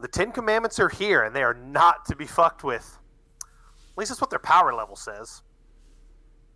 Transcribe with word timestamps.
The 0.00 0.08
Ten 0.08 0.32
Commandments 0.32 0.80
are 0.80 0.88
here, 0.88 1.24
and 1.24 1.36
they 1.36 1.42
are 1.42 1.54
not 1.54 2.06
to 2.06 2.16
be 2.16 2.26
fucked 2.26 2.64
with. 2.64 2.98
At 3.42 3.98
least 3.98 4.10
that's 4.10 4.20
what 4.20 4.30
their 4.30 4.38
power 4.38 4.72
level 4.72 4.96
says. 4.96 5.42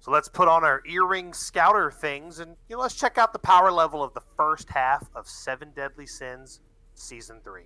So 0.00 0.10
let's 0.10 0.28
put 0.28 0.48
on 0.48 0.64
our 0.64 0.82
earring 0.86 1.32
scouter 1.32 1.90
things, 1.90 2.38
and 2.38 2.56
you 2.68 2.76
know, 2.76 2.82
let's 2.82 2.94
check 2.94 3.18
out 3.18 3.32
the 3.32 3.38
power 3.38 3.70
level 3.70 4.02
of 4.02 4.14
the 4.14 4.22
first 4.36 4.68
half 4.70 5.08
of 5.14 5.28
Seven 5.28 5.72
Deadly 5.74 6.06
Sins, 6.06 6.60
Season 6.94 7.40
3. 7.44 7.62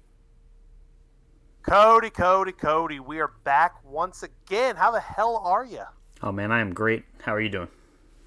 Cody, 1.63 2.11
Cody, 2.11 2.53
Cody, 2.53 3.01
we 3.01 3.21
are 3.21 3.33
back 3.45 3.75
once 3.85 4.23
again. 4.23 4.77
How 4.77 4.91
the 4.91 5.01
hell 5.01 5.43
are 5.45 5.65
you? 5.65 5.83
Oh 6.23 6.33
man, 6.33 6.51
I 6.51 6.61
am 6.61 6.73
great. 6.73 7.05
How 7.23 7.35
are 7.35 7.41
you 7.41 7.51
doing? 7.51 7.69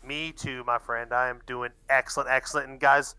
Me 0.06 0.32
too, 0.32 0.64
my 0.66 0.78
friend. 0.78 1.14
I 1.14 1.30
am 1.30 1.42
doing 1.48 1.72
excellent, 1.90 2.30
excellent. 2.30 2.70
And 2.70 2.80
guys, 2.80 3.16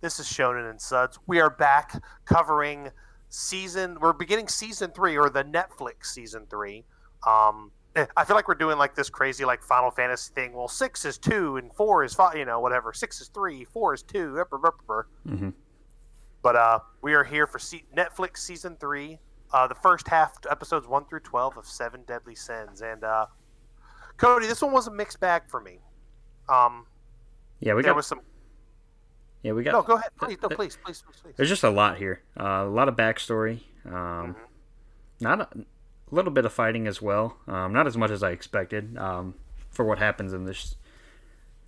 this 0.00 0.20
is 0.20 0.26
Shonen 0.26 0.68
and 0.70 0.80
Suds. 0.80 1.18
We 1.26 1.40
are 1.40 1.50
back 1.50 2.02
covering 2.24 2.90
season. 3.34 3.98
We're 4.00 4.12
beginning 4.12 4.48
season 4.48 4.90
three 4.92 5.16
or 5.16 5.28
the 5.28 5.44
Netflix 5.44 6.06
season 6.06 6.46
three. 6.48 6.84
Um, 7.26 7.70
eh, 7.96 8.06
I 8.16 8.24
feel 8.24 8.36
like 8.36 8.48
we're 8.48 8.54
doing 8.54 8.78
like 8.78 8.94
this 8.94 9.10
crazy 9.10 9.44
like 9.44 9.62
Final 9.62 9.90
Fantasy 9.90 10.32
thing. 10.34 10.52
Well, 10.52 10.68
six 10.68 11.04
is 11.04 11.18
two 11.18 11.56
and 11.56 11.72
four 11.74 12.04
is 12.04 12.14
five. 12.14 12.36
You 12.36 12.44
know, 12.44 12.60
whatever. 12.60 12.92
Six 12.92 13.20
is 13.20 13.28
three, 13.28 13.64
four 13.64 13.94
is 13.94 14.02
2 14.02 14.36
Mm-hmm. 14.48 15.50
But 16.42 16.56
uh, 16.56 16.78
we 17.02 17.14
are 17.14 17.24
here 17.24 17.46
for 17.46 17.58
se- 17.58 17.84
Netflix 17.96 18.38
season 18.38 18.76
three. 18.78 19.18
Uh, 19.52 19.66
the 19.66 19.74
first 19.74 20.08
half, 20.08 20.34
episodes 20.50 20.86
one 20.86 21.04
through 21.06 21.20
twelve 21.20 21.56
of 21.56 21.66
Seven 21.66 22.02
Deadly 22.06 22.34
Sins, 22.34 22.82
and 22.82 23.04
uh, 23.04 23.26
Cody, 24.16 24.46
this 24.46 24.60
one 24.62 24.72
was 24.72 24.86
a 24.88 24.90
mixed 24.90 25.20
bag 25.20 25.42
for 25.48 25.60
me. 25.60 25.78
Um, 26.48 26.86
Yeah, 27.60 27.74
we 27.74 27.82
there 27.82 27.92
got. 27.92 27.96
was 27.96 28.06
some. 28.06 28.20
Yeah, 29.44 29.52
we 29.52 29.62
got. 29.62 29.72
No, 29.72 29.82
go 29.82 29.94
ahead. 29.94 30.10
Please, 30.18 30.38
no, 30.42 30.48
please, 30.48 30.76
please, 30.82 31.02
please, 31.02 31.20
please. 31.22 31.34
There's 31.36 31.48
just 31.50 31.62
a 31.62 31.70
lot 31.70 31.98
here. 31.98 32.22
Uh, 32.38 32.64
a 32.66 32.68
lot 32.68 32.88
of 32.88 32.96
backstory. 32.96 33.60
Um, 33.84 34.34
not 35.20 35.40
a, 35.40 35.48
a 35.54 35.64
little 36.10 36.32
bit 36.32 36.44
of 36.44 36.52
fighting 36.52 36.86
as 36.86 37.00
well. 37.00 37.36
Um, 37.46 37.72
not 37.72 37.86
as 37.86 37.96
much 37.96 38.10
as 38.10 38.22
I 38.22 38.30
expected. 38.30 38.96
Um, 38.96 39.34
for 39.70 39.84
what 39.84 39.98
happens 39.98 40.32
in 40.32 40.44
this. 40.44 40.76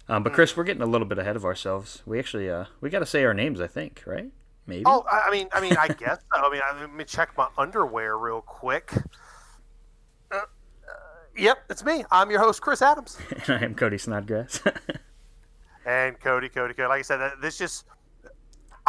Um, 0.08 0.22
but 0.22 0.32
Chris, 0.32 0.56
we're 0.56 0.64
getting 0.64 0.82
a 0.82 0.86
little 0.86 1.06
bit 1.06 1.18
ahead 1.18 1.36
of 1.36 1.44
ourselves. 1.44 2.02
We 2.06 2.18
actually, 2.18 2.48
uh, 2.48 2.66
we 2.80 2.90
got 2.90 3.00
to 3.00 3.06
say 3.06 3.24
our 3.24 3.34
names. 3.34 3.60
I 3.60 3.66
think, 3.66 4.02
right? 4.06 4.30
Maybe. 4.66 4.84
Oh, 4.86 5.04
I 5.10 5.24
I 5.28 5.30
mean, 5.30 5.48
I 5.52 5.60
mean, 5.60 5.76
I 5.78 5.88
guess. 5.88 6.18
So. 6.34 6.42
I 6.42 6.50
mean, 6.50 6.62
I, 6.64 6.80
let 6.80 6.94
me 6.94 7.04
check 7.04 7.36
my 7.36 7.48
underwear 7.58 8.16
real 8.16 8.40
quick. 8.40 8.92
Uh, 10.30 10.36
uh, 10.36 10.40
yep, 11.36 11.58
it's 11.68 11.84
me. 11.84 12.04
I'm 12.10 12.30
your 12.30 12.40
host, 12.40 12.62
Chris 12.62 12.82
Adams, 12.82 13.18
and 13.46 13.58
I 13.58 13.64
am 13.64 13.74
Cody 13.74 13.98
Snodgrass. 13.98 14.62
and 15.86 16.20
Cody, 16.20 16.48
Cody, 16.48 16.74
Cody. 16.74 16.88
Like 16.88 16.98
I 16.98 17.02
said, 17.02 17.30
this 17.40 17.56
just. 17.56 17.86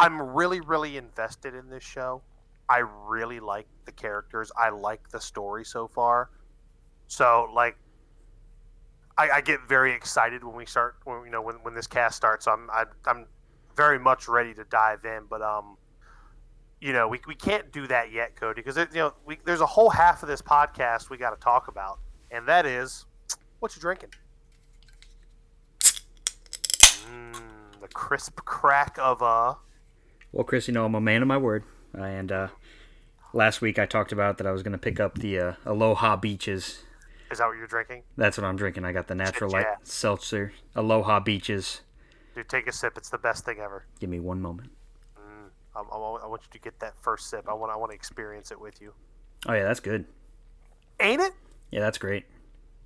I'm 0.00 0.20
really, 0.20 0.60
really 0.60 0.96
invested 0.96 1.54
in 1.54 1.68
this 1.68 1.82
show. 1.82 2.22
I 2.68 2.82
really 3.06 3.40
like 3.40 3.66
the 3.84 3.90
characters. 3.90 4.52
I 4.56 4.68
like 4.68 5.08
the 5.08 5.20
story 5.20 5.64
so 5.64 5.88
far. 5.88 6.30
So, 7.08 7.50
like, 7.52 7.76
I, 9.16 9.30
I 9.30 9.40
get 9.40 9.60
very 9.68 9.92
excited 9.92 10.44
when 10.44 10.54
we 10.54 10.66
start. 10.66 10.96
When 11.04 11.24
you 11.24 11.30
know, 11.30 11.42
when, 11.42 11.56
when 11.62 11.74
this 11.74 11.86
cast 11.86 12.16
starts, 12.16 12.46
I'm 12.46 12.68
I, 12.70 12.84
I'm 13.06 13.26
very 13.76 13.98
much 13.98 14.28
ready 14.28 14.54
to 14.54 14.64
dive 14.64 15.04
in. 15.04 15.22
But 15.28 15.42
um, 15.42 15.76
you 16.80 16.92
know, 16.92 17.08
we, 17.08 17.20
we 17.26 17.34
can't 17.34 17.72
do 17.72 17.86
that 17.88 18.12
yet, 18.12 18.36
Cody, 18.36 18.62
because 18.62 18.76
you 18.76 18.86
know, 18.94 19.14
we, 19.26 19.38
there's 19.44 19.60
a 19.60 19.66
whole 19.66 19.90
half 19.90 20.22
of 20.22 20.28
this 20.28 20.42
podcast 20.42 21.10
we 21.10 21.16
got 21.16 21.30
to 21.30 21.40
talk 21.40 21.68
about, 21.68 21.98
and 22.30 22.46
that 22.46 22.66
is 22.66 23.06
what 23.58 23.74
you 23.74 23.80
drinking. 23.80 24.10
Mm, 27.10 27.77
the 27.88 27.94
crisp 27.94 28.40
crack 28.44 28.96
of 28.98 29.22
a. 29.22 29.56
well, 30.32 30.44
Chris, 30.44 30.68
you 30.68 30.74
know 30.74 30.84
I'm 30.84 30.94
a 30.94 31.00
man 31.00 31.22
of 31.22 31.28
my 31.28 31.38
word, 31.38 31.64
and 31.94 32.30
uh, 32.30 32.48
last 33.32 33.60
week 33.60 33.78
I 33.78 33.86
talked 33.86 34.12
about 34.12 34.38
that 34.38 34.46
I 34.46 34.52
was 34.52 34.62
going 34.62 34.72
to 34.72 34.78
pick 34.78 35.00
up 35.00 35.18
the 35.18 35.38
uh, 35.38 35.52
Aloha 35.64 36.16
Beaches. 36.16 36.82
Is 37.30 37.38
that 37.38 37.46
what 37.46 37.56
you're 37.58 37.66
drinking? 37.66 38.02
That's 38.16 38.38
what 38.38 38.44
I'm 38.44 38.56
drinking. 38.56 38.84
I 38.84 38.92
got 38.92 39.06
the 39.06 39.14
natural 39.14 39.50
light 39.50 39.66
seltzer 39.82 40.52
Aloha 40.74 41.20
Beaches. 41.20 41.82
Dude, 42.34 42.48
take 42.48 42.66
a 42.66 42.72
sip. 42.72 42.96
It's 42.96 43.10
the 43.10 43.18
best 43.18 43.44
thing 43.44 43.58
ever. 43.58 43.84
Give 44.00 44.08
me 44.08 44.20
one 44.20 44.40
moment. 44.40 44.70
Mm, 45.18 45.48
I, 45.76 45.80
I, 45.80 45.98
want- 45.98 46.22
I 46.22 46.26
want 46.26 46.42
you 46.42 46.48
to 46.52 46.58
get 46.58 46.78
that 46.80 46.94
first 47.02 47.28
sip. 47.28 47.46
I 47.48 47.52
want 47.54 47.72
I 47.72 47.76
want 47.76 47.90
to 47.90 47.96
experience 47.96 48.50
it 48.50 48.60
with 48.60 48.80
you. 48.80 48.92
Oh 49.46 49.52
yeah, 49.52 49.64
that's 49.64 49.80
good. 49.80 50.06
Ain't 51.00 51.20
it? 51.20 51.32
Yeah, 51.70 51.80
that's 51.80 51.98
great. 51.98 52.24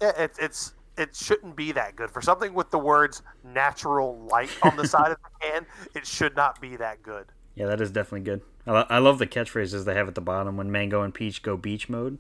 Yeah, 0.01 0.13
it's 0.19 0.39
it's 0.39 0.73
it 0.97 1.15
shouldn't 1.15 1.57
be 1.57 1.73
that 1.73 1.97
good 1.97 2.11
for 2.11 2.21
something 2.21 2.55
with 2.55 2.71
the 2.71 2.79
words 2.79 3.23
"natural 3.45 4.19
light" 4.31 4.51
on 4.63 4.77
the 4.77 4.87
side 4.87 5.11
of 5.11 5.19
the 5.23 5.31
can. 5.47 5.67
It 5.95 6.07
should 6.07 6.37
not 6.37 6.61
be 6.61 6.77
that 6.77 7.03
good. 7.03 7.27
Yeah, 7.55 7.67
that 7.67 7.81
is 7.81 7.91
definitely 7.91 8.23
good. 8.23 8.43
I, 8.67 8.73
lo- 8.73 8.87
I 8.89 8.99
love 8.99 9.19
the 9.19 9.27
catchphrases 9.27 9.85
they 9.85 9.95
have 9.95 10.09
at 10.09 10.15
the 10.15 10.21
bottom 10.21 10.57
when 10.57 10.71
Mango 10.71 11.03
and 11.03 11.13
Peach 11.13 11.43
go 11.43 11.57
beach 11.57 11.89
mode. 11.89 12.19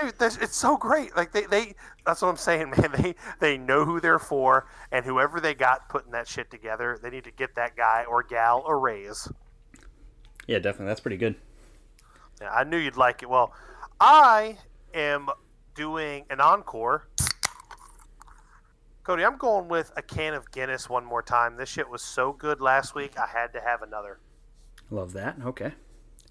Dude, 0.00 0.14
it's 0.20 0.56
so 0.56 0.76
great. 0.76 1.16
Like 1.16 1.32
they, 1.32 1.42
they 1.42 1.74
that's 2.04 2.20
what 2.20 2.28
I'm 2.28 2.36
saying, 2.36 2.70
man. 2.78 2.90
They 2.96 3.14
they 3.40 3.58
know 3.58 3.84
who 3.84 4.00
they're 4.00 4.18
for, 4.18 4.66
and 4.90 5.04
whoever 5.04 5.40
they 5.40 5.54
got 5.54 5.88
putting 5.88 6.12
that 6.12 6.26
shit 6.26 6.50
together, 6.50 6.98
they 7.02 7.10
need 7.10 7.24
to 7.24 7.30
get 7.30 7.54
that 7.54 7.76
guy 7.76 8.04
or 8.08 8.22
gal 8.22 8.64
a 8.66 8.74
raise. 8.74 9.28
Yeah, 10.46 10.58
definitely. 10.58 10.86
That's 10.86 11.00
pretty 11.00 11.16
good. 11.16 11.36
Yeah, 12.40 12.50
I 12.50 12.64
knew 12.64 12.76
you'd 12.76 12.96
like 12.96 13.22
it. 13.22 13.28
Well, 13.28 13.52
I 14.00 14.58
am 14.92 15.28
doing 15.74 16.24
an 16.30 16.40
encore. 16.40 17.06
Cody, 19.04 19.22
I'm 19.22 19.36
going 19.36 19.68
with 19.68 19.92
a 19.96 20.02
can 20.02 20.32
of 20.32 20.50
Guinness 20.50 20.88
one 20.88 21.04
more 21.04 21.22
time. 21.22 21.56
This 21.56 21.68
shit 21.68 21.88
was 21.88 22.02
so 22.02 22.32
good 22.32 22.62
last 22.62 22.94
week, 22.94 23.18
I 23.18 23.26
had 23.26 23.52
to 23.52 23.60
have 23.60 23.82
another. 23.82 24.18
Love 24.90 25.12
that. 25.12 25.36
Okay. 25.44 25.72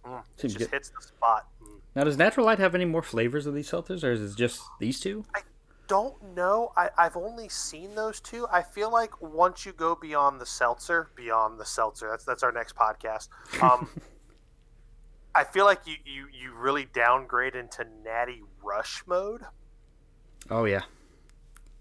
Mm, 0.03 0.19
it 0.19 0.41
Seems 0.41 0.55
just 0.55 0.71
hits 0.71 0.89
the 0.89 1.01
spot. 1.01 1.47
Mm. 1.61 1.79
Now, 1.95 2.03
does 2.03 2.17
Natural 2.17 2.47
Light 2.47 2.57
have 2.57 2.73
any 2.73 2.85
more 2.85 3.03
flavors 3.03 3.45
of 3.45 3.53
these 3.53 3.69
seltzers, 3.69 4.03
or 4.03 4.11
is 4.11 4.33
it 4.33 4.35
just 4.35 4.61
these 4.79 4.99
two? 4.99 5.23
I 5.35 5.41
Don't 5.87 6.35
know. 6.35 6.71
I, 6.75 6.89
I've 6.97 7.15
only 7.15 7.47
seen 7.47 7.93
those 7.93 8.19
two. 8.19 8.47
I 8.51 8.63
feel 8.63 8.91
like 8.91 9.21
once 9.21 9.65
you 9.65 9.73
go 9.73 9.95
beyond 9.95 10.41
the 10.41 10.45
seltzer, 10.45 11.11
beyond 11.15 11.59
the 11.59 11.65
seltzer, 11.65 12.09
that's 12.09 12.25
that's 12.25 12.41
our 12.41 12.51
next 12.51 12.75
podcast. 12.75 13.29
Um, 13.61 13.87
I 15.35 15.43
feel 15.43 15.65
like 15.65 15.81
you, 15.85 15.95
you, 16.05 16.27
you 16.33 16.53
really 16.53 16.85
downgrade 16.93 17.55
into 17.55 17.85
Natty 18.03 18.41
Rush 18.63 19.03
mode. 19.05 19.41
Oh 20.49 20.65
yeah. 20.65 20.83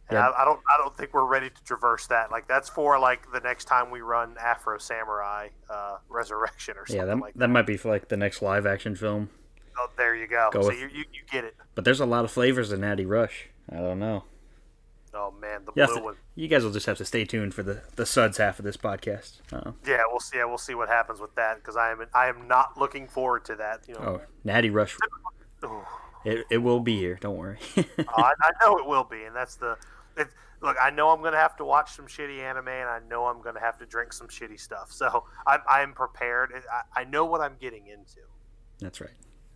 And 0.09 0.17
Yeah. 0.17 0.29
I, 0.29 0.43
I 0.43 0.45
don't 0.45 0.61
I 0.69 0.77
don't 0.79 0.97
think 0.97 1.15
we're 1.15 1.25
ready 1.27 1.49
to 1.51 1.65
traverse 1.65 2.07
that. 2.09 2.31
Like 2.31 2.49
that's 2.49 2.69
for 2.69 2.99
like 2.99 3.31
the 3.33 3.41
next 3.41 3.65
time 3.67 3.91
we 3.91 4.01
run 4.01 4.37
Afro 4.41 4.79
Samurai 4.79 5.49
uh, 5.71 5.97
Resurrection 6.09 6.75
or 6.77 6.87
something 6.87 6.97
Yeah, 7.01 7.05
that, 7.07 7.19
like 7.21 7.35
that 7.35 7.39
that. 7.41 7.49
might 7.49 7.67
be 7.67 7.77
for 7.77 7.89
like 7.89 8.09
the 8.09 8.17
next 8.17 8.43
live 8.43 8.67
action 8.67 8.95
film. 8.97 9.31
Oh, 9.79 9.89
there 9.97 10.15
you 10.15 10.27
go. 10.27 10.51
Go 10.53 10.63
so 10.63 10.69
with- 10.69 10.81
you, 10.81 10.89
you, 10.89 11.05
you 11.13 11.21
get 11.31 11.45
it. 11.45 11.55
But 11.75 11.85
there's 11.85 12.01
a 12.01 12.07
lot 12.07 12.25
of 12.25 12.31
flavors 12.31 12.73
in 12.73 12.81
Natty 12.83 13.07
Rush. 13.07 13.49
I 13.71 13.77
don't 13.77 13.99
know. 14.01 14.25
Oh 15.15 15.31
man, 15.41 15.65
the 15.67 15.73
Yeah, 15.77 15.87
blue 15.87 16.03
one. 16.05 16.17
you 16.35 16.49
guys 16.49 16.65
will 16.65 16.73
just 16.73 16.87
have 16.87 16.97
to 16.99 17.05
stay 17.05 17.25
tuned 17.27 17.53
for 17.55 17.63
the 17.63 17.83
the 17.97 18.07
suds 18.07 18.39
half 18.39 18.59
of 18.59 18.65
this 18.65 18.77
podcast. 18.79 19.41
Uh, 19.53 19.73
Yeah, 19.87 20.01
we'll 20.11 20.21
see. 20.21 20.39
Yeah, 20.39 20.47
we'll 20.47 20.57
see 20.59 20.75
what 20.75 20.89
happens 20.89 21.21
with 21.21 21.35
that 21.35 21.57
because 21.57 21.77
I 21.77 21.93
am 21.93 22.05
I 22.15 22.29
am 22.29 22.49
not 22.49 22.79
looking 22.79 23.07
forward 23.07 23.45
to 23.47 23.55
that. 23.57 23.83
You 23.87 23.95
know, 23.95 24.01
oh, 24.01 24.21
Natty 24.43 24.71
Rush. 24.71 24.97
Ooh. 25.65 25.83
It, 26.25 26.47
it 26.51 26.59
will 26.59 26.81
be 26.81 26.99
here. 26.99 27.19
Don't 27.21 27.37
worry. 27.37 27.59
I, 27.77 28.33
I 28.41 28.51
know 28.63 28.79
it 28.79 28.87
will 28.87 29.05
be, 29.05 29.25
and 29.25 29.35
that's 29.35 29.57
the. 29.57 29.77
It, 30.17 30.29
look, 30.61 30.77
I 30.81 30.91
know 30.91 31.11
I'm 31.11 31.21
going 31.21 31.33
to 31.33 31.39
have 31.39 31.57
to 31.57 31.65
watch 31.65 31.93
some 31.93 32.07
shitty 32.07 32.39
anime, 32.41 32.69
and 32.69 32.89
I 32.89 33.01
know 33.09 33.27
I'm 33.27 33.41
going 33.43 33.55
to 33.55 33.61
have 33.61 33.79
to 33.79 33.87
drink 33.87 34.13
some 34.13 34.29
shitty 34.29 34.61
stuff. 34.61 34.93
So 34.93 35.25
I'm 35.47 35.61
I'm 35.69 35.93
prepared. 35.93 36.53
I, 36.95 37.01
I 37.01 37.05
know 37.05 37.25
what 37.25 37.41
I'm 37.41 37.57
getting 37.61 37.87
into. 37.89 38.21
That's 38.81 39.01
right. 39.01 39.11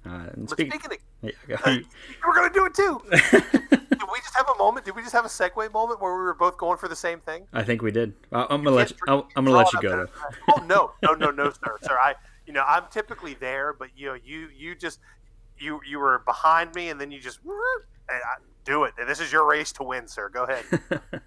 Uh, 0.05 0.29
and 0.35 0.47
But 0.49 0.51
speak- 0.51 0.73
speaking 0.73 0.93
of, 0.93 1.33
yeah, 1.49 1.57
go- 1.65 1.79
we're 2.27 2.35
going 2.35 2.53
to 2.53 2.55
do 2.59 2.65
it 2.67 2.75
too. 2.75 3.01
Did 3.97 4.09
we 4.13 4.19
just 4.21 4.37
have 4.37 4.49
a 4.55 4.59
moment? 4.59 4.85
Did 4.85 4.95
we 4.95 5.03
just 5.03 5.15
have 5.15 5.25
a 5.25 5.29
segue 5.29 5.73
moment 5.73 6.01
where 6.01 6.13
we 6.17 6.23
were 6.23 6.35
both 6.35 6.57
going 6.59 6.79
for 6.79 6.87
the 6.89 6.95
same 6.97 7.19
thing? 7.21 7.47
I 7.53 7.65
think 7.65 7.83
we 7.83 7.91
did. 7.91 8.13
I, 8.31 8.47
I'm 8.51 8.63
gonna 8.63 8.77
let 8.77 8.91
you. 8.91 8.97
I'm, 9.09 9.23
I'm 9.35 9.45
gonna 9.45 9.57
let 9.57 9.73
you 9.73 9.81
go. 9.81 10.07
Though. 10.07 10.55
Oh 10.57 10.65
no, 10.65 10.93
no, 11.03 11.15
no, 11.15 11.31
no, 11.31 11.51
sir, 11.65 11.79
sir. 11.83 11.99
I, 12.01 12.15
you 12.47 12.53
know, 12.53 12.63
I'm 12.67 12.85
typically 12.91 13.35
there, 13.35 13.73
but 13.73 13.89
you 13.97 14.07
know, 14.09 14.15
you, 14.23 14.49
you 14.57 14.75
just, 14.77 15.01
you, 15.59 15.81
you 15.89 15.99
were 15.99 16.21
behind 16.25 16.75
me, 16.75 16.89
and 16.89 17.01
then 17.01 17.11
you 17.11 17.21
just, 17.21 17.41
and 17.45 17.53
I, 18.11 18.37
do 18.65 18.85
it. 18.85 18.95
And 18.99 19.09
this 19.09 19.21
is 19.21 19.33
your 19.33 19.47
race 19.47 19.73
to 19.73 19.83
win, 19.83 20.09
sir. 20.09 20.29
Go 20.29 20.45
ahead. 20.45 20.65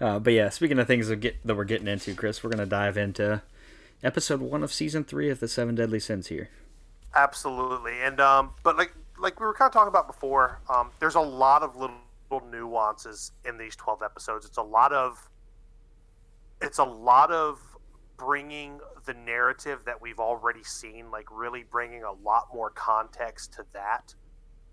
Uh, 0.00 0.18
but 0.18 0.32
yeah, 0.32 0.48
speaking 0.48 0.78
of 0.78 0.86
things 0.86 1.08
that 1.08 1.16
get 1.16 1.44
that 1.44 1.56
we're 1.56 1.64
getting 1.64 1.88
into, 1.88 2.14
Chris, 2.14 2.44
we're 2.44 2.50
gonna 2.50 2.66
dive 2.66 2.96
into 2.96 3.42
episode 4.02 4.40
one 4.40 4.62
of 4.62 4.72
season 4.72 5.02
three 5.02 5.28
of 5.28 5.40
the 5.40 5.48
Seven 5.48 5.74
Deadly 5.74 5.98
Sins 5.98 6.28
here. 6.28 6.50
Absolutely, 7.16 7.94
and 8.02 8.20
um, 8.20 8.50
but 8.62 8.76
like 8.76 8.92
like 9.18 9.40
we 9.40 9.46
were 9.46 9.54
kind 9.54 9.68
of 9.68 9.72
talking 9.72 9.88
about 9.88 10.06
before, 10.06 10.60
um, 10.68 10.90
there's 11.00 11.16
a 11.16 11.20
lot 11.20 11.62
of 11.62 11.74
little, 11.74 11.96
little 12.30 12.48
nuances 12.48 13.32
in 13.44 13.58
these 13.58 13.74
twelve 13.74 14.02
episodes. 14.02 14.46
It's 14.46 14.58
a 14.58 14.62
lot 14.62 14.92
of, 14.92 15.28
it's 16.62 16.78
a 16.78 16.84
lot 16.84 17.32
of 17.32 17.60
bringing 18.18 18.80
the 19.06 19.14
narrative 19.14 19.80
that 19.86 20.00
we've 20.02 20.18
already 20.18 20.64
seen, 20.64 21.10
like 21.10 21.26
really 21.32 21.64
bringing 21.64 22.02
a 22.02 22.12
lot 22.12 22.48
more 22.52 22.70
context 22.70 23.54
to 23.54 23.64
that, 23.72 24.14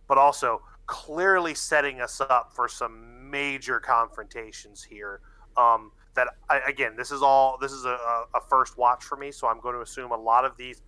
but 0.08 0.18
also 0.18 0.62
clearly 0.88 1.54
setting 1.54 2.02
us 2.02 2.20
up 2.20 2.52
for 2.54 2.68
some 2.68 3.30
major 3.30 3.80
confrontations 3.80 4.84
here. 4.84 5.22
Um, 5.58 5.92
that 6.16 6.28
I, 6.50 6.60
again, 6.68 6.96
this 6.98 7.12
is 7.12 7.22
all 7.22 7.58
this 7.62 7.72
is 7.72 7.86
a, 7.86 7.98
a 8.34 8.42
first 8.50 8.78
watch 8.78 9.04
for 9.04 9.16
me, 9.16 9.32
so 9.32 9.48
I'm 9.48 9.60
going 9.60 9.76
to 9.76 9.82
assume 9.82 10.12
a 10.12 10.18
lot 10.18 10.46
of 10.46 10.58
these 10.58 10.82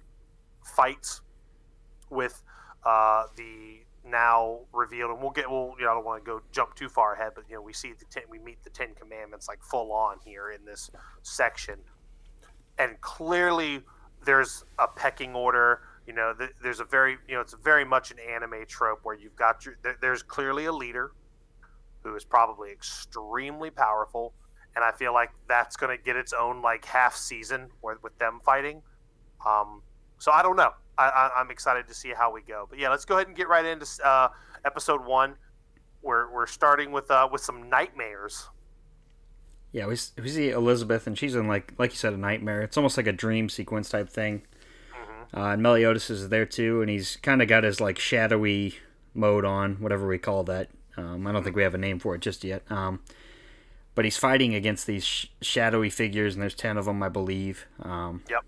fights 0.64 1.22
with 2.10 2.42
uh, 2.86 3.26
the 3.36 3.82
now 4.10 4.60
revealed, 4.74 5.12
and 5.12 5.22
we'll 5.22 5.32
get. 5.32 5.50
We'll 5.50 5.76
you 5.78 5.86
know 5.86 5.92
I 5.92 5.94
don't 5.96 6.06
want 6.06 6.24
to 6.24 6.26
go 6.26 6.42
jump 6.52 6.76
too 6.76 6.90
far 6.90 7.14
ahead, 7.14 7.34
but 7.36 7.46
you 7.50 7.56
know 7.56 7.62
we 7.62 7.74
see 7.74 7.94
the 7.94 8.06
ten, 8.06 8.24
we 8.30 8.40
meet 8.40 8.64
the 8.64 8.70
Ten 8.70 8.96
Commandments 8.96 9.48
like 9.48 9.62
full 9.64 9.92
on 9.92 10.18
here 10.24 10.52
in 10.52 10.66
this 10.66 10.90
section, 11.24 11.80
and 12.80 13.00
clearly 13.02 13.82
there's 14.26 14.64
a 14.80 14.88
pecking 14.88 15.34
order. 15.36 15.82
You 16.06 16.14
know, 16.14 16.34
th- 16.38 16.52
there's 16.62 16.80
a 16.80 16.86
very 16.86 17.18
you 17.28 17.36
know 17.36 17.42
it's 17.42 17.56
very 17.64 17.86
much 17.86 18.12
an 18.12 18.18
anime 18.20 18.66
trope 18.68 19.00
where 19.04 19.16
you've 19.16 19.36
got 19.36 19.66
your 19.66 19.78
there, 19.84 19.98
there's 20.02 20.24
clearly 20.24 20.66
a 20.66 20.72
leader 20.72 21.12
who 22.04 22.16
is 22.16 22.24
probably 22.24 22.72
extremely 22.72 23.70
powerful, 23.70 24.34
and 24.76 24.84
I 24.86 24.92
feel 24.92 25.14
like 25.14 25.32
that's 25.48 25.76
going 25.76 25.96
to 25.96 26.02
get 26.02 26.16
its 26.16 26.34
own 26.34 26.62
like 26.62 26.86
half 26.86 27.16
season 27.16 27.70
with, 27.82 28.02
with 28.04 28.18
them 28.20 28.40
fighting. 28.46 28.82
Um, 29.46 29.82
so 30.20 30.32
I 30.32 30.42
don't 30.42 30.56
know. 30.56 30.72
I, 30.98 31.30
am 31.38 31.52
excited 31.52 31.88
to 31.88 31.94
see 31.94 32.12
how 32.18 32.32
we 32.32 32.42
go. 32.42 32.66
But 32.68 32.80
yeah, 32.80 32.90
let's 32.90 33.06
go 33.06 33.16
ahead 33.16 33.28
and 33.28 33.36
get 33.36 33.48
right 33.48 33.66
into 33.66 33.86
uh, 34.04 34.30
episode 34.66 35.06
one. 35.06 35.36
We're, 36.02 36.32
we're 36.34 36.48
starting 36.48 36.92
with 36.92 37.12
uh, 37.12 37.28
with 37.32 37.42
some 37.42 37.70
nightmares. 37.70 38.50
Yeah, 39.72 39.86
we, 39.86 39.98
we 40.22 40.30
see 40.30 40.50
Elizabeth, 40.50 41.08
and 41.08 41.18
she's 41.18 41.36
in 41.36 41.48
like 41.48 41.74
like 41.78 41.92
you 41.92 41.98
said, 41.98 42.14
a 42.14 42.18
nightmare. 42.18 42.62
It's 42.62 42.78
almost 42.78 42.98
like 42.98 43.08
a 43.08 43.12
dream 43.12 43.50
sequence 43.50 43.90
type 43.90 44.10
thing. 44.10 44.44
Mm-hmm. 44.94 45.40
Uh, 45.40 45.54
and 45.54 45.62
Meliodas 45.62 46.10
is 46.10 46.30
there 46.30 46.46
too, 46.46 46.82
and 46.82 46.90
he's 46.90 47.18
kind 47.18 47.42
of 47.42 47.48
got 47.48 47.64
his 47.64 47.82
like 47.82 48.00
shadowy 48.00 48.76
mode 49.14 49.46
on, 49.46 49.76
whatever 49.76 50.08
we 50.08 50.18
call 50.18 50.44
that. 50.46 50.70
Um, 50.96 51.28
I 51.28 51.32
don't 51.32 51.44
think 51.44 51.56
we 51.56 51.64
have 51.64 51.76
a 51.76 51.80
name 51.80 52.00
for 52.00 52.16
it 52.16 52.22
just 52.22 52.44
yet. 52.44 52.64
Um, 52.72 53.02
but 53.94 54.06
he's 54.06 54.18
fighting 54.18 54.56
against 54.56 54.88
these 54.88 55.04
sh- 55.04 55.26
shadowy 55.42 55.90
figures, 55.90 56.36
and 56.36 56.42
there's 56.42 56.56
ten 56.56 56.78
of 56.78 56.86
them, 56.86 57.04
I 57.04 57.10
believe. 57.10 57.66
Um, 57.82 58.24
yep. 58.30 58.44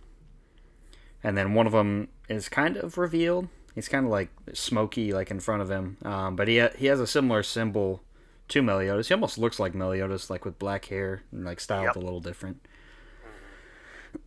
And 1.24 1.38
then 1.38 1.54
one 1.54 1.68
of 1.68 1.74
them 1.74 2.07
is 2.30 2.50
kind 2.50 2.77
of 2.77 2.98
revealed. 2.98 3.50
He's 3.75 3.89
kind 3.89 4.06
of 4.06 4.12
like 4.12 4.30
smoky, 4.54 5.12
like 5.12 5.31
in 5.31 5.39
front 5.39 5.62
of 5.62 5.69
him. 5.69 5.98
Um, 6.04 6.36
but 6.36 6.48
he 6.48 6.60
ha- 6.60 6.71
he 6.77 6.86
has 6.88 7.00
a 7.00 7.07
similar 7.07 7.44
symbol 7.44 8.01
to 8.50 8.62
Meliodas. 8.62 9.07
He 9.07 9.13
almost 9.13 9.38
looks 9.38 9.60
like 9.60 9.74
Meliodas, 9.74 10.30
like 10.30 10.46
with 10.46 10.60
black 10.60 10.86
hair 10.86 11.24
and 11.31 11.46
like 11.46 11.60
styled 11.60 11.86
yep. 11.86 11.96
a 11.96 12.00
little 12.00 12.19
different. 12.19 12.66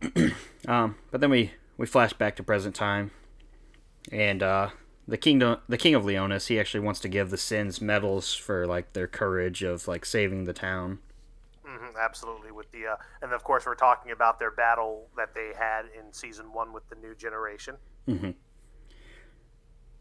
um, 0.67 0.95
but 1.11 1.21
then 1.21 1.29
we 1.29 1.51
we 1.77 1.85
flash 1.85 2.13
back 2.13 2.35
to 2.37 2.43
present 2.43 2.75
time, 2.75 3.11
and 4.11 4.41
uh, 4.41 4.69
the 5.07 5.17
kingdom 5.17 5.59
the 5.67 5.77
king 5.77 5.95
of 5.95 6.03
Liones 6.03 6.47
he 6.47 6.59
actually 6.59 6.79
wants 6.79 6.99
to 7.01 7.09
give 7.09 7.29
the 7.29 7.37
sins 7.37 7.81
medals 7.81 8.33
for 8.33 8.65
like 8.65 8.93
their 8.93 9.07
courage 9.07 9.63
of 9.63 9.87
like 9.87 10.05
saving 10.05 10.45
the 10.45 10.53
town. 10.53 10.99
Mm-hmm, 11.67 11.97
absolutely, 12.01 12.51
with 12.51 12.71
the 12.71 12.87
uh, 12.87 12.95
and 13.21 13.33
of 13.33 13.43
course 13.43 13.65
we're 13.65 13.75
talking 13.75 14.11
about 14.11 14.39
their 14.39 14.51
battle 14.51 15.07
that 15.17 15.33
they 15.35 15.51
had 15.57 15.83
in 15.97 16.13
season 16.13 16.53
one 16.53 16.71
with 16.71 16.87
the 16.89 16.95
new 16.95 17.15
generation. 17.15 17.75
Mm-hmm. 18.07 18.31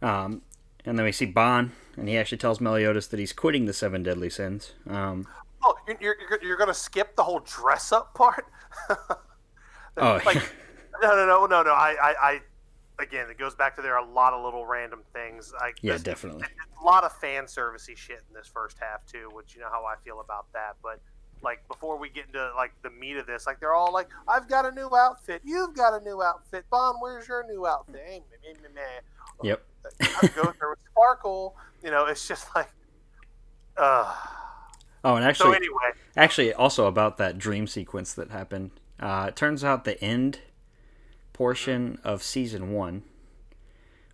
Um, 0.05 0.43
and 0.85 0.99
then 0.99 1.05
we 1.05 1.13
see 1.13 1.27
Ban, 1.27 1.73
and 1.97 2.09
he 2.09 2.17
actually 2.17 2.39
tells 2.39 2.61
Meliodas 2.61 3.07
that 3.09 3.21
he's 3.21 3.33
quitting 3.33 3.67
the 3.67 3.73
seven 3.73 4.03
deadly 4.03 4.31
sins. 4.31 4.73
Um, 4.89 5.27
oh, 5.63 5.75
you're, 5.87 6.17
you're, 6.29 6.43
you're 6.43 6.57
going 6.57 6.69
to 6.69 6.75
skip 6.75 7.17
the 7.17 7.25
whole 7.25 7.41
dress 7.41 7.93
up 7.93 8.15
part? 8.15 8.47
oh, 9.97 10.21
like, 10.25 10.37
no, 11.03 11.17
no, 11.17 11.27
no, 11.27 11.47
no, 11.47 11.63
no. 11.63 11.73
I, 11.73 11.97
I, 12.03 12.15
I 12.23 12.41
again, 13.03 13.29
it 13.31 13.39
goes 13.39 13.55
back 13.55 13.77
to 13.77 13.83
there 13.83 13.95
are 13.97 14.07
a 14.07 14.11
lot 14.11 14.33
of 14.33 14.45
little 14.45 14.67
random 14.67 15.03
things. 15.13 15.53
Like 15.61 15.79
yeah, 15.83 15.99
definitely. 15.99 16.47
A 16.81 16.85
lot 16.85 17.05
of 17.05 17.13
fan 17.19 17.45
servicey 17.45 17.97
shit 17.97 18.23
in 18.29 18.35
this 18.35 18.49
first 18.49 18.79
half 18.81 19.05
too, 19.07 19.29
which 19.33 19.55
you 19.55 19.61
know 19.61 19.69
how 19.71 19.85
I 19.85 19.97
feel 20.05 20.21
about 20.21 20.47
that. 20.53 20.77
But 20.83 21.01
like 21.43 21.67
before 21.69 21.99
we 21.99 22.09
get 22.09 22.27
into 22.27 22.51
like 22.57 22.73
the 22.83 22.91
meat 22.91 23.17
of 23.17 23.27
this, 23.27 23.47
like 23.47 23.61
they're 23.61 23.75
all 23.75 23.93
like, 23.93 24.09
"I've 24.27 24.49
got 24.49 24.65
a 24.65 24.73
new 24.73 24.91
outfit. 24.97 25.43
You've 25.45 25.75
got 25.75 26.01
a 26.01 26.05
new 26.05 26.23
outfit. 26.23 26.65
Ban, 26.71 26.95
where's 27.01 27.29
your 27.29 27.45
new 27.47 27.67
outfit?" 27.67 28.23
Yep. 29.43 29.65
I 30.01 30.27
go 30.35 30.53
there 30.59 30.71
with 30.71 30.79
Sparkle. 30.91 31.57
You 31.83 31.91
know, 31.91 32.07
it's 32.07 32.27
just 32.27 32.47
like, 32.55 32.71
uh. 33.77 34.15
Oh, 35.05 35.17
and 35.17 35.25
actually, 35.25 35.51
so 35.51 35.57
anyway, 35.57 35.91
actually, 36.17 36.55
also 36.55 36.87
about 36.87 37.17
that 37.19 37.39
dream 37.39 37.67
sequence 37.67 38.13
that 38.15 38.31
happened. 38.31 38.71
Uh, 39.01 39.27
it 39.29 39.37
turns 39.37 39.65
out 39.65 39.85
the 39.85 40.03
end 40.03 40.39
portion 41.33 41.99
of 42.05 42.23
season 42.23 42.73
one 42.73 43.03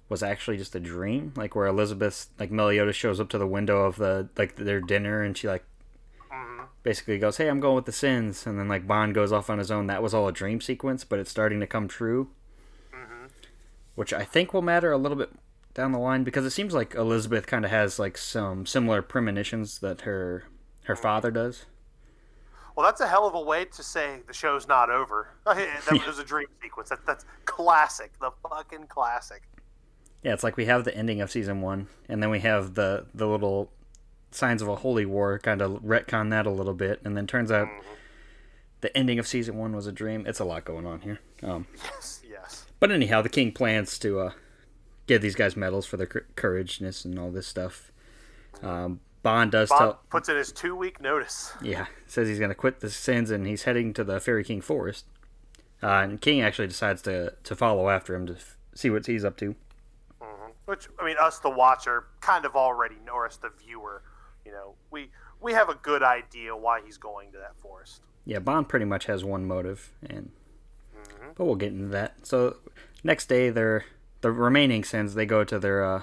was 0.09 0.23
actually 0.23 0.57
just 0.57 0.75
a 0.75 0.81
dream, 0.81 1.33
like 1.37 1.55
where 1.55 1.67
Elizabeth, 1.67 2.29
like 2.39 2.51
Meliodas, 2.51 2.97
shows 2.97 3.21
up 3.21 3.29
to 3.31 3.39
the 3.39 3.47
window 3.47 3.85
of 3.85 3.97
the 3.97 4.29
like 4.39 4.57
their 4.57 4.81
dinner, 4.81 5.23
and 5.23 5.37
she 5.37 5.47
like 5.47 5.65
mm-hmm. 6.33 6.65
basically 6.83 7.19
goes, 7.19 7.37
"Hey, 7.37 7.49
I'm 7.49 7.61
going 7.61 7.77
with 7.77 7.85
the 7.85 7.93
sins," 7.93 8.47
and 8.47 8.59
then 8.59 8.69
like 8.69 8.87
Bond 8.87 9.15
goes 9.15 9.33
off 9.33 9.51
on 9.51 9.59
his 9.59 9.71
own. 9.71 9.87
That 9.87 10.03
was 10.03 10.15
all 10.15 10.29
a 10.29 10.33
dream 10.33 10.61
sequence, 10.61 11.05
but 11.05 11.19
it's 11.19 11.31
starting 11.31 11.61
to 11.61 11.67
come 11.67 11.89
true, 11.89 12.31
mm-hmm. 12.95 13.27
which 13.95 14.15
I 14.15 14.25
think 14.25 14.55
will 14.55 14.63
matter 14.63 14.91
a 14.91 14.99
little 14.99 15.19
bit 15.19 15.31
down 15.79 15.93
the 15.93 15.99
line 15.99 16.25
because 16.25 16.45
it 16.45 16.51
seems 16.51 16.75
like 16.75 16.97
Elizabeth 16.97 17.47
kind 17.47 17.65
of 17.65 17.71
has 17.71 18.01
like 18.01 18.19
some 18.19 18.67
similar 18.67 19.01
premonitions 19.01 19.79
that 19.79 20.03
her 20.03 20.45
her 20.85 20.97
father 20.97 21.31
does. 21.31 21.67
Well, 22.75 22.85
that's 22.85 23.01
a 23.01 23.07
hell 23.07 23.27
of 23.27 23.35
a 23.35 23.41
way 23.41 23.65
to 23.65 23.83
say 23.83 24.21
the 24.27 24.33
show's 24.33 24.67
not 24.67 24.91
over. 24.91 25.29
that 25.47 26.03
was 26.07 26.19
a 26.19 26.25
dream 26.25 26.49
sequence. 26.61 26.89
That, 26.89 27.07
that's 27.07 27.25
classic. 27.45 28.13
The 28.21 28.33
fucking 28.49 28.89
classic. 28.89 29.43
Yeah, 30.25 30.35
it's 30.35 30.43
like 30.43 30.57
we 30.57 30.65
have 30.65 30.85
the 30.85 30.95
ending 30.97 31.21
of 31.21 31.31
season 31.31 31.61
one, 31.61 31.87
and 32.09 32.21
then 32.21 32.31
we 32.31 32.41
have 32.41 32.75
the 32.75 33.07
the 33.15 33.29
little 33.29 33.71
signs 34.33 34.61
of 34.61 34.69
a 34.69 34.77
holy 34.77 35.07
war, 35.07 35.39
kind 35.39 35.63
of 35.63 35.81
retcon 35.83 36.31
that 36.31 36.45
a 36.45 36.51
little 36.51 36.75
bit, 36.75 37.01
and 37.05 37.17
then 37.17 37.29
turns 37.29 37.53
out 37.53 37.69
mm-hmm. 37.69 37.87
the 38.81 38.97
ending 38.97 39.21
of 39.21 39.29
season 39.29 39.57
one 39.57 39.77
was 39.77 39.87
a 39.87 39.93
dream. 39.93 40.27
It's 40.27 40.41
a 40.41 40.45
lot 40.45 40.65
going 40.65 40.87
on 40.87 41.03
here. 41.03 41.21
Um, 41.45 41.69
yes, 41.77 42.21
yes. 42.29 42.67
But 42.81 42.91
anyhow, 42.91 43.23
the 43.23 43.29
king 43.29 43.53
plans 43.53 43.97
to 44.01 44.19
uh, 44.19 44.33
give 45.09 45.23
these 45.23 45.35
guys 45.35 45.57
medals 45.57 45.87
for 45.87 45.97
their 45.97 46.07
courageousness 46.07 47.05
and 47.05 47.19
all 47.19 47.31
this 47.31 47.47
stuff. 47.49 47.91
Um, 48.63 49.01
Bond 49.23 49.51
does 49.51 49.69
Bond 49.71 49.81
tell 49.81 50.01
puts 50.11 50.29
in 50.29 50.37
his 50.37 50.53
two 50.53 50.77
week 50.77 51.01
notice. 51.01 51.53
Yeah, 51.61 51.87
says 52.07 52.29
he's 52.29 52.39
going 52.39 52.51
to 52.51 52.55
quit 52.55 52.81
the 52.81 52.91
sins 52.91 53.31
and 53.31 53.47
he's 53.47 53.65
heading 53.65 53.93
to 53.95 54.05
the 54.05 54.21
Fairy 54.21 54.45
King 54.45 54.61
Forest. 54.61 55.07
Uh, 55.83 55.87
and 55.87 56.21
King 56.21 56.43
actually 56.43 56.69
decides 56.69 57.03
to 57.03 57.35
to 57.43 57.57
follow 57.57 57.89
after 57.89 58.15
him 58.15 58.27
to 58.27 58.35
f- 58.35 58.57
see 58.75 58.91
what 58.91 59.07
he's 59.07 59.25
up 59.25 59.37
to. 59.39 59.57
Mm-hmm. 60.21 60.51
Which 60.67 60.89
I 61.01 61.05
mean, 61.05 61.17
us 61.21 61.41
the 61.41 61.51
watcher 61.51 62.05
kind 62.21 62.45
of 62.45 62.55
already 62.55 62.97
know, 63.05 63.15
or 63.15 63.27
us 63.27 63.37
the 63.37 63.51
viewer, 63.65 64.03
you 64.45 64.53
know, 64.53 64.75
we 64.91 65.11
we 65.41 65.53
have 65.53 65.69
a 65.69 65.75
good 65.75 66.03
idea 66.03 66.57
why 66.57 66.81
he's 66.85 66.99
going 66.99 67.33
to 67.33 67.39
that 67.39 67.55
forest. 67.61 68.03
Yeah, 68.25 68.41
Bond 68.41 68.69
pretty 68.69 68.85
much 68.85 69.07
has 69.07 69.25
one 69.25 69.47
motive, 69.47 69.91
and 70.03 70.31
mm-hmm. 70.97 71.31
but 71.35 71.45
we'll 71.45 71.57
get 71.57 71.73
into 71.73 71.89
that. 71.89 72.27
So 72.27 72.57
next 73.03 73.29
day, 73.29 73.51
they're 73.51 73.85
the 74.21 74.33
remaining 74.33 74.85
sins. 74.85 75.15
They 75.15 75.27
go 75.27 75.45
to 75.45 75.59
their 75.59 75.85
uh, 75.85 76.03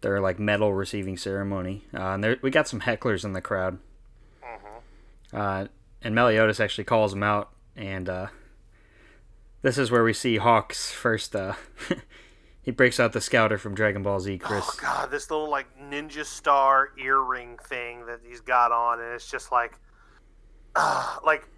their 0.00 0.20
like 0.20 0.38
medal 0.38 0.72
receiving 0.72 1.16
ceremony. 1.16 1.84
Uh, 1.92 2.10
and 2.10 2.24
there, 2.24 2.36
we 2.42 2.50
got 2.50 2.68
some 2.68 2.80
hecklers 2.80 3.24
in 3.24 3.32
the 3.32 3.40
crowd. 3.40 3.78
Mm-hmm. 4.42 5.36
Uh, 5.36 5.66
and 6.02 6.14
Meliodas 6.14 6.60
actually 6.60 6.84
calls 6.84 7.12
them 7.12 7.22
out, 7.22 7.50
and 7.76 8.08
uh, 8.08 8.26
this 9.62 9.78
is 9.78 9.90
where 9.90 10.04
we 10.04 10.12
see 10.12 10.36
Hawks 10.36 10.92
first. 10.92 11.34
Uh, 11.34 11.54
he 12.62 12.70
breaks 12.70 13.00
out 13.00 13.12
the 13.12 13.20
scouter 13.20 13.58
from 13.58 13.74
Dragon 13.74 14.02
Ball 14.02 14.20
Z, 14.20 14.38
Chris. 14.38 14.64
Oh 14.66 14.78
god, 14.80 15.10
this 15.10 15.30
little 15.30 15.50
like 15.50 15.66
ninja 15.78 16.24
star 16.24 16.90
earring 17.02 17.58
thing 17.58 18.06
that 18.06 18.20
he's 18.26 18.40
got 18.40 18.70
on, 18.70 19.00
and 19.00 19.12
it's 19.12 19.30
just 19.30 19.50
like, 19.50 19.78
uh 20.76 21.16
like 21.24 21.48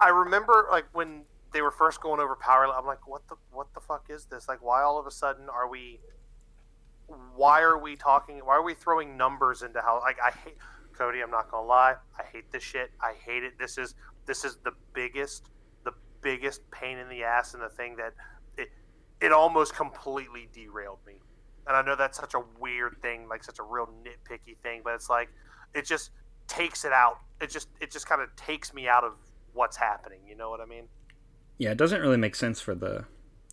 I 0.00 0.08
remember 0.08 0.66
like 0.70 0.86
when 0.92 1.22
they 1.52 1.62
were 1.62 1.70
first 1.70 2.00
going 2.00 2.20
over 2.20 2.36
power. 2.36 2.66
I'm 2.66 2.86
like, 2.86 3.06
what 3.06 3.26
the 3.28 3.36
what 3.50 3.72
the 3.74 3.80
fuck 3.80 4.06
is 4.08 4.26
this? 4.26 4.48
Like, 4.48 4.62
why 4.62 4.82
all 4.82 4.98
of 4.98 5.06
a 5.06 5.10
sudden 5.10 5.48
are 5.48 5.68
we? 5.68 6.00
why 7.34 7.60
are 7.60 7.78
we 7.78 7.96
talking? 7.96 8.38
Why 8.38 8.56
are 8.56 8.62
we 8.62 8.74
throwing 8.74 9.16
numbers 9.16 9.62
into 9.62 9.80
how? 9.80 10.00
Like 10.00 10.18
I 10.20 10.30
hate 10.30 10.56
Cody. 10.92 11.20
I'm 11.20 11.30
not 11.30 11.50
gonna 11.50 11.66
lie. 11.66 11.94
I 12.18 12.22
hate 12.32 12.50
this 12.52 12.62
shit. 12.62 12.90
I 13.00 13.14
hate 13.24 13.42
it. 13.42 13.58
This 13.58 13.78
is 13.78 13.94
this 14.26 14.44
is 14.44 14.58
the 14.64 14.72
biggest 14.94 15.50
the 15.84 15.92
biggest 16.20 16.68
pain 16.70 16.98
in 16.98 17.08
the 17.08 17.24
ass 17.24 17.54
and 17.54 17.62
the 17.62 17.68
thing 17.68 17.96
that 17.96 18.14
it 18.56 18.70
it 19.20 19.32
almost 19.32 19.74
completely 19.74 20.48
derailed 20.52 20.98
me. 21.06 21.14
And 21.66 21.76
I 21.76 21.82
know 21.82 21.94
that's 21.94 22.18
such 22.18 22.34
a 22.34 22.42
weird 22.58 22.96
thing, 23.02 23.28
like 23.28 23.44
such 23.44 23.58
a 23.58 23.62
real 23.62 23.88
nitpicky 24.04 24.56
thing, 24.62 24.80
but 24.84 24.94
it's 24.94 25.08
like 25.08 25.28
it 25.74 25.86
just 25.86 26.10
takes 26.48 26.84
it 26.84 26.92
out. 26.92 27.18
It 27.40 27.50
just 27.50 27.68
it 27.80 27.90
just 27.90 28.06
kind 28.08 28.20
of 28.20 28.34
takes 28.36 28.74
me 28.74 28.88
out 28.88 29.04
of 29.04 29.12
what's 29.52 29.76
happening. 29.76 30.20
You 30.26 30.36
know 30.36 30.50
what 30.50 30.60
I 30.60 30.66
mean? 30.66 30.84
Yeah, 31.58 31.70
it 31.70 31.78
doesn't 31.78 32.00
really 32.00 32.16
make 32.16 32.34
sense 32.34 32.60
for 32.60 32.74
the 32.74 33.04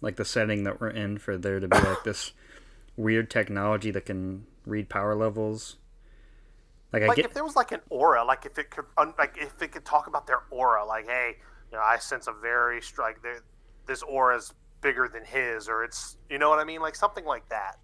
like 0.02 0.16
the 0.16 0.26
setting 0.26 0.64
that 0.64 0.80
we're 0.80 0.90
in 0.90 1.18
for 1.18 1.38
there 1.38 1.60
to 1.60 1.68
be 1.68 1.78
like 1.78 2.04
this 2.04 2.32
weird 2.96 3.30
technology 3.30 3.92
that 3.92 4.06
can 4.06 4.46
read 4.66 4.90
power 4.90 5.16
levels. 5.16 5.78
Like, 6.92 7.04
like 7.04 7.18
get... 7.18 7.26
if 7.26 7.34
there 7.34 7.44
was 7.44 7.56
like 7.56 7.72
an 7.72 7.82
aura, 7.90 8.24
like 8.24 8.46
if 8.46 8.58
it 8.58 8.72
could, 8.72 8.86
like 9.18 9.38
if 9.38 9.62
it 9.62 9.72
could 9.72 9.86
talk 9.86 10.08
about 10.08 10.26
their 10.26 10.44
aura, 10.50 10.86
like 10.86 11.08
hey, 11.08 11.38
you 11.72 11.78
know, 11.78 11.84
I 11.84 11.98
sense 11.98 12.28
a 12.28 12.34
very 12.34 12.82
strike. 12.82 13.18
This 13.86 14.02
aura 14.04 14.38
is 14.38 14.54
bigger 14.82 15.10
than 15.12 15.26
his, 15.26 15.68
or 15.68 15.84
it's, 15.84 16.18
you 16.30 16.38
know 16.38 16.50
what 16.50 16.60
I 16.60 16.64
mean, 16.64 16.82
like 16.82 16.96
something 16.96 17.26
like 17.26 17.48
that 17.50 17.78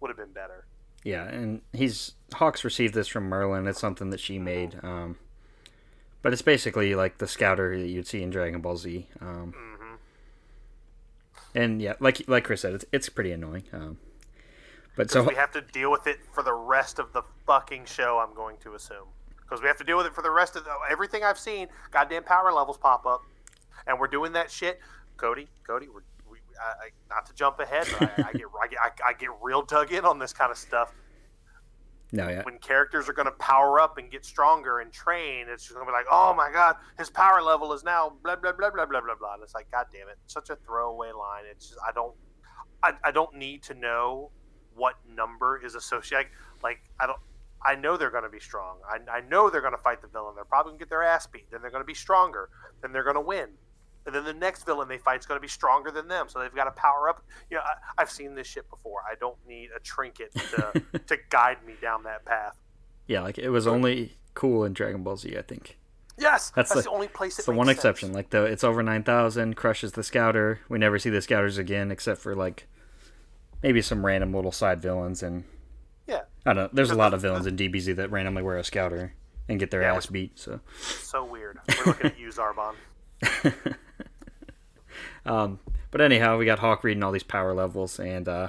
would 0.00 0.08
have 0.08 0.16
been 0.16 0.32
better. 0.32 0.66
Yeah, 1.04 1.24
and 1.24 1.62
he's 1.72 2.14
Hawks 2.34 2.64
received 2.64 2.94
this 2.94 3.08
from 3.08 3.24
Merlin. 3.24 3.66
It's 3.66 3.80
something 3.80 4.10
that 4.10 4.20
she 4.20 4.38
made, 4.38 4.78
um, 4.82 5.16
but 6.22 6.32
it's 6.32 6.42
basically 6.42 6.94
like 6.94 7.18
the 7.18 7.26
scouter 7.26 7.78
that 7.78 7.88
you'd 7.88 8.06
see 8.06 8.22
in 8.22 8.30
Dragon 8.30 8.60
Ball 8.60 8.76
Z. 8.76 9.06
Um, 9.20 9.54
mm-hmm. 9.56 9.94
and 11.54 11.82
yeah, 11.82 11.94
like 12.00 12.22
like 12.28 12.44
Chris 12.44 12.60
said, 12.60 12.74
it's 12.74 12.84
it's 12.92 13.08
pretty 13.08 13.32
annoying. 13.32 13.64
Um, 13.72 13.98
but 14.96 15.10
so 15.10 15.22
we 15.22 15.34
have 15.34 15.52
to 15.52 15.60
deal 15.60 15.90
with 15.90 16.06
it 16.06 16.18
for 16.32 16.42
the 16.42 16.52
rest 16.52 16.98
of 16.98 17.12
the 17.12 17.22
fucking 17.46 17.86
show. 17.86 18.18
I'm 18.18 18.34
going 18.34 18.56
to 18.58 18.74
assume 18.74 19.08
because 19.38 19.62
we 19.62 19.68
have 19.68 19.78
to 19.78 19.84
deal 19.84 19.96
with 19.96 20.06
it 20.06 20.14
for 20.14 20.22
the 20.22 20.30
rest 20.30 20.56
of 20.56 20.64
the, 20.64 20.70
everything 20.90 21.24
I've 21.24 21.38
seen. 21.38 21.68
Goddamn 21.90 22.24
power 22.24 22.52
levels 22.52 22.76
pop 22.76 23.06
up, 23.06 23.22
and 23.86 23.98
we're 23.98 24.08
doing 24.08 24.32
that 24.32 24.50
shit. 24.50 24.80
Cody, 25.16 25.48
Cody, 25.66 25.88
we're, 25.88 26.02
we, 26.30 26.38
I, 26.60 26.86
I, 26.86 27.14
not 27.14 27.26
to 27.26 27.34
jump 27.34 27.60
ahead, 27.60 27.86
but 27.98 28.10
I, 28.18 28.28
I 28.28 28.32
get 28.32 28.42
I 28.62 28.66
get 28.68 28.78
I, 28.80 28.90
I 29.08 29.12
get 29.14 29.30
real 29.42 29.62
dug 29.62 29.92
in 29.92 30.04
on 30.04 30.18
this 30.18 30.32
kind 30.32 30.50
of 30.50 30.58
stuff. 30.58 30.92
No, 32.12 32.28
yeah. 32.28 32.42
When 32.42 32.58
characters 32.58 33.08
are 33.08 33.12
going 33.12 33.26
to 33.26 33.32
power 33.32 33.78
up 33.80 33.98
and 33.98 34.10
get 34.10 34.24
stronger 34.24 34.80
and 34.80 34.92
train, 34.92 35.46
it's 35.48 35.64
just 35.64 35.74
going 35.74 35.86
to 35.86 35.90
be 35.90 35.94
like, 35.96 36.06
oh 36.10 36.34
my 36.34 36.50
god, 36.52 36.76
his 36.98 37.08
power 37.10 37.40
level 37.40 37.72
is 37.72 37.84
now 37.84 38.12
blah 38.22 38.36
blah 38.36 38.52
blah 38.52 38.70
blah 38.70 38.86
blah 38.86 39.00
blah 39.00 39.14
blah. 39.14 39.34
And 39.34 39.42
it's 39.42 39.54
like, 39.54 39.70
god 39.70 39.86
damn 39.92 40.08
it, 40.08 40.18
such 40.26 40.50
a 40.50 40.56
throwaway 40.56 41.12
line. 41.12 41.44
It's 41.50 41.68
just 41.68 41.80
I 41.86 41.92
don't, 41.92 42.14
I, 42.82 42.92
I 43.04 43.10
don't 43.10 43.34
need 43.36 43.62
to 43.64 43.74
know 43.74 44.30
what 44.74 44.94
number 45.08 45.60
is 45.64 45.74
associated. 45.74 46.32
Like 46.62 46.78
I 46.98 47.06
don't, 47.06 47.20
I 47.64 47.76
know 47.76 47.96
they're 47.96 48.10
going 48.10 48.24
to 48.24 48.30
be 48.30 48.40
strong. 48.40 48.78
I, 48.88 49.18
I 49.18 49.20
know 49.20 49.50
they're 49.50 49.60
going 49.60 49.76
to 49.76 49.82
fight 49.82 50.02
the 50.02 50.08
villain. 50.08 50.34
They're 50.34 50.44
probably 50.44 50.70
going 50.70 50.78
to 50.78 50.84
get 50.84 50.90
their 50.90 51.02
ass 51.02 51.26
beat. 51.26 51.50
Then 51.50 51.60
they're 51.60 51.70
going 51.70 51.82
to 51.82 51.86
be 51.86 51.94
stronger. 51.94 52.48
Then 52.82 52.92
they're 52.92 53.04
going 53.04 53.16
to 53.16 53.20
win 53.20 53.50
and 54.10 54.26
then 54.26 54.34
the 54.34 54.38
next 54.38 54.64
villain 54.64 54.88
they 54.88 54.98
fight 54.98 55.20
is 55.20 55.26
going 55.26 55.36
to 55.36 55.42
be 55.42 55.48
stronger 55.48 55.92
than 55.92 56.08
them. 56.08 56.28
So 56.28 56.40
they've 56.40 56.54
got 56.54 56.64
to 56.64 56.72
power 56.72 57.08
up. 57.08 57.22
You 57.48 57.58
know, 57.58 57.62
I, 57.62 58.00
have 58.00 58.10
seen 58.10 58.34
this 58.34 58.48
shit 58.48 58.68
before. 58.68 59.02
I 59.08 59.14
don't 59.14 59.36
need 59.46 59.70
a 59.74 59.78
trinket 59.78 60.34
to 60.34 60.82
to 61.06 61.16
guide 61.28 61.58
me 61.64 61.74
down 61.80 62.02
that 62.02 62.24
path. 62.24 62.58
Yeah, 63.06 63.22
like 63.22 63.38
it 63.38 63.50
was 63.50 63.68
only 63.68 64.16
cool 64.34 64.64
in 64.64 64.72
Dragon 64.72 65.04
Ball 65.04 65.16
Z, 65.16 65.36
I 65.36 65.42
think. 65.42 65.78
Yes, 66.18 66.50
that's, 66.50 66.70
that's 66.70 66.84
the, 66.84 66.90
the, 66.90 66.90
only 66.90 67.06
place. 67.06 67.38
It's 67.38 67.46
the 67.46 67.52
one 67.52 67.66
sense. 67.66 67.78
exception. 67.78 68.12
Like 68.12 68.30
the 68.30 68.44
it's 68.44 68.64
over 68.64 68.82
nine 68.82 69.04
thousand, 69.04 69.54
crushes 69.54 69.92
the 69.92 70.02
scouter. 70.02 70.60
We 70.68 70.78
never 70.78 70.98
see 70.98 71.10
the 71.10 71.22
scouters 71.22 71.56
again, 71.56 71.92
except 71.92 72.20
for 72.20 72.34
like 72.34 72.66
maybe 73.62 73.80
some 73.80 74.04
random 74.04 74.34
little 74.34 74.52
side 74.52 74.82
villains 74.82 75.22
and. 75.22 75.44
Yeah. 76.08 76.22
I 76.44 76.54
don't 76.54 76.64
know. 76.64 76.70
There's 76.72 76.90
a 76.90 76.96
lot 76.96 77.14
of 77.14 77.20
villains 77.20 77.46
in 77.46 77.56
DBZ 77.56 77.94
that 77.96 78.10
randomly 78.10 78.42
wear 78.42 78.56
a 78.56 78.64
scouter 78.64 79.14
and 79.48 79.60
get 79.60 79.70
their 79.70 79.82
yeah, 79.82 79.94
ass 79.94 80.06
beat. 80.06 80.36
So. 80.36 80.58
So 80.80 81.24
weird. 81.24 81.60
We're 81.78 81.84
looking 81.84 82.06
at 82.06 82.18
you, 82.18 82.30
Zarbon. 82.30 82.74
um, 85.30 85.60
but 85.90 86.00
anyhow, 86.00 86.38
we 86.38 86.44
got 86.44 86.58
Hawk 86.58 86.82
reading 86.82 87.02
all 87.02 87.12
these 87.12 87.22
power 87.22 87.54
levels, 87.54 88.00
and 88.00 88.28
uh, 88.28 88.48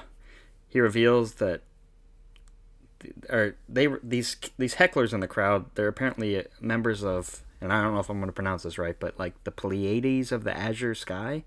he 0.68 0.80
reveals 0.80 1.36
that 1.36 1.62
or 3.30 3.56
they 3.68 3.88
these 4.04 4.38
these 4.58 4.76
hecklers 4.76 5.12
in 5.12 5.22
the 5.22 5.28
crowd 5.28 5.66
they're 5.74 5.88
apparently 5.88 6.46
members 6.60 7.04
of 7.04 7.44
and 7.60 7.74
I 7.74 7.82
don't 7.82 7.96
know 7.96 8.00
if 8.00 8.10
I'm 8.12 8.20
going 8.20 8.28
to 8.28 8.34
pronounce 8.34 8.62
this 8.62 8.78
right 8.78 8.96
but 9.00 9.18
like 9.18 9.44
the 9.44 9.50
Pleiades 9.50 10.32
of 10.32 10.44
the 10.44 10.56
Azure 10.56 10.94
Sky? 10.94 11.44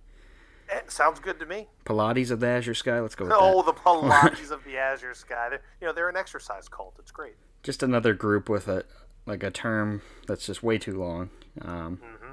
It 0.68 0.74
eh, 0.74 0.80
sounds 0.88 1.20
good 1.20 1.38
to 1.38 1.46
me. 1.46 1.68
Pilates 1.84 2.32
of 2.32 2.40
the 2.40 2.48
Azure 2.48 2.74
Sky? 2.74 2.98
Let's 2.98 3.14
go 3.14 3.26
with 3.26 3.34
oh 3.36 3.62
that. 3.62 3.66
the 3.66 3.80
Pilates 3.80 4.50
of 4.50 4.64
the 4.64 4.76
Azure 4.76 5.14
Sky. 5.14 5.48
They're, 5.50 5.62
you 5.80 5.86
know 5.86 5.92
they're 5.92 6.08
an 6.08 6.16
exercise 6.16 6.68
cult. 6.68 6.96
It's 6.98 7.12
great. 7.12 7.34
Just 7.62 7.84
another 7.84 8.14
group 8.14 8.48
with 8.48 8.66
a 8.66 8.84
like 9.26 9.44
a 9.44 9.50
term 9.52 10.02
that's 10.26 10.46
just 10.46 10.64
way 10.64 10.76
too 10.78 10.98
long. 10.98 11.30
Um, 11.62 12.00
mm-hmm 12.02 12.23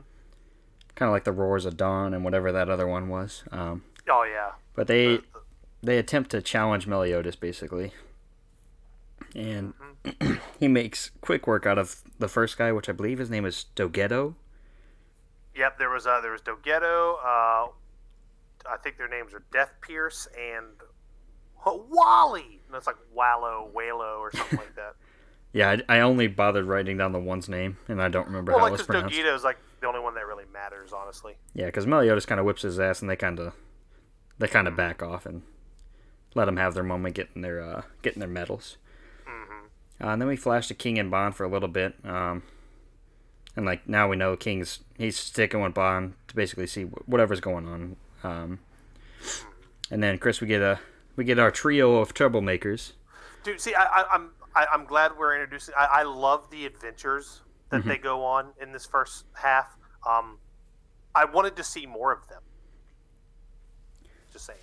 kind 1.01 1.09
of 1.09 1.13
like 1.13 1.23
the 1.23 1.31
Roars 1.31 1.65
of 1.65 1.77
Dawn 1.77 2.13
and 2.13 2.23
whatever 2.23 2.51
that 2.51 2.69
other 2.69 2.87
one 2.87 3.09
was. 3.09 3.43
Um, 3.51 3.81
oh 4.07 4.23
yeah. 4.23 4.51
But 4.75 4.85
they 4.85 5.15
the, 5.15 5.17
the... 5.17 5.39
they 5.81 5.97
attempt 5.97 6.29
to 6.29 6.43
challenge 6.43 6.85
Meliodas 6.85 7.35
basically, 7.35 7.91
and 9.35 9.73
mm-hmm. 10.05 10.35
he 10.59 10.67
makes 10.67 11.09
quick 11.19 11.47
work 11.47 11.65
out 11.65 11.79
of 11.79 12.03
the 12.19 12.27
first 12.27 12.55
guy, 12.55 12.71
which 12.71 12.87
I 12.87 12.91
believe 12.91 13.17
his 13.17 13.31
name 13.31 13.45
is 13.45 13.65
Dogedo. 13.75 14.35
Yep, 15.55 15.79
there 15.79 15.89
was 15.89 16.05
uh, 16.05 16.21
there 16.21 16.33
was 16.33 16.41
Dogedo. 16.41 17.15
Uh, 17.15 17.71
I 18.69 18.77
think 18.83 18.99
their 18.99 19.09
names 19.09 19.33
are 19.33 19.41
Death 19.51 19.71
Pierce 19.81 20.27
and 20.39 20.67
Wally. 21.65 22.59
And 22.67 22.75
that's 22.75 22.85
like 22.85 22.97
Wallow, 23.11 23.71
Walo, 23.73 24.19
or 24.19 24.31
something 24.31 24.59
like 24.59 24.75
that. 24.75 24.93
Yeah, 25.53 25.75
I, 25.89 25.97
I, 25.97 25.99
only 25.99 26.27
bothered 26.27 26.63
writing 26.63 26.97
down 26.97 27.11
the 27.11 27.19
one's 27.19 27.49
name, 27.49 27.75
and 27.89 28.01
I 28.01 28.07
don't 28.07 28.25
remember 28.25 28.53
well, 28.53 28.59
how 28.59 28.65
like 28.67 28.75
it 28.75 28.77
was 28.77 28.85
pronounced. 28.85 29.17
Is 29.17 29.43
like 29.43 29.57
the 29.81 29.87
only 29.87 29.99
one 29.99 30.13
that 30.15 30.25
really 30.25 30.45
matters, 30.51 30.93
honestly. 30.93 31.35
Yeah, 31.53 31.65
because 31.65 31.87
Meliodas 31.87 32.25
kind 32.25 32.39
of 32.39 32.45
whips 32.45 32.61
his 32.61 32.79
ass, 32.79 33.01
and 33.01 33.09
they 33.09 33.15
kind 33.15 33.39
of 33.39 33.53
they 34.37 34.47
kind 34.47 34.67
of 34.67 34.75
back 34.75 35.03
off 35.03 35.25
and 35.25 35.41
let 36.35 36.45
them 36.45 36.57
have 36.57 36.73
their 36.73 36.83
moment, 36.83 37.15
getting 37.15 37.41
their 37.41 37.61
uh, 37.61 37.81
getting 38.01 38.19
their 38.19 38.29
medals. 38.29 38.77
Mm-hmm. 39.27 40.03
Uh, 40.03 40.13
and 40.13 40.21
then 40.21 40.29
we 40.29 40.35
flash 40.35 40.67
to 40.67 40.73
King 40.73 40.99
and 40.99 41.11
Bond 41.11 41.35
for 41.35 41.43
a 41.43 41.49
little 41.49 41.69
bit, 41.69 41.95
um, 42.03 42.43
and 43.55 43.65
like 43.65 43.89
now 43.89 44.07
we 44.07 44.15
know 44.15 44.37
King's 44.37 44.79
he's 44.97 45.17
sticking 45.17 45.61
with 45.61 45.73
Bond 45.73 46.13
to 46.27 46.35
basically 46.35 46.67
see 46.67 46.83
whatever's 46.83 47.41
going 47.41 47.67
on. 47.67 47.95
Um, 48.23 48.59
and 49.89 50.01
then 50.01 50.17
Chris, 50.17 50.41
we 50.41 50.47
get 50.47 50.61
a 50.61 50.79
we 51.15 51.23
get 51.23 51.39
our 51.39 51.51
trio 51.51 51.97
of 51.97 52.13
troublemakers. 52.13 52.93
Dude, 53.43 53.59
see, 53.59 53.73
I, 53.73 53.83
I, 53.83 54.05
I'm 54.13 54.29
I, 54.55 54.67
am 54.73 54.85
glad 54.85 55.17
we're 55.17 55.33
introducing. 55.33 55.73
I, 55.77 55.85
I, 55.85 56.03
love 56.03 56.49
the 56.51 56.65
adventures 56.65 57.41
that 57.71 57.79
mm-hmm. 57.79 57.89
they 57.89 57.97
go 57.97 58.23
on 58.23 58.49
in 58.61 58.71
this 58.71 58.85
first 58.85 59.25
half. 59.33 59.75
Um, 60.07 60.37
I 61.15 61.25
wanted 61.25 61.55
to 61.55 61.63
see 61.63 61.85
more 61.85 62.11
of 62.11 62.27
them. 62.29 62.41
Just 64.31 64.45
saying. 64.45 64.59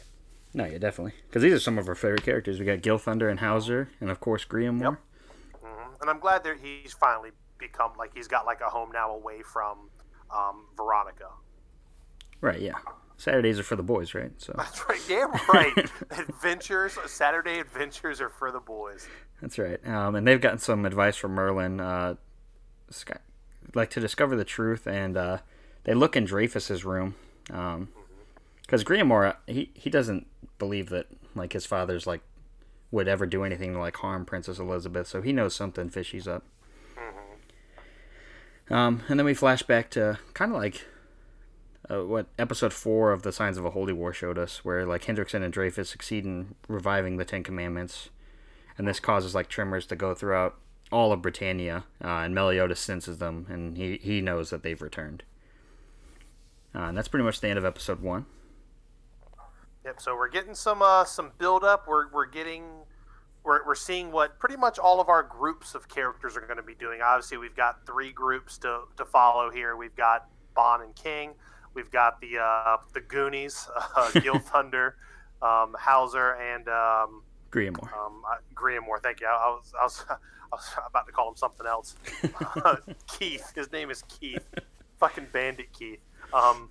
No, 0.55 0.65
yeah, 0.65 0.79
definitely. 0.79 1.13
Because 1.27 1.43
these 1.43 1.53
are 1.53 1.61
some 1.61 1.79
of 1.79 1.89
our 1.89 1.95
favorite 1.95 2.23
characters. 2.23 2.59
We 2.59 2.67
got 2.67 2.79
Gilthunder 2.79 3.31
and 3.31 3.41
Howzer, 3.41 3.91
and 4.01 4.11
of 4.11 4.21
course 4.21 4.45
Griamore. 4.45 4.81
Yep. 4.81 5.63
Mm-hmm. 5.63 6.03
And 6.03 6.11
I'm 6.11 6.21
glad 6.21 6.45
that 6.45 6.57
he's 6.63 6.93
finally 6.93 7.31
become 7.59 7.93
like 7.99 8.15
he's 8.15 8.29
got 8.29 8.47
like 8.47 8.61
a 8.61 8.71
home 8.71 8.91
now 8.93 9.15
away 9.15 9.43
from 9.43 9.91
um, 10.31 10.67
Veronica. 10.77 11.29
Right. 12.41 12.61
Yeah. 12.61 12.75
Saturdays 13.17 13.59
are 13.59 13.65
for 13.65 13.77
the 13.77 13.83
boys, 13.83 14.15
right? 14.15 14.31
So 14.39 14.55
that's 14.57 14.89
right. 14.89 15.01
Damn 15.09 15.33
right. 15.53 15.91
adventures, 16.19 16.97
Saturday 17.07 17.59
adventures 17.59 18.21
are 18.21 18.31
for 18.31 18.51
the 18.51 18.61
boys. 18.61 19.07
That's 19.43 19.59
right. 19.59 19.85
Um, 19.87 20.15
and 20.15 20.27
they've 20.27 20.41
gotten 20.41 20.59
some 20.59 20.87
advice 20.87 21.17
from 21.17 21.33
Merlin, 21.33 21.81
uh, 21.81 22.15
like 23.75 23.91
to 23.91 24.01
discover 24.01 24.37
the 24.37 24.45
truth, 24.45 24.87
and 24.87 25.17
uh, 25.17 25.39
they 25.85 25.95
look 25.95 26.17
in 26.17 26.25
Dreyfus's 26.25 26.85
room, 26.85 27.15
because 27.47 27.77
um, 27.77 27.89
mm-hmm. 28.67 29.53
He 29.53 29.71
he 29.75 29.91
doesn't 29.91 30.27
believe 30.59 30.89
that 30.91 31.07
like 31.35 31.53
his 31.53 31.67
father's 31.67 32.07
like 32.07 32.21
would 32.91 33.09
ever 33.09 33.27
do 33.27 33.45
anything 33.45 33.75
to 33.75 33.79
like 33.79 33.97
harm 33.97 34.25
Princess 34.25 34.59
Elizabeth, 34.59 35.07
so 35.07 35.23
he 35.23 35.33
knows 35.33 35.55
something 35.55 35.89
fishy's 35.89 36.27
up. 36.27 36.45
Mm-hmm. 36.97 38.75
Um, 38.75 39.03
and 39.09 39.19
then 39.19 39.27
we 39.27 39.35
flash 39.35 39.63
back 39.63 39.91
to 39.91 40.19
kind 40.35 40.53
of 40.53 40.59
like 40.59 40.87
uh, 41.91 42.05
what 42.05 42.27
episode 42.39 42.73
four 42.73 43.13
of 43.13 43.23
the 43.23 43.33
Signs 43.33 43.59
of 43.59 43.65
a 43.65 43.71
Holy 43.71 43.93
War 43.93 44.13
showed 44.13 44.39
us, 44.39 44.65
where 44.65 44.87
like 44.87 45.05
Hendrickson 45.05 45.43
and 45.43 45.53
Dreyfus 45.53 45.91
succeed 45.91 46.25
in 46.25 46.55
reviving 46.69 47.17
the 47.17 47.25
Ten 47.25 47.43
Commandments 47.43 48.11
and 48.79 48.87
this 48.87 49.01
causes 49.01 49.35
like 49.35 49.49
tremors 49.49 49.87
to 49.87 49.97
go 49.97 50.15
throughout 50.15 50.57
all 50.91 51.13
of 51.13 51.23
Britannia, 51.23 51.85
uh, 52.03 52.09
and 52.09 52.35
Meliodas 52.35 52.81
senses 52.81 53.19
them, 53.19 53.47
and 53.49 53.77
he, 53.77 53.99
he 53.99 54.21
knows 54.21 54.51
that 54.51 54.63
they've 54.63 54.81
returned. 54.81 55.23
Uh, 56.75 56.81
and 56.81 56.97
that's 56.97 57.09
pretty 57.09 57.25
much 57.25 57.41
the 57.41 57.49
end 57.49 57.59
of 57.59 57.65
episode 57.65 58.01
one. 58.01 58.27
Yep. 59.85 60.01
So 60.01 60.15
we're 60.15 60.29
getting 60.29 60.55
some 60.55 60.83
uh, 60.83 61.05
some 61.05 61.33
build 61.39 61.65
up. 61.65 61.87
We're 61.89 62.11
we're 62.11 62.27
getting 62.27 62.65
we're 63.43 63.67
we're 63.67 63.75
seeing 63.75 64.13
what 64.13 64.39
pretty 64.39 64.57
much 64.57 64.79
all 64.79 65.01
of 65.01 65.09
our 65.09 65.23
groups 65.23 65.75
of 65.75 65.89
characters 65.89 66.37
are 66.37 66.43
going 66.43 66.59
to 66.59 66.63
be 66.63 66.75
doing. 66.75 67.01
Obviously, 67.03 67.39
we've 67.39 67.57
got 67.57 67.87
three 67.87 68.13
groups 68.13 68.59
to 68.59 68.83
to 68.97 69.05
follow 69.05 69.51
here. 69.51 69.77
We've 69.77 69.97
got 69.97 70.29
Bond 70.55 70.83
and 70.83 70.95
King. 70.95 71.33
We've 71.75 71.91
got 71.91 72.21
the 72.21 72.39
uh, 72.39 72.77
the 72.93 73.01
Goonies, 73.01 73.69
uh, 73.97 74.11
Gilthunder, 74.11 74.93
um, 75.43 75.75
Howzer, 75.79 76.33
and 76.35 76.69
um, 76.69 77.23
Griamore. 77.51 77.93
Um, 77.97 78.23
Griamore, 78.55 79.01
thank 79.03 79.21
you. 79.21 79.27
I, 79.27 79.31
I, 79.31 79.51
was, 79.51 79.73
I, 79.79 79.85
was, 79.85 80.05
I 80.53 80.57
was 80.57 80.71
about 80.87 81.07
to 81.07 81.13
call 81.13 81.29
him 81.29 81.37
something 81.37 81.67
else. 81.67 81.97
Keith. 83.19 83.53
His 83.55 83.71
name 83.73 83.91
is 83.91 84.03
Keith. 84.09 84.47
Fucking 84.99 85.29
Bandit 85.33 85.73
Keith. 85.73 86.01
Um, 86.33 86.71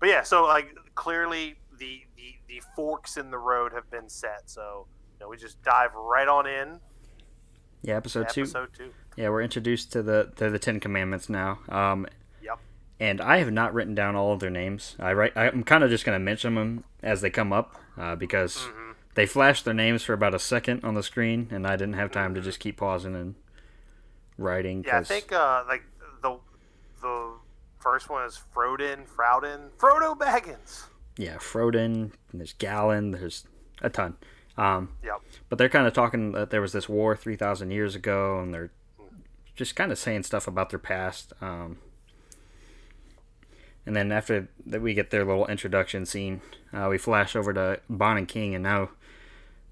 but 0.00 0.08
yeah, 0.08 0.22
so 0.22 0.44
like 0.44 0.74
clearly 0.94 1.56
the, 1.78 2.02
the 2.16 2.34
the 2.48 2.62
forks 2.74 3.16
in 3.16 3.30
the 3.30 3.38
road 3.38 3.72
have 3.72 3.90
been 3.90 4.08
set. 4.08 4.42
So 4.46 4.86
you 5.14 5.24
know, 5.24 5.28
we 5.28 5.36
just 5.36 5.62
dive 5.62 5.94
right 5.94 6.28
on 6.28 6.46
in. 6.46 6.80
Yeah, 7.82 7.96
episode, 7.96 8.22
episode 8.22 8.34
two. 8.34 8.42
Episode 8.42 8.68
two. 8.76 8.90
Yeah, 9.16 9.30
we're 9.30 9.42
introduced 9.42 9.92
to 9.92 10.02
the 10.02 10.32
to 10.36 10.50
the 10.50 10.58
Ten 10.58 10.80
Commandments 10.80 11.28
now. 11.28 11.60
Um, 11.68 12.06
yep. 12.42 12.58
And 13.00 13.20
I 13.20 13.38
have 13.38 13.52
not 13.52 13.74
written 13.74 13.94
down 13.94 14.16
all 14.16 14.32
of 14.32 14.40
their 14.40 14.50
names. 14.50 14.96
I 14.98 15.12
write. 15.12 15.32
I'm 15.36 15.64
kind 15.64 15.82
of 15.82 15.90
just 15.90 16.04
going 16.04 16.16
to 16.16 16.24
mention 16.24 16.54
them 16.54 16.84
as 17.02 17.20
they 17.20 17.30
come 17.30 17.52
up 17.52 17.74
uh, 17.96 18.16
because. 18.16 18.56
Mm-hmm 18.56 18.77
they 19.18 19.26
flashed 19.26 19.64
their 19.64 19.74
names 19.74 20.04
for 20.04 20.12
about 20.12 20.32
a 20.32 20.38
second 20.38 20.84
on 20.84 20.94
the 20.94 21.02
screen, 21.02 21.48
and 21.50 21.66
I 21.66 21.72
didn't 21.72 21.94
have 21.94 22.12
time 22.12 22.36
to 22.36 22.40
just 22.40 22.60
keep 22.60 22.76
pausing 22.76 23.16
and 23.16 23.34
writing. 24.36 24.84
Yeah, 24.86 25.00
I 25.00 25.02
think 25.02 25.32
uh, 25.32 25.64
like 25.66 25.82
the 26.22 26.38
the 27.02 27.32
first 27.80 28.08
one 28.08 28.24
is 28.24 28.40
Frodin, 28.54 29.08
Frouden, 29.08 29.70
Frodo 29.76 30.16
Baggins. 30.16 30.84
Yeah, 31.16 31.34
Frodin. 31.38 32.12
There's 32.32 32.52
Galen. 32.52 33.10
There's 33.10 33.44
a 33.82 33.90
ton. 33.90 34.18
Um, 34.56 34.90
yep. 35.02 35.20
But 35.48 35.58
they're 35.58 35.68
kind 35.68 35.88
of 35.88 35.94
talking 35.94 36.30
that 36.32 36.50
there 36.50 36.60
was 36.60 36.72
this 36.72 36.88
war 36.88 37.16
3,000 37.16 37.72
years 37.72 37.96
ago, 37.96 38.38
and 38.38 38.54
they're 38.54 38.70
just 39.56 39.74
kind 39.74 39.90
of 39.90 39.98
saying 39.98 40.22
stuff 40.22 40.46
about 40.46 40.70
their 40.70 40.78
past. 40.78 41.32
Um, 41.40 41.78
and 43.84 43.96
then 43.96 44.12
after 44.12 44.48
that, 44.64 44.80
we 44.80 44.94
get 44.94 45.10
their 45.10 45.24
little 45.24 45.48
introduction 45.48 46.06
scene. 46.06 46.40
Uh, 46.72 46.86
we 46.88 46.98
flash 46.98 47.34
over 47.34 47.52
to 47.52 47.80
Ban 47.90 48.16
and 48.16 48.28
King, 48.28 48.54
and 48.54 48.62
now 48.62 48.90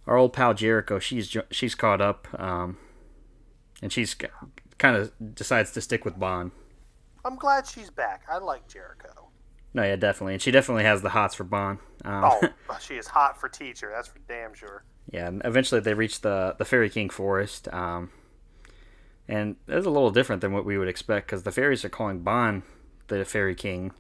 our 0.06 0.16
old 0.16 0.32
pal 0.32 0.54
Jericho, 0.54 0.98
she's 0.98 1.36
she's 1.50 1.75
caught 1.75 2.00
up, 2.00 2.28
um, 2.40 2.76
and 3.82 3.92
she's 3.92 4.14
kind 4.78 4.96
of 4.96 5.12
decides 5.34 5.72
to 5.72 5.80
stick 5.80 6.04
with 6.04 6.18
Ban. 6.18 6.52
I'm 7.25 7.36
glad 7.36 7.66
she's 7.66 7.90
back. 7.90 8.22
I 8.30 8.38
like 8.38 8.68
Jericho. 8.68 9.30
No, 9.75 9.82
yeah, 9.82 9.96
definitely, 9.96 10.34
and 10.34 10.42
she 10.42 10.50
definitely 10.50 10.84
has 10.84 11.02
the 11.02 11.10
hots 11.10 11.34
for 11.34 11.44
Ban. 11.44 11.78
Um, 12.04 12.25
Oh, 12.25 12.48
she 12.80 12.94
is 12.94 13.08
hot 13.08 13.38
for 13.40 13.48
teacher. 13.48 13.90
That's 13.94 14.08
for 14.08 14.20
damn 14.28 14.54
sure. 14.54 14.84
Yeah, 15.10 15.26
and 15.28 15.42
eventually 15.44 15.80
they 15.80 15.94
reach 15.94 16.20
the 16.22 16.54
the 16.58 16.64
Fairy 16.64 16.88
King 16.88 17.10
forest, 17.10 17.68
um, 17.72 18.10
and 19.28 19.56
it's 19.68 19.86
a 19.86 19.90
little 19.90 20.10
different 20.10 20.40
than 20.40 20.52
what 20.52 20.64
we 20.64 20.78
would 20.78 20.88
expect 20.88 21.26
because 21.26 21.42
the 21.42 21.52
fairies 21.52 21.84
are 21.84 21.88
calling 21.90 22.20
Ban 22.22 22.62
the 23.08 23.25
Fairy 23.25 23.54
King, 23.54 23.92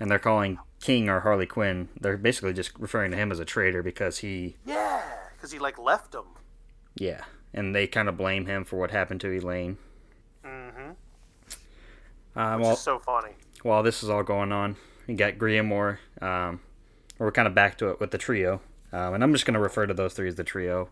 and 0.00 0.10
they're 0.10 0.18
calling 0.18 0.58
King 0.80 1.08
or 1.08 1.20
Harlequin. 1.20 1.88
They're 2.00 2.16
basically 2.16 2.52
just 2.52 2.72
referring 2.78 3.10
to 3.12 3.16
him 3.16 3.30
as 3.30 3.38
a 3.38 3.44
traitor 3.44 3.82
because 3.82 4.18
he, 4.18 4.56
Yeah, 4.64 5.02
because 5.42 5.50
he 5.52 5.58
like 5.58 5.76
left 5.76 6.12
them. 6.12 6.26
yeah, 6.94 7.22
and 7.52 7.74
they 7.74 7.88
kind 7.88 8.08
of 8.08 8.16
blame 8.16 8.46
him 8.46 8.64
for 8.64 8.76
what 8.78 8.92
happened 8.92 9.20
to 9.22 9.32
Elaine. 9.32 9.76
Mm-hmm. 10.46 10.90
Um, 12.38 12.58
Which 12.58 12.64
while, 12.64 12.72
is 12.74 12.80
so 12.80 13.00
funny. 13.00 13.32
while 13.62 13.82
this 13.82 14.04
is 14.04 14.08
all 14.08 14.22
going 14.22 14.52
on, 14.52 14.76
you 15.08 15.16
got 15.16 15.34
Griamore. 15.34 15.98
Um, 16.20 16.60
we're 17.18 17.32
kind 17.32 17.48
of 17.48 17.54
back 17.56 17.76
to 17.78 17.88
it 17.90 17.98
with 17.98 18.12
the 18.12 18.18
trio, 18.18 18.60
um, 18.92 19.14
and 19.14 19.24
I'm 19.24 19.32
just 19.32 19.44
going 19.44 19.54
to 19.54 19.60
refer 19.60 19.84
to 19.86 19.94
those 19.94 20.14
three 20.14 20.28
as 20.28 20.36
the 20.36 20.44
trio. 20.44 20.88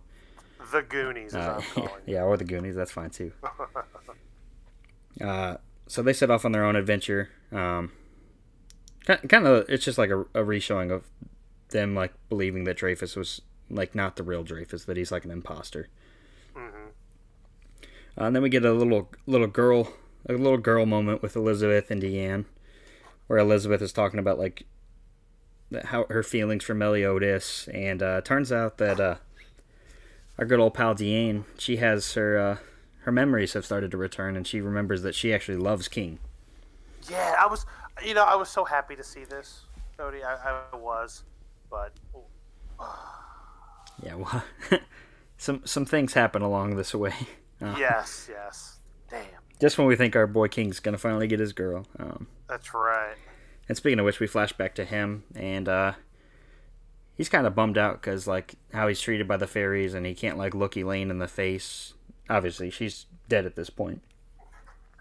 The 0.73 0.83
Goonies, 0.83 1.35
Uh, 1.35 1.63
yeah, 2.07 2.23
or 2.23 2.37
the 2.37 2.45
Goonies. 2.45 2.75
That's 2.75 2.91
fine 2.91 3.11
too. 3.11 3.33
uh, 5.25 5.57
so 5.87 6.03
they 6.03 6.13
set 6.13 6.31
off 6.31 6.45
on 6.45 6.51
their 6.53 6.65
own 6.65 6.75
adventure. 6.77 7.31
Um, 7.53 7.93
kind 9.07 9.47
of, 9.47 9.65
it's 9.69 9.85
just 9.85 9.97
like 9.99 10.11
a, 10.11 10.21
a 10.35 10.45
reshowing 10.45 10.91
of 10.91 11.05
them 11.71 11.95
like 11.95 12.13
believing 12.29 12.65
that 12.65 12.77
Dreyfus 12.77 13.17
was 13.17 13.41
like 13.71 13.95
not 13.95 14.17
the 14.17 14.23
real 14.23 14.43
Dreyfus, 14.43 14.85
that 14.85 14.97
he's 14.97 15.13
like 15.13 15.25
an 15.25 15.31
imposter. 15.31 15.89
Mm-hmm. 16.57 16.89
Uh, 18.19 18.25
and 18.25 18.35
then 18.35 18.43
we 18.43 18.49
get 18.49 18.65
a 18.65 18.73
little 18.73 19.09
little 19.27 19.47
girl, 19.47 19.93
a 20.29 20.33
little 20.33 20.59
girl 20.59 20.85
moment 20.87 21.23
with 21.23 21.37
Elizabeth 21.37 21.91
and 21.91 22.01
Diane, 22.01 22.47
where 23.27 23.39
Elizabeth 23.39 23.81
is 23.81 23.93
talking 23.93 24.19
about 24.19 24.39
like 24.39 24.65
how 25.85 26.07
her 26.11 26.23
feelings 26.23 26.65
for 26.65 26.75
Meliodas, 26.75 27.69
and 27.73 28.03
uh, 28.03 28.21
turns 28.23 28.51
out 28.51 28.79
that 28.79 28.99
uh, 28.99 29.17
our 30.39 30.45
good 30.45 30.59
old 30.59 30.75
pal 30.75 30.95
Diane, 30.95 31.45
she 31.59 31.77
has 31.77 32.15
her 32.15 32.39
uh, 32.39 32.57
her 33.01 33.13
memories 33.13 33.53
have 33.53 33.65
started 33.65 33.91
to 33.93 33.97
return, 33.97 34.37
and 34.37 34.47
she 34.47 34.61
remembers 34.61 35.03
that 35.03 35.15
she 35.15 35.33
actually 35.33 35.59
loves 35.59 35.89
King. 35.89 36.19
Yeah, 37.09 37.37
I 37.39 37.47
was, 37.47 37.65
you 38.05 38.15
know, 38.15 38.25
I 38.25 38.35
was 38.35 38.49
so 38.49 38.65
happy 38.65 38.95
to 38.97 39.05
see 39.05 39.25
this, 39.25 39.63
Cody. 39.97 40.23
I, 40.23 40.63
I 40.73 40.77
was, 40.77 41.23
but 41.71 41.93
Yeah, 44.03 44.15
well, 44.17 44.45
some 45.39 45.63
some 45.65 45.85
things 45.85 46.15
happen 46.15 46.43
along 46.43 46.77
this 46.77 46.95
way. 46.95 47.15
Uh, 47.63 47.75
yes, 47.79 48.27
yes. 48.33 48.79
Damn, 49.11 49.21
Just 49.61 49.77
when 49.77 49.87
we 49.87 49.95
think 49.95 50.17
our 50.17 50.27
boy 50.27 50.49
King's 50.49 50.81
gonna 50.81 50.97
finally 50.97 51.27
get 51.27 51.41
his 51.41 51.53
girl. 51.53 51.85
Um, 51.99 52.27
that's 52.49 52.73
right. 52.73 53.17
And 53.69 53.77
speaking 53.77 53.99
of 53.99 54.07
which, 54.07 54.19
we 54.19 54.27
flash 54.27 54.55
back 54.55 54.75
to 54.77 54.85
him, 54.87 55.25
and 55.35 55.69
uh, 55.69 55.93
he's 57.19 57.29
kind 57.29 57.47
of 57.47 57.55
bummed 57.55 57.77
out 57.77 58.01
because 58.01 58.27
like 58.27 58.55
how 58.73 58.89
he's 58.89 58.99
treated 58.99 59.29
by 59.29 59.37
the 59.37 59.47
fairies, 59.47 59.93
and 59.93 60.07
he 60.07 60.15
can't 60.15 60.39
like 60.39 60.55
look 60.55 60.75
Elaine 60.75 61.11
in 61.11 61.19
the 61.19 61.29
face. 61.29 61.93
Obviously, 62.31 62.71
she's 62.71 63.05
dead 63.29 63.45
at 63.45 63.57
this 63.57 63.69
point. 63.69 64.01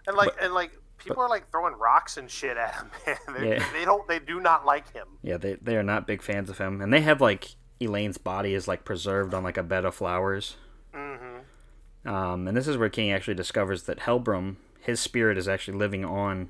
And 0.06 0.14
like, 0.14 0.34
and 0.38 0.52
like, 0.52 0.72
people 0.98 1.22
are 1.22 1.30
like 1.30 1.50
throwing 1.50 1.72
rocks 1.78 2.18
and 2.18 2.30
shit 2.30 2.58
at 2.58 2.74
him. 2.74 2.90
Man, 3.06 3.40
they, 3.40 3.50
Yeah. 3.56 3.64
they 3.72 3.86
don't, 3.86 4.06
they 4.06 4.18
do 4.18 4.38
not 4.38 4.66
like 4.66 4.92
him. 4.92 5.06
Yeah, 5.22 5.38
they 5.38 5.54
they 5.54 5.76
are 5.78 5.82
not 5.82 6.06
big 6.06 6.20
fans 6.20 6.50
of 6.50 6.58
him, 6.58 6.82
and 6.82 6.92
they 6.92 7.00
have 7.00 7.22
like 7.22 7.54
Elaine's 7.80 8.18
body 8.18 8.54
is 8.54 8.68
like 8.68 8.84
preserved 8.84 9.34
on 9.34 9.42
like 9.42 9.56
a 9.56 9.62
bed 9.62 9.84
of 9.84 9.94
flowers. 9.94 10.56
Mm-hmm. 10.94 12.08
Um, 12.08 12.48
and 12.48 12.56
this 12.56 12.66
is 12.68 12.76
where 12.76 12.88
King 12.88 13.12
actually 13.12 13.34
discovers 13.34 13.82
that 13.84 14.00
Helbram, 14.00 14.56
his 14.80 15.00
spirit, 15.00 15.36
is 15.38 15.48
actually 15.48 15.76
living 15.78 16.04
on 16.04 16.48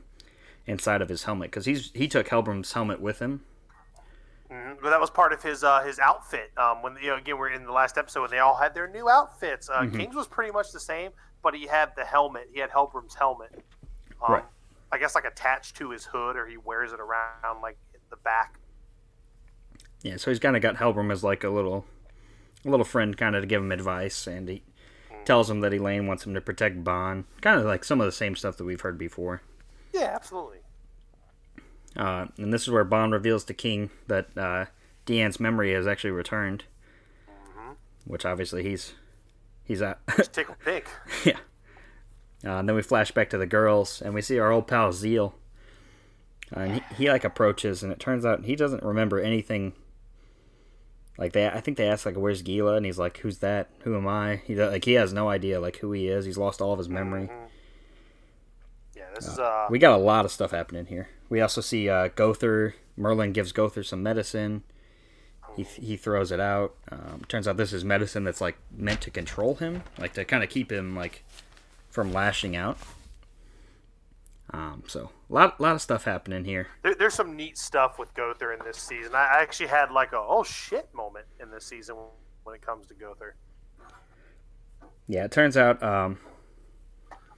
inside 0.67 1.03
of 1.03 1.09
his 1.09 1.25
helmet 1.25 1.51
because 1.51 1.65
he's 1.65 1.91
he 1.95 2.07
took 2.07 2.29
Helbram's 2.29 2.73
helmet 2.73 3.01
with 3.01 3.19
him. 3.19 3.43
hmm 4.51 4.73
But 4.81 4.91
that 4.91 5.01
was 5.01 5.11
part 5.11 5.33
of 5.33 5.43
his 5.43 5.65
uh, 5.65 5.83
his 5.83 5.99
outfit. 5.99 6.53
Um, 6.57 6.83
when 6.83 6.97
you 7.03 7.09
know, 7.09 7.17
again, 7.17 7.39
we're 7.39 7.51
in 7.51 7.65
the 7.65 7.73
last 7.73 7.99
episode 7.99 8.23
when 8.23 8.31
they 8.31 8.39
all 8.39 8.57
had 8.57 8.75
their 8.75 8.89
new 8.89 9.09
outfits. 9.09 9.69
Uh, 9.69 9.81
Mm-hmm. 9.83 9.97
King's 9.97 10.15
was 10.15 10.29
pretty 10.29 10.53
much 10.53 10.71
the 10.73 10.81
same, 10.81 11.11
but 11.43 11.55
he 11.55 11.67
had 11.67 11.91
the 11.97 12.05
helmet. 12.05 12.49
He 12.53 12.61
had 12.61 12.71
Helbram's 12.71 13.15
helmet. 13.15 13.51
Um, 14.23 14.35
Right. 14.35 14.45
I 14.93 14.99
guess 14.99 15.15
like 15.15 15.25
attached 15.25 15.77
to 15.77 15.91
his 15.91 16.05
hood, 16.05 16.37
or 16.37 16.47
he 16.47 16.57
wears 16.57 16.93
it 16.93 17.01
around 17.01 17.61
like 17.63 17.79
the 18.11 18.17
back. 18.17 18.60
Yeah, 20.03 20.17
so 20.17 20.31
he's 20.31 20.39
kind 20.41 20.57
of 20.57 20.63
got 20.63 20.77
Helbram 20.77 21.13
as 21.13 21.23
like 21.23 21.45
a 21.45 21.51
little, 21.51 21.85
a 22.65 22.71
little 22.71 22.85
friend, 22.85 23.17
kind 23.17 23.37
of 23.37 23.43
to 23.43 23.47
give 23.47 23.63
him 23.63 23.73
advice, 23.73 24.27
and 24.27 24.49
he 24.49 24.63
tells 25.25 25.51
him 25.51 25.61
that 25.61 25.75
Elaine 25.75 26.07
wants 26.07 26.25
him 26.25 26.35
to 26.35 26.41
protect 26.41 26.83
Bond. 26.83 27.25
Kind 27.41 27.61
of 27.61 27.67
like 27.67 27.85
some 27.85 28.01
of 28.01 28.07
the 28.07 28.13
same 28.13 28.35
stuff 28.37 28.57
that 28.57 28.65
we've 28.65 28.81
heard 28.81 28.99
before. 28.99 29.43
Yeah, 29.93 30.13
absolutely. 30.15 30.59
Uh, 31.97 32.27
and 32.39 32.53
this 32.53 32.63
is 32.63 32.71
where 32.71 32.85
Bond 32.85 33.13
reveals 33.13 33.45
to 33.45 33.55
King 33.55 33.91
that 34.07 34.37
uh, 34.39 34.67
Diane's 35.07 35.41
memory 35.41 35.73
has 35.75 35.87
actually 35.87 36.13
returned, 36.13 36.65
which 38.05 38.25
obviously 38.25 38.63
he's 38.63 38.95
he's 39.65 39.83
at. 39.83 39.99
It's 40.17 40.29
tickle 40.29 40.57
pink. 40.65 40.87
yeah. 41.25 41.39
Uh, 42.45 42.59
and 42.59 42.69
then 42.69 42.77
we 42.77 42.83
flash 42.83 43.11
back 43.11 43.29
to 43.31 43.39
the 43.39 43.47
girls, 43.47 44.01
and 44.01 44.15
we 44.15 44.23
see 44.23 44.39
our 44.39 44.51
old 44.51 44.67
pal 44.67 44.93
Zeal. 44.93 45.35
Uh, 46.57 46.61
and 46.61 46.75
he, 46.75 46.83
he 46.97 47.11
like 47.11 47.25
approaches, 47.25 47.83
and 47.83 47.93
it 47.93 48.01
turns 48.01 48.25
out 48.25 48.45
he 48.45 48.57
doesn't 48.57 48.83
remember 48.83 49.21
anything. 49.21 49.73
Like 51.21 51.35
they, 51.35 51.47
I 51.47 51.61
think 51.61 51.77
they 51.77 51.87
ask 51.87 52.07
like, 52.07 52.17
"Where's 52.17 52.41
Gila?" 52.41 52.77
And 52.77 52.87
he's 52.87 52.99
like, 52.99 53.19
"Who's 53.19 53.39
that? 53.39 53.69
Who 53.81 53.95
am 53.95 54.09
I?" 54.09 54.37
He 54.47 54.55
like 54.55 54.87
he 54.87 54.95
has 54.95 55.13
no 55.13 55.29
idea 55.29 55.61
like 55.61 55.77
who 55.77 55.93
he 55.93 56.09
is. 56.09 56.25
He's 56.25 56.39
lost 56.39 56.63
all 56.63 56.73
of 56.73 56.79
his 56.79 56.89
memory. 56.89 57.29
Yeah, 58.97 59.05
this 59.15 59.27
is 59.27 59.39
uh, 59.39 59.67
We 59.69 59.79
got 59.79 59.93
a 59.93 60.03
lot 60.03 60.25
of 60.25 60.33
stuff 60.33 60.51
happening 60.51 60.87
here. 60.87 61.11
We 61.29 61.43
also 61.43 61.61
see 61.61 61.91
uh, 61.91 62.09
Gowther. 62.09 62.75
Merlin 62.97 63.33
gives 63.33 63.53
Gowther 63.53 63.83
some 63.83 64.03
medicine. 64.03 64.63
He, 65.57 65.65
he 65.65 65.97
throws 65.97 66.33
it 66.33 66.41
out. 66.41 66.75
Um, 66.91 67.23
turns 67.29 67.47
out 67.47 67.57
this 67.57 67.73
is 67.73 67.85
medicine 67.85 68.25
that's 68.25 68.41
like 68.41 68.57
meant 68.75 69.01
to 69.03 69.11
control 69.11 69.57
him, 69.57 69.83
like 69.99 70.15
to 70.15 70.25
kind 70.25 70.43
of 70.43 70.49
keep 70.49 70.73
him 70.73 70.97
like 70.97 71.25
from 71.91 72.13
lashing 72.13 72.57
out. 72.57 72.79
Um, 74.53 74.83
so 74.87 75.11
a 75.29 75.33
lot 75.33 75.61
lot 75.61 75.75
of 75.75 75.83
stuff 75.83 76.05
happening 76.05 76.45
here. 76.45 76.69
there, 76.83 76.95
there's 76.95 77.15
some 77.15 77.37
neat 77.37 77.57
stuff 77.57 77.99
with 77.99 78.13
Gowther 78.15 78.53
in 78.53 78.59
this 78.65 78.79
season. 78.79 79.15
I 79.15 79.29
actually 79.41 79.69
had 79.69 79.91
like 79.93 80.13
a 80.13 80.19
oh 80.19 80.43
shit 80.43 80.89
moment 80.95 81.27
in 81.41 81.51
this 81.51 81.65
season 81.65 81.97
when 82.43 82.57
it 82.57 82.63
comes 82.63 82.87
to 82.89 82.95
Gowther. 82.95 83.37
Yeah, 85.07 85.25
it 85.25 85.33
turns 85.33 85.57
out 85.57 85.83
um, 85.83 86.19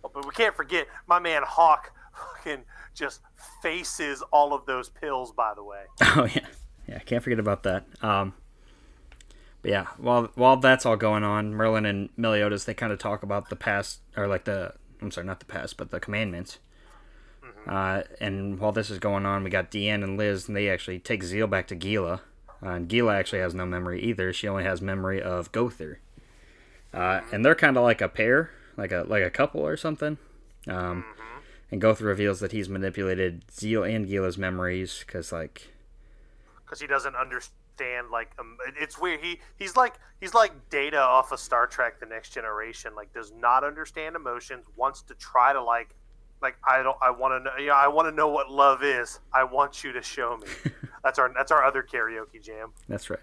Oh, 0.04 0.10
But 0.12 0.24
we 0.26 0.32
can't 0.32 0.56
forget 0.56 0.86
my 1.06 1.18
man 1.18 1.42
Hawk 1.44 1.92
fucking 2.36 2.64
just 2.94 3.20
faces 3.62 4.22
all 4.32 4.52
of 4.52 4.66
those 4.66 4.88
pills. 4.88 5.32
By 5.32 5.52
the 5.54 5.64
way, 5.64 5.84
Oh 6.00 6.26
yeah, 6.34 6.46
yeah. 6.88 6.98
Can't 7.00 7.22
forget 7.22 7.38
about 7.38 7.62
that. 7.64 7.84
Um, 8.02 8.34
but 9.60 9.70
yeah, 9.70 9.86
while 9.96 10.30
while 10.34 10.56
that's 10.56 10.84
all 10.86 10.96
going 10.96 11.24
on, 11.24 11.54
Merlin 11.54 11.86
and 11.86 12.08
Meliodas 12.16 12.64
they 12.64 12.74
kind 12.74 12.92
of 12.92 12.98
talk 12.98 13.22
about 13.22 13.48
the 13.48 13.56
past, 13.56 14.00
or 14.16 14.26
like 14.26 14.44
the 14.44 14.74
I'm 15.00 15.10
sorry, 15.10 15.26
not 15.26 15.40
the 15.40 15.46
past, 15.46 15.76
but 15.76 15.90
the 15.90 16.00
commandments. 16.00 16.58
Uh, 17.66 18.02
and 18.20 18.58
while 18.58 18.72
this 18.72 18.90
is 18.90 18.98
going 18.98 19.24
on, 19.24 19.44
we 19.44 19.50
got 19.50 19.70
Diane 19.70 20.02
and 20.02 20.16
Liz, 20.16 20.48
and 20.48 20.56
they 20.56 20.68
actually 20.68 20.98
take 20.98 21.22
Zeal 21.22 21.46
back 21.46 21.66
to 21.68 21.74
Gila. 21.74 22.20
Uh, 22.62 22.68
and 22.68 22.88
Gila 22.88 23.16
actually 23.16 23.40
has 23.40 23.54
no 23.54 23.66
memory 23.66 24.02
either. 24.02 24.32
She 24.32 24.48
only 24.48 24.64
has 24.64 24.80
memory 24.80 25.20
of 25.22 25.50
Gowther. 25.52 26.00
Uh, 26.92 27.20
and 27.32 27.44
they're 27.44 27.54
kind 27.54 27.76
of 27.76 27.82
like 27.82 28.00
a 28.00 28.08
pair, 28.08 28.50
like 28.76 28.92
a 28.92 29.04
like 29.08 29.22
a 29.22 29.30
couple 29.30 29.60
or 29.66 29.76
something. 29.76 30.18
Um, 30.68 31.04
And 31.70 31.80
Gowther 31.80 32.04
reveals 32.04 32.40
that 32.40 32.52
he's 32.52 32.68
manipulated 32.68 33.50
Zeal 33.50 33.82
and 33.82 34.06
Gila's 34.06 34.36
memories 34.36 35.02
because 35.06 35.32
like 35.32 35.72
because 36.64 36.80
he 36.80 36.86
doesn't 36.86 37.16
understand 37.16 38.10
like 38.10 38.32
um, 38.38 38.58
it's 38.78 38.98
weird. 39.00 39.20
He 39.20 39.40
he's 39.58 39.74
like 39.74 39.94
he's 40.20 40.34
like 40.34 40.52
Data 40.68 41.00
off 41.00 41.32
of 41.32 41.40
Star 41.40 41.66
Trek: 41.66 41.98
The 41.98 42.06
Next 42.06 42.30
Generation. 42.30 42.94
Like 42.94 43.14
does 43.14 43.32
not 43.32 43.64
understand 43.64 44.16
emotions. 44.16 44.66
Wants 44.76 45.00
to 45.02 45.14
try 45.14 45.54
to 45.54 45.62
like 45.62 45.94
like 46.42 46.56
I 46.68 46.82
don't 46.82 46.96
I 47.00 47.10
want 47.10 47.40
to 47.40 47.44
know. 47.44 47.56
Yeah, 47.64 47.74
I 47.74 47.88
want 47.88 48.08
to 48.08 48.14
know 48.14 48.28
what 48.28 48.50
love 48.50 48.82
is. 48.82 49.20
I 49.32 49.44
want 49.44 49.84
you 49.84 49.92
to 49.92 50.02
show 50.02 50.36
me. 50.36 50.46
that's 51.04 51.18
our 51.18 51.32
that's 51.34 51.50
our 51.50 51.64
other 51.64 51.82
karaoke 51.82 52.42
jam. 52.42 52.72
That's 52.88 53.10
right. 53.10 53.20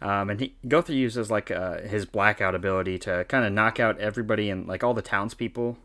Um, 0.00 0.30
and 0.30 0.40
he 0.40 0.54
Gowther 0.66 0.92
uses 0.92 1.30
like 1.30 1.50
uh, 1.50 1.80
his 1.80 2.06
blackout 2.06 2.54
ability 2.54 2.98
to 3.00 3.24
kind 3.28 3.44
of 3.44 3.52
knock 3.52 3.80
out 3.80 3.98
everybody 3.98 4.48
and 4.50 4.66
like 4.66 4.84
all 4.84 4.94
the 4.94 5.02
townspeople. 5.02 5.76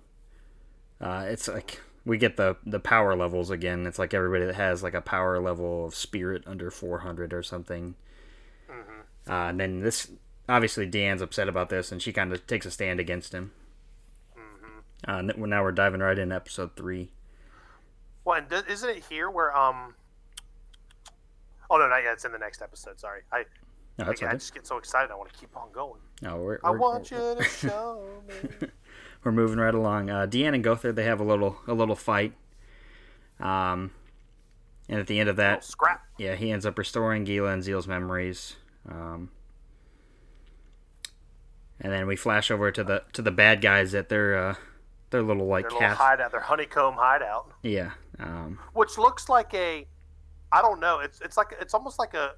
Uh, 1.02 1.26
it's 1.28 1.48
like 1.48 1.82
we 2.06 2.18
get 2.18 2.38
the 2.38 2.58
the 2.66 2.80
power 2.80 3.16
levels 3.16 3.50
again. 3.50 3.88
It's 3.88 4.00
like 4.00 4.14
everybody 4.14 4.46
that 4.46 4.56
has 4.56 4.84
like 4.84 4.94
a 4.94 5.02
power 5.02 5.40
level 5.40 5.86
of 5.86 5.96
spirit 5.96 6.44
under 6.46 6.70
400 6.70 7.34
or 7.34 7.44
something. 7.44 7.96
Uh, 9.28 9.48
and 9.50 9.60
then 9.60 9.80
this 9.80 10.12
obviously 10.50 10.86
Dan's 10.86 11.22
upset 11.22 11.48
about 11.48 11.70
this, 11.70 11.92
and 11.92 12.02
she 12.02 12.12
kind 12.12 12.32
of 12.34 12.46
takes 12.46 12.66
a 12.66 12.72
stand 12.72 13.00
against 13.00 13.34
him. 13.34 13.52
Uh, 15.08 15.12
and 15.12 15.38
now 15.38 15.64
we're 15.64 15.72
diving 15.72 16.00
right 16.02 16.18
in 16.18 16.32
episode 16.32 16.76
three. 16.76 17.12
Well, 18.26 18.38
and 18.38 18.48
does, 18.48 18.64
isn't 18.68 18.90
it 18.90 19.04
here 19.10 19.30
where 19.30 19.56
um? 19.56 19.96
Oh 21.70 21.78
no, 21.78 21.88
not 21.88 22.04
yet. 22.04 22.14
It's 22.14 22.26
in 22.26 22.32
the 22.32 22.38
next 22.38 22.62
episode. 22.62 23.00
Sorry, 23.00 23.22
I 23.32 23.44
No, 23.98 24.06
I, 24.06 24.10
I 24.10 24.34
just 24.34 24.54
get 24.54 24.66
so 24.66 24.78
excited. 24.78 25.12
I 25.12 25.16
want 25.16 25.32
to 25.34 25.40
keep 25.40 25.56
on 25.58 25.72
going. 25.74 26.00
No, 26.22 26.38
we're, 26.38 26.60
I 26.64 26.72
we're, 26.72 26.78
want 26.78 27.12
you 27.12 27.18
to 27.38 27.44
show 27.44 28.06
me. 28.28 28.68
we're 29.24 29.32
moving 29.32 29.58
right 29.58 29.74
along. 29.74 30.10
Uh, 30.10 30.26
Diane 30.26 30.54
and 30.54 30.64
Gowther 30.64 30.94
they 30.94 31.04
have 31.04 31.20
a 31.20 31.24
little 31.24 31.58
a 31.68 31.74
little 31.74 31.96
fight. 31.96 32.34
Um, 33.40 33.92
and 34.88 35.00
at 35.00 35.08
the 35.08 35.20
end 35.20 35.28
of 35.28 35.36
that, 35.38 35.64
scrap. 35.64 36.04
yeah, 36.18 36.36
he 36.36 36.52
ends 36.52 36.66
up 36.66 36.78
restoring 36.78 37.24
Gila 37.24 37.52
and 37.52 37.64
Zeal's 37.64 37.88
memories. 37.88 38.56
Um, 38.88 39.32
and 41.82 41.92
then 41.92 42.08
we 42.08 42.16
flash 42.16 42.52
over 42.52 42.72
to 42.72 42.84
the 42.84 43.04
to 43.14 43.22
the 43.22 43.32
bad 43.32 43.62
guys 43.62 43.94
at 43.94 44.10
their 44.10 44.38
uh, 44.38 44.56
their 45.14 45.24
little 45.24 45.48
like 45.48 45.70
Their 45.70 45.80
little 45.80 45.96
hideout, 45.96 46.32
their 46.32 46.42
honeycomb 46.42 46.96
hideout, 46.96 47.54
yeah. 47.62 47.92
Um, 48.20 48.60
which 48.74 48.98
looks 48.98 49.30
like 49.30 49.54
a, 49.54 49.88
I 50.52 50.62
don't 50.62 50.82
know. 50.82 51.00
It's 51.00 51.22
it's 51.22 51.38
like 51.38 51.56
it's 51.62 51.74
almost 51.74 51.98
like 51.98 52.14
a. 52.14 52.34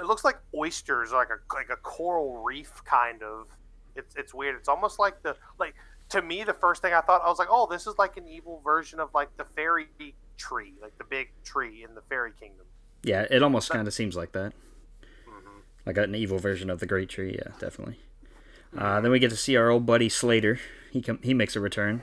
It 0.00 0.06
looks 0.06 0.24
like 0.24 0.38
oysters, 0.56 1.12
like 1.12 1.28
a 1.28 1.54
like 1.54 1.70
a 1.70 1.76
coral 1.76 2.42
reef 2.42 2.82
kind 2.84 3.22
of. 3.22 3.46
It's 3.94 4.14
it's 4.16 4.34
weird. 4.34 4.56
It's 4.56 4.68
almost 4.68 4.98
like 4.98 5.22
the 5.22 5.36
like 5.58 5.74
to 6.08 6.22
me 6.22 6.42
the 6.42 6.54
first 6.54 6.82
thing 6.82 6.92
I 6.92 7.00
thought 7.00 7.22
I 7.24 7.28
was 7.28 7.38
like, 7.38 7.48
oh, 7.50 7.68
this 7.70 7.86
is 7.86 7.96
like 7.98 8.16
an 8.16 8.26
evil 8.26 8.60
version 8.64 8.98
of 8.98 9.10
like 9.14 9.28
the 9.36 9.44
fairy 9.54 9.88
tree, 10.36 10.74
like 10.82 10.96
the 10.98 11.04
big 11.04 11.30
tree 11.44 11.84
in 11.88 11.94
the 11.94 12.02
fairy 12.08 12.32
kingdom. 12.40 12.66
yeah, 13.02 13.26
it 13.30 13.42
almost 13.42 13.70
kind 13.70 13.86
of 13.86 13.94
seems 13.94 14.16
like 14.16 14.32
that. 14.32 14.52
Mm-hmm. 15.28 15.58
Like 15.86 15.98
an 15.98 16.14
evil 16.14 16.38
version 16.38 16.70
of 16.70 16.80
the 16.80 16.86
Great 16.86 17.08
Tree. 17.10 17.36
Yeah, 17.38 17.52
definitely. 17.58 17.98
Uh, 18.76 19.00
then 19.00 19.10
we 19.10 19.18
get 19.18 19.30
to 19.30 19.36
see 19.36 19.56
our 19.56 19.68
old 19.68 19.84
buddy 19.84 20.08
Slader. 20.08 20.58
He 20.90 21.00
com- 21.00 21.20
he 21.22 21.34
makes 21.34 21.56
a 21.56 21.60
return, 21.60 22.02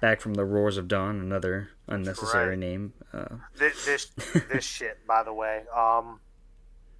back 0.00 0.20
from 0.20 0.34
the 0.34 0.44
Roars 0.44 0.78
of 0.78 0.88
Dawn, 0.88 1.20
another 1.20 1.70
unnecessary 1.86 2.50
right. 2.50 2.58
name. 2.58 2.92
Uh, 3.12 3.36
this 3.56 3.84
this, 3.84 4.06
this 4.52 4.64
shit 4.64 4.98
by 5.06 5.22
the 5.22 5.32
way 5.32 5.62
um 5.74 6.18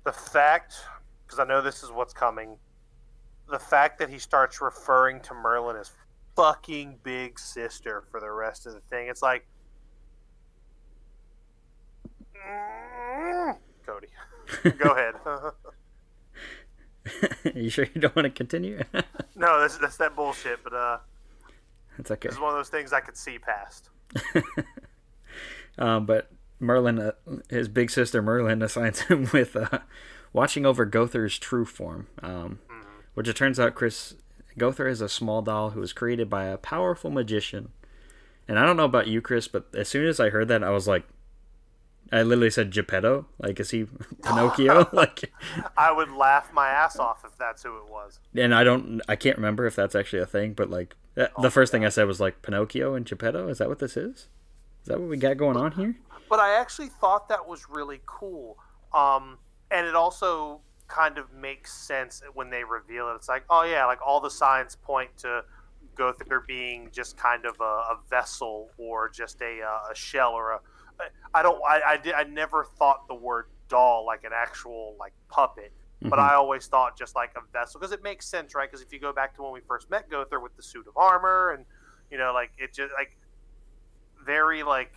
the 0.05 0.13
fact 0.13 0.75
because 1.27 1.39
i 1.39 1.45
know 1.45 1.63
this 1.63 1.83
is 1.83 1.91
what's 1.91 2.13
coming 2.13 2.57
the 3.51 3.59
fact 3.59 3.99
that 3.99 4.11
he 4.11 4.19
starts 4.19 4.61
referring 4.61 5.21
to 5.21 5.33
merlin 5.35 5.77
as 5.77 5.91
fucking 6.37 6.99
big 7.03 7.39
sister 7.39 8.05
for 8.11 8.21
the 8.21 8.31
rest 8.31 8.67
of 8.67 8.75
the 8.75 8.81
thing 8.81 9.09
it's 9.09 9.23
like 9.23 9.47
cody 13.87 14.09
go 14.79 14.91
ahead 14.91 15.15
you 17.55 17.69
sure 17.71 17.87
you 17.95 18.01
don't 18.01 18.15
want 18.15 18.25
to 18.25 18.31
continue? 18.31 18.83
no 19.35 19.61
that's, 19.61 19.79
that's 19.79 19.97
that 19.97 20.15
bullshit 20.15 20.63
but 20.63 20.73
uh 20.73 20.99
That's 21.97 22.11
okay. 22.11 22.29
this 22.29 22.37
is 22.37 22.41
one 22.41 22.51
of 22.51 22.57
those 22.57 22.69
things 22.69 22.93
i 22.93 23.01
could 23.01 23.17
see 23.17 23.39
past 23.39 23.91
Um, 25.79 26.07
but 26.07 26.31
Merlin, 26.61 26.99
uh, 26.99 27.13
his 27.49 27.69
big 27.69 27.91
sister 27.91 28.23
Merlin, 28.23 28.63
assigns 28.63 29.01
him 29.01 29.29
with 29.33 29.57
uh, 29.57 29.81
watching 30.33 30.65
over 30.67 30.85
Gowther's 30.85 31.39
true 31.39 31.65
form, 31.65 32.07
um, 32.23 32.59
which 33.15 33.29
it 33.29 33.37
turns 33.37 33.59
out 33.59 33.75
Chris 33.75 34.15
Gowther 34.59 34.87
is 34.87 35.01
a 35.01 35.09
small 35.09 35.43
doll 35.43 35.71
who 35.71 35.81
was 35.81 35.93
created 35.93 36.29
by 36.29 36.45
a 36.45 36.59
powerful 36.59 37.11
magician. 37.11 37.71
And 38.49 38.59
I 38.59 38.67
don't 38.67 38.77
know 38.77 38.85
about 38.85 39.07
you, 39.07 39.21
Chris, 39.21 39.49
but 39.49 39.67
as 39.75 39.89
soon 39.89 40.07
as 40.07 40.21
I 40.21 40.31
heard 40.31 40.49
that, 40.49 40.63
I 40.63 40.71
was 40.71 40.87
like, 40.87 41.05
I 42.13 42.23
literally 42.23 42.51
said 42.51 42.71
Geppetto. 42.71 43.27
Like, 43.39 43.59
is 43.59 43.71
he 43.71 43.87
Pinocchio? 44.23 44.89
like, 44.93 45.33
i 45.77 45.91
would 45.91 46.11
laugh 46.11 46.53
my 46.53 46.69
ass 46.69 46.99
off 46.99 47.25
if 47.25 47.37
that's 47.39 47.63
who 47.63 47.79
it 47.79 47.89
was 47.89 48.21
and 48.35 48.55
I 48.55 48.63
don't, 48.65 49.01
I 49.09 49.17
can't 49.17 49.39
remember 49.39 49.67
if 49.67 49.75
that's 49.75 49.95
actually 49.95 50.21
a 50.23 50.27
thing, 50.27 50.53
but 50.53 50.69
like, 50.69 50.95
the 51.15 51.51
first 51.51 51.73
thing 51.73 51.85
I 51.85 51.89
said 51.89 52.07
was 52.07 52.21
like 52.21 52.43
Pinocchio 52.43 52.95
and 52.95 53.07
Geppetto. 53.07 53.49
Is 53.49 53.59
that 53.59 53.69
what 53.69 53.79
this 53.79 53.97
is? 53.97 54.29
Is 54.83 54.87
that 54.87 55.01
what 55.01 55.09
we 55.09 55.17
got 55.17 55.37
going 55.37 55.57
on 55.57 55.73
here? 55.73 55.97
but 56.33 56.41
I 56.41 56.59
actually 56.59 56.89
thought 56.89 57.29
that 57.29 57.47
was 57.47 57.67
really 57.69 58.01
cool. 58.07 58.57
Um, 58.95 59.37
and 59.71 59.87
it 59.87 59.95
also 59.95 60.63
kind 60.89 61.19
of 61.19 61.31
makes 61.31 61.75
sense 61.75 62.23
when 62.33 62.49
they 62.49 62.65
reveal 62.65 63.11
it. 63.11 63.17
It's 63.17 63.29
like, 63.29 63.45
oh 63.51 63.65
yeah, 63.65 63.85
like 63.85 63.99
all 64.01 64.19
the 64.19 64.31
signs 64.31 64.75
point 64.75 65.11
to 65.19 65.45
Gowther 65.95 66.43
being 66.47 66.89
just 66.91 67.19
kind 67.19 67.45
of 67.45 67.61
a, 67.61 67.63
a 67.65 67.99
vessel 68.09 68.71
or 68.79 69.11
just 69.11 69.43
a, 69.43 69.61
uh, 69.61 69.93
a 69.93 69.95
shell 69.95 70.33
or 70.33 70.53
a. 70.53 70.61
I 71.35 71.43
don't. 71.43 71.61
I, 71.69 71.81
I 71.87 71.97
did. 71.99 72.15
I 72.15 72.23
never 72.23 72.65
thought 72.79 73.09
the 73.09 73.15
word 73.15 73.47
doll 73.69 74.07
like 74.07 74.25
an 74.25 74.33
actual 74.35 74.97
like 74.99 75.13
puppet. 75.29 75.71
But 76.05 76.19
Mhm. 76.19 76.31
I 76.31 76.35
always 76.35 76.67
thought 76.67 76.97
just 76.99 77.15
like 77.15 77.33
a 77.37 77.41
vessel 77.53 77.79
because 77.81 77.93
it 77.93 78.03
makes 78.03 78.27
sense, 78.27 78.55
right? 78.55 78.71
Because 78.71 78.85
if 78.85 78.93
you 78.93 78.99
go 78.99 79.13
back 79.13 79.35
to 79.37 79.43
when 79.43 79.53
we 79.53 79.61
first 79.61 79.89
met 79.91 80.09
Gowther 80.11 80.41
with 80.41 80.57
the 80.57 80.63
suit 80.63 80.87
of 80.87 80.97
armor, 80.97 81.51
and 81.51 81.65
you 82.11 82.19
know, 82.19 82.33
like 82.33 82.51
it 82.59 82.73
just 82.73 82.93
like 82.95 83.17
very 84.25 84.63
like 84.63 84.93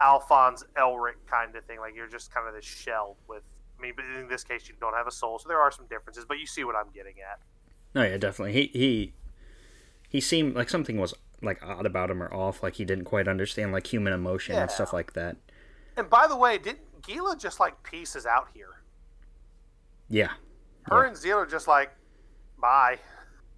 Alphonse 0.00 0.64
Elric 0.76 1.14
kind 1.26 1.54
of 1.56 1.64
thing. 1.64 1.78
Like 1.78 1.94
you're 1.94 2.08
just 2.08 2.32
kind 2.32 2.48
of 2.48 2.54
this 2.54 2.64
shell 2.64 3.16
with. 3.28 3.42
I 3.78 3.82
mean, 3.82 3.94
but 3.96 4.04
in 4.04 4.28
this 4.28 4.44
case, 4.44 4.68
you 4.68 4.74
don't 4.80 4.94
have 4.94 5.06
a 5.06 5.10
soul, 5.10 5.38
so 5.38 5.48
there 5.48 5.60
are 5.60 5.70
some 5.70 5.86
differences. 5.86 6.24
But 6.24 6.38
you 6.38 6.46
see 6.46 6.64
what 6.64 6.76
I'm 6.76 6.90
getting 6.94 7.14
at. 7.20 7.40
No, 7.94 8.02
yeah, 8.02 8.16
definitely. 8.16 8.52
He 8.52 8.66
he 8.78 9.14
he 10.08 10.20
seemed 10.20 10.54
like 10.54 10.68
something 10.70 10.98
was 10.98 11.14
like 11.40 11.62
odd 11.62 11.86
about 11.86 12.10
him 12.10 12.22
or 12.22 12.32
off, 12.32 12.62
like 12.62 12.74
he 12.74 12.84
didn't 12.84 13.04
quite 13.04 13.26
understand 13.26 13.72
like 13.72 13.86
human 13.86 14.12
emotion 14.12 14.56
and 14.56 14.70
stuff 14.70 14.92
like 14.92 15.14
that. 15.14 15.36
And 15.96 16.08
by 16.08 16.26
the 16.26 16.36
way, 16.36 16.58
didn't 16.58 17.02
Gila 17.02 17.36
just 17.36 17.58
like 17.58 17.82
pieces 17.82 18.26
out 18.26 18.48
here? 18.54 18.81
Yeah, 20.12 20.32
Her 20.84 21.02
Yeah. 21.02 21.08
and 21.08 21.16
Zeal 21.16 21.38
are 21.38 21.46
just 21.46 21.66
like, 21.66 21.90
bye. 22.60 22.98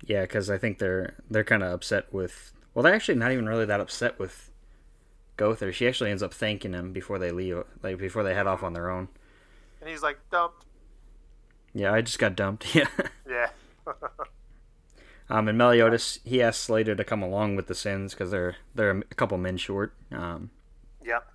yeah, 0.07 0.23
because 0.23 0.49
I 0.51 0.57
think 0.59 0.79
they're 0.79 1.15
they're 1.29 1.43
kind 1.45 1.63
of 1.65 1.73
upset 1.73 2.13
with. 2.13 2.53
Well, 2.73 2.83
they're 2.85 2.95
actually 2.95 3.17
not 3.17 3.33
even 3.33 3.47
really 3.49 3.65
that 3.67 3.81
upset 3.81 4.19
with 4.19 4.51
Gowther. 5.37 5.73
She 5.73 5.89
actually 5.89 6.11
ends 6.11 6.23
up 6.23 6.33
thanking 6.33 6.73
him 6.73 6.93
before 6.93 7.19
they 7.19 7.33
leave, 7.33 7.63
like 7.83 7.99
before 7.99 8.23
they 8.23 8.35
head 8.35 8.47
off 8.47 8.63
on 8.63 8.73
their 8.73 8.89
own. 8.91 9.09
And 9.81 9.91
he's 9.91 10.03
like, 10.03 10.19
dumped. 10.31 10.65
Yeah, 11.75 11.93
I 11.93 12.01
just 12.03 12.19
got 12.21 12.37
dumped. 12.37 12.67
Yeah. 12.75 12.87
Yeah. 13.29 13.49
Um, 15.31 15.49
and 15.49 15.57
Meliodas, 15.57 16.21
he 16.23 16.43
asks 16.43 16.63
Slader 16.69 16.95
to 16.95 17.03
come 17.03 17.23
along 17.23 17.57
with 17.57 17.67
the 17.67 17.75
Sins 17.75 18.13
because 18.13 18.31
they're 18.31 18.57
they're 18.75 18.91
a 18.91 19.03
couple 19.15 19.39
men 19.39 19.57
short. 19.57 19.95
Um, 20.13 20.51
yep. 21.03 21.27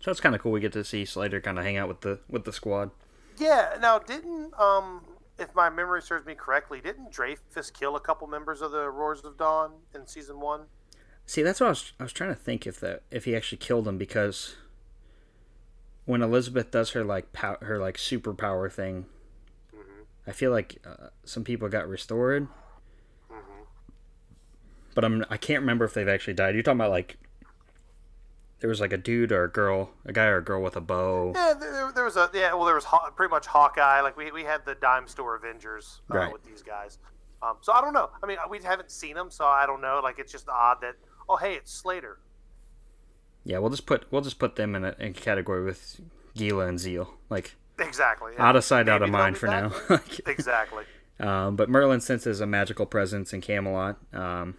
so 0.00 0.10
it's 0.10 0.20
kind 0.20 0.34
of 0.34 0.42
cool. 0.42 0.52
We 0.52 0.60
get 0.60 0.74
to 0.74 0.84
see 0.84 1.04
Slader 1.04 1.40
kind 1.42 1.58
of 1.58 1.64
hang 1.64 1.78
out 1.78 1.88
with 1.88 2.02
the 2.02 2.20
with 2.28 2.44
the 2.44 2.52
squad. 2.52 2.90
Yeah. 3.38 3.76
Now, 3.80 3.98
didn't 3.98 4.52
um, 4.58 5.02
if 5.38 5.54
my 5.54 5.70
memory 5.70 6.02
serves 6.02 6.26
me 6.26 6.34
correctly, 6.34 6.80
didn't 6.80 7.12
Dreyfus 7.12 7.70
kill 7.70 7.96
a 7.96 8.00
couple 8.00 8.26
members 8.26 8.60
of 8.62 8.72
the 8.72 8.88
Roars 8.90 9.24
of 9.24 9.36
Dawn 9.36 9.72
in 9.94 10.06
season 10.06 10.40
one? 10.40 10.62
See, 11.26 11.42
that's 11.42 11.60
what 11.60 11.66
I 11.66 11.70
was 11.70 11.92
I 12.00 12.02
was 12.04 12.12
trying 12.12 12.30
to 12.30 12.36
think 12.40 12.66
if 12.66 12.80
that 12.80 13.02
if 13.10 13.24
he 13.24 13.36
actually 13.36 13.58
killed 13.58 13.84
them 13.84 13.98
because 13.98 14.56
when 16.06 16.22
Elizabeth 16.22 16.70
does 16.70 16.90
her 16.90 17.04
like 17.04 17.32
pow, 17.32 17.56
her 17.60 17.78
like 17.78 17.96
superpower 17.96 18.70
thing, 18.72 19.06
Mm-hmm. 19.74 20.02
I 20.26 20.32
feel 20.32 20.50
like 20.50 20.78
uh, 20.86 21.08
some 21.24 21.44
people 21.44 21.68
got 21.68 21.86
restored, 21.88 22.48
Mm-hmm. 23.30 23.62
but 24.94 25.04
I'm 25.04 25.24
I 25.30 25.36
can't 25.36 25.60
remember 25.60 25.84
if 25.84 25.94
they've 25.94 26.08
actually 26.08 26.34
died. 26.34 26.54
You're 26.54 26.62
talking 26.62 26.80
about 26.80 26.90
like 26.90 27.18
there 28.60 28.68
was 28.68 28.80
like 28.80 28.92
a 28.92 28.96
dude 28.96 29.30
or 29.32 29.44
a 29.44 29.50
girl, 29.50 29.90
a 30.04 30.12
guy 30.12 30.26
or 30.26 30.38
a 30.38 30.44
girl 30.44 30.62
with 30.62 30.76
a 30.76 30.80
bow. 30.80 31.32
Yeah, 31.34 31.54
there, 31.58 31.92
there- 31.94 32.04
was 32.04 32.16
a 32.16 32.30
yeah. 32.34 32.52
Well, 32.54 32.64
there 32.64 32.74
was 32.74 32.84
Haw- 32.84 33.10
pretty 33.10 33.30
much 33.30 33.46
Hawkeye. 33.46 34.00
Like 34.00 34.16
we, 34.16 34.30
we 34.32 34.42
had 34.44 34.64
the 34.66 34.74
dime 34.74 35.06
store 35.08 35.36
Avengers 35.36 36.00
uh, 36.12 36.16
Right. 36.18 36.32
with 36.32 36.44
these 36.44 36.62
guys. 36.62 36.98
Um, 37.42 37.56
so 37.60 37.72
I 37.72 37.80
don't 37.80 37.92
know. 37.92 38.10
I 38.22 38.26
mean, 38.26 38.38
we 38.50 38.58
haven't 38.62 38.90
seen 38.90 39.14
them, 39.14 39.30
so 39.30 39.44
I 39.44 39.64
don't 39.66 39.80
know. 39.80 40.00
Like 40.02 40.18
it's 40.18 40.32
just 40.32 40.48
odd 40.48 40.78
that 40.82 40.94
oh 41.28 41.36
hey, 41.36 41.54
it's 41.54 41.72
Slader. 41.72 42.18
Yeah, 43.44 43.58
we'll 43.58 43.70
just 43.70 43.86
put 43.86 44.06
we'll 44.10 44.22
just 44.22 44.38
put 44.38 44.56
them 44.56 44.74
in 44.74 44.84
a, 44.84 44.94
in 44.98 45.08
a 45.08 45.12
category 45.12 45.64
with 45.64 46.00
Gila 46.34 46.66
and 46.66 46.78
Zeal, 46.80 47.14
like 47.30 47.54
Exactly. 47.78 48.32
yeah. 48.36 48.44
out 48.44 48.56
of 48.56 48.64
sight, 48.64 48.88
out 48.88 49.02
of 49.02 49.08
Maybe 49.10 49.12
mind 49.12 49.38
for 49.38 49.46
now. 49.46 49.72
Exactly. 50.26 50.84
Um, 51.20 51.56
but 51.56 51.68
Merlin 51.68 52.00
senses 52.00 52.40
a 52.40 52.46
magical 52.46 52.86
presence 52.86 53.32
in 53.32 53.40
Camelot, 53.40 53.98
um, 54.12 54.56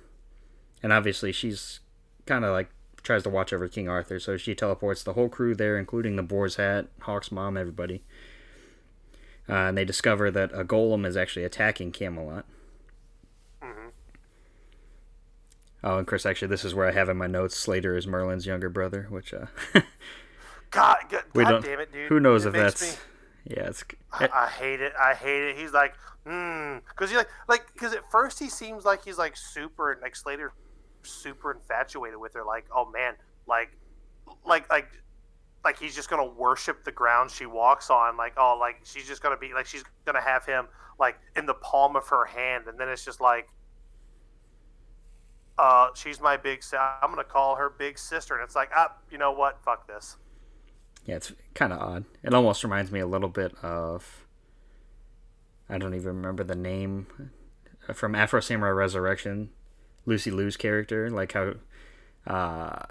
and 0.83 0.91
obviously 0.93 1.31
she's 1.31 1.79
kind 2.25 2.43
of 2.45 2.51
like 2.51 2.69
tries 3.03 3.23
to 3.23 3.29
watch 3.29 3.51
over 3.53 3.67
King 3.67 3.87
Arthur, 3.89 4.19
so 4.19 4.37
she 4.37 4.53
teleports 4.55 5.03
the 5.03 5.13
whole 5.13 5.29
crew 5.29 5.55
there, 5.55 5.77
including 5.77 6.15
the 6.15 6.23
Boar's 6.23 6.55
Hat, 6.57 6.87
Hawk's 7.01 7.31
mom, 7.31 7.57
everybody. 7.57 8.03
Uh, 9.47 9.53
and 9.69 9.77
they 9.77 9.85
discover 9.85 10.29
that 10.31 10.51
a 10.53 10.63
golem 10.63 11.05
is 11.05 11.17
actually 11.17 11.43
attacking 11.45 11.91
Camelot. 11.91 12.45
hmm 13.61 13.87
Oh, 15.83 15.97
and 15.97 16.05
Chris, 16.07 16.25
actually, 16.25 16.49
this 16.49 16.65
is 16.65 16.75
where 16.75 16.87
I 16.87 16.91
have 16.91 17.09
in 17.09 17.17
my 17.17 17.27
notes 17.27 17.55
Slader 17.55 17.95
is 17.97 18.05
Merlin's 18.05 18.45
younger 18.45 18.69
brother, 18.69 19.07
which 19.09 19.33
uh, 19.33 19.45
God, 20.71 20.97
God, 21.09 21.23
we 21.33 21.43
don't. 21.45 21.63
damn 21.63 21.79
it, 21.79 21.91
dude. 21.91 22.09
Who 22.09 22.19
knows 22.19 22.45
It 22.45 22.49
if 22.49 22.53
that's? 22.55 22.81
me- 22.81 23.55
Yeah, 23.55 23.67
it's. 23.69 23.83
I, 24.11 24.29
I 24.33 24.47
hate 24.49 24.81
it. 24.81 24.93
I 24.99 25.13
hate 25.13 25.49
it. 25.51 25.57
He's 25.57 25.71
like, 25.71 25.95
hmm, 26.27 26.77
because 26.89 27.09
he 27.09 27.15
like, 27.17 27.29
like, 27.47 27.65
because 27.73 27.93
at 27.93 28.09
first 28.11 28.39
he 28.39 28.49
seems 28.49 28.83
like 28.85 29.03
he's 29.05 29.17
like 29.17 29.37
super, 29.37 29.91
and 29.93 30.01
like 30.01 30.15
Slader, 30.15 30.51
super 31.03 31.51
infatuated 31.51 32.19
with 32.19 32.33
her. 32.33 32.43
Like, 32.43 32.65
oh 32.75 32.89
man, 32.89 33.15
like, 33.47 33.71
like, 34.45 34.69
like, 34.69 34.89
like 35.63 35.79
he's 35.79 35.95
just 35.95 36.09
gonna 36.09 36.25
worship 36.25 36.83
the 36.83 36.91
ground 36.91 37.31
she 37.31 37.45
walks 37.45 37.89
on. 37.89 38.17
Like, 38.17 38.33
oh, 38.37 38.57
like 38.59 38.79
she's 38.83 39.07
just 39.07 39.21
gonna 39.21 39.37
be 39.37 39.53
like 39.53 39.65
she's 39.65 39.83
gonna 40.05 40.21
have 40.21 40.45
him 40.45 40.67
like 40.99 41.17
in 41.35 41.45
the 41.45 41.53
palm 41.53 41.95
of 41.95 42.07
her 42.09 42.25
hand, 42.25 42.65
and 42.67 42.77
then 42.77 42.89
it's 42.89 43.05
just 43.05 43.21
like, 43.21 43.47
uh, 45.57 45.87
she's 45.95 46.19
my 46.19 46.37
big. 46.37 46.63
I'm 46.73 47.09
gonna 47.09 47.23
call 47.23 47.55
her 47.55 47.69
big 47.69 47.97
sister, 47.97 48.35
and 48.35 48.43
it's 48.43 48.55
like, 48.55 48.69
ah, 48.75 48.95
you 49.11 49.17
know 49.17 49.31
what? 49.31 49.63
Fuck 49.63 49.87
this. 49.87 50.17
Yeah, 51.05 51.15
it's 51.15 51.31
kind 51.55 51.73
of 51.73 51.79
odd. 51.79 52.05
It 52.23 52.33
almost 52.33 52.63
reminds 52.63 52.91
me 52.91 52.99
a 52.99 53.07
little 53.07 53.29
bit 53.29 53.55
of. 53.63 54.25
I 55.69 55.77
don't 55.77 55.93
even 55.93 56.17
remember 56.17 56.43
the 56.43 56.55
name 56.55 57.07
from 57.93 58.15
Afro 58.15 58.39
Samurai 58.39 58.71
Resurrection, 58.71 59.51
Lucy 60.09 60.31
Liu's 60.31 60.57
character, 60.57 61.09
like 61.09 61.31
how, 61.33 61.53
uh, 62.27 62.83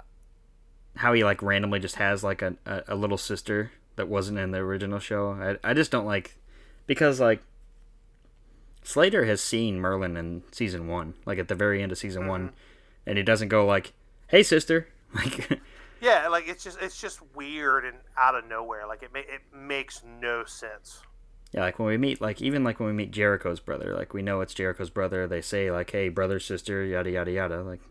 how 0.95 1.13
he 1.13 1.23
like 1.23 1.43
randomly 1.43 1.79
just 1.79 1.97
has 1.97 2.23
like 2.23 2.41
a, 2.41 2.55
a, 2.65 2.95
little 2.95 3.17
sister 3.17 3.71
that 3.97 4.07
wasn't 4.07 4.39
in 4.39 4.51
the 4.51 4.57
original 4.57 4.99
show. 4.99 5.31
I 5.63 5.69
I 5.69 5.73
just 5.73 5.91
don't 5.91 6.05
like 6.05 6.37
because 6.87 7.19
like 7.19 7.43
Slader 8.83 9.25
has 9.25 9.41
seen 9.41 9.79
Merlin 9.79 10.17
in 10.17 10.43
season 10.51 10.87
one, 10.87 11.13
like 11.25 11.37
at 11.37 11.49
the 11.49 11.55
very 11.55 11.83
end 11.83 11.91
of 11.91 11.97
season 11.97 12.23
mm-hmm. 12.23 12.31
one, 12.31 12.53
and 13.05 13.17
he 13.17 13.23
doesn't 13.23 13.49
go 13.49 13.65
like, 13.65 13.93
"Hey, 14.27 14.41
sister," 14.41 14.87
like. 15.13 15.59
yeah, 16.01 16.27
like 16.29 16.47
it's 16.47 16.63
just 16.63 16.81
it's 16.81 16.99
just 16.99 17.19
weird 17.35 17.85
and 17.85 17.97
out 18.17 18.35
of 18.35 18.47
nowhere. 18.47 18.87
Like 18.87 19.03
it 19.03 19.11
ma- 19.13 19.19
it 19.19 19.41
makes 19.53 20.01
no 20.03 20.45
sense. 20.45 21.01
Yeah, 21.51 21.61
like 21.61 21.79
when 21.79 21.87
we 21.87 21.97
meet, 21.97 22.21
like 22.21 22.41
even 22.41 22.63
like 22.63 22.79
when 22.79 22.87
we 22.87 22.93
meet 22.93 23.11
Jericho's 23.11 23.59
brother, 23.59 23.95
like 23.95 24.13
we 24.13 24.21
know 24.21 24.41
it's 24.41 24.53
Jericho's 24.53 24.91
brother. 24.91 25.27
They 25.27 25.41
say 25.41 25.71
like, 25.71 25.89
"Hey, 25.89 26.09
brother, 26.09 26.39
sister," 26.39 26.85
yada 26.85 27.09
yada 27.09 27.31
yada. 27.31 27.63
Like, 27.63 27.81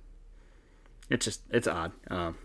it's 1.10 1.24
just 1.24 1.42
it's 1.50 1.66
odd. 1.66 1.92
Um, 2.08 2.38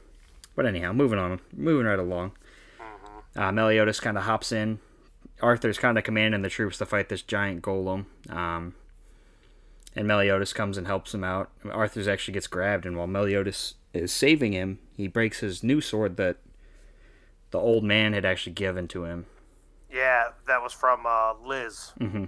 but 0.55 0.65
anyhow, 0.65 0.91
moving 0.91 1.19
on, 1.19 1.39
moving 1.55 1.85
right 1.85 1.99
along. 1.99 2.31
Mm-hmm. 2.79 3.39
Uh, 3.39 3.51
Meliodas 3.51 3.99
kind 3.99 4.17
of 4.17 4.23
hops 4.23 4.51
in. 4.51 4.79
Arthur's 5.41 5.77
kind 5.77 5.97
of 5.97 6.03
commanding 6.03 6.41
the 6.41 6.49
troops 6.49 6.77
to 6.79 6.85
fight 6.85 7.09
this 7.09 7.21
giant 7.21 7.61
golem. 7.61 8.05
Um, 8.29 8.75
and 9.95 10.07
Meliodas 10.07 10.53
comes 10.53 10.77
and 10.77 10.87
helps 10.87 11.13
him 11.13 11.23
out. 11.23 11.51
Arthur's 11.69 12.07
actually 12.07 12.33
gets 12.33 12.47
grabbed, 12.47 12.85
and 12.87 12.97
while 12.97 13.07
Meliodas 13.07 13.75
is 13.93 14.11
saving 14.11 14.53
him, 14.53 14.79
he 14.97 15.07
breaks 15.07 15.41
his 15.41 15.63
new 15.63 15.79
sword 15.81 16.17
that 16.17 16.37
the 17.51 17.59
old 17.59 17.83
man 17.83 18.13
had 18.13 18.25
actually 18.25 18.53
given 18.53 18.87
to 18.87 19.05
him 19.05 19.27
yeah, 19.93 20.29
that 20.47 20.61
was 20.61 20.73
from 20.73 21.05
uh, 21.05 21.33
Liz. 21.45 21.91
Mm-hmm. 21.99 22.25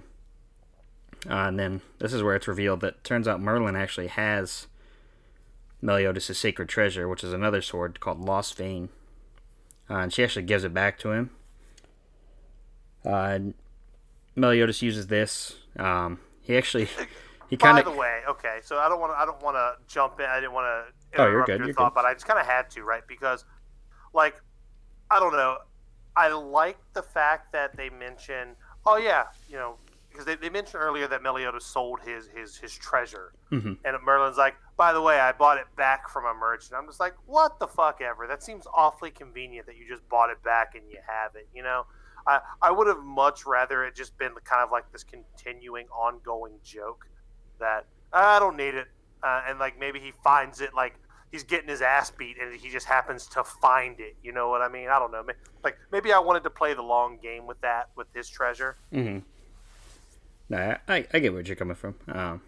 Uh, 1.28 1.48
and 1.48 1.58
then 1.58 1.80
this 1.98 2.12
is 2.12 2.22
where 2.22 2.36
it's 2.36 2.46
revealed 2.46 2.80
that 2.80 3.02
turns 3.02 3.26
out 3.26 3.40
Merlin 3.40 3.74
actually 3.74 4.06
has 4.06 4.68
Meliodas' 5.82 6.38
sacred 6.38 6.68
treasure, 6.68 7.08
which 7.08 7.24
is 7.24 7.32
another 7.32 7.60
sword 7.60 7.98
called 7.98 8.24
Lostvayne. 8.24 8.88
Uh, 9.90 9.94
and 9.94 10.12
she 10.12 10.22
actually 10.22 10.44
gives 10.44 10.64
it 10.64 10.72
back 10.72 10.98
to 11.00 11.10
him. 11.10 11.30
Uh, 13.04 13.38
Meliodas 14.34 14.82
uses 14.82 15.06
this. 15.08 15.56
Um, 15.78 16.20
he 16.42 16.56
actually 16.56 16.88
he 17.50 17.56
kind 17.56 17.78
of. 17.78 17.84
By 17.84 17.90
the 17.90 17.96
way, 17.96 18.20
okay, 18.28 18.58
so 18.62 18.78
I 18.78 18.88
don't 18.88 19.00
want 19.00 19.12
to 19.12 19.18
I 19.18 19.24
don't 19.24 19.42
want 19.42 19.56
to 19.56 19.74
jump 19.92 20.20
in. 20.20 20.26
I 20.26 20.40
didn't 20.40 20.52
want 20.52 20.66
to 20.66 21.18
interrupt 21.18 21.28
oh, 21.28 21.32
you're 21.32 21.46
good, 21.46 21.58
your 21.58 21.66
you're 21.68 21.74
thought, 21.74 21.94
good. 21.94 22.02
but 22.02 22.04
I 22.04 22.14
just 22.14 22.26
kind 22.26 22.38
of 22.38 22.46
had 22.46 22.68
to, 22.70 22.82
right? 22.82 23.02
Because, 23.06 23.44
like, 24.12 24.34
I 25.10 25.20
don't 25.20 25.32
know. 25.32 25.58
I 26.16 26.28
like 26.28 26.78
the 26.94 27.02
fact 27.02 27.52
that 27.52 27.76
they 27.76 27.90
mention, 27.90 28.56
oh 28.86 28.96
yeah, 28.96 29.24
you 29.48 29.56
know, 29.56 29.76
because 30.08 30.24
they, 30.24 30.34
they 30.34 30.48
mentioned 30.48 30.82
earlier 30.82 31.06
that 31.08 31.22
Meliodas 31.22 31.66
sold 31.66 32.00
his 32.00 32.28
his 32.34 32.56
his 32.56 32.72
treasure, 32.72 33.32
mm-hmm. 33.52 33.74
and 33.84 33.96
Merlin's 34.02 34.38
like, 34.38 34.54
by 34.76 34.92
the 34.92 35.02
way, 35.02 35.20
I 35.20 35.32
bought 35.32 35.58
it 35.58 35.66
back 35.76 36.08
from 36.08 36.24
a 36.24 36.32
merchant. 36.32 36.72
I'm 36.74 36.86
just 36.86 37.00
like, 37.00 37.14
what 37.26 37.58
the 37.60 37.66
fuck 37.66 38.00
ever. 38.00 38.26
That 38.26 38.42
seems 38.42 38.66
awfully 38.72 39.10
convenient 39.10 39.66
that 39.66 39.76
you 39.76 39.86
just 39.86 40.08
bought 40.08 40.30
it 40.30 40.42
back 40.42 40.74
and 40.74 40.84
you 40.90 40.98
have 41.06 41.36
it. 41.36 41.48
You 41.54 41.62
know, 41.62 41.84
I 42.26 42.40
I 42.62 42.70
would 42.70 42.86
have 42.86 43.02
much 43.02 43.44
rather 43.44 43.84
it 43.84 43.94
just 43.94 44.16
been 44.16 44.32
kind 44.44 44.62
of 44.62 44.70
like 44.70 44.90
this 44.92 45.04
continuing, 45.04 45.86
ongoing 45.88 46.54
joke 46.64 47.06
that 47.60 47.84
I 48.12 48.38
don't 48.38 48.56
need 48.56 48.74
it, 48.74 48.88
uh, 49.22 49.42
and 49.46 49.58
like 49.58 49.78
maybe 49.78 50.00
he 50.00 50.12
finds 50.24 50.62
it 50.62 50.74
like 50.74 50.94
he's 51.30 51.42
getting 51.42 51.68
his 51.68 51.82
ass 51.82 52.10
beat 52.10 52.36
and 52.40 52.54
he 52.54 52.70
just 52.70 52.86
happens 52.86 53.26
to 53.28 53.44
find 53.44 53.98
it. 54.00 54.16
You 54.22 54.32
know 54.32 54.48
what 54.48 54.62
I 54.62 54.68
mean? 54.68 54.88
I 54.88 54.98
don't 54.98 55.12
know. 55.12 55.24
Like 55.62 55.78
maybe 55.92 56.12
I 56.12 56.18
wanted 56.18 56.42
to 56.44 56.50
play 56.50 56.74
the 56.74 56.82
long 56.82 57.18
game 57.22 57.46
with 57.46 57.60
that 57.60 57.90
with 57.96 58.06
his 58.14 58.28
treasure. 58.28 58.76
Mm-hmm. 58.92 59.18
Nah, 60.48 60.76
I, 60.88 61.06
I 61.12 61.18
get 61.18 61.32
where 61.32 61.42
you're 61.42 61.56
coming 61.56 61.74
from. 61.74 61.96
Um, 62.08 62.40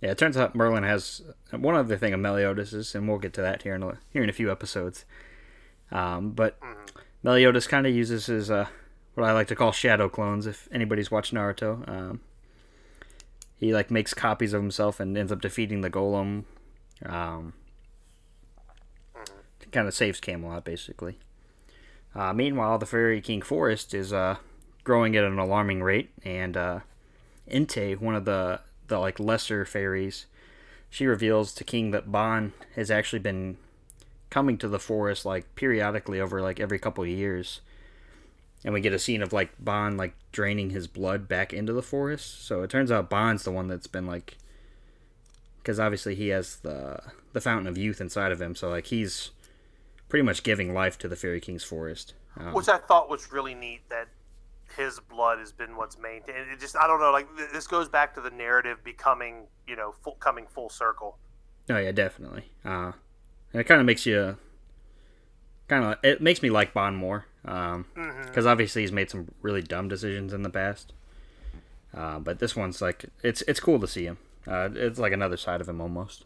yeah, 0.00 0.10
it 0.10 0.18
turns 0.18 0.36
out 0.36 0.54
Merlin 0.54 0.82
has 0.82 1.22
one 1.50 1.74
other 1.74 1.96
thing 1.96 2.12
of 2.12 2.20
Meliodas 2.20 2.94
and 2.94 3.08
we'll 3.08 3.18
get 3.18 3.32
to 3.34 3.42
that 3.42 3.62
here 3.62 3.74
in 3.74 3.82
a, 3.82 3.98
here 4.10 4.22
in 4.22 4.28
a 4.28 4.34
few 4.34 4.52
episodes. 4.52 5.04
Um, 5.90 6.32
but 6.32 6.60
mm-hmm. 6.60 6.98
Meliodas 7.22 7.66
kind 7.66 7.86
of 7.86 7.94
uses 7.94 8.26
his 8.26 8.50
uh, 8.50 8.66
what 9.14 9.24
I 9.24 9.32
like 9.32 9.46
to 9.48 9.56
call 9.56 9.72
shadow 9.72 10.08
clones. 10.08 10.46
If 10.46 10.68
anybody's 10.70 11.10
watched 11.10 11.32
Naruto, 11.32 11.88
um, 11.88 12.20
he 13.56 13.72
like 13.72 13.90
makes 13.90 14.12
copies 14.12 14.52
of 14.52 14.60
himself 14.60 15.00
and 15.00 15.16
ends 15.16 15.32
up 15.32 15.40
defeating 15.40 15.80
the 15.80 15.90
golem. 15.90 16.44
Um, 17.04 17.54
kind 19.74 19.86
of 19.88 19.94
saves 19.94 20.20
Camelot 20.20 20.64
basically. 20.64 21.18
Uh, 22.14 22.32
meanwhile, 22.32 22.78
the 22.78 22.86
Fairy 22.86 23.20
King 23.20 23.42
Forest 23.42 23.92
is 23.92 24.12
uh, 24.12 24.36
growing 24.84 25.16
at 25.16 25.24
an 25.24 25.38
alarming 25.38 25.82
rate, 25.82 26.10
and 26.24 26.56
uh, 26.56 26.80
Entei, 27.50 27.98
one 27.98 28.14
of 28.14 28.24
the 28.24 28.60
the 28.86 28.98
like 28.98 29.18
lesser 29.18 29.64
fairies, 29.64 30.26
she 30.88 31.06
reveals 31.06 31.52
to 31.54 31.64
King 31.64 31.90
that 31.90 32.12
Ban 32.12 32.52
has 32.76 32.90
actually 32.90 33.18
been 33.18 33.56
coming 34.30 34.58
to 34.58 34.68
the 34.68 34.78
forest 34.78 35.24
like 35.24 35.54
periodically 35.54 36.20
over 36.20 36.40
like 36.40 36.60
every 36.60 36.78
couple 36.78 37.02
of 37.02 37.10
years, 37.10 37.60
and 38.64 38.72
we 38.72 38.80
get 38.80 38.92
a 38.92 38.98
scene 38.98 39.22
of 39.22 39.32
like 39.32 39.50
Ban 39.58 39.96
like 39.96 40.14
draining 40.30 40.70
his 40.70 40.86
blood 40.86 41.26
back 41.26 41.52
into 41.52 41.72
the 41.72 41.82
forest. 41.82 42.46
So 42.46 42.62
it 42.62 42.70
turns 42.70 42.92
out 42.92 43.10
Ban's 43.10 43.42
the 43.42 43.50
one 43.50 43.66
that's 43.66 43.88
been 43.88 44.06
like, 44.06 44.36
because 45.60 45.80
obviously 45.80 46.14
he 46.14 46.28
has 46.28 46.56
the 46.60 47.00
the 47.32 47.40
fountain 47.40 47.66
of 47.66 47.76
youth 47.76 48.00
inside 48.00 48.30
of 48.30 48.40
him, 48.40 48.54
so 48.54 48.68
like 48.68 48.86
he's 48.86 49.32
pretty 50.14 50.24
much 50.24 50.44
giving 50.44 50.72
life 50.72 50.96
to 50.96 51.08
the 51.08 51.16
Fairy 51.16 51.40
King's 51.40 51.64
forest. 51.64 52.14
Um, 52.38 52.52
Which 52.54 52.68
I 52.68 52.78
thought 52.78 53.10
was 53.10 53.32
really 53.32 53.52
neat 53.52 53.80
that 53.88 54.06
his 54.76 55.00
blood 55.00 55.40
has 55.40 55.50
been 55.50 55.74
what's 55.74 55.98
maintained. 55.98 56.52
It 56.52 56.60
just 56.60 56.76
I 56.76 56.86
don't 56.86 57.00
know, 57.00 57.10
like 57.10 57.26
this 57.52 57.66
goes 57.66 57.88
back 57.88 58.14
to 58.14 58.20
the 58.20 58.30
narrative 58.30 58.78
becoming, 58.84 59.48
you 59.66 59.74
know, 59.74 59.92
full, 60.04 60.12
coming 60.12 60.46
full 60.46 60.68
circle. 60.68 61.18
Oh 61.68 61.78
yeah, 61.78 61.90
definitely. 61.90 62.44
Uh, 62.64 62.92
and 63.52 63.60
it 63.60 63.64
kind 63.64 63.80
of 63.80 63.86
makes 63.88 64.06
you 64.06 64.36
kind 65.66 65.84
of 65.84 65.96
it 66.04 66.22
makes 66.22 66.42
me 66.42 66.48
like 66.48 66.72
Bond 66.72 66.96
more 66.96 67.26
because 67.42 67.74
um, 67.74 67.84
mm-hmm. 67.96 68.46
obviously 68.46 68.82
he's 68.82 68.92
made 68.92 69.10
some 69.10 69.26
really 69.42 69.62
dumb 69.62 69.88
decisions 69.88 70.32
in 70.32 70.42
the 70.42 70.48
past. 70.48 70.92
Uh, 71.92 72.20
but 72.20 72.38
this 72.38 72.54
one's 72.54 72.80
like 72.80 73.06
it's 73.24 73.42
it's 73.48 73.58
cool 73.58 73.80
to 73.80 73.88
see 73.88 74.04
him. 74.04 74.18
Uh, 74.46 74.68
it's 74.74 75.00
like 75.00 75.12
another 75.12 75.36
side 75.36 75.60
of 75.60 75.68
him 75.68 75.80
almost. 75.80 76.24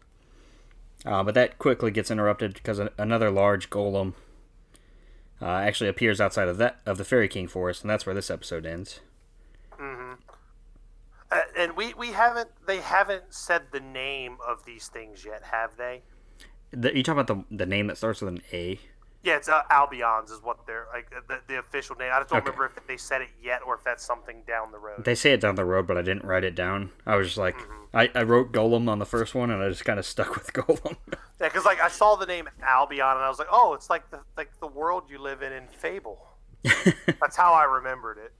Uh, 1.05 1.23
but 1.23 1.33
that 1.33 1.57
quickly 1.57 1.91
gets 1.91 2.11
interrupted 2.11 2.53
because 2.53 2.79
another 2.97 3.31
large 3.31 3.69
golem 3.69 4.13
uh, 5.41 5.45
actually 5.45 5.89
appears 5.89 6.19
outside 6.19 6.47
of 6.47 6.57
that 6.57 6.79
of 6.85 6.97
the 6.97 7.05
Fairy 7.05 7.27
King 7.27 7.47
forest, 7.47 7.81
and 7.81 7.89
that's 7.89 8.05
where 8.05 8.15
this 8.15 8.29
episode 8.29 8.65
ends. 8.65 8.99
Mm-hmm. 9.79 10.13
Uh, 11.31 11.39
and 11.57 11.77
we, 11.77 11.93
we 11.93 12.07
haven't 12.07 12.49
they 12.67 12.77
haven't 12.77 13.33
said 13.33 13.63
the 13.71 13.79
name 13.79 14.37
of 14.45 14.65
these 14.65 14.87
things 14.87 15.23
yet, 15.23 15.43
have 15.51 15.77
they? 15.77 16.01
The, 16.71 16.95
you 16.95 17.03
talking 17.03 17.21
about 17.21 17.45
the 17.49 17.55
the 17.55 17.65
name 17.65 17.87
that 17.87 17.97
starts 17.97 18.21
with 18.21 18.33
an 18.33 18.41
A? 18.51 18.79
Yeah, 19.21 19.35
it's 19.35 19.49
uh, 19.49 19.63
Albion's 19.69 20.31
is 20.31 20.41
what 20.41 20.65
they're 20.65 20.87
like 20.93 21.09
the, 21.27 21.41
the 21.47 21.59
official 21.59 21.95
name. 21.97 22.09
I 22.13 22.19
just 22.19 22.29
don't 22.29 22.37
okay. 22.37 22.51
remember 22.51 22.71
if 22.77 22.87
they 22.87 22.95
said 22.95 23.21
it 23.21 23.29
yet 23.43 23.61
or 23.65 23.75
if 23.75 23.83
that's 23.83 24.03
something 24.03 24.43
down 24.47 24.71
the 24.71 24.79
road. 24.79 25.03
They 25.03 25.15
say 25.15 25.33
it 25.33 25.41
down 25.41 25.55
the 25.55 25.65
road, 25.65 25.87
but 25.87 25.97
I 25.97 26.01
didn't 26.01 26.23
write 26.23 26.45
it 26.45 26.55
down. 26.55 26.91
I 27.05 27.17
was 27.17 27.27
just 27.27 27.37
like, 27.37 27.57
mm-hmm. 27.57 27.97
I, 27.97 28.09
I 28.15 28.23
wrote 28.23 28.53
Golem 28.53 28.87
on 28.87 28.99
the 28.99 29.05
first 29.05 29.35
one, 29.35 29.51
and 29.51 29.61
I 29.61 29.67
just 29.67 29.83
kind 29.83 29.99
of 29.99 30.05
stuck 30.05 30.35
with 30.35 30.53
Golem. 30.53 30.95
yeah, 31.11 31.17
because 31.49 31.65
like 31.65 31.81
I 31.81 31.89
saw 31.89 32.15
the 32.15 32.25
name 32.25 32.47
Albion, 32.61 33.17
and 33.17 33.25
I 33.25 33.27
was 33.27 33.39
like, 33.39 33.49
oh, 33.51 33.73
it's 33.73 33.89
like 33.89 34.09
the 34.09 34.21
like 34.37 34.57
the 34.61 34.67
world 34.67 35.03
you 35.09 35.19
live 35.19 35.41
in 35.41 35.51
in 35.51 35.67
Fable. 35.67 36.25
that's 37.21 37.35
how 37.35 37.53
I 37.53 37.65
remembered 37.65 38.19
it. 38.19 38.33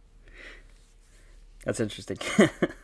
That's 1.66 1.82
interesting. 1.82 2.18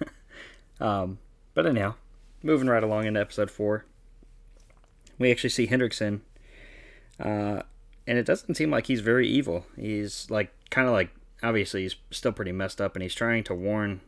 um, 0.81 1.19
but 1.53 1.65
anyhow, 1.65 1.95
moving 2.43 2.67
right 2.67 2.83
along 2.83 3.05
into 3.05 3.21
episode 3.21 3.49
four, 3.49 3.85
we 5.17 5.31
actually 5.31 5.49
see 5.49 5.67
Hendrickson. 5.67 6.21
Uh, 7.19 7.61
and 8.07 8.17
it 8.17 8.25
doesn't 8.25 8.55
seem 8.55 8.71
like 8.71 8.87
he's 8.87 9.01
very 9.01 9.27
evil. 9.27 9.65
He's 9.75 10.29
like 10.29 10.53
kind 10.69 10.87
of 10.87 10.93
like 10.93 11.09
obviously 11.41 11.83
he's 11.83 11.95
still 12.11 12.31
pretty 12.31 12.51
messed 12.51 12.81
up, 12.81 12.95
and 12.95 13.03
he's 13.03 13.15
trying 13.15 13.43
to 13.45 13.53
warn 13.53 14.01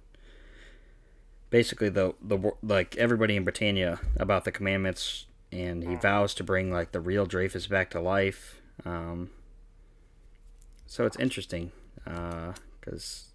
basically 1.49 1.89
the 1.89 2.13
the 2.21 2.51
like 2.61 2.95
everybody 2.97 3.35
in 3.35 3.43
Britannia 3.43 3.99
about 4.17 4.45
the 4.45 4.51
commandments, 4.51 5.25
and 5.51 5.83
he 5.83 5.95
vows 5.95 6.33
to 6.35 6.43
bring 6.43 6.71
like 6.71 6.91
the 6.91 6.99
real 6.99 7.25
Dreyfus 7.25 7.67
back 7.67 7.89
to 7.91 7.99
life. 7.99 8.61
Um, 8.85 9.31
so 10.85 11.05
it's 11.05 11.17
interesting 11.17 11.71
because. 12.03 13.23
Uh, 13.25 13.33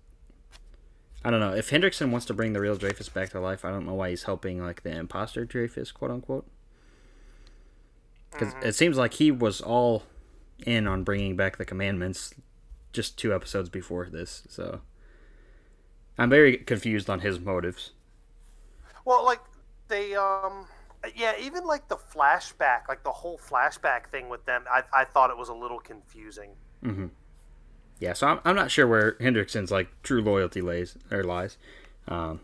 I 1.24 1.30
don't 1.30 1.38
know 1.38 1.54
if 1.54 1.70
Hendrickson 1.70 2.10
wants 2.10 2.26
to 2.26 2.34
bring 2.34 2.52
the 2.52 2.60
real 2.60 2.74
Dreyfus 2.74 3.08
back 3.08 3.30
to 3.30 3.38
life. 3.38 3.64
I 3.64 3.70
don't 3.70 3.86
know 3.86 3.94
why 3.94 4.10
he's 4.10 4.24
helping 4.24 4.60
like 4.60 4.82
the 4.82 4.90
imposter 4.90 5.44
Dreyfus, 5.44 5.92
quote 5.92 6.10
unquote. 6.10 6.46
Because 8.32 8.54
mm-hmm. 8.54 8.66
it 8.66 8.74
seems 8.74 8.96
like 8.96 9.14
he 9.14 9.30
was 9.30 9.60
all 9.60 10.02
in 10.62 10.86
on 10.86 11.04
bringing 11.04 11.36
back 11.36 11.56
the 11.56 11.64
commandments 11.64 12.34
just 12.92 13.18
two 13.18 13.34
episodes 13.34 13.68
before 13.68 14.08
this. 14.10 14.42
So 14.48 14.80
I'm 16.18 16.30
very 16.30 16.56
confused 16.56 17.08
on 17.08 17.20
his 17.20 17.40
motives. 17.40 17.92
Well, 19.04 19.24
like 19.24 19.40
they 19.88 20.14
um 20.14 20.66
yeah, 21.14 21.34
even 21.40 21.64
like 21.64 21.88
the 21.88 21.96
flashback, 21.96 22.88
like 22.88 23.02
the 23.02 23.10
whole 23.10 23.38
flashback 23.38 24.06
thing 24.06 24.28
with 24.28 24.44
them, 24.46 24.64
I, 24.70 24.82
I 24.92 25.04
thought 25.04 25.30
it 25.30 25.36
was 25.36 25.48
a 25.48 25.54
little 25.54 25.80
confusing. 25.80 26.50
Mm-hmm. 26.84 27.06
Yeah, 27.98 28.12
so 28.12 28.28
I'm, 28.28 28.40
I'm 28.44 28.56
not 28.56 28.70
sure 28.70 28.86
where 28.86 29.12
Hendrickson's 29.14 29.70
like 29.70 29.88
true 30.02 30.20
loyalty 30.22 30.60
lays 30.60 30.96
or 31.10 31.24
lies. 31.24 31.56
Um, 32.06 32.40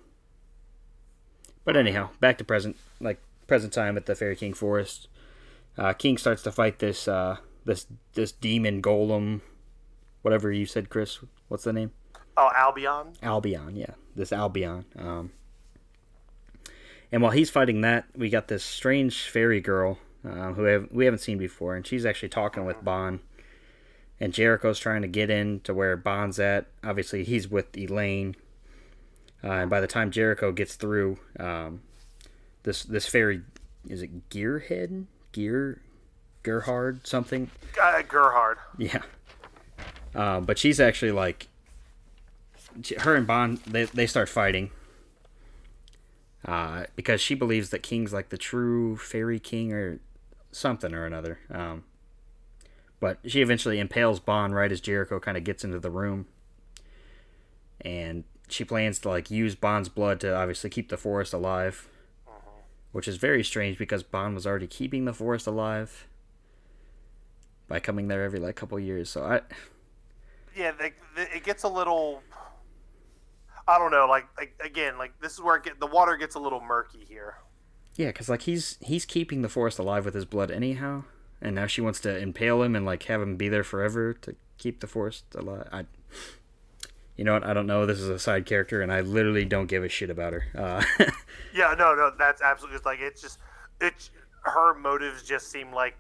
but 1.65 1.77
anyhow, 1.77 2.11
back 2.21 2.39
to 2.39 2.45
present, 2.45 2.77
like 3.01 3.21
present 3.47 3.73
time 3.73 3.97
at 3.97 4.07
the 4.07 4.15
Fairy 4.15 4.37
King 4.37 4.55
Forest. 4.55 5.09
Uh, 5.77 5.93
King 5.93 6.19
starts 6.19 6.43
to 6.43 6.53
fight 6.53 6.81
this 6.81 7.07
uh, 7.07 7.37
this 7.69 7.87
this 8.15 8.33
demon 8.33 8.81
golem, 8.81 9.43
whatever 10.23 10.51
you 10.51 10.65
said, 10.65 10.89
Chris. 10.89 11.19
What's 11.49 11.65
the 11.65 11.73
name? 11.73 11.93
Oh, 12.37 12.51
Albion. 12.57 13.13
Albion, 13.23 13.77
yeah, 13.77 13.95
this 14.17 14.33
Albion. 14.33 14.87
Um, 14.99 15.33
and 17.13 17.23
while 17.23 17.33
he's 17.33 17.51
fighting 17.51 17.83
that, 17.83 18.07
we 18.17 18.31
got 18.31 18.49
this 18.49 18.65
strange 18.65 19.29
fairy 19.29 19.61
girl 19.61 19.99
uh, 20.25 20.53
who 20.55 20.65
have, 20.65 20.89
we 20.91 21.05
haven't 21.05 21.21
seen 21.21 21.37
before, 21.37 21.77
and 21.77 21.87
she's 21.87 22.07
actually 22.07 22.31
talking 22.31 22.65
with 22.65 22.83
Ban. 22.83 23.21
And 24.21 24.33
Jericho's 24.33 24.79
trying 24.79 25.03
to 25.03 25.09
get 25.09 25.31
in 25.31 25.61
to 25.61 25.73
where 25.73 25.97
Ban's 25.97 26.41
at. 26.41 26.67
Obviously, 26.83 27.23
he's 27.23 27.49
with 27.49 27.77
Elaine. 27.77 28.35
Uh, 29.45 29.53
and 29.53 29.71
by 29.71 29.81
the 29.81 29.87
time 29.87 30.11
Jericho 30.11 30.53
gets 30.53 30.75
through, 30.75 31.19
um, 31.39 31.83
this 32.63 32.83
this 32.83 33.07
fairy 33.07 33.43
is 33.89 34.03
it 34.03 34.29
Gearhead, 34.31 35.05
Gear, 35.33 35.83
Gerheade 36.43 37.07
something. 37.07 37.51
Uh, 37.81 38.03
Gerheade. 38.03 38.59
Yeah. 38.77 39.03
Uh, 40.15 40.41
but 40.41 40.59
she's 40.59 40.81
actually 40.81 41.13
like, 41.13 41.49
her 43.01 43.17
and 43.17 43.27
Ban 43.27 43.61
they 43.67 43.85
they 43.85 44.07
start 44.07 44.29
fighting. 44.29 44.71
Uh, 46.45 46.85
because 46.97 47.21
she 47.21 47.35
believes 47.35 47.71
that 47.71 47.83
King's 47.83 48.13
like 48.13 48.29
the 48.29 48.39
true 48.39 48.97
fairy 48.97 49.41
king 49.41 49.73
or 49.73 49.99
something 50.53 50.95
or 50.95 51.05
another. 51.05 51.39
Um, 51.51 51.85
but 53.01 53.19
she 53.27 53.43
eventually 53.43 53.79
impales 53.79 54.21
Ban 54.21 54.53
right 54.53 54.71
as 54.71 54.81
Jericho 54.81 55.21
kind 55.21 55.37
of 55.37 55.45
gets 55.45 55.65
into 55.65 55.79
the 55.79 55.91
room. 55.91 56.27
And 57.81 58.25
she 58.49 58.65
plans 58.65 58.99
to 59.01 59.09
like 59.09 59.31
use 59.31 59.55
Ban's 59.55 59.89
blood 59.89 60.21
to 60.21 60.35
obviously 60.35 60.71
keep 60.71 60.89
the 60.89 60.97
forest 60.97 61.33
alive. 61.33 61.89
Which 62.93 63.07
is 63.07 63.19
very 63.19 63.45
strange 63.45 63.77
because 63.77 64.03
Ban 64.03 64.35
was 64.35 64.47
already 64.47 64.67
keeping 64.67 65.05
the 65.05 65.13
forest 65.13 65.47
alive 65.47 66.07
by 67.69 67.81
coming 67.81 68.09
there 68.09 68.25
every 68.25 68.41
like 68.41 68.57
couple 68.57 68.79
years. 68.81 69.11
So 69.11 69.25
I 69.25 69.41
Yeah, 70.57 70.73
they, 70.73 70.93
they, 71.17 71.29
it 71.37 71.45
gets 71.45 71.63
a 71.63 71.69
little. 71.69 72.23
I 73.67 73.79
don't 73.79 73.91
know. 73.91 74.07
Like, 74.07 74.27
like 74.37 74.55
again, 74.65 74.97
like 74.99 75.21
this 75.21 75.35
is 75.35 75.41
where 75.41 75.57
it 75.57 75.65
get, 75.65 75.79
the 75.79 75.87
water 75.87 76.17
gets 76.17 76.35
a 76.35 76.39
little 76.39 76.61
murky 76.61 77.05
here. 77.07 77.37
Yeah, 77.97 78.07
because 78.07 78.29
like 78.29 78.43
he's 78.43 78.79
he's 78.81 79.05
keeping 79.05 79.43
the 79.43 79.49
forest 79.49 79.79
alive 79.79 80.05
with 80.05 80.15
his 80.15 80.25
blood 80.25 80.51
anyhow, 80.51 81.05
and 81.43 81.55
now 81.55 81.67
she 81.67 81.81
wants 81.81 82.01
to 82.01 82.17
impale 82.17 82.63
him 82.63 82.75
and 82.75 82.87
like 82.87 83.03
have 83.05 83.21
him 83.21 83.37
be 83.37 83.49
there 83.49 83.65
forever 83.65 84.15
to 84.15 84.37
keep 84.57 84.81
the 84.81 84.87
forest 84.87 85.25
alive. 85.35 85.69
I, 85.71 85.85
you 87.17 87.25
know 87.25 87.35
what? 87.35 87.45
I 87.45 87.53
don't 87.53 87.67
know. 87.67 87.85
This 87.85 87.99
is 87.99 88.09
a 88.09 88.19
side 88.19 88.47
character, 88.47 88.81
and 88.81 88.93
I 88.93 89.01
literally 89.01 89.45
don't 89.45 89.67
give 89.67 89.85
a 89.85 89.89
shit 89.89 90.09
about 90.11 90.33
her. 90.33 90.45
Uh, 90.57 90.83
Yeah, 91.55 91.75
no, 91.77 91.95
no, 91.95 92.13
that's 92.17 92.41
absolutely 92.43 92.79
like 92.85 93.01
it's 93.01 93.21
just 93.21 93.39
it's 93.81 94.11
her 94.43 94.75
motives 94.75 95.23
just 95.23 95.51
seem 95.51 95.73
like 95.73 95.97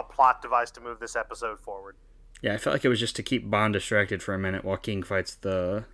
a 0.00 0.02
plot 0.12 0.42
device 0.42 0.70
to 0.72 0.80
move 0.80 0.98
this 1.00 1.14
episode 1.16 1.60
forward. 1.60 1.96
yeah, 2.42 2.54
I 2.54 2.56
felt 2.56 2.74
like 2.74 2.84
it 2.84 2.88
was 2.88 2.98
just 3.00 3.16
to 3.16 3.22
keep 3.22 3.48
Ban 3.50 3.72
distracted 3.72 4.22
for 4.22 4.34
a 4.34 4.38
minute 4.38 4.64
while 4.64 4.76
King 4.76 5.02
fights 5.02 5.34
the 5.36 5.84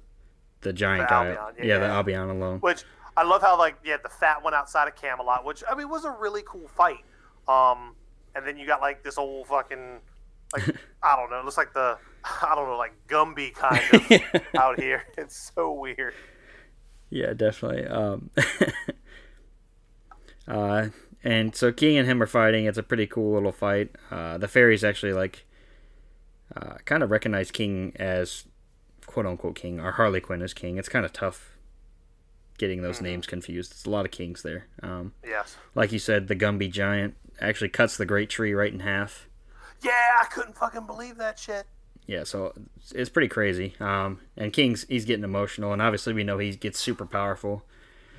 the 0.62 0.73
giant 0.73 1.09
The 1.09 1.14
guy. 1.14 1.27
Albion, 1.35 1.55
yeah, 1.59 1.64
yeah. 1.64 1.79
the 1.79 1.87
Albion 1.87 2.31
alone. 2.31 2.59
Which 2.61 2.85
I 3.16 3.23
love 3.25 3.42
how 3.42 3.59
like 3.59 3.77
yeah, 3.85 3.97
the 4.03 4.09
fat 4.09 4.42
one 4.42 4.55
outside 4.55 4.88
of 4.88 4.97
Camelot, 4.97 5.45
which 5.45 5.62
I 5.71 5.75
mean 5.75 5.88
was 5.88 6.05
a 6.05 6.11
really 6.11 6.42
cool 6.47 6.69
fight. 6.69 7.05
Um, 7.49 7.95
and 8.35 8.47
then 8.47 8.57
you 8.59 8.66
got 8.66 8.81
like 8.81 9.03
this 9.05 9.19
old 9.19 9.47
fucking 9.49 10.01
like 10.53 10.69
I 11.03 11.16
don't 11.16 11.31
know, 11.31 11.38
it 11.40 11.45
looks 11.45 11.57
like 11.57 11.73
the 11.75 11.99
I 12.25 12.55
don't 12.55 12.69
know, 12.69 12.77
like 12.77 12.95
Gumby 13.09 13.55
kind 13.55 13.83
of 14.35 14.42
out 14.57 14.81
here. 14.81 15.05
It's 15.19 15.53
so 15.55 15.73
weird. 15.73 16.14
Yeah, 17.11 17.35
definitely. 17.35 17.87
Um, 17.87 18.31
uh, 20.49 20.88
and 21.27 21.55
so 21.55 21.73
King 21.73 21.97
and 21.99 22.09
him 22.09 22.23
are 22.23 22.27
fighting. 22.27 22.65
It's 22.67 22.79
a 22.79 22.83
pretty 22.83 23.07
cool 23.07 23.35
little 23.35 23.53
fight. 23.53 23.91
Uh, 24.11 24.39
the 24.39 24.49
fairies 24.49 24.85
actually 24.85 25.12
like 25.12 25.45
uh, 26.57 26.75
kind 26.85 27.03
of 27.03 27.11
recognize 27.11 27.51
King 27.51 27.93
as 27.97 28.45
quote 29.07 29.27
unquote 29.27 29.57
King 29.57 29.81
or 29.81 29.93
Harlequin 29.93 30.43
as 30.43 30.55
King. 30.55 30.79
It's 30.79 30.89
kind 30.89 31.05
of 31.05 31.12
tough 31.12 31.57
getting 32.59 32.81
those 32.83 33.01
names 33.03 33.27
confused. 33.27 33.73
It's 33.73 33.85
a 33.85 33.91
lot 33.91 34.07
of 34.07 34.11
kings 34.11 34.43
there. 34.43 34.67
Um, 34.83 35.12
Yes. 35.27 35.57
like 35.75 35.93
you 35.93 35.99
said, 35.99 36.29
the 36.29 36.37
Gumby 36.37 36.71
giant 36.71 37.15
actually 37.41 37.69
cuts 37.69 37.97
the 37.99 38.07
great 38.07 38.31
tree 38.31 38.55
right 38.55 38.73
in 38.73 38.81
half. 38.81 39.29
Yeah, 39.83 40.17
I 40.21 40.25
couldn't 40.25 40.57
fucking 40.57 40.87
believe 40.87 41.19
that 41.19 41.39
shit. 41.39 41.67
Yeah, 42.07 42.25
so 42.25 42.55
it's, 42.79 42.93
it's 42.93 43.11
pretty 43.11 43.29
crazy. 43.29 43.75
Um, 43.79 44.21
and 44.39 44.53
King's 44.55 44.87
he's 44.89 45.05
getting 45.05 45.25
emotional, 45.25 45.73
and 45.73 45.83
obviously 45.83 46.15
we 46.15 46.25
know 46.25 46.39
he 46.39 46.53
gets 46.57 46.79
super 46.81 47.05
powerful. 47.05 47.65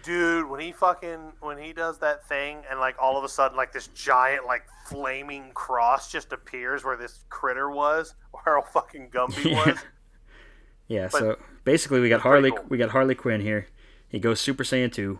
Dude, 0.07 0.49
when 0.49 0.61
he 0.61 0.71
fucking 0.71 1.33
when 1.41 1.57
he 1.57 1.73
does 1.73 1.97
that 1.99 2.25
thing 2.29 2.63
and 2.69 2.79
like 2.79 2.95
all 2.97 3.17
of 3.17 3.25
a 3.25 3.29
sudden 3.29 3.57
like 3.57 3.73
this 3.73 3.87
giant 3.87 4.45
like 4.45 4.63
flaming 4.87 5.51
cross 5.53 6.09
just 6.09 6.31
appears 6.31 6.85
where 6.85 6.95
this 6.95 7.25
critter 7.29 7.69
was, 7.69 8.15
where 8.31 8.55
old 8.55 8.67
fucking 8.69 9.09
Gumby 9.09 9.43
Yeah. 9.51 9.65
was. 9.65 9.77
Yeah, 10.87 11.09
But- 11.11 11.19
so 11.19 11.37
basically 11.65 11.99
we 11.99 12.07
got 12.07 12.21
Harley 12.21 12.51
cool. 12.51 12.65
we 12.69 12.77
got 12.77 12.91
Harlequin 12.91 13.41
here. 13.41 13.67
He 14.07 14.19
goes 14.19 14.39
Super 14.39 14.63
Saiyan 14.63 14.93
2. 14.93 15.19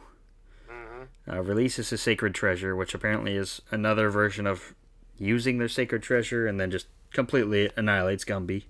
Mm-hmm. 0.71 1.29
Uh, 1.31 1.41
releases 1.41 1.89
his 1.89 2.01
sacred 2.01 2.33
treasure, 2.33 2.73
which 2.73 2.93
apparently 2.93 3.35
is 3.35 3.61
another 3.71 4.09
version 4.09 4.47
of 4.47 4.73
using 5.17 5.57
their 5.57 5.67
sacred 5.67 6.01
treasure, 6.01 6.47
and 6.47 6.57
then 6.61 6.71
just 6.71 6.87
completely 7.11 7.69
annihilates 7.75 8.23
Gumby. 8.23 8.63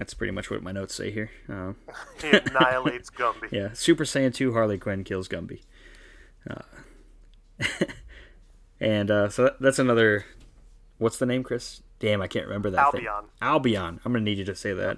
That's 0.00 0.14
pretty 0.14 0.30
much 0.30 0.50
what 0.50 0.62
my 0.62 0.72
notes 0.72 0.94
say 0.94 1.10
here. 1.10 1.30
Um, 1.46 1.76
He 2.22 2.30
annihilates 2.30 3.10
Gumby. 3.18 3.52
yeah, 3.52 3.74
Super 3.74 4.04
Saiyan 4.04 4.32
2 4.32 4.54
Harlequin 4.54 5.04
kills 5.04 5.28
Gumby. 5.28 5.60
Uh, 6.48 6.62
and 8.80 9.10
uh, 9.10 9.28
so 9.28 9.44
that, 9.44 9.60
that's 9.60 9.78
another. 9.78 10.24
What's 10.96 11.18
the 11.18 11.26
name, 11.26 11.42
Chris? 11.42 11.82
Damn, 11.98 12.22
I 12.22 12.28
can't 12.28 12.46
remember 12.46 12.70
that 12.70 12.92
thing. 12.92 13.06
Albion. 13.06 13.30
Albion. 13.42 14.00
I'm 14.02 14.12
gonna 14.12 14.24
need 14.24 14.38
you 14.38 14.44
to 14.46 14.54
say 14.54 14.72
that. 14.72 14.96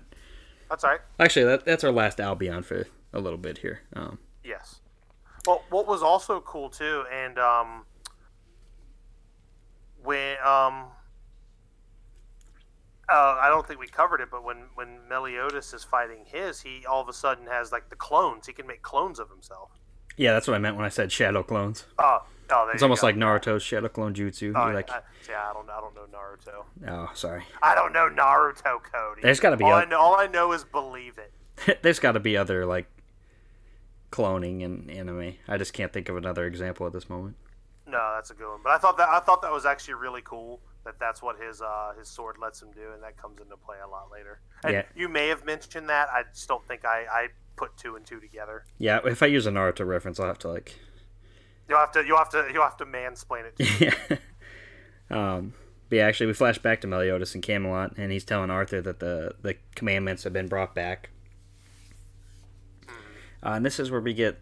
That's 0.70 0.84
all 0.84 0.90
right. 0.90 1.00
Actually, 1.18 1.46
that, 1.46 1.64
that's 1.64 1.82
our 1.82 1.90
last 1.90 2.20
Albion 2.20 2.62
for 2.62 2.86
a 3.12 3.18
little 3.18 3.38
bit 3.38 3.58
here. 3.58 3.80
Um, 3.94 4.18
Yes. 4.44 4.80
Well, 5.48 5.64
what 5.70 5.88
was 5.88 6.00
also 6.04 6.40
cool 6.40 6.70
too, 6.70 7.02
and 7.12 7.40
um, 7.40 7.86
when 10.04 10.36
um, 10.46 10.84
uh, 13.08 13.38
I 13.40 13.48
don't 13.48 13.66
think 13.66 13.80
we 13.80 13.86
covered 13.88 14.20
it, 14.20 14.28
but 14.30 14.44
when 14.44 14.64
when 14.74 14.98
Meliodas 15.08 15.72
is 15.74 15.84
fighting 15.84 16.24
his, 16.24 16.60
he 16.60 16.84
all 16.86 17.00
of 17.00 17.08
a 17.08 17.12
sudden 17.12 17.46
has 17.46 17.72
like 17.72 17.88
the 17.90 17.96
clones. 17.96 18.46
He 18.46 18.52
can 18.52 18.66
make 18.66 18.82
clones 18.82 19.18
of 19.18 19.28
himself. 19.30 19.70
yeah, 20.16 20.32
that's 20.32 20.46
what 20.46 20.54
I 20.54 20.58
meant 20.58 20.76
when 20.76 20.84
I 20.84 20.88
said 20.90 21.10
shadow 21.10 21.42
clones. 21.42 21.84
Oh, 21.98 22.20
oh, 22.50 22.70
It's 22.72 22.82
almost 22.82 23.00
go. 23.00 23.06
like 23.08 23.16
Naruto's 23.16 23.62
shadow 23.62 23.88
clone 23.88 24.14
jutsu. 24.14 24.52
Oh, 24.54 24.72
like, 24.72 24.90
I, 24.90 25.00
yeah, 25.28 25.48
I 25.50 25.52
don't, 25.52 25.68
I 25.70 25.80
don't 25.80 25.94
know 25.94 26.06
Naruto. 26.12 26.64
oh, 26.88 27.10
sorry. 27.14 27.42
I 27.62 27.74
don't 27.74 27.92
know 27.92 28.08
Naruto, 28.08 28.80
Cody. 28.82 29.22
There's 29.22 29.40
gotta 29.40 29.56
be 29.56 29.64
all 29.64 29.72
a- 29.72 29.76
I 29.82 29.84
know. 29.86 29.98
All 30.00 30.16
I 30.16 30.26
know 30.26 30.52
is 30.52 30.64
believe 30.64 31.18
it. 31.18 31.32
There's 31.82 31.98
got 31.98 32.12
to 32.12 32.20
be 32.20 32.36
other 32.36 32.64
like 32.66 32.86
cloning 34.10 34.60
in 34.62 34.90
anime. 34.90 35.34
I 35.48 35.56
just 35.58 35.72
can't 35.72 35.92
think 35.92 36.08
of 36.08 36.16
another 36.16 36.46
example 36.46 36.86
at 36.86 36.92
this 36.92 37.08
moment. 37.08 37.36
No, 37.86 38.12
that's 38.14 38.30
a 38.30 38.34
good 38.34 38.48
one. 38.48 38.60
But 38.62 38.70
I 38.72 38.78
thought 38.78 38.96
that 38.98 39.08
I 39.08 39.20
thought 39.20 39.42
that 39.42 39.52
was 39.52 39.66
actually 39.66 39.94
really 39.94 40.22
cool. 40.24 40.60
That 40.84 40.98
that's 40.98 41.22
what 41.22 41.36
his 41.40 41.60
uh, 41.62 41.92
his 41.98 42.08
sword 42.08 42.36
lets 42.40 42.60
him 42.60 42.70
do, 42.72 42.92
and 42.92 43.02
that 43.02 43.16
comes 43.16 43.40
into 43.40 43.56
play 43.56 43.76
a 43.84 43.88
lot 43.88 44.10
later. 44.10 44.40
And 44.64 44.72
Yeah. 44.74 44.82
you 44.96 45.08
may 45.08 45.28
have 45.28 45.44
mentioned 45.44 45.88
that. 45.88 46.08
I 46.10 46.24
just 46.32 46.48
don't 46.48 46.66
think 46.66 46.84
I, 46.84 47.04
I 47.10 47.28
put 47.56 47.76
two 47.76 47.94
and 47.96 48.04
two 48.04 48.18
together. 48.20 48.64
Yeah, 48.78 48.98
if 49.04 49.22
I 49.22 49.26
use 49.26 49.46
a 49.46 49.50
Naruto 49.50 49.86
reference, 49.86 50.18
I'll 50.18 50.26
have 50.26 50.38
to 50.40 50.48
like 50.48 50.76
You'll 51.68 51.78
have 51.78 51.92
to 51.92 52.04
you'll 52.04 52.18
have 52.18 52.30
to 52.30 52.48
you'll 52.52 52.64
have 52.64 52.76
to 52.78 52.84
mansplain 52.84 53.44
it. 53.46 53.56
To 53.56 53.84
yeah. 55.10 55.36
um, 55.36 55.54
but 55.88 55.96
yeah, 55.96 56.06
actually, 56.06 56.26
we 56.26 56.32
flash 56.32 56.58
back 56.58 56.80
to 56.80 56.86
Meliodas 56.86 57.34
and 57.34 57.42
Camelot, 57.42 57.96
and 57.96 58.10
he's 58.10 58.24
telling 58.24 58.50
Arthur 58.50 58.80
that 58.80 58.98
the 58.98 59.34
the 59.42 59.56
commandments 59.76 60.24
have 60.24 60.32
been 60.32 60.48
brought 60.48 60.74
back. 60.74 61.10
Uh, 63.44 63.50
and 63.54 63.66
this 63.66 63.80
is 63.80 63.90
where 63.90 64.00
we 64.00 64.14
get, 64.14 64.40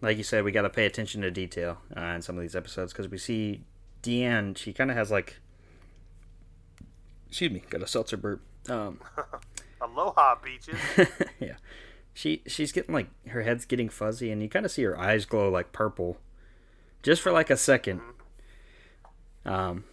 like 0.00 0.16
you 0.16 0.22
said, 0.22 0.44
we 0.44 0.50
got 0.52 0.62
to 0.62 0.70
pay 0.70 0.86
attention 0.86 1.20
to 1.22 1.30
detail 1.30 1.78
uh, 1.96 2.00
in 2.00 2.22
some 2.22 2.36
of 2.36 2.42
these 2.42 2.56
episodes 2.56 2.92
because 2.92 3.08
we 3.08 3.18
see 3.18 3.64
Diane. 4.02 4.54
She 4.54 4.72
kind 4.72 4.90
of 4.90 4.96
has 4.96 5.10
like, 5.10 5.36
excuse 7.30 7.50
me, 7.52 7.62
got 7.70 7.80
a 7.82 7.86
seltzer 7.86 8.16
burp. 8.16 8.42
Um, 8.68 9.00
Aloha 9.80 10.36
beaches. 10.42 10.78
yeah, 11.40 11.54
she 12.12 12.42
she's 12.46 12.72
getting 12.72 12.92
like 12.92 13.08
her 13.28 13.42
head's 13.42 13.64
getting 13.64 13.88
fuzzy, 13.88 14.30
and 14.30 14.42
you 14.42 14.48
kind 14.48 14.66
of 14.66 14.72
see 14.72 14.82
her 14.82 14.98
eyes 14.98 15.24
glow 15.24 15.48
like 15.48 15.72
purple, 15.72 16.18
just 17.02 17.22
for 17.22 17.32
like 17.32 17.48
a 17.50 17.56
second. 17.56 18.00
Um, 19.44 19.84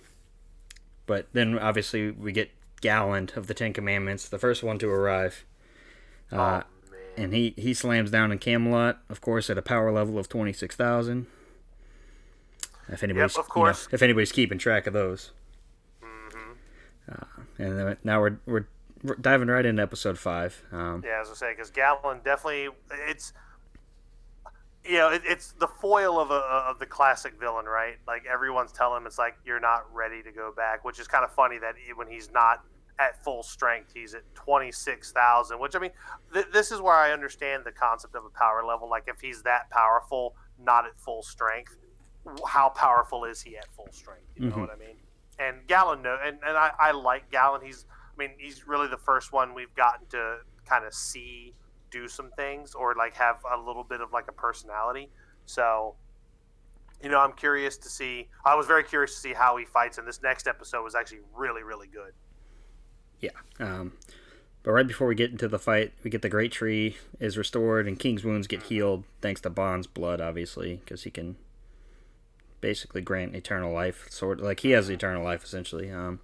but 1.06 1.28
then 1.32 1.58
obviously 1.58 2.12
we 2.12 2.32
get 2.32 2.50
Galand 2.82 3.38
of 3.38 3.48
the 3.48 3.54
Ten 3.54 3.72
Commandments, 3.72 4.28
the 4.28 4.40
first 4.40 4.64
one 4.64 4.80
to 4.80 4.90
arrive. 4.90 5.46
Uh, 6.32 6.36
oh 6.36 6.92
man. 6.92 7.02
and 7.16 7.34
he 7.34 7.54
he 7.56 7.74
slams 7.74 8.12
down 8.12 8.32
in 8.32 8.40
Camelot, 8.40 9.00
of 9.10 9.22
course, 9.22 9.50
at 9.50 9.58
a 9.58 9.62
power 9.62 9.92
level 9.92 10.18
of 10.18 10.28
twenty 10.28 10.54
six 10.54 10.76
thousand. 10.76 11.28
If 12.90 13.04
anybody's, 13.04 13.38
of 13.38 13.48
course. 13.48 13.84
You 13.84 13.92
know, 13.92 13.96
if 13.96 14.02
anybody's 14.02 14.32
keeping 14.32 14.58
track 14.58 14.88
of 14.88 14.94
those. 14.94 15.32
Uh, 17.12 17.26
and 17.58 17.80
then 17.80 17.98
now 18.04 18.20
we're, 18.20 18.38
we're 18.46 18.66
diving 19.22 19.48
right 19.48 19.66
into 19.66 19.82
episode 19.82 20.18
five. 20.18 20.62
Um, 20.72 21.04
Yeah, 21.06 21.22
as 21.22 21.30
I 21.30 21.34
say, 21.34 21.52
because 21.54 21.72
Galand 21.72 22.24
definitely 22.24 22.70
it's 23.08 23.34
you 24.86 24.94
know 24.98 25.10
it, 25.10 25.22
it's 25.26 25.52
the 25.54 25.68
foil 25.68 26.20
of 26.20 26.32
a 26.32 26.36
of 26.36 26.80
the 26.80 26.86
classic 26.86 27.40
villain, 27.40 27.66
right? 27.66 27.98
Like 28.08 28.26
everyone's 28.26 28.72
telling 28.72 29.02
him 29.02 29.08
it's 29.08 29.18
like 29.18 29.36
you're 29.46 29.60
not 29.60 29.86
ready 29.94 30.22
to 30.24 30.32
go 30.32 30.52
back, 30.56 30.86
which 30.86 31.00
is 31.00 31.08
kind 31.08 31.24
of 31.26 31.32
funny 31.34 31.58
that 31.60 31.76
he, 31.78 31.94
when 31.94 32.08
he's 32.08 32.32
not 32.32 32.64
at 33.00 33.24
full 33.24 33.44
strength, 33.44 33.92
he's 33.94 34.14
at 34.14 34.24
twenty 34.34 34.72
six 34.72 35.12
thousand. 35.12 35.60
Which 35.60 35.76
I 35.76 35.80
mean, 35.80 35.92
th- 36.34 36.48
this 36.54 36.72
is 36.72 36.82
where 36.82 36.96
I 36.96 37.12
understand 37.12 37.64
the 37.66 37.72
concept 37.72 38.16
of 38.16 38.24
a 38.26 38.30
power 38.30 38.64
level. 38.66 38.90
Like 38.90 39.04
if 39.08 39.20
he's 39.20 39.44
that 39.44 39.70
powerful, 39.70 40.36
not 40.60 40.86
at 40.86 41.00
full 41.00 41.22
strength, 41.22 41.76
how 42.48 42.70
powerful 42.70 43.26
is 43.26 43.42
he 43.42 43.58
at 43.58 43.68
full 43.76 43.90
strength? 43.92 44.24
You 44.36 44.50
know 44.50 44.56
Mhm. 44.56 44.60
what 44.62 44.72
I 44.72 44.76
mean? 44.78 44.96
And 45.40 45.68
Galand, 45.68 46.02
no, 46.02 46.18
and 46.24 46.40
and 46.46 46.58
I, 46.58 46.72
I 46.80 46.92
like 46.92 47.32
Galand. 47.32 47.64
He's 47.64 47.86
I 48.14 48.18
mean, 48.18 48.32
he's 48.38 48.68
really 48.68 48.88
the 48.88 48.98
first 48.98 49.32
one 49.32 49.54
we've 49.54 49.74
gotten 49.76 50.08
to 50.08 50.38
kind 50.66 50.86
of 50.86 50.94
see 50.94 51.54
do 51.92 52.08
some 52.08 52.32
things 52.32 52.74
or 52.74 52.96
like 52.96 53.16
have 53.16 53.38
a 53.52 53.58
little 53.58 53.84
bit 53.84 54.02
of 54.02 54.12
like 54.12 54.28
a 54.28 54.34
personality. 54.34 55.10
So, 55.46 55.96
you 57.02 57.10
know, 57.10 57.20
I'm 57.20 57.34
curious 57.34 57.78
to 57.78 57.90
see. 57.90 58.28
I 58.44 58.56
was 58.56 58.66
very 58.66 58.84
curious 58.84 59.14
to 59.16 59.20
see 59.20 59.34
how 59.34 59.58
he 59.58 59.66
fights, 59.66 59.98
and 59.98 60.08
this 60.08 60.22
next 60.22 60.48
episode 60.48 60.84
was 60.84 60.96
actually 60.96 61.22
really, 61.36 61.64
really 61.64 61.88
good. 61.88 62.14
yeah. 63.22 63.30
Um, 63.60 63.94
but 64.64 64.72
right 64.72 64.88
before 64.88 65.08
we 65.08 65.16
get 65.16 65.32
into 65.32 65.48
the 65.48 65.60
fight, 65.60 65.94
we 66.04 66.10
get 66.10 66.24
the 66.24 66.30
Great 66.30 66.52
Tree 66.52 66.98
is 67.22 67.38
restored 67.38 67.88
and 67.88 67.98
King's 67.98 68.26
wounds 68.26 68.48
get 68.48 68.64
healed 68.64 69.06
thanks 69.22 69.40
to 69.42 69.50
Ban's 69.50 69.88
blood, 69.88 70.20
obviously, 70.20 70.82
because 70.84 71.04
he 71.04 71.10
can 71.10 71.38
basically 72.62 73.02
grant 73.02 73.36
eternal 73.36 73.74
life. 73.74 74.08
Sort 74.10 74.40
like 74.40 74.62
he 74.62 74.72
has 74.72 74.90
eternal 74.90 75.24
life 75.24 75.44
essentially. 75.44 75.92
Um, 75.92 76.20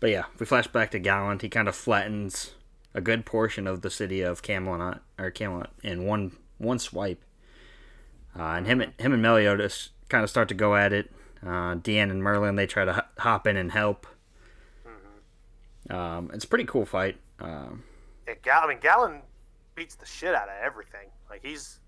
but 0.00 0.10
yeah, 0.10 0.24
if 0.34 0.40
we 0.40 0.46
flash 0.46 0.66
back 0.68 0.90
to 0.92 1.00
Galand, 1.00 1.42
he 1.42 1.48
kind 1.48 1.68
of 1.68 1.74
flattens 1.74 2.52
a 2.94 3.00
good 3.00 3.26
portion 3.26 3.66
of 3.66 3.82
the 3.82 3.90
city 3.90 4.20
of 4.22 4.42
Camelot 4.42 5.02
or 5.18 5.30
Camelot 5.30 5.70
in 5.82 6.04
one 6.04 6.32
one 6.58 6.78
swipe. 6.78 7.22
Uh, 8.38 8.42
and 8.42 8.66
him 8.66 8.80
and 8.80 8.92
him 8.98 9.12
and 9.12 9.22
Meliodas 9.22 9.90
kind 10.08 10.22
of 10.24 10.30
start 10.30 10.48
to 10.48 10.54
go 10.54 10.76
at 10.76 10.92
it. 10.92 11.10
Uh, 11.44 11.74
Diane 11.74 12.10
and 12.10 12.22
Merlin 12.22 12.56
they 12.56 12.66
try 12.66 12.84
to 12.84 13.04
hop 13.18 13.46
in 13.46 13.56
and 13.56 13.72
help. 13.72 14.06
Um, 15.90 16.30
it's 16.34 16.44
a 16.44 16.48
pretty 16.48 16.64
cool 16.64 16.84
fight. 16.84 17.16
Um, 17.40 17.84
Yeah, 18.26 18.34
Gall- 18.42 18.64
I 18.64 18.68
mean, 18.68 18.78
Galand 18.78 19.22
beats 19.74 19.94
the 19.94 20.04
shit 20.06 20.34
out 20.34 20.48
of 20.48 20.54
everything. 20.62 21.08
Like 21.30 21.42
he's 21.42 21.80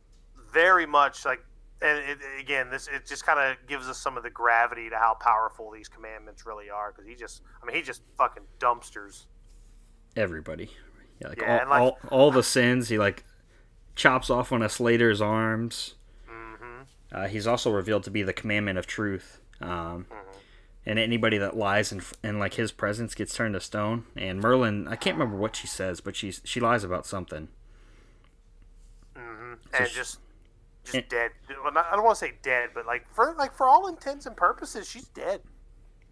very 0.53 0.86
much 0.86 1.24
like, 1.24 1.44
and 1.83 1.99
it, 1.99 2.18
again, 2.39 2.70
this 2.70 2.89
it 2.89 3.07
just 3.07 3.24
kind 3.24 3.39
of 3.39 3.57
gives 3.66 3.89
us 3.89 3.99
some 3.99 4.16
of 4.16 4.22
the 4.22 4.31
gravity 4.31 4.91
to 4.91 4.97
how 4.97 5.14
powerful 5.20 5.70
these 5.70 5.89
commandments 5.89 6.45
really 6.47 6.68
are. 6.70 6.93
Because 6.93 7.07
he 7.09 7.14
just, 7.14 7.43
I 7.62 7.66
mean, 7.66 7.76
he 7.76 7.83
just 7.83 8.03
fucking 8.18 8.45
dumpsters. 8.59 9.24
everybody, 10.16 10.70
yeah, 11.20 11.28
like, 11.28 11.41
Yeah, 11.41 11.59
all, 11.64 11.70
like- 11.70 11.81
all 11.81 11.99
all 12.11 12.31
the 12.31 12.43
sins. 12.43 12.89
He 12.89 12.99
like 12.99 13.24
chops 13.97 14.31
off 14.31 14.51
one 14.51 14.62
of 14.62 14.70
Slader's 14.72 15.20
arms. 15.20 15.95
Mm-hmm. 16.31 16.83
Uh, 17.12 17.26
he's 17.28 17.47
also 17.47 17.70
revealed 17.70 18.05
to 18.05 18.11
be 18.11 18.22
the 18.22 18.33
commandment 18.33 18.78
of 18.78 18.87
truth. 18.87 19.41
Um, 19.61 20.07
Mm-hmm. 20.11 20.16
and 20.87 20.99
anybody 20.99 21.37
that 21.39 21.55
lies 21.57 21.93
in, 21.93 22.01
in 22.24 22.39
like 22.39 22.55
his 22.55 22.72
presence 22.72 23.14
gets 23.14 23.35
turned 23.35 23.53
to 23.55 23.61
stone. 23.61 24.05
And 24.16 24.41
Merlin, 24.41 24.89
I 24.89 24.97
can't 24.97 25.16
remember 25.18 25.37
what 25.37 25.55
she 25.57 25.66
says, 25.66 26.01
but 26.01 26.16
she's 26.16 26.41
she 26.45 26.61
lies 26.61 26.83
about 26.85 27.05
something. 27.07 27.49
Mm-hmm. 29.16 29.53
So 29.72 29.78
and 29.78 29.89
sh- 29.89 29.95
just, 29.95 30.18
just 30.85 30.95
and- 30.97 31.09
dead. 31.09 31.31
Well, 31.62 31.72
not, 31.72 31.87
I 31.91 31.95
don't 31.97 32.05
want 32.05 32.18
to 32.18 32.24
say 32.24 32.33
dead, 32.43 32.70
but 32.74 32.87
like 32.87 33.07
for 33.14 33.35
like 33.39 33.55
for 33.55 33.66
all 33.68 33.87
intents 33.89 34.26
and 34.26 34.37
purposes, 34.37 34.89
she's 34.89 35.09
dead. 35.09 35.43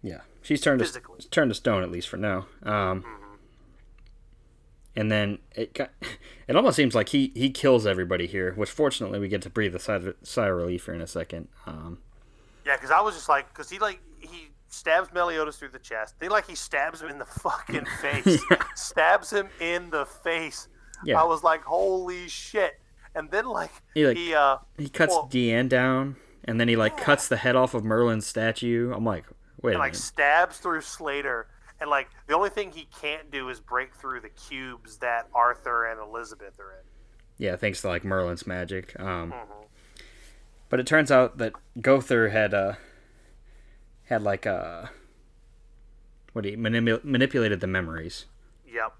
Yeah, 0.01 0.21
she's 0.41 0.61
turned 0.61 0.79
to, 0.85 1.01
turned 1.29 1.51
to 1.51 1.55
stone 1.55 1.83
at 1.83 1.91
least 1.91 2.07
for 2.07 2.17
now. 2.17 2.47
Um, 2.63 3.03
And 4.95 5.11
then 5.11 5.39
it 5.55 5.73
got, 5.73 5.91
it 6.47 6.55
almost 6.55 6.75
seems 6.75 6.95
like 6.95 7.09
he, 7.09 7.31
he 7.35 7.49
kills 7.51 7.85
everybody 7.85 8.27
here, 8.27 8.53
which 8.55 8.69
fortunately 8.69 9.19
we 9.19 9.27
get 9.27 9.41
to 9.43 9.49
breathe 9.49 9.75
a 9.75 9.79
sigh 9.79 9.95
of, 9.95 10.15
sigh 10.23 10.47
of 10.47 10.55
relief 10.55 10.85
here 10.85 10.93
in 10.93 11.01
a 11.01 11.07
second. 11.07 11.47
Um, 11.65 11.99
Yeah, 12.65 12.75
because 12.75 12.91
I 12.91 13.01
was 13.01 13.15
just 13.15 13.29
like, 13.29 13.47
because 13.49 13.69
he 13.69 13.79
like 13.79 13.99
he 14.19 14.49
stabs 14.67 15.11
Meliodas 15.13 15.57
through 15.57 15.69
the 15.69 15.79
chest. 15.79 16.15
They 16.19 16.27
like 16.29 16.47
he 16.47 16.55
stabs 16.55 17.01
him 17.01 17.09
in 17.09 17.17
the 17.19 17.25
fucking 17.43 17.85
face. 18.01 18.41
Stabs 18.75 19.31
him 19.31 19.47
in 19.59 19.89
the 19.89 20.05
face. 20.05 20.67
Yeah. 21.05 21.21
I 21.21 21.23
was 21.23 21.43
like, 21.43 21.61
holy 21.63 22.27
shit! 22.27 22.79
And 23.19 23.29
then 23.31 23.45
like 23.45 23.71
He, 23.93 24.07
like- 24.07 24.17
he 24.17 24.33
uh 24.33 24.57
he 24.77 24.87
cuts 24.89 25.13
Well- 25.13 25.27
Diane 25.29 25.67
down, 25.67 26.15
and 26.45 26.59
then 26.59 26.67
he 26.69 26.75
like 26.77 26.95
cuts 26.97 27.27
the 27.27 27.35
head 27.37 27.55
off 27.55 27.73
of 27.73 27.83
Merlin's 27.83 28.25
statue. 28.25 28.93
I'm 28.95 29.03
like, 29.05 29.25
wait 29.61 29.71
a 29.71 29.73
and, 29.75 29.79
like 29.79 29.93
stabs 29.95 30.57
through 30.57 30.81
Slader. 30.81 31.45
And 31.81 31.89
like 31.89 32.07
the 32.27 32.33
only 32.35 32.49
thing 32.49 32.71
he 32.71 32.87
can't 32.99 33.29
do 33.29 33.49
is 33.49 33.59
break 33.59 33.93
through 33.93 34.21
the 34.21 34.29
cubes 34.29 34.97
that 34.97 35.27
Arthur 35.35 35.85
and 35.85 35.99
Elizabeth 35.99 36.59
are 36.59 36.71
in. 36.79 36.85
Yeah, 37.37 37.55
thanks 37.57 37.81
to 37.81 37.87
like 37.89 38.03
Merlin's 38.03 38.47
magic. 38.47 38.97
Um, 38.99 39.31
Mhm. 39.33 39.65
But 40.69 40.79
it 40.79 40.87
turns 40.87 41.11
out 41.11 41.37
that 41.39 41.53
Gowther 41.81 42.29
had 42.29 42.53
uh 42.53 42.73
had 44.05 44.21
like 44.23 44.45
uh 44.47 44.87
what 46.33 46.45
he 46.45 46.55
manipu- 46.55 47.03
manipulated 47.03 47.59
the 47.59 47.67
memories. 47.67 48.25
Yep. 48.67 48.93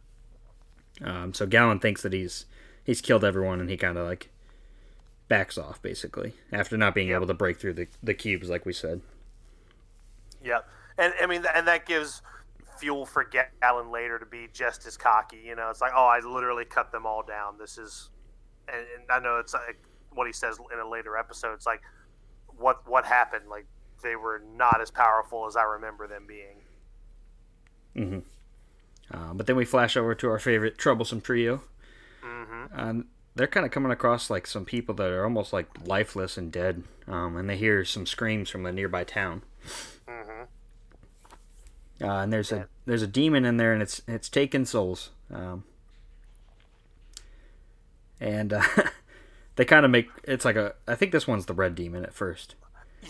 Um, 1.02 1.34
so 1.34 1.46
Galand 1.48 1.82
thinks 1.82 2.02
that 2.02 2.12
he's 2.14 2.46
he's 2.90 3.02
killed 3.02 3.24
everyone, 3.24 3.60
and 3.60 3.70
he 3.70 3.78
kind 3.78 3.98
of 3.98 4.08
like 4.08 4.30
backs 5.28 5.60
off 5.60 5.80
basically 5.80 6.34
after 6.52 6.76
not 6.76 6.96
being 6.96 7.12
able 7.12 7.28
to 7.28 7.36
break 7.36 7.60
through 7.60 7.74
the 7.74 7.88
the 8.02 8.16
cubes, 8.16 8.50
like 8.50 8.66
we 8.66 8.74
said. 8.74 9.02
Yep. 10.44 10.68
And 10.98 11.14
I 11.22 11.28
mean, 11.28 11.46
and 11.54 11.68
that 11.68 11.86
gives 11.86 12.22
fuel 12.80 13.06
for 13.06 13.24
Galand 13.24 13.92
later 13.92 14.18
to 14.18 14.26
be 14.26 14.48
just 14.52 14.88
as 14.88 14.98
cocky. 14.98 15.42
You 15.46 15.56
know, 15.56 15.70
it's 15.70 15.82
like, 15.82 15.92
oh, 15.96 16.06
I 16.06 16.20
literally 16.20 16.66
cut 16.66 16.92
them 16.92 17.06
all 17.06 17.22
down. 17.22 17.58
This 17.60 17.78
is, 17.78 18.10
and, 18.68 18.86
and 18.98 19.12
I 19.12 19.20
know 19.20 19.38
it's 19.38 19.54
like 19.54 19.80
what 20.12 20.26
he 20.26 20.34
says 20.34 20.58
in 20.74 20.80
a 20.80 20.90
later 20.90 21.16
episode. 21.16 21.54
It's 21.54 21.68
like, 21.68 21.82
what 22.58 22.88
what 22.90 23.06
happened? 23.06 23.50
Like 23.50 23.68
they 24.02 24.16
were 24.16 24.42
not 24.56 24.82
as 24.82 24.90
powerful 24.90 25.46
as 25.46 25.56
I 25.56 25.64
remember 25.64 26.08
them 26.08 26.26
being. 26.28 26.64
Uh, 29.12 29.34
but 29.34 29.46
then 29.46 29.56
we 29.56 29.66
flash 29.66 29.96
over 29.96 30.16
to 30.16 30.30
our 30.30 30.40
favorite 30.40 30.78
troublesome 30.78 31.22
trio. 31.22 31.62
Um, 32.74 33.06
they're 33.36 33.48
kind 33.48 33.66
of 33.66 33.72
coming 33.72 33.92
across 33.92 34.30
like 34.30 34.48
some 34.48 34.66
people 34.66 34.96
that 34.96 35.10
are 35.10 35.24
almost 35.24 35.54
like 35.54 35.68
lifeless 35.86 36.38
and 36.38 36.52
dead, 36.52 36.84
um, 37.08 37.38
and 37.38 37.50
they 37.50 37.58
hear 37.58 37.86
some 37.86 38.06
screams 38.06 38.50
from 38.50 38.66
a 38.66 38.72
nearby 38.72 39.04
town. 39.04 39.44
hmm 40.08 40.44
Uh, 42.02 42.24
and 42.24 42.34
there's 42.34 42.52
a 42.52 42.68
there's 42.86 43.02
a 43.02 43.08
demon 43.08 43.46
in 43.46 43.58
there, 43.58 43.74
and 43.74 43.82
it's 43.82 44.02
it's 44.08 44.30
taking 44.30 44.66
souls. 44.66 45.12
Um, 45.32 45.64
and 48.20 48.54
uh, 48.54 48.64
they 49.56 49.66
kind 49.66 49.86
of 49.86 49.92
make 49.92 50.10
it's 50.24 50.46
like 50.46 50.56
a 50.56 50.74
I 50.88 50.96
think 50.96 51.12
this 51.12 51.28
one's 51.28 51.46
the 51.46 51.54
red 51.54 51.76
demon 51.76 52.04
at 52.04 52.14
first. 52.14 52.56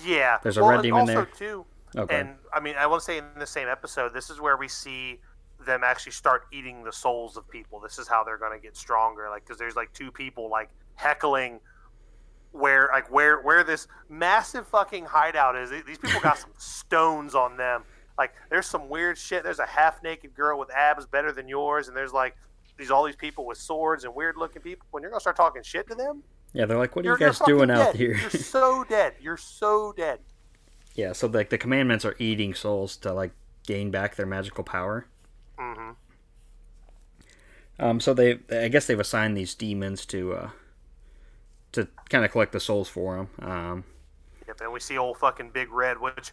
Yeah. 0.06 0.38
There's 0.44 0.58
a 0.58 0.62
well, 0.62 0.72
red 0.72 0.84
demon 0.84 1.02
also 1.02 1.14
there? 1.14 1.26
too. 1.26 1.66
Okay. 1.98 2.20
And 2.20 2.36
I 2.54 2.60
mean, 2.60 2.76
I 2.78 2.88
to 2.88 3.02
say 3.02 3.18
in 3.18 3.26
the 3.38 3.48
same 3.48 3.68
episode, 3.68 4.14
this 4.14 4.30
is 4.30 4.40
where 4.40 4.58
we 4.58 4.68
see 4.68 5.20
them 5.66 5.84
actually 5.84 6.12
start 6.14 6.44
eating 6.52 6.84
the 6.84 6.92
souls 6.94 7.36
of 7.38 7.48
people. 7.50 7.80
This 7.80 8.00
is 8.00 8.08
how 8.08 8.24
they're 8.24 8.38
going 8.38 8.58
to 8.58 8.62
get 8.64 8.78
stronger. 8.78 9.30
Like, 9.30 9.44
because 9.46 9.58
there's 9.58 9.76
like 9.76 9.92
two 9.94 10.12
people 10.12 10.50
like 10.50 10.70
heckling 10.96 11.60
where 12.52 12.90
like 12.92 13.12
where 13.12 13.42
where 13.42 13.64
this 13.64 13.88
massive 14.10 14.68
fucking 14.68 15.06
hideout 15.06 15.56
is. 15.56 15.70
These 15.70 15.98
people 16.00 16.20
got 16.22 16.38
some 16.40 16.52
stones 16.58 17.36
on 17.36 17.58
them. 17.58 17.84
Like, 18.18 18.34
there's 18.50 18.66
some 18.68 18.90
weird 18.90 19.18
shit. 19.18 19.44
There's 19.44 19.60
a 19.60 19.66
half 19.66 20.04
naked 20.04 20.34
girl 20.34 20.60
with 20.60 20.70
abs 20.72 21.06
better 21.06 21.32
than 21.32 21.48
yours, 21.48 21.88
and 21.88 21.96
there's 21.96 22.12
like 22.14 22.36
these 22.78 22.92
all 22.92 23.04
these 23.06 23.16
people 23.16 23.46
with 23.46 23.58
swords 23.58 24.04
and 24.04 24.14
weird 24.16 24.36
looking 24.38 24.62
people. 24.62 24.86
When 24.92 25.02
you're 25.04 25.12
gonna 25.12 25.22
start 25.22 25.36
talking 25.36 25.62
shit 25.64 25.88
to 25.90 25.96
them, 25.96 26.24
Yeah, 26.54 26.66
they're 26.66 26.78
like, 26.78 26.96
"What 26.96 27.06
are 27.06 27.10
you're, 27.10 27.18
guys 27.18 27.40
doing 27.40 27.70
fucking 27.70 27.82
out 27.82 27.94
dead. 27.94 27.96
here?" 27.96 28.16
You're 28.16 28.30
so 28.30 28.84
dead. 28.90 29.14
You're 29.22 29.38
so 29.38 29.94
dead. 29.96 30.20
yeah, 30.96 31.12
so 31.14 31.28
like 31.28 31.50
the 31.50 31.58
commandments 31.58 32.04
are 32.06 32.16
eating 32.20 32.54
souls 32.54 32.98
to 32.98 33.14
like 33.14 33.32
gain 33.68 33.92
back 33.92 34.16
their 34.16 34.26
magical 34.26 34.64
power. 34.64 35.06
Hmm 35.60 35.92
Um, 37.80 38.00
so 38.00 38.14
they, 38.14 38.40
I 38.52 38.68
guess 38.70 38.88
they've 38.88 39.00
assigned 39.00 39.36
these 39.38 39.54
demons 39.56 40.06
to, 40.08 40.34
uh, 40.34 40.50
to 41.74 41.88
kind 42.10 42.26
of 42.26 42.32
collect 42.32 42.52
the 42.52 42.60
souls 42.60 42.90
for 42.90 43.16
them. 43.18 43.50
Um, 43.50 43.84
Yep, 44.48 44.62
and 44.62 44.74
we 44.74 44.80
see 44.80 44.98
old 44.98 45.18
fucking 45.18 45.52
Big 45.52 45.72
Red, 45.72 46.00
which 46.00 46.32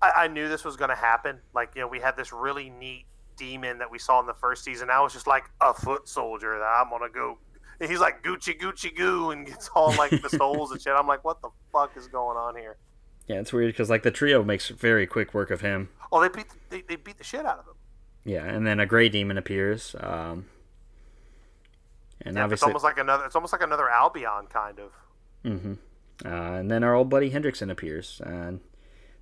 I, 0.00 0.10
I 0.16 0.28
knew 0.28 0.48
this 0.48 0.64
was 0.64 0.76
going 0.76 0.90
to 0.90 0.96
happen. 0.96 1.40
Like, 1.54 1.72
you 1.74 1.80
know, 1.80 1.88
we 1.88 1.98
had 1.98 2.16
this 2.16 2.32
really 2.32 2.70
neat 2.70 3.04
demon 3.36 3.78
that 3.78 3.90
we 3.90 3.98
saw 3.98 4.20
in 4.20 4.26
the 4.26 4.34
first 4.34 4.62
season. 4.62 4.90
I 4.90 5.00
was 5.00 5.12
just 5.12 5.26
like 5.26 5.44
a 5.60 5.74
foot 5.74 6.08
soldier 6.08 6.56
that 6.56 6.64
I'm 6.64 6.88
going 6.88 7.02
to 7.02 7.12
go. 7.12 7.38
And 7.80 7.90
he's 7.90 7.98
like 7.98 8.22
Gucci 8.22 8.56
Gucci 8.60 8.96
Goo 8.96 9.30
and 9.30 9.44
gets 9.46 9.68
all 9.74 9.92
like 9.96 10.10
the 10.22 10.30
souls 10.30 10.70
and 10.70 10.80
shit. 10.80 10.92
I'm 10.96 11.08
like, 11.08 11.24
what 11.24 11.42
the 11.42 11.50
fuck 11.72 11.96
is 11.96 12.06
going 12.06 12.36
on 12.36 12.54
here? 12.56 12.76
yeah, 13.26 13.40
it's 13.40 13.52
weird 13.52 13.72
because 13.72 13.90
like 13.90 14.04
the 14.04 14.10
trio 14.10 14.42
makes 14.44 14.68
very 14.68 15.06
quick 15.06 15.34
work 15.34 15.50
of 15.50 15.60
him. 15.60 15.88
Oh, 16.12 16.20
they 16.20 16.28
beat 16.28 16.48
the, 16.48 16.56
they, 16.70 16.82
they 16.82 16.96
beat 16.96 17.18
the 17.18 17.24
shit 17.24 17.44
out 17.44 17.58
of 17.58 17.66
him. 17.66 17.74
Yeah, 18.24 18.44
and 18.44 18.66
then 18.66 18.80
a 18.80 18.86
gray 18.86 19.08
demon 19.08 19.38
appears. 19.38 19.94
Um, 19.98 20.46
and 22.22 22.36
Yeah, 22.36 22.48
it's 22.50 22.62
almost 22.62 22.84
like 22.84 22.98
another. 22.98 23.24
It's 23.24 23.34
almost 23.34 23.52
like 23.52 23.62
another 23.62 23.88
Albion 23.88 24.46
kind 24.50 24.78
of. 24.78 24.92
Mm-hmm. 25.44 25.74
Uh, 26.24 26.58
and 26.58 26.70
then 26.70 26.82
our 26.82 26.94
old 26.94 27.08
buddy 27.08 27.30
Hendrickson 27.30 27.70
appears, 27.70 28.20
and 28.24 28.60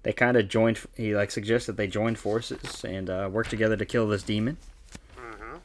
they 0.02 0.12
kind 0.12 0.36
of 0.36 0.48
joined. 0.48 0.80
He 0.96 1.14
like 1.14 1.30
suggests 1.30 1.66
that 1.66 1.76
they 1.76 1.86
join 1.86 2.14
forces 2.16 2.84
and 2.84 3.10
uh, 3.10 3.28
work 3.30 3.48
together 3.48 3.76
to 3.76 3.84
kill 3.84 4.08
this 4.08 4.22
demon. 4.22 4.56
Mm-hmm. 5.18 5.56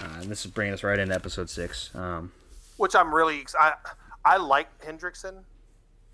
Uh, 0.00 0.20
and 0.20 0.30
this 0.30 0.44
is 0.44 0.50
bringing 0.50 0.74
us 0.74 0.82
right 0.82 0.98
into 0.98 1.14
episode 1.14 1.48
six. 1.48 1.94
Um, 1.94 2.32
Which 2.78 2.96
I'm 2.96 3.14
really 3.14 3.44
I 3.60 3.74
I 4.24 4.38
like 4.38 4.68
Hendrickson. 4.84 5.44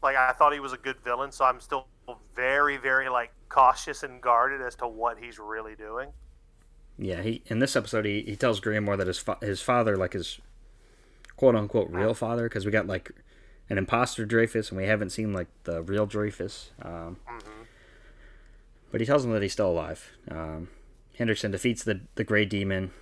Like 0.02 0.16
I 0.16 0.32
thought 0.32 0.52
he 0.52 0.60
was 0.60 0.72
a 0.72 0.76
good 0.78 1.00
villain, 1.04 1.32
so 1.32 1.44
I'm 1.44 1.60
still 1.60 1.86
very 2.34 2.76
very 2.76 3.08
like 3.08 3.32
cautious 3.48 4.02
and 4.02 4.20
guarded 4.20 4.60
as 4.62 4.74
to 4.76 4.86
what 4.88 5.18
he's 5.18 5.38
really 5.38 5.74
doing. 5.74 6.10
yeah, 6.98 7.22
he 7.22 7.42
in 7.46 7.58
this 7.58 7.76
episode 7.76 8.04
he, 8.04 8.22
he 8.22 8.36
tells 8.36 8.60
Griamore 8.60 8.96
that 8.98 9.06
his 9.06 9.18
fa- 9.18 9.38
his 9.40 9.60
father, 9.60 9.96
like 9.96 10.12
his 10.12 10.40
quote 11.36 11.54
unquote 11.56 11.90
real 11.90 12.14
father, 12.14 12.44
because 12.48 12.64
we 12.64 12.70
got 12.72 12.86
like 12.86 13.10
an 13.70 13.76
imposter 13.78 14.24
Dreyfus 14.24 14.70
and 14.70 14.78
we 14.78 14.86
haven't 14.86 15.10
seen 15.10 15.32
like 15.32 15.48
the 15.64 15.82
real 15.82 16.06
Dreyfus. 16.06 16.70
Um, 16.82 17.18
But 18.90 19.00
he 19.00 19.06
tells 19.06 19.24
him 19.24 19.32
that 19.32 19.42
he's 19.42 19.52
still 19.52 19.70
alive. 19.70 20.12
Um, 20.30 20.68
Hendrickson 21.18 21.50
defeats 21.50 21.84
the 21.84 22.00
the 22.14 22.24
Gray 22.24 22.44
Demon, 22.46 22.92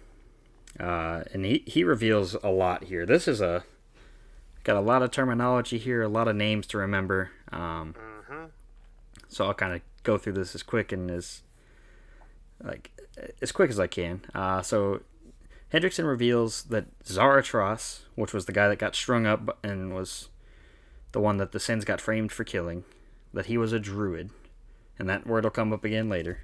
uh, 0.80 1.22
and 1.32 1.44
he 1.44 1.62
he 1.66 1.84
reveals 1.84 2.34
a 2.42 2.48
lot 2.50 2.84
here. 2.84 3.06
This 3.06 3.28
is 3.28 3.40
a 3.40 3.64
got 4.66 4.76
a 4.76 4.80
lot 4.80 5.00
of 5.00 5.12
terminology 5.12 5.78
here, 5.78 6.02
a 6.02 6.08
lot 6.08 6.26
of 6.26 6.34
names 6.34 6.66
to 6.66 6.76
remember. 6.76 7.30
Um, 7.52 7.94
So 9.28 9.46
I'll 9.46 9.54
kind 9.54 9.72
of 9.72 9.80
go 10.02 10.18
through 10.18 10.32
this 10.32 10.56
as 10.56 10.64
quick 10.64 10.90
and 10.90 11.08
as 11.08 11.42
like 12.62 12.90
as 13.40 13.52
quick 13.52 13.70
as 13.70 13.78
I 13.78 13.86
can. 13.86 14.22
Uh, 14.34 14.62
so 14.62 15.02
Hendrickson 15.72 16.04
reveals 16.04 16.64
that 16.64 16.86
Zaratras, 17.04 18.00
which 18.16 18.32
was 18.32 18.46
the 18.46 18.52
guy 18.52 18.66
that 18.68 18.80
got 18.80 18.96
strung 18.96 19.24
up 19.24 19.56
and 19.62 19.94
was 19.94 20.30
the 21.12 21.20
one 21.20 21.36
that 21.36 21.52
the 21.52 21.60
Sins 21.60 21.84
got 21.84 22.00
framed 22.00 22.32
for 22.32 22.42
killing, 22.42 22.82
that 23.32 23.46
he 23.46 23.56
was 23.56 23.72
a 23.72 23.78
druid, 23.78 24.30
and 24.98 25.08
that 25.08 25.28
word 25.28 25.44
will 25.44 25.50
come 25.50 25.72
up 25.72 25.84
again 25.84 26.08
later. 26.08 26.40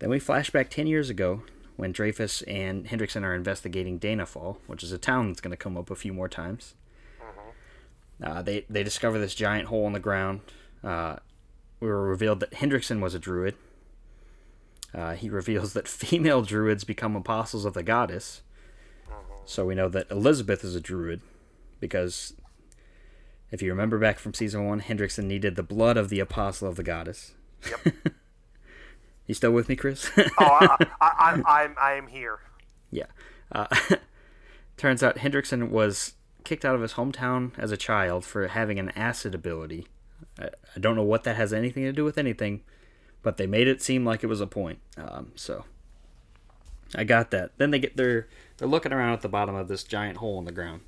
Then 0.00 0.10
we 0.10 0.18
flash 0.18 0.50
back 0.50 0.68
10 0.68 0.88
years 0.88 1.10
ago 1.10 1.42
when 1.76 1.92
Dreyfus 1.92 2.42
and 2.42 2.86
Hendrickson 2.86 3.22
are 3.22 3.34
investigating 3.34 4.00
Danafor, 4.00 4.56
which 4.66 4.82
is 4.82 4.90
a 4.90 4.98
town 4.98 5.28
that's 5.28 5.40
going 5.40 5.52
to 5.52 5.56
come 5.56 5.76
up 5.76 5.90
a 5.90 5.94
few 5.94 6.12
more 6.12 6.28
times. 6.28 6.74
Uh, 8.22 8.42
they, 8.42 8.66
they 8.68 8.82
discover 8.82 9.18
this 9.18 9.34
giant 9.34 9.68
hole 9.68 9.86
in 9.86 9.92
the 9.92 10.00
ground. 10.00 10.40
Uh, 10.84 11.16
we 11.80 11.88
were 11.88 12.06
revealed 12.06 12.40
that 12.40 12.52
Hendrickson 12.52 13.00
was 13.00 13.14
a 13.14 13.18
druid. 13.18 13.54
Uh, 14.94 15.14
he 15.14 15.28
reveals 15.30 15.72
that 15.72 15.88
female 15.88 16.42
druids 16.42 16.84
become 16.84 17.16
apostles 17.16 17.64
of 17.64 17.74
the 17.74 17.82
goddess. 17.82 18.42
So 19.46 19.64
we 19.64 19.74
know 19.74 19.88
that 19.88 20.10
Elizabeth 20.10 20.62
is 20.62 20.76
a 20.76 20.80
druid 20.80 21.22
because 21.80 22.34
if 23.50 23.60
you 23.60 23.70
remember 23.70 23.98
back 23.98 24.18
from 24.18 24.32
season 24.32 24.64
one, 24.66 24.80
Hendrickson 24.80 25.24
needed 25.24 25.56
the 25.56 25.62
blood 25.62 25.96
of 25.96 26.08
the 26.08 26.20
apostle 26.20 26.68
of 26.68 26.76
the 26.76 26.84
goddess. 26.84 27.32
Yep. 27.68 27.94
you 29.26 29.34
still 29.34 29.50
with 29.50 29.68
me, 29.68 29.74
Chris? 29.74 30.08
oh, 30.16 30.24
I, 30.38 30.76
I, 30.78 30.86
I, 31.00 31.62
I'm 31.62 31.74
I 31.80 31.92
am 31.94 32.06
here. 32.06 32.38
yeah. 32.92 33.06
Uh, 33.50 33.66
turns 34.76 35.02
out 35.02 35.16
Hendrickson 35.16 35.70
was 35.70 36.14
kicked 36.44 36.64
out 36.64 36.74
of 36.74 36.82
his 36.82 36.94
hometown 36.94 37.52
as 37.58 37.72
a 37.72 37.76
child 37.76 38.24
for 38.24 38.48
having 38.48 38.78
an 38.78 38.90
acid 38.90 39.34
ability. 39.34 39.86
I, 40.38 40.50
I 40.76 40.80
don't 40.80 40.96
know 40.96 41.02
what 41.02 41.24
that 41.24 41.36
has 41.36 41.52
anything 41.52 41.84
to 41.84 41.92
do 41.92 42.04
with 42.04 42.18
anything, 42.18 42.62
but 43.22 43.36
they 43.36 43.46
made 43.46 43.68
it 43.68 43.82
seem 43.82 44.04
like 44.04 44.22
it 44.22 44.28
was 44.28 44.40
a 44.40 44.46
point. 44.46 44.78
Um, 44.96 45.32
so 45.34 45.64
I 46.94 47.04
got 47.04 47.30
that. 47.30 47.52
Then 47.58 47.70
they 47.70 47.78
get 47.78 47.96
their 47.96 48.28
they're 48.56 48.68
looking 48.68 48.92
around 48.92 49.14
at 49.14 49.20
the 49.22 49.28
bottom 49.28 49.54
of 49.54 49.68
this 49.68 49.84
giant 49.84 50.18
hole 50.18 50.38
in 50.38 50.44
the 50.44 50.52
ground, 50.52 50.82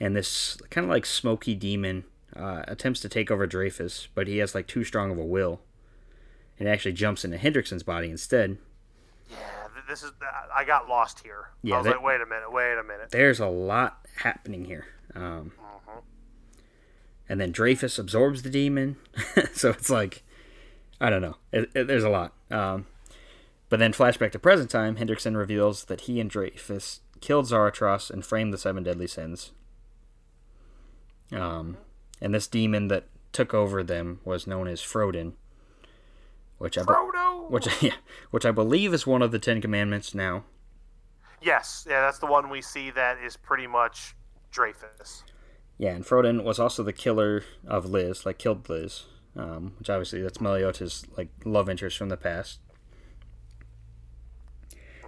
and 0.00 0.16
this 0.16 0.56
kind 0.70 0.84
of 0.84 0.90
like 0.90 1.06
smoky 1.06 1.54
demon 1.54 2.04
uh, 2.34 2.62
attempts 2.66 3.00
to 3.00 3.08
take 3.08 3.30
over 3.30 3.46
Dreyfus, 3.46 4.08
but 4.14 4.26
he 4.26 4.38
has 4.38 4.54
like 4.54 4.66
too 4.66 4.84
strong 4.84 5.10
of 5.10 5.18
a 5.18 5.24
will, 5.24 5.60
and 6.58 6.68
actually 6.68 6.92
jumps 6.92 7.24
into 7.24 7.38
Hendrickson's 7.38 7.82
body 7.82 8.10
instead. 8.10 8.58
This 9.88 10.02
is 10.02 10.12
I 10.54 10.64
got 10.64 10.88
lost 10.88 11.20
here. 11.20 11.50
Yeah, 11.62 11.74
I 11.74 11.78
was 11.78 11.84
that- 11.86 11.96
like, 11.96 12.02
wait 12.04 12.20
a 12.20 12.26
minute, 12.26 12.50
wait 12.52 12.76
a 12.78 12.82
minute. 12.82 13.10
There's 13.10 13.40
a 13.40 13.46
lot 13.46 14.06
happening 14.18 14.64
here. 14.64 14.86
Um, 15.14 15.52
and 17.28 17.40
then 17.40 17.50
Dreyfus 17.52 17.98
absorbs 17.98 18.42
the 18.42 18.50
demon, 18.50 18.96
so 19.52 19.70
it's 19.70 19.90
like 19.90 20.22
I 21.00 21.10
don't 21.10 21.22
know. 21.22 21.36
It, 21.52 21.70
it, 21.74 21.86
there's 21.86 22.04
a 22.04 22.08
lot. 22.08 22.32
Um, 22.50 22.86
but 23.68 23.78
then 23.80 23.92
flashback 23.92 24.32
to 24.32 24.38
present 24.38 24.70
time, 24.70 24.96
Hendrickson 24.96 25.36
reveals 25.36 25.84
that 25.86 26.02
he 26.02 26.20
and 26.20 26.30
Dreyfus 26.30 27.00
killed 27.20 27.46
Zaratras 27.46 28.10
and 28.10 28.24
framed 28.24 28.52
the 28.52 28.58
seven 28.58 28.82
deadly 28.84 29.06
sins. 29.06 29.52
Um, 31.32 31.78
and 32.20 32.32
this 32.34 32.46
demon 32.46 32.88
that 32.88 33.04
took 33.32 33.52
over 33.52 33.82
them 33.82 34.20
was 34.24 34.46
known 34.46 34.68
as 34.68 34.80
Fraudrin, 34.80 35.32
which 36.58 36.78
I 36.78 36.82
be- 36.82 36.86
Which 37.48 37.68
yeah, 37.82 37.94
which 38.30 38.46
I 38.46 38.50
believe 38.50 38.92
is 38.92 39.06
one 39.06 39.22
of 39.22 39.32
the 39.32 39.38
Ten 39.38 39.60
Commandments 39.60 40.14
now. 40.14 40.44
Yes, 41.40 41.86
yeah, 41.88 42.00
that's 42.00 42.18
the 42.18 42.26
one 42.26 42.48
we 42.50 42.62
see 42.62 42.90
that 42.90 43.18
is 43.18 43.36
pretty 43.36 43.66
much 43.66 44.14
Dreyfus. 44.50 45.22
Yeah, 45.78 45.90
and 45.90 46.04
Fraudrin 46.04 46.42
was 46.42 46.58
also 46.58 46.82
the 46.82 46.92
killer 46.92 47.44
of 47.66 47.84
Liz, 47.84 48.24
like 48.24 48.38
killed 48.38 48.68
Liz, 48.68 49.04
um, 49.36 49.74
which 49.78 49.90
obviously 49.90 50.22
that's 50.22 50.40
Meliodas' 50.40 51.06
like 51.16 51.28
love 51.44 51.68
interest 51.68 51.98
from 51.98 52.08
the 52.08 52.16
past. 52.16 52.60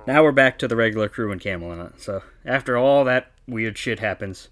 Now 0.06 0.22
we're 0.22 0.32
back 0.32 0.58
to 0.58 0.68
the 0.68 0.76
regular 0.76 1.08
crew 1.08 1.32
in 1.32 1.38
Camelot. 1.38 2.00
So 2.00 2.22
after 2.44 2.76
all 2.76 3.04
that 3.04 3.30
weird 3.46 3.76
shit 3.76 3.98
happens, 3.98 4.48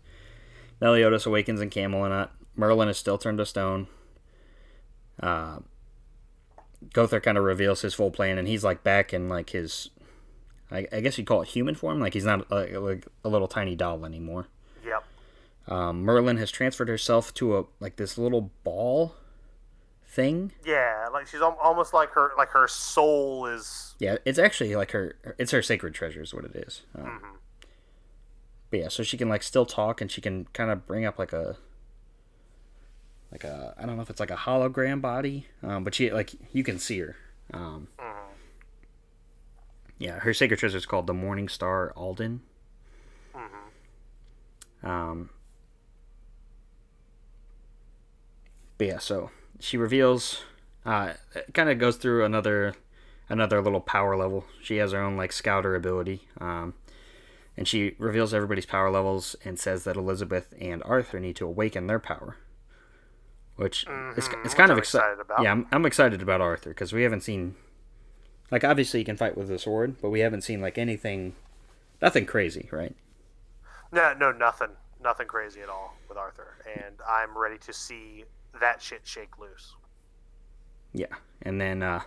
Meliodas 0.81 1.27
awakens 1.27 1.61
in 1.61 1.71
Camelot. 1.71 2.33
Merlin 2.57 2.89
is 2.89 2.99
still 2.99 3.19
turned 3.19 3.39
to 3.39 3.47
stone. 3.47 3.87
Uh, 5.21 5.61
Gowther 6.93 7.21
kind 7.21 7.39
of 7.39 7.45
reveals 7.45 7.83
his 7.83 7.95
full 7.95 8.11
plan, 8.11 8.39
and 8.39 8.47
he's 8.49 8.65
like 8.65 8.83
back 8.83 9.13
in 9.13 9.29
like 9.29 9.51
his, 9.51 9.91
I, 10.71 10.87
I 10.93 11.01
guess 11.01 11.19
you'd 11.19 11.27
call 11.27 11.43
it 11.43 11.49
human 11.49 11.75
form. 11.75 12.01
Like 12.01 12.15
he's 12.15 12.25
not 12.25 12.51
uh, 12.51 12.67
like 12.81 13.07
a 13.25 13.29
little 13.29 13.49
tiny 13.49 13.77
doll 13.77 14.05
anymore. 14.05 14.47
Yep. 14.85 15.05
Um, 15.69 16.03
Merlin 16.03 16.37
has 16.37 16.51
transferred 16.51 16.89
herself 16.89 17.33
to 17.35 17.59
a 17.59 17.65
like 17.81 17.97
this 17.97 18.17
little 18.19 18.51
ball 18.65 19.15
thing. 20.07 20.53
Yeah, 20.65 21.09
like 21.13 21.27
she's 21.27 21.41
al- 21.41 21.59
almost 21.63 21.93
like 21.93 22.11
her 22.11 22.33
like 22.37 22.49
her 22.51 22.69
soul 22.69 23.47
is. 23.47 23.95
Yeah, 23.99 24.17
it's 24.25 24.39
actually 24.39 24.75
like 24.77 24.93
her. 24.93 25.17
It's 25.39 25.51
her 25.53 25.63
sacred 25.63 25.95
treasure 25.95 26.23
is 26.23 26.33
what 26.35 26.45
it 26.45 26.55
is. 26.55 26.83
Um, 26.97 27.39
But 28.71 28.81
yeah, 28.81 28.89
so 28.89 29.03
she 29.03 29.17
can 29.17 29.29
like 29.29 29.43
still 29.43 29.67
talk 29.67 30.01
and 30.01 30.11
she 30.11 30.21
can 30.21 30.47
kind 30.53 30.71
of 30.71 30.87
bring 30.87 31.05
up 31.05 31.19
like 31.19 31.33
a 31.33 31.57
like 33.33 33.45
a 33.45 33.75
I 33.79 33.87
don't 33.87 33.97
know 33.97 34.03
if 34.03 34.11
it's 34.11 34.21
like 34.21 34.31
a 34.31 34.37
hologram 34.37 35.01
body, 35.01 35.47
um, 35.63 35.85
but 35.85 35.95
she 35.95 36.11
like 36.11 36.33
you 36.53 36.63
can 36.65 36.79
see 36.79 36.99
her. 37.01 37.17
Um, 37.53 37.89
Yeah, 39.99 40.19
her 40.21 40.35
sacred 40.35 40.59
treasure 40.59 40.77
is 40.77 40.87
called 40.87 41.07
the 41.07 41.15
Morning 41.15 41.49
Star 41.49 41.93
Aldan. 41.97 42.41
Um, 44.83 45.31
but 48.79 48.87
yeah, 48.87 48.99
so 48.99 49.31
she 49.59 49.77
reveals, 49.77 50.43
uh, 50.85 51.15
it 51.35 51.55
kind 51.55 51.71
of 51.71 51.79
goes 51.79 51.97
through 51.97 52.25
another 52.25 52.75
another 53.29 53.61
little 53.61 53.81
power 53.81 54.17
level. 54.17 54.45
She 54.63 54.77
has 54.77 54.93
her 54.93 55.01
own 55.01 55.17
like 55.17 55.33
scouter 55.33 55.75
ability, 55.75 56.29
um, 56.41 56.75
and 57.57 57.67
she 57.67 57.95
reveals 57.99 58.35
everybody's 58.35 58.67
power 58.67 58.91
levels 58.91 59.35
and 59.45 59.59
says 59.59 59.85
that 59.85 59.97
Elizabeth 59.97 60.55
and 60.61 60.83
Arthur 60.85 61.19
need 61.19 61.37
to 61.37 61.47
awaken 61.47 61.87
their 61.87 61.99
power. 61.99 62.37
Which 63.57 63.87
it's, 64.17 64.29
it's 64.45 64.55
kind 64.55 64.71
of 64.71 64.77
exci- 64.77 64.97
excited 64.97 65.21
about. 65.21 65.43
Yeah, 65.43 65.53
I'm, 65.53 65.67
I'm 65.73 65.87
excited 65.87 66.21
about 66.21 66.41
Arthur 66.41 66.71
because 66.71 66.93
we 66.93 67.03
haven't 67.03 67.23
seen, 67.23 67.55
like, 68.51 68.65
obviously 68.65 69.01
he 69.01 69.05
can 69.05 69.17
fight 69.17 69.37
with 69.37 69.51
a 69.51 69.59
sword, 69.59 69.97
but 70.03 70.11
we 70.11 70.21
haven't 70.21 70.43
seen 70.43 70.61
like 70.61 70.77
anything, 70.77 71.35
nothing 72.03 72.27
crazy, 72.27 72.69
right? 72.71 72.95
No, 73.91 74.13
no, 74.13 74.31
nothing, 74.31 74.71
nothing 75.03 75.27
crazy 75.27 75.61
at 75.61 75.71
all 75.71 75.97
with 76.09 76.19
Arthur, 76.19 76.59
and 76.67 76.97
I'm 77.09 77.37
ready 77.37 77.57
to 77.59 77.73
see 77.73 78.25
that 78.61 78.83
shit 78.83 79.01
shake 79.05 79.39
loose. 79.39 79.75
Yeah, 80.93 81.15
and 81.41 81.59
then 81.59 81.83
uh, 81.83 82.03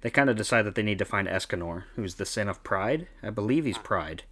they 0.00 0.10
kind 0.10 0.30
of 0.30 0.36
decide 0.36 0.62
that 0.62 0.74
they 0.74 0.82
need 0.82 0.98
to 0.98 1.04
find 1.04 1.28
Escanor, 1.28 1.84
who's 1.96 2.14
the 2.14 2.24
sin 2.24 2.48
of 2.48 2.62
pride. 2.64 3.08
I 3.22 3.30
believe 3.30 3.64
he's 3.64 3.78
pride. 3.78 4.22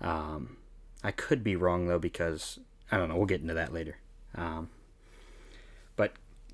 Um, 0.00 0.56
I 1.02 1.10
could 1.10 1.44
be 1.44 1.56
wrong 1.56 1.88
though 1.88 1.98
because 1.98 2.58
I 2.90 2.96
don't 2.96 3.08
know. 3.08 3.16
We'll 3.16 3.26
get 3.26 3.42
into 3.42 3.54
that 3.54 3.72
later. 3.72 3.98
Um, 4.34 4.70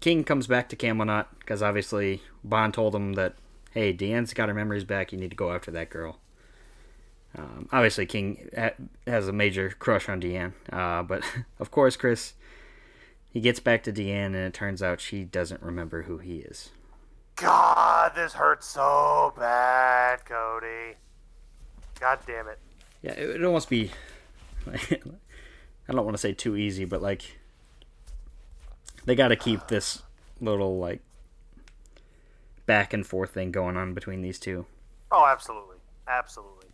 King 0.00 0.24
comes 0.24 0.46
back 0.46 0.68
to 0.70 0.76
Camelot 0.76 1.38
because 1.38 1.62
obviously 1.62 2.22
Ban 2.42 2.72
told 2.72 2.94
him 2.94 3.14
that 3.14 3.34
hey, 3.72 3.92
Diane's 3.92 4.34
got 4.34 4.48
her 4.48 4.54
memories 4.54 4.84
back. 4.84 5.12
You 5.12 5.18
need 5.18 5.30
to 5.30 5.36
go 5.36 5.52
after 5.52 5.70
that 5.70 5.90
girl. 5.90 6.18
Um, 7.36 7.68
obviously, 7.70 8.06
King 8.06 8.50
ha- 8.56 8.74
has 9.06 9.28
a 9.28 9.32
major 9.32 9.70
crush 9.78 10.08
on 10.08 10.18
Diane, 10.18 10.54
uh, 10.72 11.02
but 11.02 11.22
of 11.60 11.70
course, 11.70 11.96
Chris 11.96 12.34
he 13.32 13.40
gets 13.40 13.60
back 13.60 13.84
to 13.84 13.92
Diane, 13.92 14.34
and 14.34 14.46
it 14.46 14.54
turns 14.54 14.82
out 14.82 15.00
she 15.00 15.22
doesn't 15.22 15.62
remember 15.62 16.02
who 16.02 16.18
he 16.18 16.38
is. 16.38 16.70
God, 17.36 18.12
this 18.14 18.32
hurts 18.32 18.66
so 18.66 19.32
bad, 19.38 20.24
Cody. 20.24 20.96
God 22.00 22.18
damn 22.26 22.48
it. 22.48 22.58
Yeah, 23.02 23.12
it 23.12 23.26
would 23.28 23.44
almost 23.44 23.70
be. 23.70 23.92
I 24.66 25.92
don't 25.92 26.04
want 26.04 26.16
to 26.16 26.20
say 26.20 26.32
too 26.32 26.56
easy, 26.56 26.84
but 26.84 27.00
like 27.00 27.38
they 29.04 29.14
got 29.14 29.28
to 29.28 29.36
keep 29.36 29.68
this 29.68 30.02
little 30.40 30.78
like 30.78 31.00
back 32.66 32.92
and 32.92 33.06
forth 33.06 33.30
thing 33.30 33.50
going 33.50 33.76
on 33.76 33.94
between 33.94 34.22
these 34.22 34.38
two. 34.38 34.66
Oh, 35.10 35.26
absolutely, 35.26 35.76
absolutely. 36.08 36.66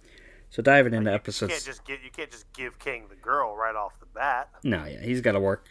So 0.51 0.63
diving 0.63 0.95
into 0.95 1.11
You 1.11 1.17
episodes. 1.17 1.53
can't 1.53 1.65
just 1.65 1.85
get 1.85 2.03
you 2.05 2.11
can't 2.11 2.31
just 2.31 2.51
give 2.53 2.79
King 2.79 3.05
the 3.09 3.17
girl 3.17 3.57
right 3.57 3.75
off 3.75 3.99
the 4.01 4.07
bat. 4.07 4.49
No, 4.63 4.85
yeah, 4.85 5.01
he's 5.01 5.21
got 5.21 5.33
to 5.33 5.41
work 5.41 5.69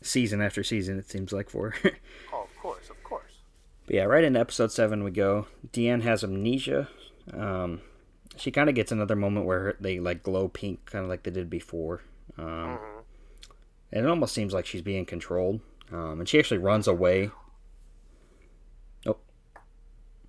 season 0.00 0.40
after 0.40 0.62
season. 0.64 0.98
It 0.98 1.08
seems 1.10 1.32
like 1.32 1.50
for. 1.50 1.74
Oh, 2.32 2.42
of 2.44 2.56
course, 2.62 2.90
of 2.90 3.02
course. 3.02 3.32
But 3.86 3.96
yeah, 3.96 4.04
right 4.04 4.22
into 4.24 4.38
episode 4.40 4.70
seven 4.72 5.02
we 5.02 5.10
go. 5.10 5.46
Diane 5.72 6.02
has 6.02 6.22
amnesia. 6.22 6.88
Um, 7.32 7.80
she 8.36 8.50
kind 8.50 8.68
of 8.68 8.74
gets 8.74 8.92
another 8.92 9.16
moment 9.16 9.46
where 9.46 9.76
they 9.80 9.98
like 9.98 10.22
glow 10.22 10.48
pink, 10.48 10.84
kind 10.86 11.04
of 11.04 11.08
like 11.08 11.22
they 11.24 11.30
did 11.30 11.48
before. 11.50 12.02
Um, 12.36 12.78
and 13.92 14.04
it 14.04 14.08
almost 14.08 14.34
seems 14.34 14.52
like 14.52 14.66
she's 14.66 14.82
being 14.82 15.04
controlled. 15.06 15.60
Um, 15.92 16.20
and 16.20 16.28
she 16.28 16.38
actually 16.38 16.58
runs 16.58 16.86
away. 16.86 17.30
Oh, 19.06 19.16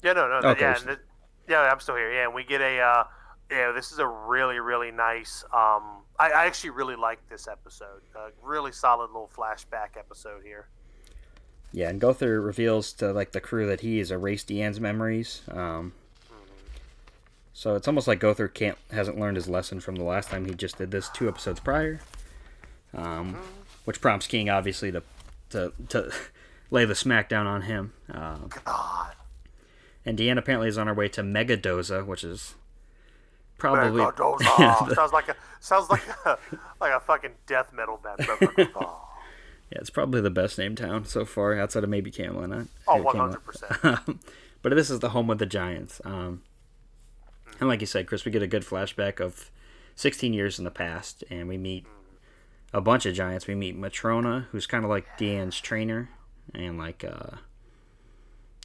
Yeah, 0.04 0.14
no, 0.14 0.28
no, 0.28 0.40
no 0.40 0.50
Okay, 0.50 0.62
yeah, 0.62 0.74
so- 0.76 0.80
and 0.80 0.88
th- 0.98 1.00
yeah. 1.48 1.62
I'm 1.62 1.80
still 1.80 1.96
here. 1.96 2.12
Yeah, 2.12 2.26
and 2.26 2.34
we 2.34 2.44
get 2.44 2.62
a. 2.62 2.80
Uh, 2.80 3.04
yeah, 3.52 3.72
this 3.72 3.92
is 3.92 3.98
a 4.00 4.08
really, 4.08 4.60
really 4.60 4.92
nice. 4.92 5.44
Um, 5.46 6.04
I, 6.20 6.30
I 6.30 6.46
actually 6.46 6.70
really 6.72 6.96
like 6.96 7.18
this 7.30 7.48
episode. 7.48 8.02
Uh, 8.16 8.30
really 8.44 8.72
solid 8.72 9.08
little 9.08 9.30
flashback 9.36 9.98
episode 9.98 10.44
here. 10.44 10.68
Yeah, 11.74 11.90
and 11.90 12.00
Gowther 12.00 12.40
reveals 12.42 12.94
to 12.94 13.12
like 13.12 13.32
the 13.32 13.42
crew 13.42 13.66
that 13.68 13.82
he 13.82 13.98
has 14.00 14.12
erased 14.12 14.48
Diane's 14.48 14.80
memories. 14.80 15.42
Um, 15.52 15.94
so 17.54 17.76
it's 17.76 17.88
almost 17.88 18.08
like 18.08 18.20
Gowther 18.20 18.48
can't 18.48 18.78
hasn't 18.92 19.20
learned 19.20 19.36
his 19.38 19.50
lesson 19.50 19.80
from 19.80 19.96
the 19.96 20.04
last 20.04 20.30
time 20.30 20.46
he 20.46 20.54
just 20.54 20.78
did 20.78 20.92
this 20.92 21.10
two 21.10 21.28
episodes 21.28 21.60
prior, 21.60 22.00
um, 22.94 23.36
which 23.86 24.02
prompts 24.02 24.28
King 24.28 24.50
obviously 24.50 24.92
to 24.92 25.04
to 25.52 25.74
to 25.90 26.12
lay 26.72 26.86
the 26.86 26.94
smackdown 26.94 27.46
on 27.46 27.64
him. 27.64 27.94
Um, 28.12 28.50
God, 28.66 29.14
and 30.06 30.18
Diane 30.18 30.38
apparently 30.38 30.68
is 30.68 30.78
on 30.78 30.88
her 30.88 30.94
way 30.94 31.08
to 31.10 31.22
Megadozer, 31.22 32.06
which 32.06 32.24
is 32.24 32.56
probably 33.58 34.02
Megadozer. 34.02 34.94
sounds 34.96 35.14
like 35.14 35.30
a 35.30 35.36
sounds 35.60 35.90
like 35.90 36.08
a 36.26 36.38
like 36.80 36.94
a 36.94 37.00
fucking 37.00 37.32
death 37.48 37.72
metal 37.74 38.00
band. 38.02 38.70
Yeah, 39.72 39.78
it's 39.82 39.92
probably 39.92 40.20
the 40.20 40.32
best 40.32 40.58
named 40.58 40.80
town 40.80 41.06
so 41.06 41.26
far 41.26 41.60
outside 41.60 41.84
of 41.84 41.92
maybe 41.92 42.10
Camelot. 42.10 42.66
Oh, 42.88 43.04
Camelot. 43.12 43.46
100%. 43.46 44.20
but 44.64 44.74
this 44.74 44.90
is 44.90 44.98
the 45.00 45.10
home 45.10 45.30
of 45.30 45.38
the 45.38 45.46
Giants. 45.46 46.02
Um, 46.04 46.42
and 47.60 47.70
like 47.70 47.82
you 47.82 47.86
said, 47.86 48.08
Chris, 48.08 48.26
we 48.26 48.32
get 48.32 48.42
a 48.42 48.48
good 48.48 48.64
flashback 48.64 49.20
of 49.20 49.52
16 49.96 50.34
years 50.34 50.58
in 50.58 50.66
the 50.66 50.72
past, 50.72 51.24
and 51.30 51.48
we 51.48 51.58
meet 51.58 51.86
a 52.74 52.82
bunch 52.82 53.06
of 53.06 53.14
Giants. 53.14 53.48
We 53.48 53.56
meet 53.56 53.78
Matrona, 53.78 54.46
who's 54.52 54.68
kind 54.68 54.84
of 54.84 54.90
like 54.90 55.18
Diane's 55.18 55.60
trainer, 55.60 56.10
and 56.54 56.78
like 56.78 57.04
uh, 57.04 57.38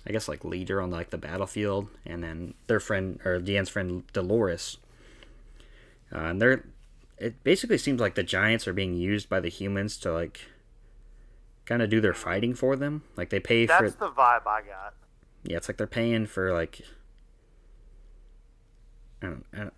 I 0.06 0.12
guess 0.12 0.28
like 0.28 0.44
leader 0.44 0.80
on 0.80 0.90
like 0.90 1.10
the 1.10 1.18
battlefield, 1.18 1.88
and 2.04 2.22
then 2.22 2.54
their 2.66 2.80
friend 2.80 3.20
or 3.24 3.38
Diane's 3.40 3.68
friend 3.68 4.04
Dolores. 4.12 4.78
Uh, 6.14 6.18
and 6.18 6.40
they're 6.42 6.64
it 7.18 7.42
basically 7.44 7.78
seems 7.78 8.00
like 8.00 8.14
the 8.14 8.22
Giants 8.22 8.66
are 8.68 8.72
being 8.72 8.94
used 8.94 9.28
by 9.28 9.40
the 9.40 9.48
humans 9.48 9.96
to 9.98 10.12
like 10.12 10.40
kind 11.64 11.80
of 11.80 11.88
do 11.88 12.00
their 12.00 12.12
fighting 12.14 12.54
for 12.54 12.76
them. 12.76 13.02
Like 13.16 13.30
they 13.30 13.40
pay 13.40 13.66
for 13.66 13.82
That's 13.82 13.94
the 13.94 14.10
vibe 14.10 14.46
I 14.46 14.60
got. 14.62 14.94
yeah, 15.44 15.56
it's 15.56 15.68
like 15.68 15.76
they're 15.78 15.86
paying 15.86 16.26
for 16.26 16.52
like. 16.52 16.82
I 19.22 19.26
don't, 19.26 19.46
I 19.54 19.56
don't, 19.58 19.72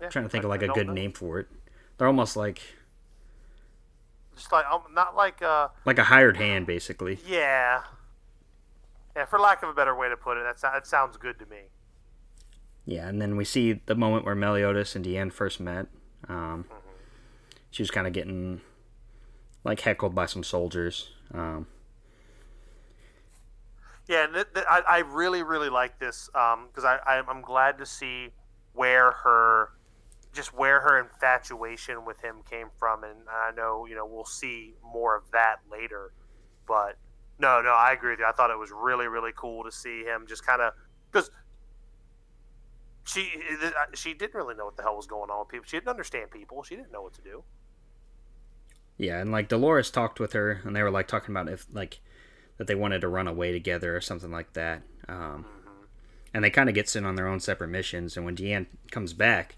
Yeah, 0.00 0.06
I'm 0.06 0.10
trying 0.12 0.24
to 0.26 0.28
think 0.28 0.44
I- 0.44 0.46
of 0.46 0.50
like 0.50 0.62
a 0.62 0.68
good 0.68 0.88
name 0.88 1.12
for 1.12 1.40
it. 1.40 1.48
They're 1.98 2.06
almost 2.06 2.36
like 2.36 2.60
Just 4.44 4.52
like 4.52 4.66
um, 4.70 4.82
not 4.92 5.16
like 5.16 5.40
uh 5.40 5.68
like 5.86 5.98
a 5.98 6.04
hired 6.04 6.36
hand, 6.36 6.66
basically. 6.66 7.18
yeah. 7.26 7.80
Yeah, 9.16 9.24
for 9.24 9.38
lack 9.38 9.62
of 9.62 9.70
a 9.70 9.72
better 9.72 9.96
way 9.96 10.10
to 10.10 10.16
put 10.18 10.36
it, 10.36 10.42
that, 10.44 10.60
that 10.60 10.86
sounds 10.86 11.16
good 11.16 11.38
to 11.38 11.46
me. 11.46 11.68
Yeah, 12.84 13.08
and 13.08 13.22
then 13.22 13.36
we 13.36 13.44
see 13.46 13.80
the 13.86 13.94
moment 13.94 14.26
where 14.26 14.34
Meliodas 14.34 14.94
and 14.96 15.02
Diane 15.02 15.30
first 15.30 15.60
met. 15.60 15.86
Um, 16.28 16.66
she 17.70 17.82
was 17.82 17.90
kind 17.90 18.06
of 18.06 18.12
getting 18.12 18.60
like 19.62 19.80
heckled 19.80 20.14
by 20.14 20.26
some 20.26 20.42
soldiers. 20.42 21.08
Um, 21.32 21.68
Yeah, 24.06 24.24
and 24.24 24.34
th- 24.34 24.46
th- 24.52 24.66
I, 24.68 24.80
I 24.86 24.98
really, 24.98 25.42
really 25.42 25.70
like 25.70 25.98
this 26.00 26.28
um 26.34 26.66
because 26.66 26.84
I, 26.84 26.98
I 27.06 27.22
I'm 27.26 27.40
glad 27.40 27.78
to 27.78 27.86
see 27.86 28.28
where 28.74 29.12
her 29.12 29.70
just 30.34 30.52
where 30.54 30.80
her 30.80 30.98
infatuation 30.98 32.04
with 32.04 32.20
him 32.20 32.36
came 32.48 32.68
from, 32.78 33.04
and 33.04 33.20
I 33.28 33.52
know 33.54 33.86
you 33.86 33.94
know 33.94 34.06
we'll 34.06 34.24
see 34.24 34.74
more 34.82 35.16
of 35.16 35.30
that 35.32 35.56
later. 35.70 36.12
But 36.66 36.96
no, 37.38 37.60
no, 37.62 37.70
I 37.70 37.92
agree 37.92 38.10
with 38.10 38.20
you. 38.20 38.26
I 38.26 38.32
thought 38.32 38.50
it 38.50 38.58
was 38.58 38.70
really, 38.70 39.06
really 39.06 39.32
cool 39.36 39.64
to 39.64 39.72
see 39.72 40.02
him 40.04 40.26
just 40.26 40.46
kind 40.46 40.60
of 40.62 40.72
because 41.10 41.30
she 43.04 43.30
she 43.94 44.14
didn't 44.14 44.34
really 44.34 44.54
know 44.54 44.64
what 44.66 44.76
the 44.76 44.82
hell 44.82 44.96
was 44.96 45.06
going 45.06 45.30
on 45.30 45.40
with 45.40 45.48
people. 45.48 45.64
She 45.66 45.76
didn't 45.76 45.88
understand 45.88 46.30
people. 46.30 46.62
She 46.62 46.76
didn't 46.76 46.92
know 46.92 47.02
what 47.02 47.14
to 47.14 47.22
do. 47.22 47.44
yeah, 48.98 49.20
and 49.20 49.30
like 49.32 49.48
Dolores 49.48 49.90
talked 49.90 50.20
with 50.20 50.32
her, 50.32 50.60
and 50.64 50.74
they 50.74 50.82
were 50.82 50.90
like 50.90 51.08
talking 51.08 51.34
about 51.34 51.48
if 51.48 51.66
like 51.72 52.00
that 52.58 52.66
they 52.66 52.74
wanted 52.74 53.00
to 53.00 53.08
run 53.08 53.26
away 53.28 53.52
together 53.52 53.96
or 53.96 54.00
something 54.00 54.30
like 54.30 54.52
that. 54.54 54.82
Um, 55.08 55.44
and 56.32 56.42
they 56.44 56.50
kind 56.50 56.68
of 56.68 56.74
get 56.74 56.88
sent 56.88 57.06
on 57.06 57.14
their 57.14 57.28
own 57.28 57.40
separate 57.40 57.68
missions. 57.68 58.16
And 58.16 58.24
when 58.24 58.34
Diane 58.34 58.66
comes 58.90 59.12
back, 59.12 59.56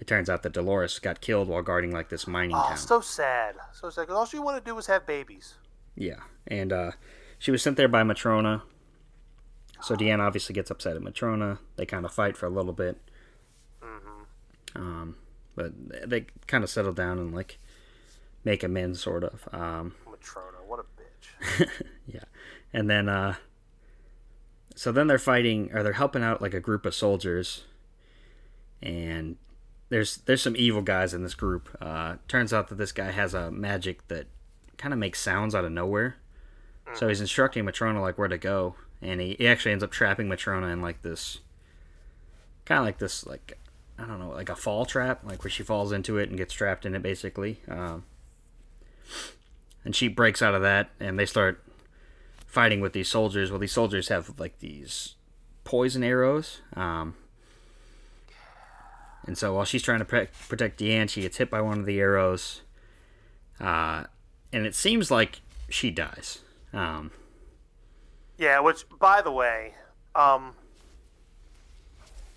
it 0.00 0.06
turns 0.06 0.28
out 0.30 0.42
that 0.44 0.52
Dolores 0.52 0.98
got 0.98 1.20
killed 1.20 1.48
while 1.48 1.62
guarding 1.62 1.90
like 1.92 2.08
this 2.08 2.26
mining 2.26 2.56
Oh, 2.56 2.68
town. 2.68 2.76
so 2.76 3.00
sad. 3.00 3.56
So 3.72 3.90
sad. 3.90 4.06
'cause 4.08 4.16
all 4.16 4.26
she 4.26 4.38
wanted 4.38 4.60
to 4.60 4.66
do 4.66 4.74
was 4.74 4.86
have 4.86 5.06
babies. 5.06 5.54
Yeah, 5.96 6.20
and 6.46 6.72
uh, 6.72 6.90
she 7.38 7.50
was 7.50 7.62
sent 7.62 7.76
there 7.76 7.88
by 7.88 8.02
Matrona. 8.04 8.62
So 9.80 9.94
Diane 9.96 10.20
obviously 10.20 10.54
gets 10.54 10.70
upset 10.70 10.96
at 10.96 11.02
Matrona. 11.02 11.58
They 11.76 11.86
kind 11.86 12.04
of 12.04 12.12
fight 12.12 12.36
for 12.36 12.46
a 12.46 12.50
little 12.50 12.72
bit. 12.72 12.98
Um, 14.74 15.16
but 15.56 15.72
they 16.08 16.26
kind 16.46 16.62
of 16.62 16.70
settle 16.70 16.92
down 16.92 17.18
and 17.18 17.34
like 17.34 17.58
make 18.44 18.62
amends, 18.62 19.00
sort 19.00 19.24
of. 19.24 19.48
Um, 19.52 19.94
Matrona, 20.06 20.64
what 20.66 20.80
a 20.80 20.84
bitch. 21.00 21.68
yeah, 22.06 22.24
and 22.72 22.88
then 22.88 23.08
uh, 23.08 23.34
so 24.76 24.92
then 24.92 25.06
they're 25.06 25.18
fighting 25.18 25.70
or 25.72 25.82
they're 25.82 25.94
helping 25.94 26.22
out 26.22 26.40
like 26.42 26.54
a 26.54 26.60
group 26.60 26.86
of 26.86 26.94
soldiers, 26.94 27.64
and 28.82 29.36
there's 29.88 30.18
there's 30.18 30.42
some 30.42 30.56
evil 30.56 30.82
guys 30.82 31.14
in 31.14 31.22
this 31.22 31.34
group. 31.34 31.68
Uh, 31.80 32.16
turns 32.26 32.52
out 32.52 32.68
that 32.68 32.76
this 32.76 32.92
guy 32.92 33.10
has 33.10 33.34
a 33.34 33.50
magic 33.50 34.06
that 34.08 34.26
kind 34.76 34.92
of 34.92 35.00
makes 35.00 35.20
sounds 35.20 35.54
out 35.54 35.64
of 35.64 35.72
nowhere. 35.72 36.16
So 36.94 37.06
he's 37.08 37.20
instructing 37.20 37.64
Matrona 37.64 38.00
like 38.00 38.16
where 38.16 38.28
to 38.28 38.38
go, 38.38 38.74
and 39.02 39.20
he, 39.20 39.36
he 39.38 39.46
actually 39.46 39.72
ends 39.72 39.84
up 39.84 39.90
trapping 39.90 40.26
Matrona 40.26 40.72
in 40.72 40.80
like 40.80 41.02
this, 41.02 41.40
kind 42.64 42.78
of 42.78 42.86
like 42.86 42.96
this 42.96 43.26
like 43.26 43.58
I 43.98 44.06
don't 44.06 44.18
know 44.18 44.30
like 44.30 44.48
a 44.48 44.56
fall 44.56 44.86
trap, 44.86 45.20
like 45.22 45.44
where 45.44 45.50
she 45.50 45.62
falls 45.62 45.92
into 45.92 46.16
it 46.16 46.30
and 46.30 46.38
gets 46.38 46.54
trapped 46.54 46.86
in 46.86 46.94
it 46.94 47.02
basically. 47.02 47.60
Um, 47.68 48.04
and 49.84 49.94
she 49.94 50.08
breaks 50.08 50.40
out 50.40 50.54
of 50.54 50.62
that, 50.62 50.90
and 50.98 51.18
they 51.18 51.26
start 51.26 51.62
fighting 52.46 52.80
with 52.80 52.94
these 52.94 53.08
soldiers. 53.08 53.50
Well, 53.50 53.60
these 53.60 53.72
soldiers 53.72 54.08
have 54.08 54.38
like 54.38 54.58
these 54.60 55.14
poison 55.64 56.02
arrows. 56.02 56.62
Um, 56.74 57.14
and 59.28 59.36
so 59.36 59.52
while 59.54 59.66
she's 59.66 59.82
trying 59.82 59.98
to 59.98 60.06
pre- 60.06 60.28
protect 60.48 60.78
Diane, 60.78 61.06
she 61.06 61.20
gets 61.20 61.36
hit 61.36 61.50
by 61.50 61.60
one 61.60 61.78
of 61.78 61.84
the 61.84 62.00
arrows. 62.00 62.62
Uh, 63.60 64.04
and 64.54 64.64
it 64.64 64.74
seems 64.74 65.10
like 65.10 65.42
she 65.68 65.90
dies. 65.90 66.38
Um, 66.72 67.10
Yeah, 68.38 68.58
which 68.60 68.84
by 68.98 69.20
the 69.20 69.30
way, 69.30 69.74
um 70.14 70.54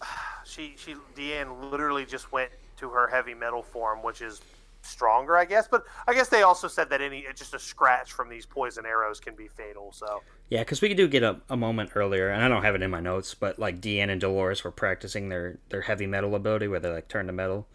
she 0.45 0.75
she 0.77 0.95
Diane 1.15 1.71
literally 1.71 2.05
just 2.05 2.33
went 2.33 2.51
to 2.77 2.89
her 2.89 3.07
heavy 3.07 3.33
metal 3.35 3.63
form, 3.63 4.03
which 4.03 4.21
is 4.21 4.41
stronger, 4.81 5.37
I 5.37 5.45
guess. 5.45 5.67
But 5.67 5.85
I 6.07 6.13
guess 6.13 6.29
they 6.29 6.43
also 6.43 6.67
said 6.67 6.89
that 6.89 7.01
any 7.01 7.25
just 7.35 7.53
a 7.53 7.59
scratch 7.59 8.13
from 8.13 8.29
these 8.29 8.45
poison 8.45 8.85
arrows 8.85 9.19
can 9.19 9.35
be 9.35 9.47
fatal. 9.47 9.91
So 9.91 10.21
yeah, 10.49 10.59
because 10.59 10.81
we 10.81 10.93
do 10.93 11.07
get 11.07 11.23
a, 11.23 11.39
a 11.49 11.57
moment 11.57 11.91
earlier, 11.95 12.29
and 12.29 12.43
I 12.43 12.47
don't 12.47 12.63
have 12.63 12.75
it 12.75 12.81
in 12.81 12.91
my 12.91 12.99
notes, 12.99 13.33
but 13.33 13.59
like 13.59 13.81
Diane 13.81 14.09
and 14.09 14.19
Dolores 14.19 14.63
were 14.63 14.71
practicing 14.71 15.29
their, 15.29 15.59
their 15.69 15.81
heavy 15.81 16.07
metal 16.07 16.35
ability 16.35 16.67
where 16.67 16.79
they 16.79 16.89
like 16.89 17.07
turn 17.07 17.27
to 17.27 17.33
metal. 17.33 17.67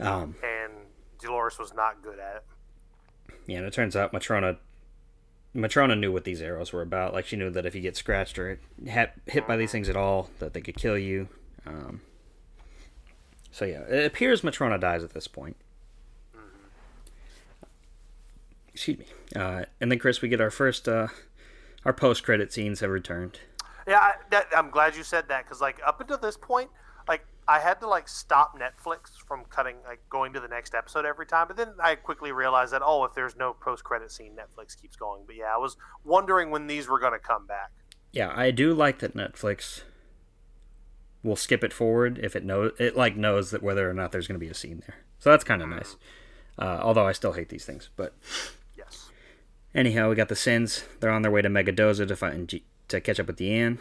Um, 0.00 0.34
and 0.42 0.72
Dolores 1.20 1.58
was 1.58 1.74
not 1.74 2.02
good 2.02 2.18
at 2.18 2.36
it. 2.36 2.44
Yeah, 3.46 3.58
and 3.58 3.66
it 3.66 3.72
turns 3.72 3.96
out 3.96 4.12
Matrona 4.12 4.58
Matrona 5.54 5.98
knew 5.98 6.12
what 6.12 6.24
these 6.24 6.40
arrows 6.40 6.72
were 6.72 6.82
about. 6.82 7.12
Like 7.12 7.26
she 7.26 7.36
knew 7.36 7.50
that 7.50 7.66
if 7.66 7.74
you 7.74 7.80
get 7.80 7.96
scratched 7.96 8.38
or 8.38 8.58
hit, 8.84 9.12
hit 9.26 9.46
by 9.46 9.56
these 9.56 9.70
things 9.70 9.88
at 9.88 9.96
all, 9.96 10.30
that 10.38 10.54
they 10.54 10.60
could 10.60 10.76
kill 10.76 10.96
you. 10.96 11.28
Um, 11.66 12.00
so 13.52 13.66
yeah, 13.66 13.82
it 13.82 14.06
appears 14.06 14.40
Matrona 14.40 14.80
dies 14.80 15.04
at 15.04 15.12
this 15.12 15.28
point. 15.28 15.56
Excuse 18.74 18.98
me. 18.98 19.06
Uh, 19.36 19.66
and 19.80 19.92
then 19.92 19.98
Chris, 19.98 20.22
we 20.22 20.30
get 20.30 20.40
our 20.40 20.50
first 20.50 20.88
uh, 20.88 21.08
our 21.84 21.92
post 21.92 22.24
credit 22.24 22.52
scenes 22.52 22.80
have 22.80 22.90
returned. 22.90 23.38
Yeah, 23.86 23.98
I, 23.98 24.12
that, 24.30 24.46
I'm 24.56 24.70
glad 24.70 24.96
you 24.96 25.02
said 25.02 25.28
that 25.28 25.44
because 25.44 25.60
like 25.60 25.80
up 25.86 26.00
until 26.00 26.16
this 26.16 26.38
point, 26.38 26.70
like 27.06 27.26
I 27.46 27.58
had 27.58 27.80
to 27.80 27.88
like 27.88 28.08
stop 28.08 28.58
Netflix 28.58 29.10
from 29.26 29.44
cutting 29.50 29.76
like 29.84 30.00
going 30.08 30.32
to 30.32 30.40
the 30.40 30.48
next 30.48 30.74
episode 30.74 31.04
every 31.04 31.26
time. 31.26 31.46
But 31.46 31.58
then 31.58 31.74
I 31.82 31.96
quickly 31.96 32.32
realized 32.32 32.72
that 32.72 32.80
oh, 32.82 33.04
if 33.04 33.12
there's 33.12 33.36
no 33.36 33.52
post 33.52 33.84
credit 33.84 34.10
scene, 34.10 34.32
Netflix 34.34 34.80
keeps 34.80 34.96
going. 34.96 35.24
But 35.26 35.36
yeah, 35.36 35.52
I 35.54 35.58
was 35.58 35.76
wondering 36.04 36.50
when 36.50 36.66
these 36.68 36.88
were 36.88 36.98
going 36.98 37.12
to 37.12 37.18
come 37.18 37.46
back. 37.46 37.70
Yeah, 38.12 38.32
I 38.34 38.50
do 38.50 38.72
like 38.72 39.00
that 39.00 39.14
Netflix 39.14 39.82
will 41.22 41.36
skip 41.36 41.62
it 41.62 41.72
forward 41.72 42.18
if 42.22 42.34
it 42.34 42.44
knows 42.44 42.72
it 42.78 42.96
like 42.96 43.16
knows 43.16 43.50
that 43.52 43.62
whether 43.62 43.88
or 43.88 43.94
not 43.94 44.10
there's 44.12 44.26
going 44.26 44.38
to 44.38 44.44
be 44.44 44.50
a 44.50 44.54
scene 44.54 44.82
there. 44.86 44.96
So 45.18 45.30
that's 45.30 45.44
kind 45.44 45.62
of 45.62 45.68
nice. 45.68 45.96
Uh, 46.58 46.80
although 46.82 47.06
I 47.06 47.12
still 47.12 47.32
hate 47.32 47.48
these 47.48 47.64
things, 47.64 47.88
but 47.96 48.14
Yes. 48.76 49.08
anyhow, 49.74 50.10
we 50.10 50.16
got 50.16 50.28
the 50.28 50.36
Sins. 50.36 50.84
They're 51.00 51.10
on 51.10 51.22
their 51.22 51.30
way 51.30 51.40
to 51.42 51.48
Megadozer 51.48 52.06
to 52.08 52.16
find 52.16 52.48
G- 52.48 52.64
to 52.88 53.00
catch 53.00 53.18
up 53.20 53.26
with 53.28 53.36
Diane. 53.36 53.78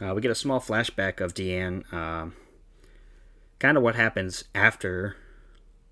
Uh, 0.00 0.14
we 0.14 0.20
get 0.22 0.30
a 0.30 0.34
small 0.34 0.60
flashback 0.60 1.20
of 1.20 1.34
Diane, 1.34 1.84
um, 1.92 2.34
kind 3.58 3.76
of 3.76 3.82
what 3.82 3.94
happens 3.96 4.44
after 4.54 5.16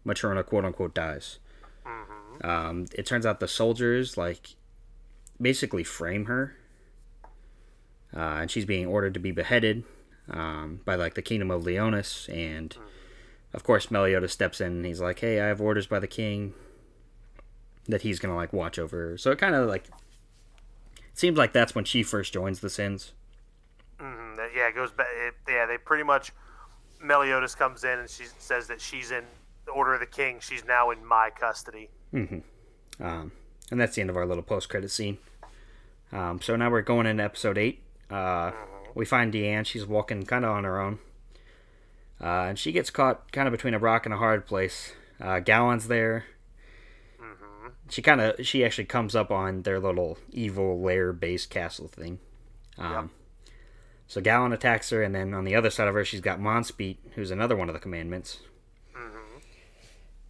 Matrona 0.06 0.44
quote 0.44 0.64
unquote 0.64 0.94
dies. 0.94 1.38
Um, 2.42 2.86
it 2.94 3.04
turns 3.06 3.26
out 3.26 3.38
the 3.40 3.46
soldiers 3.48 4.16
like 4.16 4.54
basically 5.40 5.84
frame 5.84 6.24
her, 6.24 6.56
uh, 8.16 8.38
and 8.40 8.50
she's 8.50 8.64
being 8.64 8.86
ordered 8.86 9.14
to 9.14 9.20
be 9.20 9.30
beheaded 9.30 9.84
um, 10.30 10.80
by 10.84 10.94
like 10.94 11.14
the 11.14 11.22
kingdom 11.22 11.50
of 11.50 11.62
Liones, 11.64 12.28
and 12.32 12.76
of 13.52 13.64
course 13.64 13.90
Meliodas 13.90 14.32
steps 14.32 14.60
in 14.60 14.68
and 14.72 14.86
he's 14.86 15.00
like, 15.00 15.20
"Hey, 15.20 15.40
I 15.40 15.46
have 15.46 15.60
orders 15.60 15.86
by 15.86 15.98
the 15.98 16.06
king 16.06 16.54
that 17.88 18.02
he's 18.02 18.18
gonna 18.18 18.36
like 18.36 18.52
watch 18.52 18.78
over 18.78 19.10
her." 19.10 19.18
So 19.18 19.30
it 19.30 19.38
kind 19.38 19.54
of 19.54 19.68
like 19.68 19.84
seems 21.14 21.36
like 21.36 21.52
that's 21.52 21.74
when 21.74 21.84
she 21.84 22.02
first 22.02 22.32
joins 22.32 22.60
the 22.60 22.70
Sins. 22.70 23.12
hmm 23.98 24.34
Yeah, 24.56 24.68
it 24.68 24.74
goes 24.74 24.90
back. 24.92 25.08
It, 25.26 25.34
yeah, 25.48 25.66
they 25.66 25.78
pretty 25.78 26.04
much. 26.04 26.32
Meliodas 27.00 27.54
comes 27.56 27.82
in 27.82 27.98
and 27.98 28.08
she 28.08 28.24
says 28.38 28.68
that 28.68 28.80
she's 28.80 29.10
in 29.10 29.24
the 29.66 29.72
order 29.72 29.94
of 29.94 30.00
the 30.00 30.06
king. 30.06 30.38
She's 30.40 30.64
now 30.64 30.90
in 30.90 31.04
my 31.04 31.30
custody. 31.34 31.88
Um, 33.00 33.32
and 33.70 33.80
that's 33.80 33.96
the 33.96 34.02
end 34.02 34.10
of 34.10 34.16
our 34.16 34.24
little 34.24 34.42
post 34.44 34.68
credit 34.68 34.90
scene. 34.90 35.18
Um, 36.12 36.40
so 36.40 36.54
now 36.54 36.70
we're 36.70 36.82
going 36.82 37.06
into 37.06 37.24
episode 37.24 37.58
8. 37.58 37.82
Uh, 38.08 38.52
we 38.94 39.04
find 39.04 39.32
Diane. 39.32 39.64
She's 39.64 39.86
walking 39.86 40.24
kind 40.24 40.44
of 40.44 40.50
on 40.52 40.64
her 40.64 40.80
own. 40.80 40.98
Uh, 42.20 42.46
and 42.48 42.58
she 42.58 42.72
gets 42.72 42.90
caught 42.90 43.32
kind 43.32 43.48
of 43.48 43.52
between 43.52 43.74
a 43.74 43.78
rock 43.78 44.06
and 44.06 44.14
a 44.14 44.18
hard 44.18 44.46
place. 44.46 44.92
Uh, 45.20 45.40
Galand's 45.40 45.88
there. 45.88 46.24
She 47.90 48.00
kind 48.00 48.20
of, 48.20 48.46
she 48.46 48.64
actually 48.64 48.84
comes 48.84 49.14
up 49.14 49.30
on 49.30 49.62
their 49.62 49.78
little 49.80 50.18
evil 50.30 50.80
lair 50.80 51.12
based 51.12 51.50
castle 51.50 51.88
thing. 51.88 52.20
Um, 52.78 53.10
So 54.06 54.20
Galand 54.20 54.52
attacks 54.54 54.90
her, 54.90 55.02
and 55.02 55.14
then 55.14 55.34
on 55.34 55.44
the 55.44 55.54
other 55.54 55.70
side 55.70 55.88
of 55.88 55.94
her, 55.94 56.04
she's 56.04 56.20
got 56.20 56.38
Monspeet, 56.38 56.98
who's 57.14 57.30
another 57.30 57.56
one 57.56 57.68
of 57.68 57.72
the 57.74 57.80
commandments. 57.80 58.40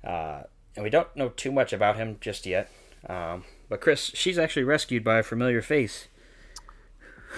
Uh, 0.04 0.42
and 0.76 0.82
we 0.82 0.90
don't 0.90 1.14
know 1.16 1.28
too 1.28 1.52
much 1.52 1.72
about 1.72 1.96
him 1.96 2.16
just 2.20 2.46
yet. 2.46 2.70
Um, 3.08 3.44
but 3.68 3.80
Chris, 3.80 4.10
she's 4.14 4.38
actually 4.38 4.64
rescued 4.64 5.04
by 5.04 5.18
a 5.18 5.22
familiar 5.22 5.62
face, 5.62 6.08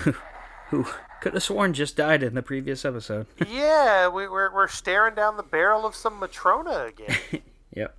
who 0.70 0.86
could 1.24 1.32
have 1.32 1.42
sworn 1.42 1.72
just 1.72 1.96
died 1.96 2.22
in 2.22 2.34
the 2.34 2.42
previous 2.42 2.84
episode. 2.84 3.26
yeah, 3.48 4.08
we, 4.08 4.28
we're, 4.28 4.52
we're 4.52 4.68
staring 4.68 5.14
down 5.14 5.38
the 5.38 5.42
barrel 5.42 5.86
of 5.86 5.94
some 5.94 6.20
Matrona 6.20 6.86
again. 6.86 7.16
yep. 7.74 7.96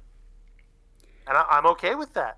and 1.28 1.36
I, 1.36 1.44
I'm 1.50 1.66
okay 1.66 1.96
with 1.96 2.14
that. 2.14 2.38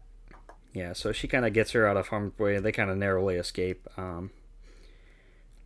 Yeah, 0.72 0.94
so 0.94 1.12
she 1.12 1.28
kind 1.28 1.46
of 1.46 1.52
gets 1.52 1.72
her 1.72 1.86
out 1.86 1.98
of 1.98 2.08
harm's 2.08 2.40
way. 2.40 2.58
They 2.60 2.72
kind 2.72 2.90
of 2.90 2.96
narrowly 2.96 3.36
escape. 3.36 3.86
Um, 3.98 4.32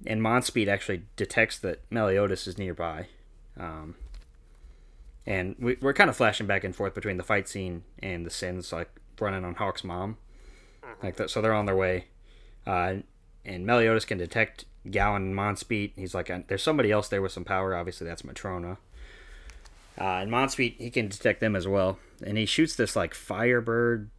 and 0.07 0.21
Monspeet 0.21 0.67
actually 0.67 1.03
detects 1.15 1.59
that 1.59 1.83
Meliodas 1.91 2.47
is 2.47 2.57
nearby. 2.57 3.05
Um, 3.59 3.93
and 5.27 5.55
we, 5.59 5.77
we're 5.81 5.93
kind 5.93 6.09
of 6.09 6.17
flashing 6.17 6.47
back 6.47 6.63
and 6.63 6.75
forth 6.75 6.95
between 6.95 7.17
the 7.17 7.23
fight 7.23 7.47
scene 7.47 7.83
and 7.99 8.25
the 8.25 8.31
sins, 8.31 8.73
like 8.73 8.89
running 9.19 9.45
on 9.45 9.53
Hawk's 9.53 9.83
mom. 9.83 10.17
Like 11.03 11.17
that, 11.17 11.29
so 11.29 11.43
they're 11.43 11.53
on 11.53 11.67
their 11.67 11.75
way. 11.75 12.05
Uh, 12.65 12.95
and 13.45 13.67
Meliodas 13.67 14.05
can 14.05 14.17
detect 14.17 14.65
Galand 14.87 15.33
Monspeet. 15.33 15.93
He's 15.95 16.15
like, 16.15 16.47
there's 16.47 16.63
somebody 16.63 16.91
else 16.91 17.07
there 17.07 17.21
with 17.21 17.31
some 17.31 17.43
power. 17.45 17.75
Obviously, 17.75 18.07
that's 18.07 18.23
Matrona. 18.23 18.77
Uh, 19.99 20.03
and 20.03 20.31
Monspeet, 20.31 20.77
he 20.77 20.89
can 20.89 21.07
detect 21.07 21.41
them 21.41 21.55
as 21.55 21.67
well. 21.67 21.99
And 22.23 22.37
he 22.37 22.45
shoots 22.45 22.75
this 22.75 22.95
like 22.95 23.13
Firebird 23.13 24.09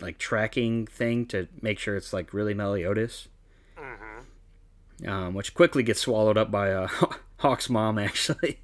like 0.00 0.18
tracking 0.18 0.86
thing 0.86 1.24
to 1.26 1.48
make 1.62 1.78
sure 1.78 1.96
it's 1.96 2.12
like 2.12 2.34
really 2.34 2.54
Meliodas. 2.54 3.28
Um, 5.06 5.34
which 5.34 5.54
quickly 5.54 5.82
gets 5.82 6.00
swallowed 6.00 6.38
up 6.38 6.50
by 6.50 6.72
uh, 6.72 6.88
Hawk's 7.38 7.68
mom, 7.68 7.98
actually. 7.98 8.60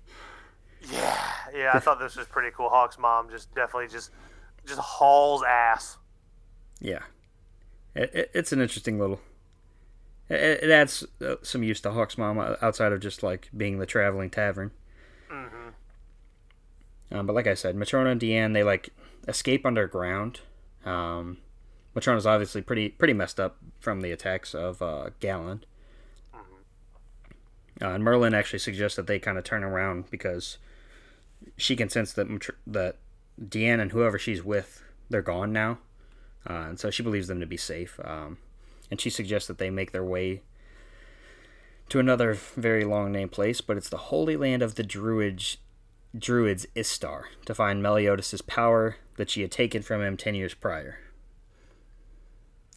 Yeah, 0.90 1.26
yeah. 1.54 1.70
I 1.74 1.80
thought 1.80 1.98
this 1.98 2.16
was 2.16 2.26
pretty 2.26 2.50
cool. 2.56 2.68
Hawk's 2.68 2.98
mom 2.98 3.28
just 3.30 3.54
definitely 3.54 3.88
just 3.88 4.10
just 4.64 4.78
hauls 4.78 5.42
ass. 5.42 5.98
Yeah, 6.80 7.02
it, 7.94 8.14
it, 8.14 8.30
it's 8.32 8.52
an 8.52 8.60
interesting 8.60 8.98
little. 8.98 9.20
It, 10.30 10.62
it 10.62 10.70
adds 10.70 11.04
uh, 11.20 11.34
some 11.42 11.62
use 11.62 11.80
to 11.82 11.90
Hawk's 11.90 12.16
mom 12.16 12.38
outside 12.62 12.92
of 12.92 13.00
just 13.00 13.22
like 13.22 13.50
being 13.54 13.78
the 13.78 13.86
traveling 13.86 14.30
tavern. 14.30 14.70
Um, 17.12 17.26
but 17.26 17.34
like 17.34 17.46
I 17.46 17.54
said, 17.54 17.76
Matrona 17.76 18.12
and 18.12 18.20
Diane 18.20 18.52
they 18.52 18.62
like 18.62 18.90
escape 19.28 19.66
underground. 19.66 20.40
Um, 20.84 21.38
Matrona's 21.94 22.26
obviously 22.26 22.62
pretty 22.62 22.88
pretty 22.88 23.12
messed 23.14 23.40
up 23.40 23.56
from 23.80 24.00
the 24.00 24.12
attacks 24.12 24.54
of 24.54 24.80
uh, 24.80 25.10
Galand. 25.20 25.62
Uh, 27.82 27.94
and 27.94 28.04
Merlin 28.04 28.34
actually 28.34 28.58
suggests 28.58 28.96
that 28.96 29.06
they 29.06 29.18
kind 29.18 29.38
of 29.38 29.44
turn 29.44 29.64
around 29.64 30.10
because 30.10 30.58
she 31.56 31.74
can 31.74 31.88
sense 31.88 32.12
that 32.12 32.28
Matr- 32.28 32.56
that 32.66 32.96
Diane 33.48 33.80
and 33.80 33.92
whoever 33.92 34.18
she's 34.18 34.44
with 34.44 34.82
they're 35.08 35.22
gone 35.22 35.52
now, 35.52 35.78
uh, 36.48 36.66
and 36.68 36.78
so 36.78 36.90
she 36.90 37.02
believes 37.02 37.26
them 37.26 37.40
to 37.40 37.46
be 37.46 37.56
safe. 37.56 37.98
Um, 38.04 38.38
and 38.90 39.00
she 39.00 39.10
suggests 39.10 39.48
that 39.48 39.58
they 39.58 39.70
make 39.70 39.92
their 39.92 40.04
way 40.04 40.42
to 41.88 41.98
another 41.98 42.34
very 42.34 42.84
long 42.84 43.12
named 43.12 43.32
place, 43.32 43.60
but 43.60 43.76
it's 43.76 43.88
the 43.88 43.96
Holy 43.96 44.36
Land 44.36 44.62
of 44.62 44.76
the 44.76 44.82
Druids, 44.82 45.58
Druids 46.16 46.66
Istar, 46.74 47.28
to 47.46 47.54
find 47.54 47.82
Meliodas' 47.82 48.40
power 48.40 48.96
that 49.16 49.28
she 49.28 49.42
had 49.42 49.50
taken 49.50 49.82
from 49.82 50.00
him 50.00 50.16
ten 50.16 50.34
years 50.34 50.54
prior. 50.54 50.98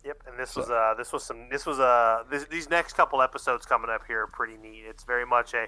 Yep, 0.03 0.23
and 0.27 0.37
this 0.37 0.55
was 0.55 0.69
uh 0.69 0.95
this 0.97 1.13
was 1.13 1.23
some 1.23 1.47
this 1.49 1.65
was 1.65 1.79
uh 1.79 2.23
this, 2.29 2.45
these 2.45 2.69
next 2.69 2.93
couple 2.93 3.21
episodes 3.21 3.65
coming 3.65 3.89
up 3.89 4.01
here 4.05 4.23
are 4.23 4.27
pretty 4.27 4.57
neat. 4.57 4.83
It's 4.85 5.05
very 5.05 5.25
much 5.25 5.53
a 5.53 5.67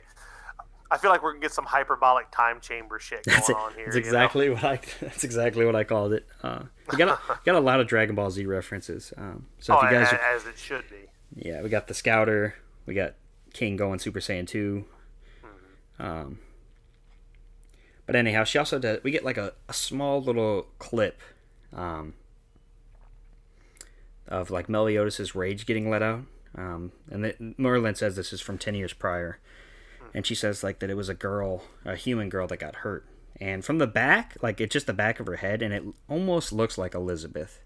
I 0.91 0.97
feel 0.97 1.09
like 1.11 1.23
we're 1.23 1.31
gonna 1.31 1.41
get 1.41 1.51
some 1.51 1.65
hyperbolic 1.65 2.29
time 2.31 2.59
chamber 2.61 2.99
shit 2.99 3.23
going 3.25 3.35
That's, 3.37 3.49
it. 3.49 3.55
on 3.55 3.73
here. 3.73 3.85
That's 3.85 3.95
you 3.95 4.01
know? 4.03 4.07
exactly 4.07 4.49
what 4.49 4.63
I. 4.63 4.79
That's 5.01 5.23
exactly 5.23 5.65
what 5.65 5.75
I 5.75 5.83
called 5.83 6.13
it. 6.13 6.25
Uh, 6.43 6.63
we 6.91 6.97
got 6.97 7.09
a, 7.09 7.39
got 7.45 7.55
a 7.55 7.59
lot 7.59 7.79
of 7.79 7.87
Dragon 7.87 8.15
Ball 8.15 8.29
Z 8.29 8.45
references. 8.45 9.13
Um, 9.17 9.47
so 9.59 9.75
Oh, 9.75 9.85
if 9.85 9.91
you 9.91 9.97
guys, 9.97 10.11
a- 10.11 10.15
are, 10.19 10.35
as 10.35 10.45
it 10.45 10.57
should 10.57 10.83
be. 10.89 11.09
yeah, 11.47 11.61
we 11.61 11.69
got 11.69 11.87
the 11.87 11.93
Scouter, 11.93 12.55
we 12.85 12.93
got 12.93 13.15
King 13.53 13.75
going 13.77 13.99
Super 13.99 14.19
Saiyan 14.19 14.47
two. 14.47 14.85
Um, 15.97 16.39
but 18.05 18.15
anyhow, 18.15 18.43
she 18.43 18.57
also 18.59 18.77
does. 18.77 18.99
We 19.03 19.09
get 19.11 19.23
like 19.25 19.37
a, 19.37 19.53
a 19.67 19.73
small 19.73 20.21
little 20.21 20.67
clip, 20.77 21.19
um, 21.73 22.13
of 24.27 24.49
like 24.49 24.69
Meliodas' 24.69 25.35
rage 25.35 25.65
getting 25.65 25.89
let 25.89 26.01
out. 26.03 26.21
Um, 26.57 26.91
and 27.09 27.23
the, 27.25 27.53
Merlin 27.57 27.95
says 27.95 28.15
this 28.15 28.31
is 28.31 28.41
from 28.41 28.57
ten 28.57 28.75
years 28.75 28.93
prior, 28.93 29.39
and 30.15 30.25
she 30.25 30.33
says 30.33 30.63
like 30.63 30.79
that 30.79 30.89
it 30.89 30.95
was 30.97 31.09
a 31.09 31.13
girl, 31.13 31.61
a 31.83 31.95
human 31.95 32.29
girl 32.29 32.47
that 32.47 32.57
got 32.57 32.77
hurt, 32.77 33.05
and 33.39 33.63
from 33.63 33.77
the 33.77 33.85
back, 33.85 34.37
like 34.41 34.59
it's 34.61 34.73
just 34.73 34.87
the 34.87 34.93
back 34.93 35.19
of 35.19 35.27
her 35.27 35.35
head, 35.35 35.61
and 35.61 35.73
it 35.73 35.83
almost 36.09 36.51
looks 36.53 36.77
like 36.77 36.95
Elizabeth. 36.95 37.61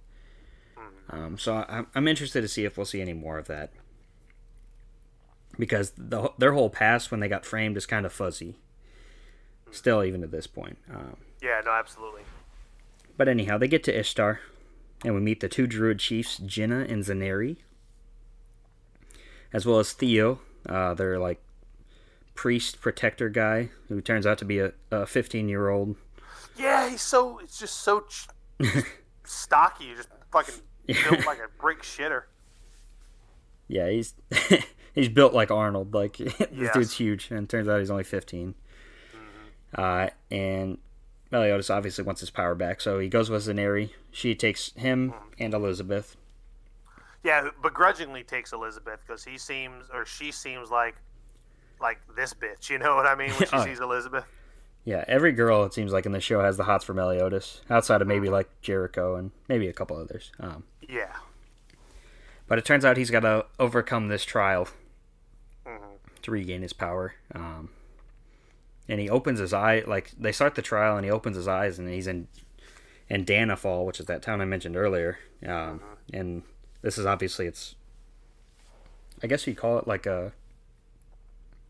Um, 1.12 1.38
so 1.38 1.66
I'm, 1.70 1.88
I'm 1.96 2.08
interested 2.08 2.42
to 2.42 2.48
see 2.48 2.66
if 2.66 2.76
we'll 2.78 2.86
see 2.86 3.02
any 3.02 3.14
more 3.14 3.38
of 3.38 3.48
that 3.48 3.72
because 5.58 5.92
the, 5.98 6.32
their 6.38 6.54
whole 6.54 6.70
past 6.70 7.10
when 7.12 7.20
they 7.20 7.28
got 7.28 7.46
framed 7.46 7.78
is 7.78 7.86
kind 7.86 8.06
of 8.06 8.14
fuzzy. 8.14 8.58
Still, 9.72 10.04
even 10.04 10.22
to 10.22 10.28
this 10.28 10.48
point. 10.48 10.78
Um, 10.92 11.18
Yeah, 11.42 11.62
no, 11.66 11.72
absolutely. 11.72 12.24
but 13.18 13.28
anyhow, 13.28 13.58
they 13.58 13.68
get 13.68 13.84
to 13.86 13.98
Ishtar, 13.98 14.40
and 15.04 15.14
we 15.14 15.22
meet 15.22 15.40
the 15.40 15.50
two 15.50 15.68
druid 15.68 16.00
chiefs, 16.00 16.38
Jenna 16.38 16.86
and 16.90 17.04
Zaneri, 17.04 17.58
as 19.54 19.66
well 19.66 19.80
as 19.80 19.94
Theo, 19.94 20.40
uh, 20.68 20.94
their 20.96 21.20
like 21.20 21.42
priest 22.40 22.80
protector 22.80 23.28
guy, 23.28 23.68
who 23.90 24.00
turns 24.00 24.26
out 24.26 24.38
to 24.38 24.46
be 24.46 24.60
a 24.92 25.06
15 25.06 25.50
year 25.50 25.68
old. 25.68 25.98
Yeah, 26.56 26.90
he's 26.90 27.02
so 27.02 27.38
it's 27.40 27.60
just 27.60 27.82
so 27.82 28.00
ch- 28.08 28.30
stocky, 29.26 29.94
just 29.94 30.08
fucking 30.32 30.56
built 30.88 31.26
like 31.26 31.40
a 31.40 31.50
brick 31.62 31.82
shitter. 31.84 32.24
Yeah, 33.68 33.90
he's 33.90 34.14
he's 34.96 35.10
built 35.10 35.34
like 35.34 35.52
Arnold. 35.52 35.94
Like 35.94 36.16
this 36.18 36.34
Yes. 36.54 36.74
dude's 36.74 36.94
huge, 36.98 37.30
and 37.30 37.50
turns 37.50 37.68
out 37.68 37.80
he's 37.80 37.92
only 37.92 38.06
15. 38.06 38.56
Uh, 39.76 40.08
and 40.32 40.78
Meliodas 41.32 41.70
obviously 41.70 42.06
wants 42.06 42.22
his 42.22 42.30
power 42.30 42.56
back, 42.56 42.80
so 42.80 43.00
he 43.00 43.10
goes 43.10 43.30
with 43.30 43.44
Zaneri. 43.48 43.90
She 44.12 44.34
takes 44.34 44.72
him 44.78 45.14
and 45.38 45.54
Elizabeth. 45.54 46.16
Yeah, 47.22 47.50
begrudgingly 47.62 48.24
takes 48.24 48.54
Elizabeth 48.54 49.02
because 49.06 49.26
he 49.26 49.38
seems 49.38 49.90
or 49.94 50.06
she 50.06 50.32
seems 50.32 50.72
like 50.72 50.96
like 51.82 52.00
this 52.16 52.34
bitch. 52.34 52.70
You 52.70 52.80
know 52.80 52.96
what 52.96 53.06
I 53.06 53.16
mean? 53.16 53.32
When 53.32 53.48
she 53.50 53.56
Oh. 53.56 53.64
sees 53.66 53.80
Elizabeth. 53.80 54.26
Yeah, 54.86 55.04
every 55.08 55.34
girl 55.34 55.64
it 55.66 55.74
seems 55.74 55.92
like 55.92 56.06
in 56.06 56.14
the 56.14 56.22
show 56.22 56.42
has 56.42 56.58
the 56.58 56.64
hots 56.64 56.86
for 56.86 56.94
Meliodas, 56.94 57.62
outside 57.70 58.02
of 58.02 58.08
maybe 58.08 58.30
like 58.30 58.50
Jericho 58.62 59.16
and 59.16 59.32
maybe 59.48 59.68
a 59.68 59.74
couple 59.74 59.98
others. 59.98 60.32
Um, 60.40 60.64
Yeah. 60.88 61.14
but 62.48 62.58
it 62.58 62.66
turns 62.66 62.86
out 62.86 62.98
he's 62.98 63.12
got 63.12 63.20
to 63.22 63.46
overcome 63.60 64.08
this 64.08 64.24
trial 64.26 64.68
hmm 65.66 65.76
to 66.22 66.32
regain 66.32 66.62
his 66.64 66.74
power. 66.74 67.14
Um, 67.36 67.70
and 68.88 69.00
he 69.00 69.10
opens 69.10 69.40
his 69.40 69.54
eye, 69.54 69.84
like 69.86 70.12
they 70.20 70.32
start 70.32 70.56
the 70.56 70.62
trial, 70.62 70.96
and 70.98 71.06
he 71.06 71.12
opens 71.12 71.36
his 71.38 71.48
eyes, 71.48 71.78
and 71.78 71.88
he's 71.90 72.08
in 72.08 72.28
in 73.10 73.26
Danafor, 73.26 73.86
which 73.86 74.00
is 74.00 74.06
that 74.08 74.22
town 74.22 74.40
I 74.42 74.46
mentioned 74.46 74.76
earlier. 74.78 75.20
Um, 75.46 75.82
And 76.14 76.44
this 76.82 76.98
is 76.98 77.06
obviously 77.06 77.46
it's, 77.48 77.76
I 79.22 79.28
guess 79.28 79.46
you 79.46 79.54
call 79.56 79.78
it 79.80 79.88
like 79.88 80.06
a 80.06 80.32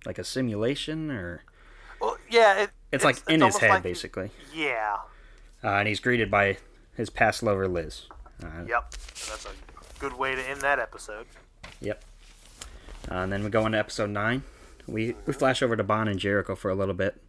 like 0.06 0.18
a 0.18 0.24
simulation, 0.24 1.12
or 1.12 1.44
Well, 2.00 2.18
yeah. 2.30 2.64
It, 2.64 2.70
it's, 2.92 3.04
like 3.04 3.18
in 3.30 3.42
his 3.42 3.58
head 3.58 3.70
like- 3.70 3.84
basically. 3.84 4.32
Yeah. 4.54 4.98
Uh, 5.64 5.68
and 5.76 5.88
he's 5.88 6.00
greeted 6.00 6.32
by 6.32 6.58
his 6.96 7.10
past 7.10 7.44
lover 7.44 7.68
Liz. 7.68 8.06
Uh, 8.44 8.64
Yep. 8.68 8.92
That's 8.92 9.46
a 9.46 10.00
good 10.00 10.14
way 10.14 10.36
to 10.36 10.42
end 10.50 10.62
that 10.62 10.80
episode. 10.80 11.26
Yep. 11.82 12.04
Uh, 13.12 13.16
and 13.16 13.32
then 13.34 13.44
we 13.44 13.50
go 13.50 13.66
into 13.66 13.78
episode 13.78 14.10
nine. 14.10 14.44
We 14.88 15.16
we 15.26 15.34
flash 15.34 15.62
over 15.62 15.76
to 15.76 15.84
Ban 15.84 16.08
and 16.08 16.20
Jericho 16.20 16.56
for 16.56 16.70
a 16.72 16.76
little 16.76 16.94
bit. 16.94 17.22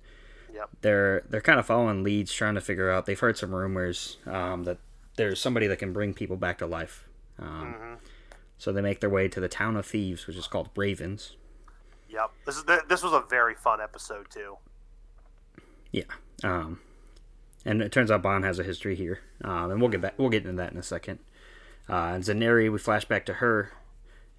Yep. 0.55 0.69
They're 0.83 1.23
they're 1.29 1.41
kind 1.41 1.59
of 1.59 1.67
following 1.67 2.03
leads, 2.03 2.33
trying 2.33 2.55
to 2.55 2.61
figure 2.61 2.91
out. 2.91 3.07
They've 3.07 3.19
heard 3.19 3.37
some 3.37 3.55
rumors 3.55 4.17
um, 4.27 4.65
that 4.65 4.79
there's 5.17 5.41
somebody 5.41 5.67
that 5.67 5.79
can 5.79 5.93
bring 5.93 6.15
people 6.15 6.37
back 6.37 6.59
to 6.59 6.67
life. 6.67 7.05
Um, 7.39 7.75
Mhm. 7.79 7.97
So 8.59 8.73
they 8.73 8.81
make 8.83 9.01
their 9.01 9.11
way 9.11 9.27
to 9.29 9.41
the 9.41 9.49
town 9.49 9.77
of 9.77 9.87
thieves, 9.87 10.27
which 10.27 10.37
is 10.37 10.47
called 10.47 10.69
Ravens. 10.77 11.37
Yep. 12.13 12.31
This 12.45 12.57
is 12.57 12.65
this 12.89 13.03
was 13.03 13.13
a 13.13 13.21
very 13.29 13.55
fun 13.55 13.81
episode 13.81 14.31
too. 14.31 14.57
Yeah. 15.93 16.05
Um, 16.43 16.81
and 17.65 17.83
it 17.83 17.93
turns 17.93 18.11
out 18.11 18.23
Ban 18.23 18.43
has 18.43 18.59
a 18.59 18.65
history 18.65 18.97
here, 18.97 19.21
um, 19.45 19.71
and 19.71 19.81
we'll 19.81 19.91
get 19.91 20.01
back. 20.01 20.15
We'll 20.19 20.29
get 20.31 20.45
into 20.45 20.57
that 20.57 20.73
in 20.73 20.79
a 20.79 20.83
second. 20.83 21.19
Uh, 21.89 22.13
and 22.15 22.25
Zaneri, 22.25 22.71
we 22.73 22.79
flash 22.79 23.05
back 23.05 23.27
to 23.27 23.35
her, 23.35 23.73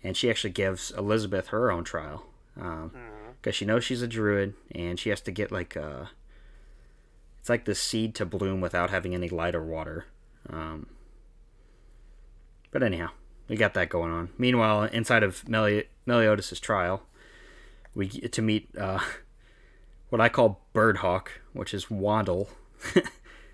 and 0.04 0.16
she 0.18 0.30
actually 0.30 0.52
gives 0.52 0.92
Elizabeth 0.92 1.48
her 1.48 1.72
own 1.72 1.84
trial 1.84 2.26
because 2.56 3.56
she 3.56 3.66
knows 3.66 3.84
she's 3.84 4.02
a 4.02 4.08
druid, 4.08 4.54
and 4.74 5.00
she 5.00 5.10
has 5.10 5.22
to 5.22 5.32
get 5.32 5.52
like 5.52 5.78
uh 5.78 6.06
It's 7.40 7.50
like 7.50 7.66
the 7.66 7.76
seed 7.76 8.16
to 8.16 8.26
bloom 8.26 8.62
without 8.62 8.90
having 8.90 9.14
any 9.14 9.30
light 9.30 9.56
or 9.56 9.64
water. 9.64 10.06
Um, 10.50 10.88
but 12.72 12.84
anyhow, 12.84 13.10
we 13.48 13.56
got 13.56 13.74
that 13.76 13.90
going 13.90 14.12
on. 14.12 14.30
Meanwhile, 14.38 14.84
inside 14.84 15.24
of 15.24 15.48
Meli- 15.48 15.88
Meliodas' 16.06 16.60
trial, 16.60 17.04
we 17.94 18.08
get 18.08 18.32
to 18.34 18.42
meet 18.42 18.70
uh, 18.78 19.00
what 20.10 20.22
I 20.22 20.30
call 20.30 20.62
Birdhawk, 20.74 21.28
which 21.54 21.74
is 21.74 21.86
Wandle. 21.86 22.48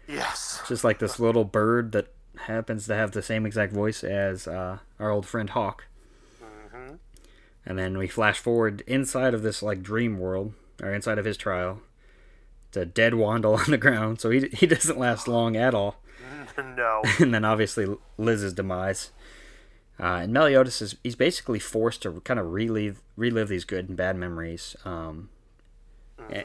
Yes. 0.09 0.61
just 0.69 0.85
like 0.85 0.99
this 0.99 1.19
little 1.19 1.43
bird 1.43 1.91
that 1.91 2.13
happens 2.37 2.87
to 2.87 2.95
have 2.95 3.11
the 3.11 3.21
same 3.21 3.45
exact 3.45 3.73
voice 3.73 4.05
as 4.05 4.47
uh, 4.47 4.77
our 4.99 5.09
old 5.11 5.25
friend 5.25 5.49
Hawk. 5.49 5.83
hmm 6.41 6.93
And 7.65 7.77
then 7.77 7.97
we 7.97 8.07
flash 8.07 8.39
forward 8.39 8.83
inside 8.87 9.33
of 9.33 9.41
this 9.43 9.61
like 9.61 9.83
dream 9.83 10.17
world, 10.17 10.53
or 10.81 10.93
inside 10.93 11.17
of 11.19 11.25
his 11.25 11.35
trial. 11.35 11.81
It's 12.69 12.77
a 12.77 12.85
dead 12.85 13.13
Wandle 13.13 13.57
on 13.65 13.69
the 13.69 13.77
ground, 13.77 14.21
so 14.21 14.29
he 14.29 14.47
he 14.53 14.65
doesn't 14.65 14.97
last 14.97 15.27
long 15.27 15.57
at 15.57 15.73
all. 15.75 16.01
no. 16.57 17.01
and 17.19 17.33
then 17.33 17.43
obviously 17.43 17.85
Liz's 18.17 18.53
demise. 18.53 19.11
Uh, 19.99 20.21
and 20.23 20.33
Meliodas 20.33 20.81
is 20.81 20.95
he's 21.03 21.15
basically 21.15 21.59
forced 21.59 22.03
to 22.03 22.21
kind 22.21 22.39
of 22.39 22.51
relive 22.51 23.01
relive 23.15 23.47
these 23.47 23.65
good 23.65 23.89
and 23.89 23.97
bad 23.97 24.15
memories. 24.15 24.75
Um, 24.85 25.29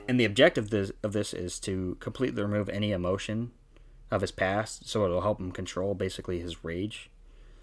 and 0.09 0.19
the 0.19 0.25
objective 0.25 0.65
of 0.65 0.71
this, 0.71 0.93
of 1.03 1.13
this 1.13 1.35
is 1.35 1.59
to 1.61 1.97
completely 1.99 2.43
remove 2.43 2.69
any 2.69 2.93
emotion 2.93 3.51
of 4.11 4.21
his 4.21 4.31
past, 4.31 4.89
so 4.89 5.05
it'll 5.05 5.23
help 5.23 5.41
him 5.41 5.51
control 5.51 5.95
basically 5.95 6.41
his 6.41 6.63
rage. 6.63 7.11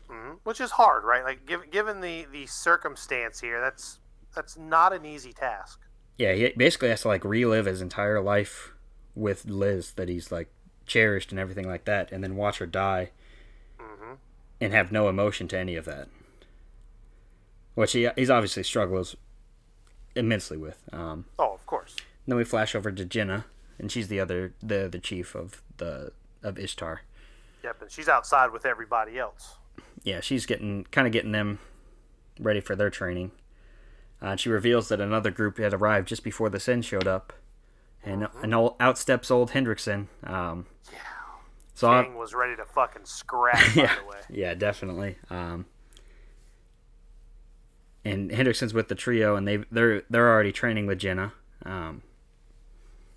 Mhm. 0.10 0.40
Which 0.44 0.60
is 0.60 0.72
hard, 0.72 1.04
right? 1.04 1.24
Like, 1.24 1.46
giv 1.46 1.72
given 1.72 2.02
the 2.02 2.26
the 2.32 2.46
circumstance 2.48 3.40
here, 3.40 3.62
that's 3.62 4.00
that's 4.36 4.58
not 4.58 4.94
an 4.94 5.06
easy 5.06 5.34
task. 5.34 5.80
Yeah, 6.18 6.34
he 6.34 6.50
basically 6.50 6.90
has 6.90 7.02
to 7.02 7.08
like 7.08 7.24
relive 7.24 7.66
his 7.66 7.82
entire 7.82 8.22
life 8.22 8.74
with 9.16 9.46
Liz 9.46 9.94
that 9.94 10.10
he's 10.10 10.32
like 10.32 10.50
cherished 10.86 11.32
and 11.32 11.40
everything 11.40 11.68
like 11.68 11.86
that, 11.86 12.12
and 12.12 12.24
then 12.24 12.36
watch 12.36 12.58
her 12.58 12.66
die 12.66 13.12
and 14.62 14.74
have 14.74 14.92
no 14.92 15.08
emotion 15.10 15.48
to 15.50 15.58
any 15.58 15.76
of 15.76 15.86
that. 15.86 16.08
Which 17.76 17.94
he 17.94 18.10
he's 18.16 18.30
obviously 18.30 18.64
struggles 18.64 19.16
immensely 20.16 20.58
with. 20.58 20.82
Um, 20.92 21.26
Oh, 21.38 21.54
of 21.54 21.66
course. 21.66 21.96
then 22.28 22.38
we 22.38 22.44
flash 22.44 22.76
over 22.76 22.92
to 22.92 23.06
Jenna, 23.06 23.46
and 23.78 23.92
she's 23.92 24.08
the 24.08 24.20
other 24.20 24.54
the 24.62 24.90
the 24.92 25.00
chief 25.00 25.36
of 25.36 25.62
the 25.78 26.12
of 26.44 26.58
Ishtar. 26.60 27.02
Yep, 27.64 27.82
and 27.84 27.92
she's 27.92 28.08
outside 28.10 28.52
with 28.52 28.66
everybody 28.66 29.18
else. 29.20 29.56
Yeah, 30.04 30.20
she's 30.22 30.46
getting 30.46 30.86
kind 30.92 31.08
of 31.08 31.14
getting 31.14 31.32
them 31.32 31.60
ready 32.40 32.60
for 32.62 32.76
their 32.76 32.90
training. 32.90 33.32
Uh, 34.22 34.36
she 34.36 34.50
reveals 34.50 34.90
that 34.90 35.00
another 35.00 35.32
group 35.32 35.58
had 35.58 35.74
arrived 35.74 36.08
just 36.10 36.24
before 36.24 36.50
the 36.50 36.60
Sin 36.60 36.82
showed 36.82 37.08
up, 37.08 37.32
and 38.04 38.28
and 38.44 38.54
old, 38.54 38.76
out 38.80 38.98
steps 38.98 39.32
old 39.32 39.52
Hendrickson. 39.52 40.08
Um, 40.26 40.66
so 41.80 41.90
I- 41.90 42.04
King 42.04 42.16
was 42.18 42.34
ready 42.34 42.56
to 42.58 42.66
fucking 42.66 43.06
scrap, 43.06 43.56
by 43.76 43.82
yeah, 43.82 43.96
the 43.96 44.10
way. 44.10 44.18
yeah, 44.30 44.54
definitely. 44.54 45.16
Um, 45.30 45.66
and 48.06 48.32
Hendrickson's 48.32 48.74
with 48.74 48.88
the 48.88 48.96
trio, 48.96 49.36
and 49.36 49.48
they 49.48 49.58
they're 49.72 50.04
they're 50.10 50.30
already 50.30 50.52
training 50.52 50.88
with 50.88 51.00
Jenna. 51.00 51.34
Um, 51.66 52.02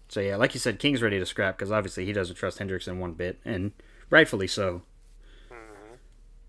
so 0.08 0.20
yeah, 0.20 0.36
like 0.36 0.54
you 0.54 0.60
said, 0.60 0.78
King's 0.78 1.02
ready 1.02 1.18
to 1.18 1.26
scrap 1.26 1.56
because 1.56 1.72
obviously 1.72 2.04
he 2.04 2.12
doesn't 2.12 2.36
trust 2.36 2.58
Hendrickson 2.58 2.98
one 2.98 3.12
bit, 3.14 3.38
and 3.44 3.72
rightfully 4.10 4.46
so. 4.46 4.82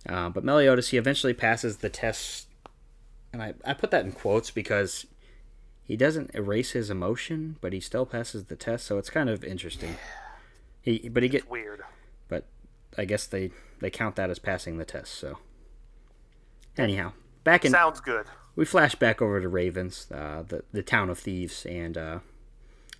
Uh, 0.07 0.29
but 0.29 0.43
Meliodas, 0.43 0.89
he 0.89 0.97
eventually 0.97 1.33
passes 1.33 1.77
the 1.77 1.89
test, 1.89 2.47
and 3.31 3.41
I, 3.41 3.53
I 3.63 3.73
put 3.73 3.89
that 3.91 4.03
in 4.03 4.11
quotes 4.11 4.51
because 4.51 5.05
he 5.85 5.95
doesn't 5.95 6.31
erase 6.33 6.71
his 6.71 6.89
emotion, 6.89 7.55
but 7.61 7.71
he 7.71 7.79
still 7.79 8.05
passes 8.05 8.45
the 8.45 8.57
test, 8.57 8.85
so 8.85 8.97
it's 8.97 9.09
kind 9.09 9.29
of 9.29 9.43
interesting. 9.45 9.95
He 10.81 11.07
but 11.07 11.23
he 11.23 11.29
gets 11.29 11.47
weird. 11.47 11.83
I 12.97 13.05
guess 13.05 13.25
they 13.25 13.51
they 13.79 13.89
count 13.89 14.15
that 14.15 14.29
as 14.29 14.39
passing 14.39 14.77
the 14.77 14.85
test. 14.85 15.13
So 15.15 15.37
anyhow, 16.77 17.13
back 17.43 17.65
in 17.65 17.71
Sounds 17.71 17.99
good. 17.99 18.25
we 18.55 18.65
flash 18.65 18.95
back 18.95 19.21
over 19.21 19.41
to 19.41 19.47
Ravens, 19.47 20.07
uh, 20.11 20.43
the 20.47 20.63
the 20.71 20.83
town 20.83 21.09
of 21.09 21.19
thieves, 21.19 21.65
and 21.65 21.97
uh, 21.97 22.19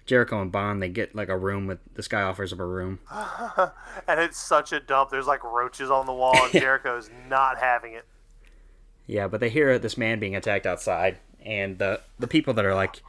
Jericho 0.06 0.42
and 0.42 0.52
Ban 0.52 0.80
they 0.80 0.90
get 0.90 1.16
like 1.16 1.30
a 1.30 1.38
room 1.38 1.68
with 1.68 1.80
this 1.96 2.08
guy 2.08 2.22
offers 2.22 2.50
them 2.50 2.60
a 2.60 2.66
room. 2.66 3.00
and 4.08 4.20
it's 4.20 4.38
such 4.38 4.72
a 4.72 4.80
dump. 4.80 5.10
There's 5.10 5.28
like 5.28 5.44
roaches 5.44 5.90
on 5.90 6.06
the 6.06 6.14
wall, 6.14 6.38
and 6.44 6.52
Jericho's 6.52 7.10
not 7.30 7.60
having 7.60 7.94
it. 7.94 8.06
Yeah, 9.06 9.28
but 9.28 9.40
they 9.40 9.50
hear 9.50 9.78
this 9.80 9.98
man 9.98 10.20
being 10.20 10.36
attacked 10.36 10.66
outside, 10.66 11.18
and 11.46 11.78
the 11.78 12.02
the 12.20 12.28
people 12.28 12.54
that 12.56 12.66
are 12.66 12.76
like, 12.76 13.02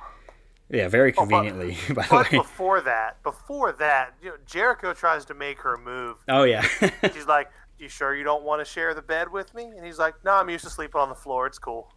yeah, 0.75 0.89
very 0.89 1.12
conveniently 1.12 1.77
by 1.95 2.03
the 2.03 2.09
But 2.11 2.33
way. 2.33 2.39
before 2.39 2.81
that, 2.83 3.22
before 3.22 3.72
that, 3.72 4.14
you 4.22 4.31
know, 4.31 4.37
Jericho 4.47 4.93
tries 4.93 5.25
to 5.27 5.35
make 5.35 5.59
her 5.61 5.77
move. 5.77 6.16
Oh 6.29 6.45
yeah, 6.45 6.62
She's 7.14 7.27
like, 7.27 7.51
"You 7.79 7.89
sure 7.89 8.14
you 8.14 8.25
don't 8.25 8.43
want 8.45 8.61
to 8.61 8.64
share 8.64 8.95
the 8.95 9.03
bed 9.03 9.31
with 9.33 9.55
me?" 9.55 9.64
And 9.64 9.85
he's 9.85 9.99
like, 9.99 10.14
"No, 10.25 10.33
I'm 10.33 10.49
used 10.51 10.64
to 10.64 10.70
sleeping 10.70 11.01
on 11.01 11.09
the 11.09 11.14
floor. 11.14 11.47
It's 11.47 11.59
cool." 11.59 11.93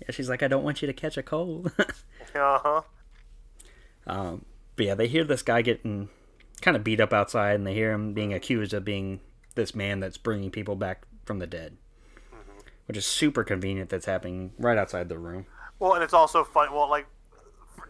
yeah. 0.00 0.10
She's 0.10 0.28
like, 0.28 0.42
I 0.42 0.48
don't 0.48 0.64
want 0.64 0.82
you 0.82 0.86
to 0.86 0.92
catch 0.92 1.16
a 1.16 1.22
cold. 1.22 1.70
Uh 2.34 2.58
huh. 2.64 2.82
Um, 4.06 4.44
but 4.76 4.86
yeah, 4.86 4.94
they 4.96 5.06
hear 5.06 5.22
this 5.22 5.42
guy 5.42 5.62
getting 5.62 6.08
kind 6.60 6.76
of 6.76 6.82
beat 6.82 7.00
up 7.00 7.12
outside, 7.12 7.54
and 7.54 7.64
they 7.66 7.74
hear 7.74 7.92
him 7.92 8.12
being 8.12 8.32
accused 8.34 8.74
of 8.74 8.84
being 8.84 9.20
this 9.54 9.74
man 9.74 10.00
that's 10.00 10.16
bringing 10.18 10.50
people 10.50 10.74
back 10.74 11.06
from 11.24 11.38
the 11.38 11.46
dead, 11.46 11.76
which 12.86 12.96
is 12.96 13.06
super 13.06 13.44
convenient. 13.44 13.88
That's 13.90 14.06
happening 14.06 14.52
right 14.58 14.76
outside 14.76 15.08
the 15.08 15.18
room. 15.18 15.46
Well, 15.78 15.94
and 15.94 16.02
it's 16.02 16.14
also 16.14 16.42
fun. 16.44 16.72
Well, 16.72 16.90
like 16.90 17.06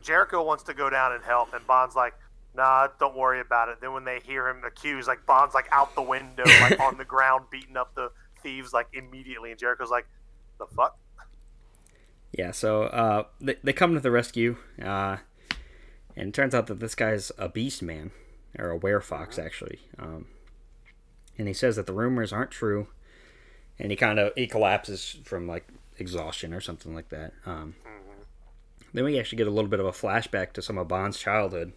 Jericho 0.03 0.43
wants 0.43 0.64
to 0.64 0.74
go 0.74 0.91
down 0.91 1.12
and 1.12 1.22
help, 1.24 1.53
and 1.55 1.66
Ban's 1.66 1.95
like, 1.95 2.14
"Nah, 2.55 2.89
don't 2.99 3.16
worry 3.16 3.41
about 3.41 3.68
it." 3.68 3.80
Then 3.80 3.93
when 3.93 4.05
they 4.05 4.20
hear 4.20 4.49
him 4.49 4.62
accused, 4.64 5.09
like 5.09 5.26
Ban's 5.26 5.55
like 5.55 5.68
out 5.72 5.95
the 5.95 6.03
window, 6.03 6.45
like 6.61 6.80
on 6.80 6.99
the 6.99 7.05
ground, 7.05 7.47
beating 7.51 7.76
up 7.76 7.95
the 7.95 8.11
thieves 8.43 8.72
like 8.72 8.89
immediately, 8.93 9.51
and 9.51 9.59
Jericho's 9.59 9.91
like, 9.91 10.07
"The 10.59 10.66
fuck." 10.66 10.99
Yeah, 12.32 12.51
so 12.51 12.85
uh, 12.85 13.24
they 13.41 13.57
they 13.62 13.72
come 13.72 13.95
to 13.95 14.01
the 14.01 14.11
rescue, 14.11 14.57
uh, 14.82 15.18
and 16.16 16.28
it 16.28 16.35
turns 16.35 16.55
out 16.55 16.66
that 16.66 16.80
this 16.80 16.95
guy's 16.95 17.30
a 17.39 17.49
beast 17.49 17.82
man 17.82 18.11
or 18.59 18.72
a 18.72 18.78
werefox 18.78 19.39
actually. 19.39 19.80
Um, 19.99 20.26
and 21.39 21.49
he 21.49 21.55
says 21.55 21.76
that 21.76 21.87
the 21.87 21.93
rumors 21.93 22.32
aren't 22.32 22.51
true, 22.51 22.89
and 23.78 23.91
he 23.91 23.97
kind 23.97 24.18
of 24.18 24.32
he 24.37 24.47
collapses 24.47 25.16
from 25.24 25.47
like 25.47 25.66
exhaustion 25.99 26.53
or 26.53 26.61
something 26.61 26.95
like 26.95 27.09
that. 27.11 27.32
Um, 27.47 27.76
Then 28.95 29.05
we 29.05 29.18
actually 29.18 29.38
get 29.38 29.49
a 29.49 29.51
little 29.51 29.68
bit 29.68 29.80
of 29.80 29.86
a 29.86 29.92
flashback 29.92 30.53
to 30.53 30.62
some 30.62 30.78
of 30.78 30.88
Ban's 30.88 31.18
childhood, 31.18 31.72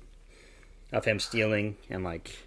of 0.94 1.04
him 1.04 1.20
stealing 1.20 1.76
and 1.90 2.04
like 2.04 2.38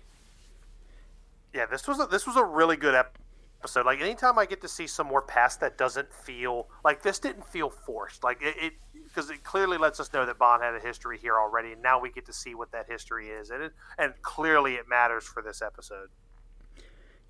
Yeah, 1.53 1.67
this 1.67 1.87
was 1.87 2.01
a, 2.01 2.07
this 2.07 2.27
was 2.27 2.37
a 2.37 2.45
really 2.45 2.77
good 2.77 2.95
episode. 2.95 3.85
Like 3.85 4.01
anytime 4.01 4.39
I 4.39 4.47
get 4.47 4.63
to 4.63 4.69
see 4.69 4.87
some 4.87 5.09
more 5.09 5.23
past 5.23 5.61
that 5.61 5.77
doesn't 5.77 6.15
feel 6.15 6.69
like 6.85 7.03
this 7.03 7.19
didn't 7.19 7.45
feel 7.45 7.69
forced. 7.69 8.23
Like 8.23 8.39
it 8.41 8.75
because 9.05 9.29
it, 9.29 9.35
it, 9.35 9.45
clearly 9.45 9.77
lets 9.77 9.99
us 9.99 10.13
know 10.13 10.25
that 10.25 10.39
Ban 10.39 10.61
had 10.61 10.77
a 10.77 10.81
history 10.81 11.19
here 11.19 11.37
already, 11.37 11.73
and 11.73 11.83
now 11.83 11.99
we 12.01 12.11
get 12.11 12.25
to 12.27 12.33
see 12.33 12.55
what 12.55 12.71
that 12.71 12.87
history 12.89 13.29
is, 13.29 13.51
and 13.51 13.65
it, 13.65 13.73
and 13.99 14.15
clearly 14.23 14.75
it 14.75 14.89
matters 14.89 15.25
for 15.25 15.43
this 15.43 15.61
episode. 15.61 16.11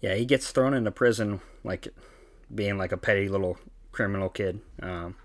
Yeah, 0.00 0.14
he 0.14 0.26
gets 0.26 0.50
thrown 0.50 0.74
into 0.74 0.90
prison 0.90 1.40
like 1.64 1.88
being 2.54 2.76
like 2.76 2.92
a 2.92 2.98
petty 2.98 3.28
little 3.28 3.58
criminal 3.92 4.28
kid, 4.28 4.60
um, 4.82 5.16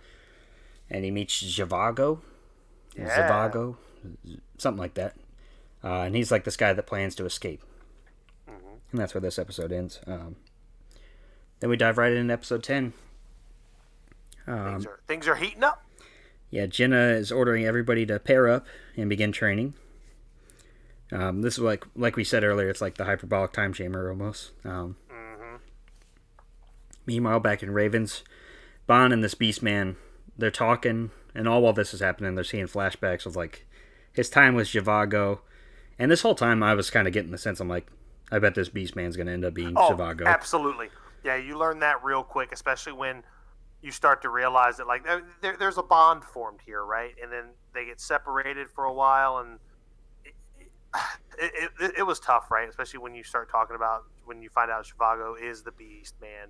and 0.90 1.04
he 1.04 1.12
meets 1.12 1.42
Zhivago, 1.44 2.20
yeah. 2.96 3.30
Zhivago, 3.30 3.78
something 4.58 4.80
like 4.80 4.96
that, 4.96 5.16
uh, 5.84 6.02
and 6.02 6.16
he's 6.16 6.32
like 6.32 6.44
this 6.44 6.58
guy 6.58 6.74
that 6.74 6.88
plans 6.88 7.16
to 7.16 7.26
escape, 7.26 7.62
mm-hmm. 8.50 8.76
and 8.92 9.00
that's 9.00 9.14
where 9.14 9.22
this 9.22 9.40
episode 9.40 9.72
ends. 9.72 10.00
Um, 10.08 10.36
then 11.60 11.70
we 11.70 11.78
dive 11.78 11.98
right 11.98 12.12
into 12.12 12.34
episode 12.34 12.64
10. 12.64 12.94
Um, 14.48 14.74
things, 14.74 14.86
are, 14.86 15.00
things 15.08 15.28
are 15.28 15.36
heating 15.36 15.64
up. 15.64 15.84
Yeah, 16.50 16.68
Jenna 16.68 17.10
is 17.10 17.32
ordering 17.32 17.66
everybody 17.66 18.06
to 18.06 18.20
pair 18.20 18.48
up 18.48 18.66
and 18.96 19.10
begin 19.10 19.32
training. 19.32 19.74
Um, 21.12 21.42
this 21.42 21.56
is 21.56 21.60
like 21.60 21.86
like 21.96 22.16
we 22.16 22.24
said 22.24 22.44
earlier, 22.44 22.70
it's 22.70 22.82
like 22.82 22.96
the 22.96 23.06
hyperbolic 23.06 23.52
time 23.52 23.74
chamber 23.74 24.10
almost. 24.10 24.52
Um, 24.64 24.96
mm-hmm. 25.12 25.56
Meanwhile, 27.06 27.40
back 27.42 27.62
in 27.62 27.72
Ravens, 27.72 28.24
Ban 28.88 29.12
and 29.12 29.24
this 29.24 29.36
Beast 29.36 29.62
Man, 29.62 29.98
they're 30.38 30.52
talking, 30.52 31.12
and 31.34 31.48
all 31.48 31.62
while 31.62 31.74
this 31.74 31.94
is 31.94 32.00
happening, 32.00 32.36
they're 32.36 32.44
seeing 32.44 32.68
flashbacks 32.68 33.26
of 33.26 33.36
like 33.36 33.66
his 34.14 34.30
time 34.30 34.56
with 34.56 34.68
Zhivago. 34.68 35.40
And 35.98 36.12
this 36.12 36.22
whole 36.22 36.36
time, 36.36 36.62
I 36.62 36.74
was 36.74 36.90
kind 36.90 37.08
of 37.08 37.14
getting 37.14 37.32
the 37.32 37.38
sense 37.38 37.60
I'm 37.60 37.70
like, 37.70 37.88
I 38.32 38.40
bet 38.40 38.56
this 38.56 38.70
Beast 38.70 38.96
Man's 38.96 39.16
going 39.16 39.28
to 39.28 39.34
end 39.34 39.46
up 39.46 39.54
being 39.54 39.74
oh, 39.78 39.92
Zhivago. 39.92 40.26
Absolutely. 40.26 40.90
Yeah, 41.24 41.36
you 41.38 41.58
learn 41.58 41.80
that 41.80 42.04
real 42.04 42.24
quick, 42.24 42.52
especially 42.52 42.94
when 42.94 43.24
you 43.82 43.92
start 43.92 44.22
to 44.24 44.30
realize 44.30 44.78
that 44.78 44.88
like 44.88 45.06
there, 45.42 45.56
there's 45.58 45.78
a 45.78 45.84
bond 45.84 46.24
formed 46.24 46.60
here, 46.66 46.84
right? 46.84 47.14
And 47.22 47.32
then 47.32 47.46
they 47.74 47.86
get 47.86 48.00
separated 48.00 48.70
for 48.70 48.86
a 48.86 48.94
while, 48.94 49.38
and 49.38 49.60
it, 51.40 51.52
it, 51.54 51.72
it, 51.80 51.92
it 52.00 52.04
was 52.04 52.20
tough, 52.20 52.50
right? 52.52 52.68
Especially 52.68 53.00
when 53.00 53.14
you 53.14 53.24
start 53.24 53.50
talking 53.50 53.76
about 53.76 54.04
when 54.26 54.42
you 54.42 54.50
find 54.50 54.72
out 54.72 54.86
Zhivago 54.86 55.40
is 55.42 55.64
the 55.64 55.72
Beast 55.72 56.16
Man, 56.20 56.50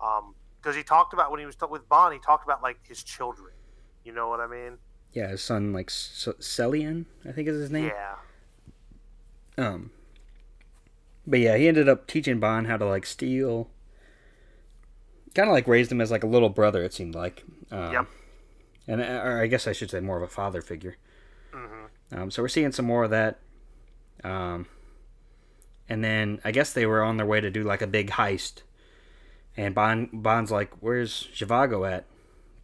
um, 0.00 0.34
because 0.60 0.76
he 0.76 0.82
talked 0.82 1.12
about 1.12 1.30
when 1.30 1.40
he 1.40 1.46
was 1.46 1.56
with 1.70 1.88
Bond, 1.88 2.12
he 2.14 2.20
talked 2.20 2.44
about 2.44 2.62
like 2.62 2.78
his 2.86 3.02
children. 3.02 3.52
You 4.04 4.12
know 4.12 4.28
what 4.28 4.40
I 4.40 4.46
mean? 4.46 4.78
Yeah, 5.12 5.28
his 5.28 5.42
son, 5.42 5.72
like 5.72 5.88
Celian, 5.88 7.06
I 7.28 7.32
think 7.32 7.48
is 7.48 7.60
his 7.60 7.70
name. 7.70 7.90
Yeah. 9.56 9.66
Um. 9.66 9.90
But 11.26 11.40
yeah, 11.40 11.56
he 11.56 11.68
ended 11.68 11.88
up 11.88 12.06
teaching 12.06 12.40
Bond 12.40 12.66
how 12.66 12.76
to 12.76 12.86
like 12.86 13.06
steal 13.06 13.70
kind 15.34 15.48
of 15.48 15.52
like 15.52 15.68
raised 15.68 15.92
him 15.92 16.00
as 16.00 16.10
like 16.10 16.24
a 16.24 16.28
little 16.28 16.48
brother. 16.48 16.82
It 16.82 16.92
seemed 16.92 17.14
like. 17.14 17.44
Um, 17.70 17.92
yep. 17.92 18.06
And 18.86 19.00
or 19.00 19.40
I 19.40 19.46
guess 19.46 19.66
I 19.66 19.72
should 19.72 19.90
say 19.90 20.00
more 20.00 20.16
of 20.16 20.22
a 20.22 20.28
father 20.28 20.62
figure. 20.62 20.96
Mm-hmm. 21.52 22.20
Um, 22.20 22.30
so 22.30 22.42
we're 22.42 22.48
seeing 22.48 22.72
some 22.72 22.86
more 22.86 23.04
of 23.04 23.10
that. 23.10 23.38
Um, 24.24 24.66
and 25.88 26.02
then 26.02 26.40
I 26.44 26.50
guess 26.50 26.72
they 26.72 26.86
were 26.86 27.02
on 27.02 27.16
their 27.16 27.26
way 27.26 27.40
to 27.40 27.50
do 27.50 27.62
like 27.62 27.82
a 27.82 27.86
big 27.86 28.10
heist. 28.10 28.62
And 29.56 29.74
Bond 29.74 30.08
Bond's 30.12 30.50
like, 30.50 30.70
"Where's 30.80 31.28
Zhivago 31.34 31.90
at? 31.90 32.06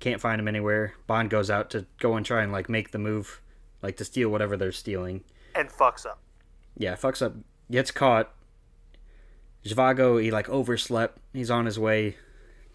Can't 0.01 0.21
find 0.21 0.41
him 0.41 0.49
anywhere." 0.49 0.95
Bond 1.07 1.31
goes 1.31 1.51
out 1.51 1.71
to 1.71 1.87
go 1.99 2.17
and 2.17 2.25
try 2.25 2.43
and 2.43 2.53
like 2.53 2.69
make 2.69 2.91
the 2.93 2.99
move, 2.99 3.41
like 3.83 3.97
to 3.99 4.05
steal 4.05 4.29
whatever 4.31 4.57
they're 4.57 4.73
stealing. 4.73 5.25
And 5.55 5.69
fucks 5.69 6.07
up. 6.07 6.21
Yeah, 6.77 6.95
fucks 6.95 7.23
up. 7.25 7.35
Gets 7.71 7.91
caught. 7.91 8.33
Zhivago, 9.65 10.23
he 10.23 10.31
like 10.31 10.49
overslept. 10.49 11.19
He's 11.33 11.51
on 11.51 11.67
his 11.67 11.79
way 11.79 12.17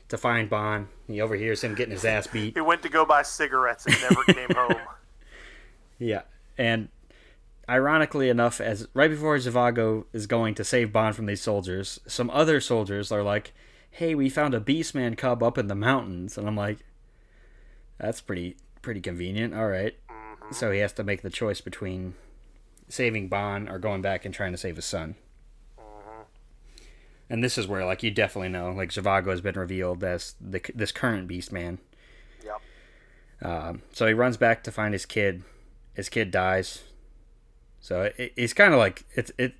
to 0.09 0.17
find 0.17 0.49
Bond. 0.49 0.87
He 1.07 1.21
overhears 1.21 1.63
him 1.63 1.73
getting 1.73 1.93
his 1.93 2.03
ass 2.03 2.27
beat. 2.33 2.53
he 2.55 2.61
went 2.61 2.81
to 2.83 2.89
go 2.89 3.05
buy 3.05 3.21
cigarettes 3.21 3.85
and 3.85 3.95
never 4.01 4.23
came 4.25 4.49
home. 4.55 4.75
Yeah, 5.99 6.23
and 6.57 6.89
ironically 7.69 8.29
enough, 8.29 8.59
as 8.59 8.87
right 8.95 9.11
before 9.11 9.37
Zhivago 9.37 10.05
is 10.13 10.25
going 10.25 10.55
to 10.55 10.63
save 10.63 10.91
Bond 10.91 11.15
from 11.15 11.27
these 11.27 11.43
soldiers, 11.43 11.99
some 12.07 12.31
other 12.31 12.59
soldiers 12.59 13.11
are 13.11 13.21
like, 13.21 13.53
"Hey, 13.91 14.15
we 14.15 14.29
found 14.29 14.53
a 14.53 14.59
Beastman 14.59 15.17
cub 15.17 15.43
up 15.43 15.57
in 15.57 15.67
the 15.67 15.75
mountains," 15.75 16.37
and 16.37 16.47
I'm 16.47 16.55
like, 16.55 16.79
"That's 17.97 18.21
pretty 18.21 18.57
pretty 18.81 19.01
convenient." 19.01 19.53
All 19.53 19.67
right. 19.67 19.95
mm-hmm. 20.09 20.53
so 20.53 20.71
he 20.71 20.79
has 20.79 20.93
to 20.93 21.03
make 21.03 21.21
the 21.21 21.29
choice 21.29 21.61
between 21.61 22.15
saving 22.89 23.29
Bond 23.29 23.69
or 23.69 23.79
going 23.79 24.01
back 24.01 24.25
and 24.25 24.33
trying 24.33 24.51
to 24.51 24.57
save 24.57 24.75
his 24.75 24.85
son 24.85 25.15
and 27.31 27.41
this 27.41 27.57
is 27.57 27.65
where 27.65 27.85
like 27.85 28.03
you 28.03 28.11
definitely 28.11 28.49
know 28.49 28.71
like 28.71 28.89
Zhivago 28.89 29.27
has 29.27 29.39
been 29.39 29.55
revealed 29.55 30.03
as 30.03 30.35
the 30.41 30.61
this 30.75 30.91
current 30.91 31.29
Beastman. 31.29 31.77
Yep. 32.43 32.61
Um, 33.41 33.81
so 33.93 34.05
he 34.05 34.13
runs 34.13 34.35
back 34.35 34.63
to 34.65 34.71
find 34.71 34.93
his 34.93 35.05
kid. 35.05 35.43
His 35.93 36.09
kid 36.09 36.29
dies. 36.29 36.83
So 37.79 38.11
it, 38.17 38.33
it's 38.35 38.51
kind 38.51 38.73
of 38.73 38.79
like 38.79 39.05
it's 39.15 39.31
it. 39.37 39.53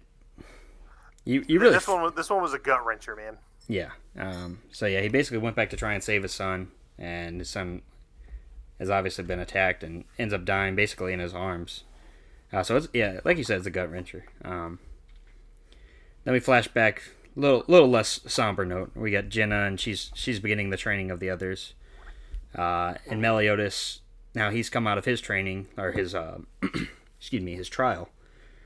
You 1.23 1.45
you 1.47 1.61
really 1.61 1.73
this 1.73 1.87
one 1.87 2.01
was, 2.01 2.13
this 2.13 2.29
one 2.29 2.41
was 2.41 2.53
a 2.53 2.59
gut 2.59 2.81
wrencher, 2.85 3.15
man. 3.15 3.37
Yeah. 3.67 3.91
Um, 4.17 4.59
so 4.71 4.85
yeah, 4.85 5.01
he 5.01 5.09
basically 5.09 5.37
went 5.37 5.55
back 5.55 5.69
to 5.69 5.77
try 5.77 5.93
and 5.93 6.03
save 6.03 6.23
his 6.23 6.33
son, 6.33 6.71
and 6.97 7.39
his 7.39 7.49
son 7.49 7.81
has 8.79 8.89
obviously 8.89 9.23
been 9.23 9.39
attacked 9.39 9.83
and 9.83 10.05
ends 10.17 10.33
up 10.33 10.43
dying 10.43 10.75
basically 10.75 11.13
in 11.13 11.19
his 11.19 11.33
arms. 11.33 11.83
Uh, 12.51 12.63
so 12.63 12.75
it's 12.75 12.87
yeah, 12.93 13.19
like 13.23 13.37
you 13.37 13.43
said, 13.43 13.57
it's 13.57 13.67
a 13.67 13.71
gut 13.71 13.91
wrencher. 13.91 14.23
Um, 14.43 14.79
then 16.23 16.33
we 16.33 16.39
flash 16.39 16.67
back 16.67 17.03
a 17.35 17.39
little 17.39 17.63
little 17.67 17.89
less 17.89 18.19
somber 18.27 18.65
note. 18.65 18.91
We 18.95 19.11
got 19.11 19.29
Jenna, 19.29 19.63
and 19.65 19.79
she's 19.79 20.11
she's 20.13 20.39
beginning 20.39 20.69
the 20.69 20.77
training 20.77 21.11
of 21.11 21.19
the 21.19 21.29
others. 21.29 21.73
Uh, 22.53 22.95
and 23.09 23.21
Meliodas, 23.21 24.01
now 24.35 24.49
he's 24.49 24.69
come 24.69 24.85
out 24.85 24.97
of 24.97 25.05
his 25.05 25.21
training 25.21 25.67
or 25.77 25.91
his 25.93 26.13
uh, 26.13 26.39
excuse 27.19 27.41
me, 27.41 27.55
his 27.55 27.69
trial. 27.69 28.09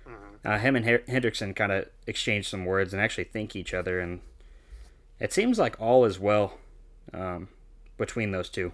Mm-hmm. 0.07 0.47
Uh, 0.47 0.57
him 0.57 0.75
and 0.75 0.85
Hendrickson 0.85 1.55
kind 1.55 1.71
of 1.71 1.87
exchange 2.07 2.49
some 2.49 2.65
words 2.65 2.93
and 2.93 3.01
actually 3.01 3.25
thank 3.25 3.55
each 3.55 3.73
other, 3.73 3.99
and 3.99 4.21
it 5.19 5.33
seems 5.33 5.57
like 5.57 5.79
all 5.79 6.05
is 6.05 6.19
well 6.19 6.57
um, 7.13 7.49
between 7.97 8.31
those 8.31 8.49
2 8.49 8.71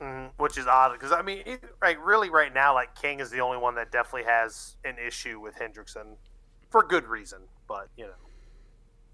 mm-hmm. 0.00 0.26
Which 0.42 0.58
is 0.58 0.66
odd 0.66 0.92
because 0.92 1.12
I 1.12 1.22
mean, 1.22 1.42
it, 1.44 1.62
like 1.82 2.04
really, 2.04 2.30
right 2.30 2.52
now, 2.52 2.74
like 2.74 2.94
King 2.94 3.20
is 3.20 3.30
the 3.30 3.40
only 3.40 3.58
one 3.58 3.74
that 3.76 3.90
definitely 3.90 4.24
has 4.24 4.76
an 4.84 4.96
issue 5.04 5.40
with 5.40 5.56
Hendrickson 5.56 6.16
for 6.70 6.82
good 6.82 7.06
reason. 7.06 7.40
But 7.66 7.88
you 7.96 8.04
know, 8.04 8.12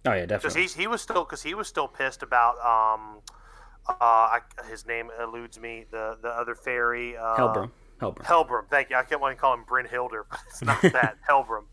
Oh 0.07 0.13
yeah, 0.13 0.27
definitely. 0.27 0.61
Because 0.61 0.75
he 0.75 0.87
was 0.87 1.01
still 1.01 1.25
because 1.25 1.43
he 1.43 1.55
was 1.55 1.67
still 1.67 1.89
pissed 1.89 2.23
about 2.23 2.57
um, 2.59 3.21
uh, 3.89 3.95
I, 4.01 4.41
his 4.69 4.87
name 4.87 5.11
eludes 5.21 5.59
me. 5.59 5.87
The 5.91 6.19
the 6.21 6.29
other 6.29 6.55
fairy. 6.55 7.17
Uh, 7.17 7.37
Helbram. 7.37 7.71
Helbram. 8.01 8.25
Helbram. 8.25 8.69
Thank 8.69 8.91
you. 8.91 8.97
I 8.97 9.03
kept 9.03 9.21
wanting 9.21 9.39
to 9.39 9.41
call 9.41 9.55
him 9.55 9.65
Brynhildr, 9.65 10.25
but 10.29 10.41
it's 10.49 10.63
not 10.63 10.83
that. 10.83 11.17
Helbram. 11.29 11.65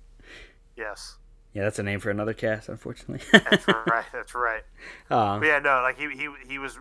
Yes. 0.78 1.18
Yeah, 1.54 1.64
that's 1.64 1.80
a 1.80 1.84
name 1.84 2.00
for 2.00 2.10
another 2.10 2.34
cast, 2.34 2.70
unfortunately. 2.70 3.26
that's 3.32 3.68
right. 3.68 4.06
That's 4.14 4.34
right. 4.34 4.64
Um, 5.10 5.44
yeah, 5.44 5.60
no, 5.60 5.82
like 5.82 5.98
he, 5.98 6.10
he 6.16 6.30
he 6.48 6.58
was. 6.60 6.80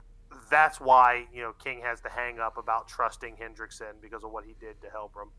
That's 0.48 0.80
why 0.80 1.26
you 1.32 1.42
know 1.42 1.52
King 1.62 1.80
has 1.82 2.00
the 2.00 2.08
hang 2.08 2.38
up 2.38 2.56
about 2.56 2.88
trusting 2.88 3.36
Hendrickson 3.36 4.00
because 4.00 4.22
of 4.22 4.30
what 4.30 4.44
he 4.44 4.54
did 4.60 4.80
to 4.82 4.88
Helbram. 4.88 5.30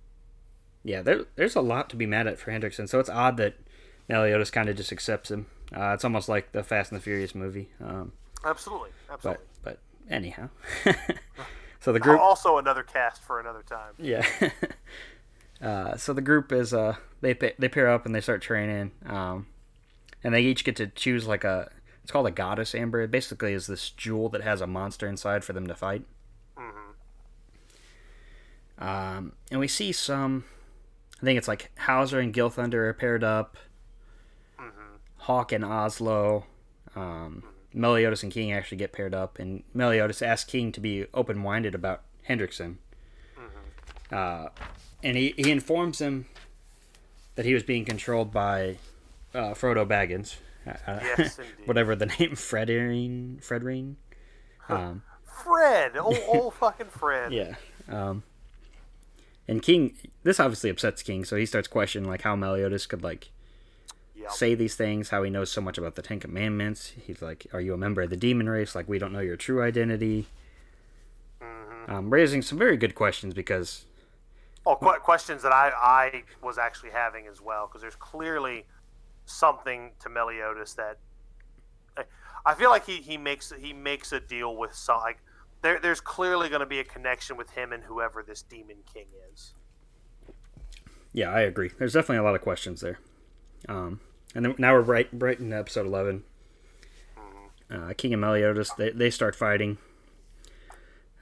Yeah, 0.83 1.01
there, 1.01 1.25
there's 1.35 1.55
a 1.55 1.61
lot 1.61 1.89
to 1.91 1.95
be 1.95 2.05
mad 2.05 2.27
at 2.27 2.39
for 2.39 2.51
Hendrickson, 2.51 2.89
so 2.89 2.99
it's 2.99 3.09
odd 3.09 3.37
that 3.37 3.55
Meliodas 4.09 4.51
kind 4.51 4.67
of 4.67 4.75
just 4.75 4.91
accepts 4.91 5.29
him. 5.31 5.45
Uh, 5.75 5.91
it's 5.93 6.03
almost 6.03 6.27
like 6.27 6.51
the 6.51 6.63
Fast 6.63 6.91
and 6.91 6.99
the 6.99 7.03
Furious 7.03 7.35
movie. 7.35 7.69
Um, 7.79 8.13
absolutely, 8.43 8.89
absolutely. 9.09 9.45
But, 9.63 9.79
but 10.07 10.13
anyhow, 10.13 10.49
so 11.79 11.93
the 11.93 11.99
group 11.99 12.19
also 12.19 12.57
another 12.57 12.83
cast 12.83 13.21
for 13.21 13.39
another 13.39 13.63
time. 13.63 13.93
Yeah. 13.97 14.25
Uh, 15.61 15.95
so 15.95 16.13
the 16.13 16.21
group 16.21 16.51
is 16.51 16.73
uh 16.73 16.95
they 17.21 17.33
they 17.33 17.69
pair 17.69 17.89
up 17.89 18.05
and 18.05 18.15
they 18.15 18.21
start 18.21 18.41
training, 18.41 18.91
um, 19.05 19.47
and 20.23 20.33
they 20.33 20.41
each 20.41 20.63
get 20.63 20.75
to 20.77 20.87
choose 20.87 21.27
like 21.27 21.43
a 21.43 21.69
it's 22.01 22.11
called 22.11 22.27
a 22.27 22.31
goddess 22.31 22.73
amber. 22.73 23.01
It 23.01 23.11
basically 23.11 23.53
is 23.53 23.67
this 23.67 23.89
jewel 23.91 24.29
that 24.29 24.41
has 24.41 24.61
a 24.61 24.67
monster 24.67 25.07
inside 25.07 25.43
for 25.43 25.53
them 25.53 25.67
to 25.67 25.75
fight. 25.75 26.03
Mm-hmm. 26.57 26.91
Um, 28.83 29.33
and 29.51 29.59
we 29.59 29.67
see 29.67 29.91
some. 29.91 30.45
I 31.21 31.25
think 31.25 31.37
it's 31.37 31.47
like 31.47 31.71
Howzer 31.75 32.19
and 32.19 32.33
Gilthunder 32.33 32.73
are 32.73 32.93
paired 32.93 33.23
up. 33.23 33.55
Hawk 35.21 35.51
and 35.51 35.63
Oslo. 35.63 36.45
Um, 36.95 37.43
Meliodas 37.73 38.23
and 38.23 38.31
King 38.31 38.51
actually 38.51 38.79
get 38.79 38.91
paired 38.91 39.13
up, 39.13 39.39
and 39.39 39.63
Meliodas 39.73 40.21
asks 40.21 40.49
King 40.49 40.71
to 40.73 40.81
be 40.81 41.05
open 41.13 41.37
minded 41.37 41.73
about 41.73 42.01
Hendrickson. 42.27 42.77
Uh, 44.11 44.49
and 45.03 45.17
he, 45.17 45.33
he 45.37 45.51
informs 45.51 45.99
him 45.99 46.25
that 47.35 47.45
he 47.45 47.53
was 47.53 47.63
being 47.63 47.85
controlled 47.85 48.31
by 48.31 48.77
uh, 49.33 49.53
Frodo 49.53 49.87
Baggins. 49.87 50.35
Uh, 50.67 50.91
uh 50.91 50.99
yes, 51.17 51.39
whatever 51.65 51.95
the 51.95 52.07
name, 52.07 52.31
Fraudrin. 52.31 53.41
Fraudrin. 53.41 53.95
Um, 54.69 55.03
Fred, 55.23 55.97
old, 55.97 56.17
old 56.27 56.53
fucking 56.55 56.87
Fred. 56.87 57.33
Yeah. 57.33 57.55
Um, 57.89 58.23
and 59.47 59.61
King, 59.61 59.97
this 60.23 60.39
obviously 60.39 60.69
upsets 60.69 61.01
King, 61.01 61.25
so 61.25 61.35
he 61.35 61.45
starts 61.45 61.67
questioning 61.67 62.09
like 62.09 62.21
how 62.21 62.35
Meliodas 62.35 62.85
could 62.85 63.03
like 63.03 63.29
Yep. 64.21 64.31
say 64.31 64.53
these 64.53 64.75
things, 64.75 65.09
how 65.09 65.23
he 65.23 65.31
knows 65.31 65.51
so 65.51 65.61
much 65.61 65.79
about 65.79 65.95
the 65.95 66.03
Ten 66.03 66.19
Commandments. 66.19 66.93
He's 67.05 67.23
like, 67.23 67.47
Are 67.53 67.61
you 67.61 67.73
a 67.73 67.77
member 67.77 68.03
of 68.03 68.11
the 68.11 68.17
demon 68.17 68.47
race? 68.47 68.75
Like, 68.75 68.87
we 68.87 68.99
don't 68.99 69.11
know 69.11 69.19
your 69.19 69.35
true 69.35 69.63
identity. 69.63 70.27
Mm-hmm. 71.41 71.91
Um, 71.91 72.09
raising 72.11 72.43
some 72.43 72.59
very 72.59 72.77
good 72.77 72.93
questions 72.93 73.33
because, 73.33 73.85
Oh, 74.65 74.75
qu- 74.75 74.99
questions 74.99 75.41
that 75.43 75.51
I, 75.51 75.71
I 75.75 76.23
was 76.43 76.57
actually 76.57 76.91
having 76.91 77.27
as 77.27 77.41
well, 77.41 77.67
because 77.67 77.81
there's 77.81 77.95
clearly 77.95 78.65
something 79.25 79.91
to 80.01 80.09
Meliodas 80.09 80.73
that 80.75 80.97
I- 81.97 82.03
I 82.45 82.53
feel 82.53 82.69
like 82.69 82.85
he, 82.85 82.97
he 82.97 83.17
makes 83.17 83.51
he 83.59 83.73
makes 83.73 84.11
a 84.11 84.19
deal 84.19 84.55
with 84.55 84.73
some 84.73 84.99
like 84.99 85.17
there 85.61 85.79
there's 85.79 86.01
clearly 86.01 86.49
going 86.49 86.59
to 86.61 86.65
be 86.65 86.79
a 86.79 86.83
connection 86.83 87.37
with 87.37 87.51
him 87.51 87.71
and 87.73 87.83
whoever 87.83 88.23
this 88.23 88.41
demon 88.41 88.77
king 88.91 89.07
is. 89.33 89.53
yeah, 91.13 91.29
I 91.29 91.41
agree. 91.41 91.71
There's 91.77 91.93
definitely 91.93 92.17
a 92.17 92.23
lot 92.23 92.35
of 92.35 92.41
questions 92.41 92.81
there. 92.81 92.99
Um, 93.69 93.99
and 94.33 94.45
then 94.45 94.55
now 94.57 94.73
we're 94.73 94.81
right, 94.81 95.07
right 95.11 95.39
in 95.39 95.51
episode 95.53 95.85
11. 95.85 96.23
Uh, 97.69 97.93
King 97.97 98.13
and 98.13 98.21
Meliodas, 98.21 98.71
they, 98.77 98.89
they 98.91 99.09
start 99.09 99.35
fighting. 99.35 99.77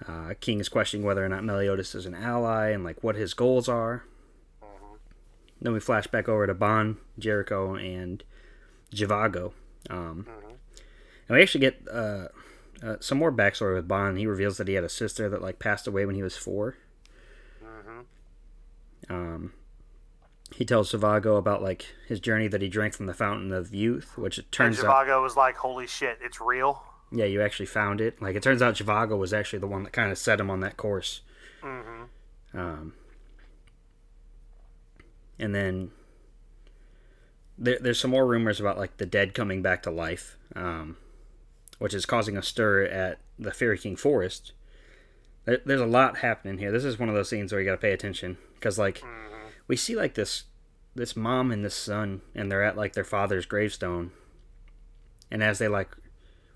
Uh, 0.08 0.34
King 0.39 0.60
is 0.60 0.70
questioning 0.70 1.06
whether 1.06 1.24
or 1.26 1.30
not 1.30 1.43
Meliodas 1.43 1.93
is 1.93 2.06
an 2.06 2.16
ally 2.16 2.70
and 2.70 2.84
like 2.84 3.04
what 3.04 3.16
his 3.16 3.34
goals 3.34 3.68
are. 3.68 4.06
Then 5.62 5.74
we 5.74 5.80
flash 5.82 6.08
back 6.08 6.30
over 6.30 6.47
to 6.47 6.54
Ban, 6.54 6.97
Jericho, 7.18 7.76
and 7.76 8.24
Zhivago. 8.93 9.52
Um, 9.89 10.26
And 11.28 11.36
we 11.36 11.41
actually 11.41 11.60
get 11.62 11.82
uh, 11.91 12.30
uh, 12.82 12.95
some 13.02 13.18
more 13.18 13.32
backstory 13.32 13.76
with 13.76 13.88
Ban. 13.88 14.16
He 14.16 14.26
reveals 14.26 14.58
that 14.58 14.68
he 14.70 14.76
had 14.76 14.86
a 14.86 14.89
sister 14.89 15.28
that 15.30 15.41
like 15.41 15.60
passed 15.60 15.86
away 15.86 16.06
when 16.06 16.16
he 16.16 16.24
was 16.24 16.38
4 16.38 16.76
Um, 19.10 19.54
he 20.56 20.66
tells 20.66 20.91
Zhivago 20.91 21.38
about 21.38 21.62
like 21.62 21.88
his 22.08 22.20
journey 22.20 22.47
that 22.47 22.62
he 22.62 22.70
drank 22.70 22.93
from 22.93 23.06
the 23.08 23.14
fountain 23.14 23.52
of 23.52 23.74
youth, 23.74 24.18
which 24.18 24.38
it 24.38 24.45
And 24.45 24.52
turns 24.52 24.80
out, 24.84 24.86
Zhivago 25.08 25.22
was 25.22 25.36
like, 25.36 25.56
"Holy 25.58 25.88
shit, 25.88 26.20
it's 26.22 26.39
real." 26.39 26.84
Yeah, 27.12 27.26
you 27.26 27.41
actually 27.41 27.66
found 27.66 28.01
it. 28.01 28.22
Like 28.22 28.36
it 28.36 28.43
turns 28.43 28.62
out, 28.62 28.76
Zhivago 28.76 29.18
was 29.18 29.34
actually 29.34 29.60
the 29.60 29.68
one 29.68 29.84
that 29.84 29.93
kind 29.93 30.12
of 30.12 30.18
set 30.18 30.39
him 30.39 30.49
on 30.49 30.60
that 30.62 30.78
course. 30.78 31.22
Mm-hmm. 31.64 32.60
Um, 32.60 32.93
and 35.38 35.53
then 35.53 35.91
there, 37.57 37.78
there's 37.80 37.99
some 37.99 38.12
more 38.12 38.26
rumors 38.26 38.60
about 38.60 38.78
like 38.78 38.97
the 38.97 39.05
dead 39.05 39.34
coming 39.34 39.62
back 39.62 39.84
to 39.84 39.91
life, 39.91 40.38
um, 40.55 40.97
which 41.80 41.93
is 41.93 42.05
causing 42.05 42.38
a 42.38 42.43
stir 42.43 42.84
at 42.84 43.20
the 43.38 43.51
Fairy 43.51 43.78
King 43.78 43.95
Forest. 43.95 44.53
There, 45.45 45.60
there's 45.66 45.82
a 45.82 45.86
lot 45.86 46.18
happening 46.18 46.57
here. 46.57 46.72
This 46.72 46.84
is 46.84 46.99
one 46.99 47.10
of 47.10 47.16
those 47.16 47.30
scenes 47.30 47.51
where 47.51 47.62
you 47.62 47.68
got 47.68 47.76
to 47.76 47.78
pay 47.78 47.93
attention 47.93 48.38
because 48.55 48.78
like 48.78 49.03
we 49.68 49.76
see 49.76 49.95
like 49.95 50.16
this 50.16 50.43
this 50.95 51.16
mom 51.16 51.51
and 51.51 51.64
this 51.64 51.76
son, 51.76 52.22
and 52.36 52.51
they're 52.51 52.64
at 52.64 52.78
like 52.78 52.93
their 52.93 53.03
father's 53.03 53.45
gravestone, 53.45 54.12
and 55.32 55.43
as 55.43 55.60
they 55.60 55.68
like 55.68 55.95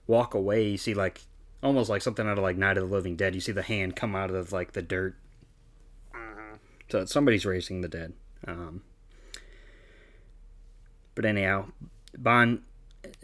walk 0.08 0.34
away, 0.34 0.68
you 0.68 0.78
see 0.78 0.94
like 0.94 1.22
almost 1.62 1.90
like 1.90 2.02
something 2.02 2.28
out 2.28 2.38
of 2.38 2.44
like 2.44 2.58
Night 2.58 2.78
of 2.78 2.90
the 2.90 2.94
Living 2.94 3.16
Dead. 3.16 3.36
You 3.36 3.42
see 3.42 3.52
the 3.52 3.62
hand 3.62 3.96
come 3.96 4.16
out 4.16 4.32
of 4.32 4.52
like 4.52 4.74
the 4.74 4.82
dirt. 4.82 5.16
So 6.94 7.06
somebody's 7.06 7.44
raising 7.44 7.82
the 7.82 7.88
dead. 7.88 8.14
Um, 8.48 8.84
but 11.16 11.26
anyhow, 11.26 11.66
Bond 12.16 12.62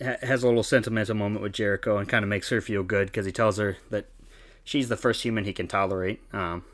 ha- 0.03 0.17
has 0.23 0.41
a 0.41 0.47
little 0.47 0.63
sentimental 0.63 1.15
moment 1.15 1.43
with 1.43 1.53
Jericho 1.53 1.97
and 1.97 2.09
kind 2.09 2.23
of 2.23 2.29
makes 2.29 2.49
her 2.49 2.61
feel 2.61 2.81
good 2.81 3.07
because 3.07 3.27
he 3.27 3.31
tells 3.31 3.57
her 3.57 3.77
that 3.91 4.07
she's 4.63 4.89
the 4.89 4.97
first 4.97 5.21
human 5.21 5.43
he 5.43 5.53
can 5.53 5.67
tolerate. 5.67 6.19
Um, 6.33 6.65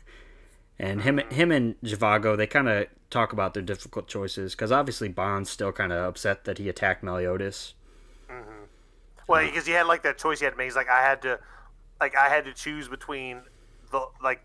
and 0.78 1.02
him, 1.02 1.18
him 1.30 1.52
and 1.52 1.80
Zhivago, 1.82 2.36
they 2.36 2.48
kind 2.48 2.68
of 2.68 2.88
talk 3.10 3.32
about 3.32 3.54
their 3.54 3.62
difficult 3.62 4.08
choices 4.08 4.56
because 4.56 4.72
obviously 4.72 5.08
Bond's 5.08 5.50
still 5.50 5.70
kind 5.70 5.92
of 5.92 6.04
upset 6.04 6.46
that 6.46 6.58
he 6.58 6.68
attacked 6.68 7.04
Meliodas. 7.04 7.74
Well, 9.26 9.44
because 9.44 9.66
he 9.66 9.72
had 9.72 9.86
like 9.86 10.02
that 10.02 10.18
choice 10.18 10.38
he 10.38 10.44
had 10.44 10.52
to 10.52 10.56
make. 10.56 10.66
He's 10.66 10.76
like, 10.76 10.88
I 10.88 11.00
had 11.02 11.22
to, 11.22 11.40
like, 12.00 12.16
I 12.16 12.28
had 12.28 12.44
to 12.44 12.52
choose 12.52 12.88
between 12.88 13.42
the 13.90 14.06
like 14.22 14.42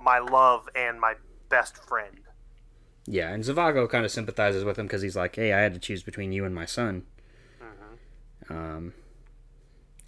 my 0.00 0.18
love 0.18 0.68
and 0.74 1.00
my 1.00 1.14
best 1.48 1.76
friend. 1.76 2.20
Yeah, 3.06 3.32
and 3.32 3.42
Zhivago 3.42 3.88
kind 3.88 4.04
of 4.04 4.10
sympathizes 4.10 4.64
with 4.64 4.78
him 4.78 4.86
because 4.86 5.00
he's 5.00 5.16
like, 5.16 5.36
"Hey, 5.36 5.52
I 5.52 5.60
had 5.60 5.72
to 5.74 5.80
choose 5.80 6.02
between 6.02 6.32
you 6.32 6.44
and 6.44 6.54
my 6.54 6.66
son." 6.66 7.04
Um, 8.50 8.94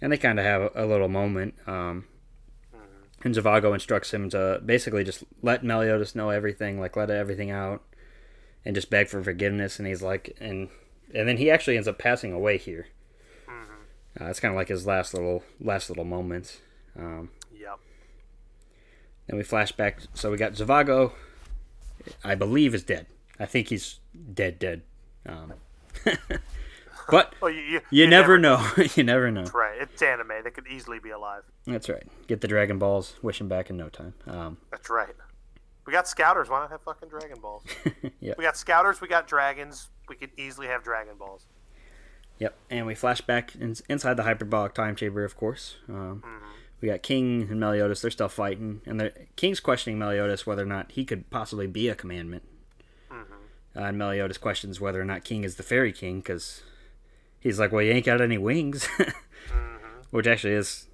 and 0.01 0.11
they 0.11 0.17
kind 0.17 0.39
of 0.39 0.45
have 0.45 0.61
a, 0.61 0.71
a 0.75 0.85
little 0.85 1.07
moment. 1.07 1.55
Um, 1.67 2.05
and 3.23 3.35
Zhivago 3.35 3.73
instructs 3.73 4.13
him 4.13 4.29
to 4.31 4.61
basically 4.65 5.03
just 5.03 5.23
let 5.41 5.63
Meliodas 5.63 6.15
know 6.15 6.29
everything, 6.29 6.79
like 6.79 6.95
let 6.95 7.09
everything 7.09 7.51
out, 7.51 7.83
and 8.65 8.75
just 8.75 8.89
beg 8.89 9.07
for 9.07 9.23
forgiveness. 9.23 9.79
And 9.79 9.87
he's 9.87 10.01
like, 10.01 10.35
and 10.39 10.69
and 11.13 11.27
then 11.27 11.37
he 11.37 11.51
actually 11.51 11.75
ends 11.77 11.87
up 11.87 11.97
passing 11.99 12.33
away 12.33 12.57
here. 12.57 12.87
Uh, 14.19 14.25
it's 14.25 14.39
kind 14.39 14.51
of 14.51 14.55
like 14.57 14.67
his 14.67 14.85
last 14.85 15.13
little 15.13 15.43
last 15.59 15.89
little 15.89 16.03
moments. 16.05 16.59
Um, 16.97 17.29
Yep. 17.53 17.79
then 19.27 19.37
we 19.37 19.43
flash 19.43 19.71
back. 19.71 19.99
So 20.13 20.31
we 20.31 20.37
got 20.37 20.53
Zhivago. 20.53 21.13
I 22.23 22.35
believe 22.35 22.73
is 22.75 22.83
dead. 22.83 23.05
I 23.39 23.45
think 23.45 23.69
he's 23.69 23.99
dead, 24.33 24.59
dead. 24.59 24.81
Um, 25.25 25.53
but 27.09 27.33
Well, 27.41 27.51
you 27.51 27.61
you, 27.61 27.81
you 27.89 28.07
never 28.07 28.37
know. 28.37 28.65
you 28.95 29.03
never 29.03 29.31
know. 29.31 29.43
Right. 29.53 29.79
It's 29.81 30.01
anime. 30.01 30.31
They 30.43 30.49
could 30.51 30.67
easily 30.67 30.99
be 30.99 31.09
alive. 31.11 31.43
That's 31.65 31.89
right. 31.89 32.03
Get 32.27 32.41
the 32.41 32.47
Dragon 32.47 32.79
Balls. 32.79 33.15
Wish 33.21 33.39
him 33.41 33.47
back 33.47 33.69
in 33.69 33.77
no 33.77 33.89
time. 33.89 34.13
Um, 34.27 34.57
That's 34.71 34.89
right. 34.89 35.13
We 35.85 35.93
got 35.93 36.07
scouters. 36.07 36.49
Why 36.49 36.59
not 36.59 36.71
have 36.71 36.81
fucking 36.81 37.09
Dragon 37.09 37.39
Balls? 37.41 37.63
We 38.21 38.43
got 38.43 38.55
scouters. 38.57 39.01
We 39.01 39.07
got 39.07 39.27
dragons. 39.27 39.89
We 40.07 40.15
could 40.15 40.29
easily 40.37 40.67
have 40.67 40.83
Dragon 40.83 41.15
Balls. 41.17 41.45
Yep. 42.41 42.55
And 42.71 42.85
we 42.87 42.95
flash 42.95 43.21
back 43.21 43.53
in, 43.55 43.75
inside 43.87 44.15
the 44.15 44.23
hyperbolic 44.23 44.73
time 44.73 44.95
chamber, 44.95 45.23
of 45.23 45.37
course. 45.37 45.75
Um, 45.87 46.23
We 46.81 46.87
got 46.89 47.03
King 47.03 47.47
and 47.51 47.59
Meliodas. 47.59 48.01
They're 48.01 48.09
still 48.09 48.27
fighting, 48.29 48.81
and 48.87 48.99
the 48.99 49.13
King's 49.35 49.59
questioning 49.59 49.99
Meliodas 49.99 50.47
whether 50.47 50.63
or 50.63 50.65
not 50.65 50.91
he 50.93 51.05
could 51.05 51.29
possibly 51.29 51.67
be 51.67 51.87
a 51.89 51.93
commandment. 51.95 52.43
Uh, 53.73 53.83
and 53.83 53.97
Meliodas 53.97 54.37
questions 54.37 54.81
whether 54.81 54.99
or 54.99 55.05
not 55.05 55.23
King 55.23 55.43
is 55.45 55.55
the 55.55 55.63
Fairy 55.63 55.93
King 55.93 56.17
because 56.19 56.61
he's 57.39 57.57
like, 57.59 57.71
"Well, 57.71 57.81
you 57.83 57.91
ain't 57.93 58.05
got 58.05 58.19
any 58.19 58.37
wings," 58.37 58.85
which 60.11 60.27
actually 60.27 60.53
is. 60.55 60.87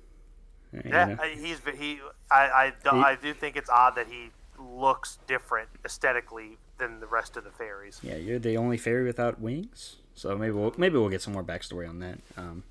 you 0.74 0.82
Yeah, 0.86 1.06
know. 1.16 1.16
He's 1.24 1.60
he. 1.78 2.00
I 2.30 2.44
I, 2.50 2.74
He- 2.84 3.02
I 3.04 3.16
do 3.16 3.34
think 3.34 3.56
it's 3.56 3.70
odd 3.70 3.96
that 3.96 4.08
he 4.08 4.30
looks 4.60 5.18
different 5.26 5.70
aesthetically 5.86 6.58
than 6.78 7.00
the 7.00 7.08
rest 7.08 7.36
of 7.38 7.46
the 7.46 7.52
fairies. 7.52 8.00
Yeah, 8.04 8.18
you're 8.18 8.38
the 8.40 8.58
only 8.58 8.78
fairy 8.78 9.06
without 9.06 9.40
wings. 9.40 9.96
So 10.18 10.36
maybe 10.36 10.52
we'll 10.52 10.74
maybe 10.78 10.98
we'll 10.98 11.10
get 11.10 11.22
some 11.22 11.34
more 11.34 11.44
backstory 11.44 11.88
on 11.88 12.00
that. 12.00 12.18
Um, 12.36 12.64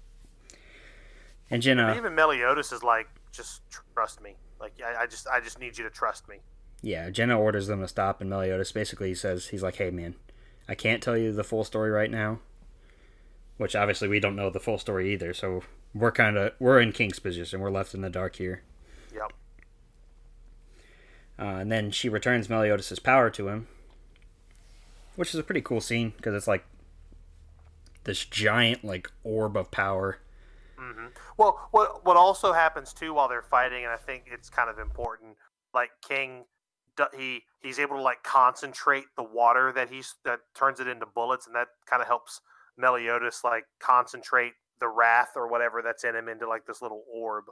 and 1.49 1.63
Jenna, 1.63 1.95
Even 1.97 2.15
Meliodas 2.17 2.73
is 2.73 2.83
like, 2.83 3.07
just 3.31 3.63
trust 3.95 4.21
me. 4.21 4.35
Like 4.61 4.73
I, 4.85 5.03
I 5.03 5.07
just 5.07 5.29
I 5.29 5.39
just 5.41 5.61
need 5.61 5.79
you 5.79 5.85
to 5.85 5.91
trust 5.91 6.29
me. 6.29 6.39
yeah, 6.83 7.09
Jenna 7.11 7.39
orders 7.39 7.69
them 7.69 7.81
to 7.83 7.89
stop, 7.89 8.21
and 8.21 8.29
Meliodas 8.29 8.73
basically 8.73 9.15
says 9.15 9.49
he's 9.49 9.63
like, 9.63 9.77
"Hey, 9.77 9.91
man, 9.91 10.17
I 10.69 10.75
can't 10.75 11.01
tell 11.03 11.17
you 11.17 11.33
the 11.33 11.45
full 11.45 11.63
story 11.63 11.91
right 11.91 12.11
now." 12.11 12.41
Which 13.59 13.77
obviously 13.77 14.09
we 14.09 14.19
don't 14.19 14.35
know 14.37 14.51
the 14.51 14.61
full 14.61 14.79
story 14.79 15.13
either, 15.13 15.33
so 15.33 15.63
we're 15.95 16.11
kind 16.13 16.37
of 16.37 16.53
we're 16.59 16.81
in 16.81 16.91
King's 16.93 17.21
position. 17.21 17.61
We're 17.61 17.71
left 17.71 17.95
in 17.95 18.01
the 18.01 18.11
dark 18.11 18.37
here. 18.37 18.63
Yep. 19.15 19.33
Uh, 21.39 21.61
and 21.61 21.71
then 21.71 21.91
she 21.91 22.09
returns 22.09 22.51
Meliodas' 22.51 22.99
power 22.99 23.31
to 23.31 23.49
him, 23.49 23.69
which 25.15 25.33
is 25.33 25.39
a 25.39 25.43
pretty 25.45 25.61
cool 25.61 25.81
scene 25.81 26.13
because 26.17 26.35
it's 26.35 26.49
like 26.49 26.65
this 28.07 28.25
giant 28.25 28.85
like 28.85 29.11
orb 29.25 29.57
of 29.57 29.71
power. 29.71 30.19
Well, 31.37 31.69
what 31.73 32.05
what 32.05 32.17
also 32.17 32.53
happens 32.53 32.93
too 32.93 33.13
while 33.13 33.29
they're 33.29 33.43
fighting, 33.43 33.85
and 33.85 33.93
I 33.93 33.97
think 33.97 34.25
it's 34.33 34.49
kind 34.49 34.71
of 34.71 34.79
important. 34.79 35.37
Like 35.75 35.91
King, 36.07 36.45
he 37.17 37.43
he's 37.61 37.79
able 37.79 37.97
to 37.97 38.03
like 38.03 38.23
concentrate 38.23 39.05
the 39.17 39.23
water 39.23 39.73
that 39.73 39.91
he's 39.91 40.15
that 40.25 40.41
turns 40.55 40.81
it 40.81 40.87
into 40.87 41.07
bullets, 41.07 41.47
and 41.47 41.55
that 41.55 41.69
kind 41.87 42.01
of 42.01 42.09
helps 42.09 42.41
Meliodas 42.79 43.43
like 43.45 43.65
concentrate 43.81 44.53
the 44.81 44.89
wrath 44.89 45.31
or 45.37 45.49
whatever 45.49 45.83
that's 45.83 46.05
in 46.05 46.15
him 46.15 46.29
into 46.29 46.49
like 46.49 46.67
this 46.67 46.81
little 46.81 47.05
orb. 47.13 47.45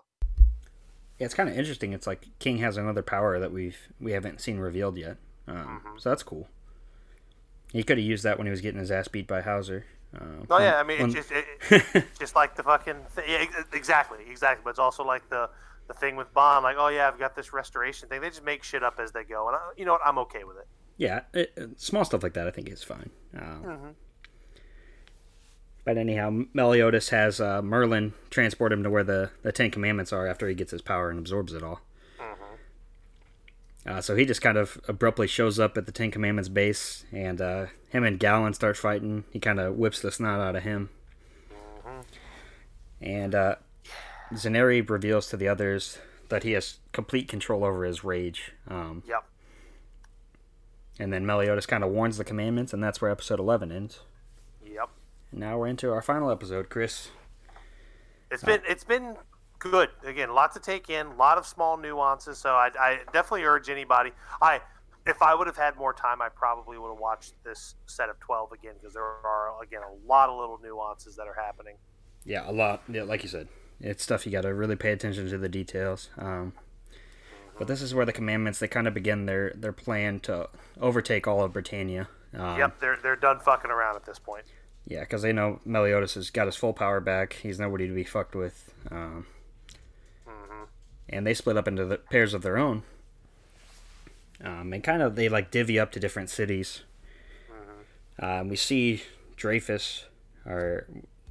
Yeah, 1.18 1.26
it's 1.26 1.34
kind 1.34 1.48
of 1.48 1.56
interesting. 1.56 1.92
It's 1.92 2.06
like 2.06 2.26
King 2.38 2.58
has 2.58 2.76
another 2.76 3.02
power 3.02 3.38
that 3.38 3.52
we've 3.52 3.78
we 4.00 4.12
haven't 4.12 4.40
seen 4.40 4.58
revealed 4.58 4.96
yet. 4.96 5.16
Um, 5.46 5.82
So 5.98 6.08
that's 6.08 6.22
cool. 6.22 6.48
He 7.72 7.82
could 7.82 7.98
have 7.98 8.06
used 8.06 8.24
that 8.24 8.38
when 8.38 8.46
he 8.46 8.50
was 8.50 8.60
getting 8.60 8.80
his 8.80 8.90
ass 8.90 9.08
beat 9.08 9.26
by 9.26 9.42
Howzer. 9.42 9.84
Um, 10.20 10.46
Oh 10.50 10.58
yeah, 10.58 10.76
I 10.78 10.82
mean, 10.82 11.00
it's 11.00 11.14
just, 11.14 11.30
it, 11.32 11.44
it's 11.70 12.18
just 12.18 12.34
like 12.36 12.54
the 12.56 12.62
fucking 12.62 12.96
th- 13.16 13.28
yeah, 13.28 13.44
exactly, 13.72 14.18
exactly. 14.30 14.62
But 14.64 14.70
it's 14.70 14.78
also 14.78 15.04
like 15.04 15.28
the 15.30 15.48
the 15.86 15.94
thing 15.94 16.16
with 16.16 16.32
Bond, 16.32 16.62
like, 16.62 16.76
oh 16.78 16.88
yeah, 16.88 17.08
I've 17.08 17.18
got 17.18 17.34
this 17.36 17.52
restoration 17.52 18.08
thing. 18.08 18.20
They 18.20 18.28
just 18.30 18.44
make 18.44 18.62
shit 18.62 18.82
up 18.82 18.98
as 18.98 19.12
they 19.12 19.24
go, 19.24 19.48
and 19.48 19.56
I, 19.56 19.60
you 19.76 19.84
know 19.84 19.92
what? 19.92 20.00
I'm 20.04 20.18
okay 20.18 20.44
with 20.44 20.56
it. 20.58 20.66
yeah, 20.96 21.20
it, 21.32 21.52
it- 21.56 21.80
small 21.80 22.04
stuff 22.04 22.22
like 22.22 22.34
that 22.34 22.46
I 22.46 22.50
think 22.50 22.68
is 22.70 22.82
fine. 22.82 23.10
Um, 23.36 23.62
Mm-hmm. 23.64 23.88
But 25.84 25.98
anyhow, 25.98 26.44
Meliodas 26.54 27.10
has 27.10 27.40
uh, 27.42 27.60
Merlin 27.60 28.14
transport 28.30 28.72
him 28.72 28.82
to 28.84 28.88
where 28.90 29.04
the, 29.04 29.30
the 29.42 29.52
Ten 29.52 29.70
Commandments 29.70 30.14
are 30.14 30.26
after 30.26 30.48
he 30.48 30.54
gets 30.54 30.70
his 30.70 30.80
power 30.80 31.10
and 31.10 31.18
absorbs 31.18 31.52
it 31.52 31.62
all. 31.62 31.82
Uh, 33.86 34.00
so 34.00 34.16
he 34.16 34.24
just 34.24 34.40
kind 34.40 34.56
of 34.56 34.80
abruptly 34.88 35.26
shows 35.26 35.58
up 35.58 35.76
at 35.76 35.84
the 35.86 35.92
Ten 35.92 36.10
Commandments 36.10 36.48
base, 36.48 37.04
and 37.12 37.40
uh, 37.40 37.66
him 37.90 38.02
and 38.04 38.18
Galand 38.18 38.54
start 38.54 38.76
fighting. 38.78 39.24
He 39.30 39.38
kind 39.38 39.60
of 39.60 39.76
whips 39.76 40.00
the 40.00 40.10
snot 40.10 40.40
out 40.40 40.56
of 40.56 40.62
him. 40.62 40.88
And 43.00 43.34
uh, 43.34 43.56
Zaneri 44.32 44.88
reveals 44.88 45.28
to 45.28 45.36
the 45.36 45.48
others 45.48 45.98
that 46.30 46.42
he 46.42 46.52
has 46.52 46.78
complete 46.92 47.28
control 47.28 47.64
over 47.64 47.84
his 47.84 48.02
rage. 48.04 48.52
Um, 48.68 49.02
Yep. 49.06 49.24
and 50.98 51.12
then 51.12 51.26
Meliodas 51.26 51.66
kind 51.66 51.84
of 51.84 51.90
warns 51.90 52.16
the 52.16 52.24
commandments, 52.24 52.72
and 52.72 52.82
that's 52.82 53.00
where 53.02 53.10
episode 53.10 53.38
11 53.38 53.70
ends. 53.70 54.00
Yep. 54.64 54.88
And 55.32 55.40
now 55.40 55.58
we're 55.58 55.66
into 55.66 55.92
our 55.92 56.00
final 56.02 56.30
episode, 56.30 56.70
Chris. 56.70 57.08
It's 58.30 58.42
been 58.42 58.62
it's 58.66 58.84
been 58.84 59.16
good. 59.70 59.90
Again, 60.04 60.28
a 60.28 60.32
lot 60.32 60.52
to 60.54 60.60
take 60.60 60.90
in, 60.90 61.06
a 61.06 61.14
lot 61.16 61.38
of 61.38 61.46
small 61.46 61.76
nuances. 61.76 62.38
So 62.38 62.50
I, 62.50 62.70
I 62.78 62.98
definitely 63.12 63.44
urge 63.44 63.68
anybody. 63.68 64.12
I 64.40 64.60
if 65.06 65.20
I 65.20 65.34
would 65.34 65.46
have 65.46 65.56
had 65.56 65.76
more 65.76 65.92
time, 65.92 66.22
I 66.22 66.28
probably 66.28 66.78
would 66.78 66.88
have 66.88 66.98
watched 66.98 67.34
this 67.44 67.74
set 67.86 68.08
of 68.08 68.18
twelve 68.20 68.52
again 68.52 68.74
because 68.80 68.94
there 68.94 69.02
are 69.02 69.62
again 69.62 69.82
a 69.82 70.08
lot 70.08 70.28
of 70.28 70.38
little 70.38 70.58
nuances 70.62 71.16
that 71.16 71.26
are 71.26 71.34
happening. 71.34 71.76
Yeah, 72.24 72.48
a 72.48 72.52
lot. 72.52 72.82
Yeah, 72.88 73.02
like 73.02 73.22
you 73.22 73.28
said, 73.28 73.48
it's 73.80 74.02
stuff 74.02 74.24
you 74.24 74.32
got 74.32 74.42
to 74.42 74.54
really 74.54 74.76
pay 74.76 74.92
attention 74.92 75.28
to 75.28 75.38
the 75.38 75.48
details. 75.48 76.08
Um, 76.16 76.54
but 77.58 77.68
this 77.68 77.82
is 77.82 77.94
where 77.94 78.06
the 78.06 78.12
commandments 78.12 78.58
they 78.58 78.68
kind 78.68 78.88
of 78.88 78.94
begin 78.94 79.26
their 79.26 79.52
their 79.54 79.72
plan 79.72 80.20
to 80.20 80.48
overtake 80.80 81.26
all 81.26 81.42
of 81.42 81.52
Britannia. 81.52 82.08
Um, 82.36 82.58
Yep, 82.58 82.80
they're 82.80 82.98
they're 83.02 83.16
done 83.16 83.40
fucking 83.40 83.70
around 83.70 83.96
at 83.96 84.06
this 84.06 84.18
point. 84.18 84.44
Yeah, 84.86 85.00
because 85.00 85.22
they 85.22 85.32
know 85.32 85.60
Meliodas 85.64 86.14
has 86.14 86.30
got 86.30 86.46
his 86.46 86.56
full 86.56 86.74
power 86.74 87.00
back. 87.00 87.34
He's 87.34 87.58
nobody 87.58 87.88
to 87.88 87.94
be 87.94 88.04
fucked 88.04 88.34
with. 88.34 88.74
Um, 88.90 89.26
And 91.08 91.26
they 91.26 91.34
split 91.34 91.56
up 91.56 91.68
into 91.68 91.84
the 91.84 91.98
pairs 91.98 92.34
of 92.34 92.42
their 92.42 92.56
own. 92.56 92.82
Um, 94.42 94.72
and 94.72 94.82
kind 94.82 95.00
of 95.02 95.16
they 95.16 95.28
like 95.28 95.50
divvy 95.50 95.78
up 95.78 95.92
to 95.92 96.00
different 96.00 96.30
cities. 96.30 96.82
Um, 98.18 98.48
we 98.48 98.56
see 98.56 99.02
Dreyfus, 99.36 100.04
or 100.46 100.86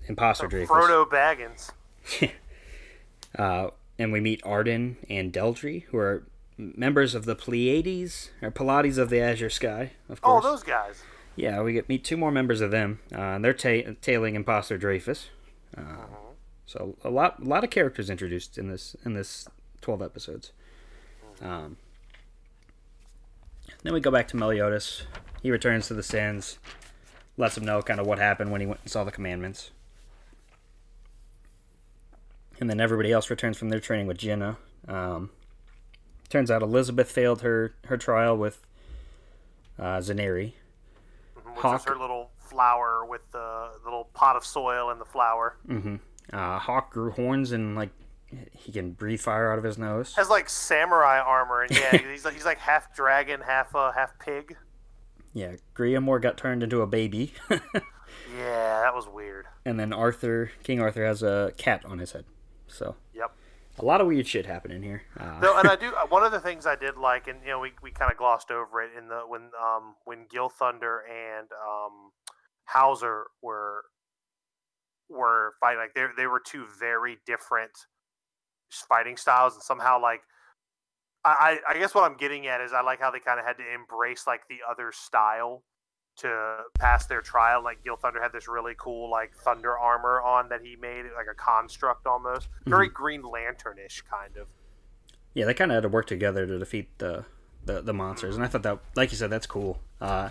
imposter 0.07 0.47
Dreyfus, 0.47 0.69
Frodo 0.69 1.05
Baggins. 1.09 1.71
uh, 3.39 3.69
and 3.97 4.11
we 4.11 4.19
meet 4.19 4.41
Arden 4.43 4.97
and 5.09 5.31
Deldry, 5.31 5.83
who 5.85 5.97
are 5.97 6.23
members 6.57 7.15
of 7.15 7.25
the 7.25 7.35
Pleiades 7.35 8.31
or 8.41 8.51
Pilates 8.51 8.97
of 8.97 9.09
the 9.09 9.19
Azure 9.21 9.49
Sky. 9.49 9.91
Of 10.09 10.19
Oh, 10.23 10.39
course. 10.41 10.43
those 10.43 10.63
guys. 10.63 11.03
Yeah, 11.35 11.61
we 11.61 11.73
get 11.73 11.89
meet 11.89 12.03
two 12.03 12.17
more 12.17 12.31
members 12.31 12.61
of 12.61 12.69
them. 12.71 12.99
Uh, 13.11 13.19
and 13.21 13.45
they're 13.45 13.53
ta- 13.53 13.93
tailing 14.01 14.35
imposter 14.35 14.77
Dreyfus. 14.77 15.29
Uh, 15.77 15.81
So 16.65 16.95
a 17.03 17.09
lot, 17.09 17.39
a 17.41 17.45
lot 17.45 17.63
of 17.63 17.69
characters 17.69 18.09
introduced 18.09 18.57
in 18.57 18.69
this 18.69 18.95
in 19.05 19.13
this 19.13 19.47
twelve 19.83 20.01
episodes. 20.01 20.51
Um, 21.41 21.77
then 23.83 23.93
we 23.93 23.99
go 23.99 24.09
back 24.11 24.27
to 24.29 24.37
Meliodas. 24.37 25.03
He 25.41 25.51
returns 25.51 25.87
to 25.87 25.93
the 25.93 26.03
Sands, 26.03 26.57
lets 27.37 27.57
him 27.57 27.65
know 27.65 27.81
kind 27.81 27.99
of 27.99 28.07
what 28.07 28.17
happened 28.17 28.51
when 28.51 28.61
he 28.61 28.67
went 28.67 28.79
and 28.81 28.89
saw 28.91 29.03
the 29.03 29.11
commandments. 29.11 29.71
And 32.59 32.69
then 32.69 32.79
everybody 32.79 33.11
else 33.11 33.29
returns 33.29 33.57
from 33.57 33.69
their 33.69 33.79
training 33.79 34.07
with 34.07 34.17
Jenna. 34.17 34.57
Um, 34.87 35.31
turns 36.29 36.49
out 36.49 36.61
Elizabeth 36.61 37.11
failed 37.11 37.41
her 37.41 37.73
her 37.85 37.97
trial 37.97 38.37
with 38.37 38.65
uh, 39.77 39.97
Zaneri. 39.97 40.53
Which 41.43 41.55
Hawk. 41.57 41.81
is 41.81 41.85
her 41.85 41.97
little 41.97 42.29
flower 42.37 43.05
with 43.05 43.21
the 43.31 43.69
little 43.83 44.05
pot 44.13 44.35
of 44.35 44.45
soil 44.45 44.89
and 44.91 45.01
the 45.01 45.05
flower. 45.05 45.57
Uh, 46.31 46.59
Hawk 46.59 46.91
grew 46.93 47.11
horns 47.11 47.51
and 47.51 47.75
like 47.75 47.89
he 48.51 48.71
can 48.71 48.91
breathe 48.91 49.21
fire 49.21 49.51
out 49.51 49.57
of 49.57 49.63
his 49.63 49.77
nose. 49.77 50.13
Has 50.15 50.29
like 50.29 50.49
samurai 50.49 51.19
armor 51.19 51.61
and 51.63 51.71
yeah, 51.71 51.97
he's 52.11 52.25
like 52.25 52.33
he's 52.33 52.45
like 52.45 52.59
half 52.59 52.95
dragon, 52.95 53.41
half 53.41 53.75
uh, 53.75 53.91
half 53.91 54.17
pig. 54.19 54.55
Yeah, 55.33 55.53
Griamore 55.75 56.21
got 56.21 56.37
turned 56.37 56.61
into 56.63 56.81
a 56.81 56.87
baby, 56.87 57.33
Yeah, 57.49 58.81
that 58.81 58.93
was 58.93 59.07
weird. 59.07 59.45
and 59.65 59.79
then 59.79 59.91
Arthur, 59.91 60.51
King 60.63 60.79
Arthur, 60.79 61.05
has 61.05 61.23
a 61.23 61.53
cat 61.57 61.83
on 61.85 61.97
his 61.99 62.11
head. 62.11 62.25
So 62.67 62.95
Yep. 63.13 63.31
a 63.79 63.85
lot 63.85 63.99
of 64.01 64.07
weird 64.07 64.27
shit 64.27 64.45
happening 64.45 64.83
here. 64.83 65.03
Uh, 65.19 65.39
No, 65.41 65.57
and 65.57 65.67
I 65.67 65.75
do. 65.85 65.91
One 66.09 66.23
of 66.23 66.31
the 66.31 66.39
things 66.39 66.65
I 66.67 66.75
did 66.75 66.97
like, 66.97 67.27
and 67.27 67.41
you 67.41 67.49
know, 67.49 67.59
we, 67.59 67.73
we 67.81 67.89
kind 67.91 68.11
of 68.11 68.17
glossed 68.17 68.51
over 68.51 68.81
it 68.83 68.91
in 68.97 69.07
the 69.07 69.21
when 69.27 69.49
um 69.61 69.95
when 70.05 70.25
Gilthunder 70.33 70.99
and 71.09 71.47
um 71.51 72.11
Howzer 72.65 73.25
were 73.41 73.83
were 75.09 75.53
fighting. 75.59 75.79
Like 75.79 75.93
they 75.95 76.05
they 76.15 76.27
were 76.27 76.41
two 76.45 76.65
very 76.79 77.17
different 77.25 77.71
fighting 78.75 79.17
styles, 79.17 79.53
and 79.53 79.63
somehow 79.63 80.01
like 80.01 80.21
I 81.25 81.59
I 81.67 81.77
guess 81.79 81.95
what 81.95 82.03
I'm 82.03 82.17
getting 82.17 82.47
at 82.47 82.61
is 82.61 82.73
I 82.73 82.81
like 82.81 82.99
how 82.99 83.11
they 83.11 83.19
kind 83.19 83.39
of 83.39 83.45
had 83.45 83.57
to 83.57 83.63
embrace 83.73 84.27
like 84.27 84.41
the 84.49 84.59
other 84.69 84.91
style 84.91 85.63
to 86.17 86.57
pass 86.77 87.05
their 87.07 87.21
trial. 87.21 87.63
Like 87.63 87.83
Gilthunder 87.83 88.21
had 88.21 88.33
this 88.33 88.47
really 88.47 88.73
cool 88.77 89.09
like 89.09 89.33
thunder 89.35 89.77
armor 89.77 90.21
on 90.21 90.49
that 90.49 90.61
he 90.61 90.75
made, 90.75 91.05
like 91.15 91.27
a 91.31 91.33
construct 91.35 92.05
almost, 92.05 92.49
very 92.65 92.89
Green 92.89 93.23
Lanternish 93.23 94.03
kind 94.09 94.37
of. 94.37 94.47
yeah, 95.33 95.45
they 95.45 95.53
kind 95.53 95.71
of 95.71 95.75
had 95.75 95.83
to 95.83 95.89
work 95.89 96.05
together 96.05 96.45
to 96.45 96.59
defeat 96.59 96.89
the, 96.99 97.25
the 97.65 97.81
the 97.81 97.93
monsters, 97.93 98.35
and 98.35 98.43
I 98.43 98.47
thought 98.47 98.63
that, 98.63 98.79
like 98.95 99.11
you 99.11 99.17
said, 99.17 99.29
that's 99.29 99.47
cool. 99.47 99.79
Uh, 100.01 100.29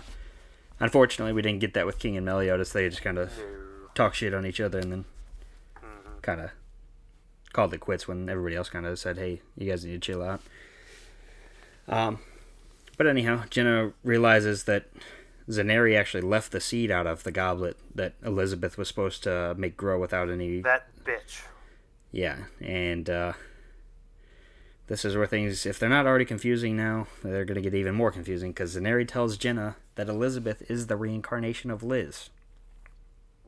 unfortunately, 0.79 1.33
we 1.33 1.41
didn't 1.41 1.59
get 1.59 1.73
that 1.73 1.85
with 1.85 1.99
King 1.99 2.15
and 2.15 2.25
Meliodas. 2.25 2.71
They 2.71 2.87
just 2.87 3.01
kind 3.01 3.17
of 3.17 3.31
talk 3.95 4.13
shit 4.13 4.33
on 4.33 4.45
each 4.45 4.61
other, 4.61 4.79
and 4.79 4.91
then 4.91 5.05
kind 6.21 6.39
of 6.39 6.51
called 7.53 7.73
it 7.73 7.79
quits 7.79 8.07
when 8.07 8.27
everybody 8.29 8.55
else 8.55 8.69
kind 8.69 8.85
of 8.85 8.99
said, 8.99 9.17
"Hey, 9.17 9.41
you 9.57 9.69
guys 9.69 9.85
need 9.85 9.93
to 9.93 9.99
chill 9.99 10.21
out." 10.23 10.41
Um, 11.87 12.19
but 12.97 13.07
anyhow, 13.07 13.43
Jenna 13.49 13.93
realizes 14.03 14.63
that 14.65 14.85
Zaneri 15.49 15.97
actually 15.97 16.21
left 16.21 16.51
the 16.51 16.59
seed 16.59 16.91
out 16.91 17.07
of 17.07 17.23
the 17.23 17.31
goblet 17.31 17.77
that 17.95 18.13
Elizabeth 18.23 18.77
was 18.77 18.87
supposed 18.87 19.23
to 19.23 19.55
make 19.57 19.77
grow 19.77 19.99
without 19.99 20.29
any. 20.29 20.61
That 20.61 20.87
bitch. 21.03 21.43
Yeah, 22.11 22.37
and 22.61 23.09
uh, 23.09 23.33
this 24.87 25.05
is 25.05 25.15
where 25.17 25.25
things, 25.25 25.65
if 25.65 25.79
they're 25.79 25.89
not 25.89 26.05
already 26.05 26.25
confusing 26.25 26.77
now, 26.77 27.07
they're 27.23 27.45
going 27.45 27.55
to 27.55 27.61
get 27.61 27.73
even 27.73 27.95
more 27.95 28.11
confusing 28.11 28.51
because 28.51 28.75
Zaneri 28.75 29.07
tells 29.07 29.37
Jenna 29.37 29.75
that 29.95 30.09
Elizabeth 30.09 30.69
is 30.69 30.87
the 30.87 30.95
reincarnation 30.95 31.71
of 31.71 31.83
Liz. 31.83 32.29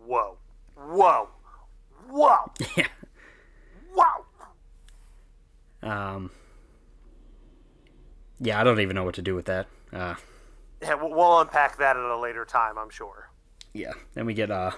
Whoa. 0.03 0.37
Whoa. 0.75 1.29
Whoa. 2.09 2.51
Yeah. 2.75 2.87
Um. 5.85 6.31
Yeah, 8.39 8.59
I 8.59 8.63
don't 8.65 8.81
even 8.81 8.95
know 8.95 9.03
what 9.05 9.15
to 9.15 9.21
do 9.21 9.33
with 9.35 9.45
that. 9.45 9.67
Uh, 9.93 10.15
Yeah, 10.81 10.95
we'll, 10.95 11.11
we'll 11.11 11.39
unpack 11.39 11.77
that 11.77 11.95
at 11.95 12.03
a 12.03 12.17
later 12.19 12.43
time, 12.43 12.77
I'm 12.77 12.89
sure. 12.89 13.29
yeah. 13.73 13.93
Then 14.13 14.25
we 14.25 14.33
get 14.33 14.51
uh, 14.51 14.71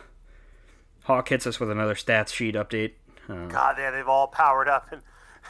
Hawk 1.05 1.29
hits 1.29 1.47
us 1.47 1.59
with 1.59 1.71
another 1.71 1.95
stats 1.95 2.29
sheet 2.33 2.53
update. 2.55 2.93
Uh, 3.27 3.47
God, 3.47 3.75
yeah, 3.79 3.89
they've 3.91 4.07
all 4.07 4.27
powered 4.27 4.69
up 4.69 4.91
and 4.91 5.01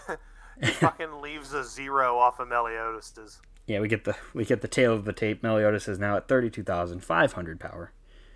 fucking 0.76 1.22
leaves 1.22 1.52
a 1.54 1.64
zero 1.66 2.18
off 2.18 2.40
of 2.40 2.48
Meliodas. 2.48 3.14
yeah, 3.68 3.80
we 3.82 3.88
get 3.90 4.06
the 4.06 4.16
we 4.34 4.46
get 4.46 4.62
the 4.62 4.68
tail 4.68 4.94
of 4.94 5.04
the 5.06 5.14
tape. 5.14 5.44
Meliodas 5.44 5.88
is 5.88 6.00
now 6.00 6.16
at 6.18 6.28
thirty 6.28 6.50
two 6.50 6.64
thousand 6.64 7.04
five 7.04 7.34
hundred 7.34 7.60
power. 7.60 7.92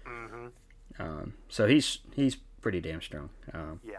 Mhm. 0.05 0.51
Um, 0.99 1.33
so 1.47 1.65
he's 1.67 1.99
he's 2.13 2.35
pretty 2.61 2.81
damn 2.81 3.01
strong. 3.01 3.29
Um, 3.53 3.79
Yeah. 3.83 3.97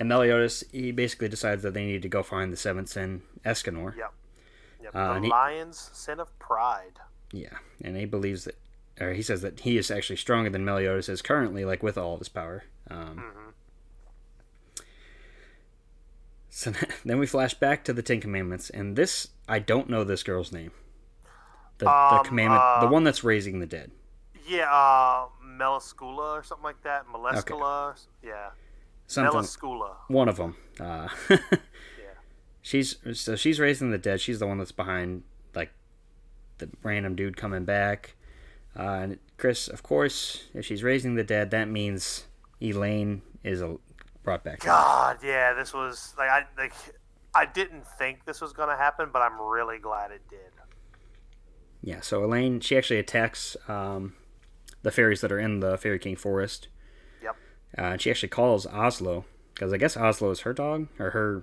And 0.00 0.08
Meliodas 0.08 0.64
he 0.72 0.90
basically 0.90 1.28
decides 1.28 1.62
that 1.62 1.74
they 1.74 1.84
need 1.86 2.02
to 2.02 2.08
go 2.08 2.24
find 2.24 2.52
the 2.52 2.56
seventh 2.56 2.88
sin 2.88 3.22
Escanor. 3.44 3.96
Yep. 3.96 4.12
Yep. 4.82 4.92
Uh, 4.96 5.14
the 5.14 5.20
he- 5.20 5.28
lion's 5.28 5.90
sin 5.92 6.18
of 6.18 6.36
pride. 6.40 6.98
Yeah, 7.32 7.58
and 7.84 7.96
he 7.96 8.04
believes 8.06 8.44
that, 8.44 8.56
or 9.00 9.12
he 9.12 9.22
says 9.22 9.42
that 9.42 9.60
he 9.60 9.78
is 9.78 9.90
actually 9.92 10.16
stronger 10.16 10.50
than 10.50 10.64
Meliodas 10.64 11.08
is 11.08 11.22
currently, 11.22 11.64
like 11.64 11.80
with 11.82 11.96
all 11.96 12.14
of 12.14 12.18
his 12.20 12.28
power. 12.28 12.64
Um, 12.90 13.22
So 16.48 16.72
then 17.04 17.18
we 17.18 17.26
flash 17.26 17.54
back 17.54 17.84
to 17.84 17.92
the 17.92 18.02
Ten 18.02 18.20
Commandments, 18.20 18.70
and 18.70 18.96
this 18.96 19.28
I 19.48 19.58
don't 19.60 19.88
know 19.88 20.02
this 20.04 20.22
girl's 20.22 20.50
name. 20.52 20.72
The, 21.78 21.84
the 21.86 21.90
Um, 22.18 22.24
commandment, 22.24 22.60
the 22.80 22.86
uh, 22.88 22.90
one 22.90 23.04
that's 23.04 23.24
raising 23.24 23.60
the 23.60 23.66
dead. 23.66 23.92
Yeah, 24.46 24.70
uh, 24.70 25.28
Melascula 25.44 26.32
or 26.38 26.42
something 26.42 26.64
like 26.64 26.82
that. 26.82 27.06
Melescula. 27.06 27.88
or 27.88 27.92
s- 27.92 28.08
Yeah. 28.22 28.50
Something, 29.10 29.40
Melascula. 29.40 29.96
one 30.08 30.28
of 30.28 30.36
them. 30.36 30.56
Uh, 30.78 31.08
Yeah. 31.30 31.36
she's 32.62 32.96
so 33.14 33.34
she's 33.34 33.58
raising 33.58 33.90
the 33.90 33.98
dead. 33.98 34.20
She's 34.20 34.38
the 34.38 34.46
one 34.46 34.58
that's 34.58 34.72
behind 34.72 35.24
like 35.54 35.72
the 36.58 36.68
random 36.82 37.16
dude 37.16 37.36
coming 37.36 37.64
back. 37.64 38.14
Uh, 38.78 38.82
and 38.82 39.18
Chris, 39.36 39.66
of 39.66 39.82
course, 39.82 40.44
if 40.54 40.64
she's 40.64 40.84
raising 40.84 41.16
the 41.16 41.24
dead, 41.24 41.50
that 41.50 41.68
means 41.68 42.26
Elaine 42.62 43.22
is 43.42 43.60
a, 43.60 43.76
brought 44.22 44.44
back. 44.44 44.60
God, 44.60 45.18
yeah, 45.24 45.54
this 45.54 45.74
was 45.74 46.14
like 46.16 46.30
I 46.30 46.44
like 46.56 46.72
I 47.34 47.46
didn't 47.46 47.86
think 47.98 48.24
this 48.26 48.40
was 48.40 48.52
gonna 48.52 48.76
happen, 48.76 49.08
but 49.12 49.22
I'm 49.22 49.40
really 49.40 49.78
glad 49.78 50.12
it 50.12 50.22
did. 50.28 50.38
Yeah, 51.82 52.00
so 52.00 52.22
Elaine, 52.22 52.60
she 52.60 52.76
actually 52.76 52.98
attacks 53.00 53.56
um, 53.66 54.12
the 54.82 54.90
fairies 54.90 55.20
that 55.22 55.32
are 55.32 55.38
in 55.40 55.60
the 55.60 55.78
Fairy 55.78 55.98
King 55.98 56.14
forest. 56.14 56.68
Uh, 57.78 57.82
and 57.82 58.02
she 58.02 58.10
actually 58.10 58.28
calls 58.28 58.66
Oslo, 58.66 59.24
because 59.54 59.72
I 59.72 59.76
guess 59.76 59.96
Oslo 59.96 60.30
is 60.30 60.40
her 60.40 60.52
dog, 60.52 60.88
or 60.98 61.10
her 61.10 61.42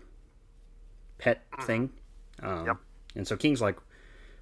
pet 1.17 1.43
thing. 1.63 1.91
Um, 2.41 2.65
Yep. 2.65 2.77
And 3.15 3.27
so 3.27 3.35
King's 3.37 3.61
like, 3.61 3.77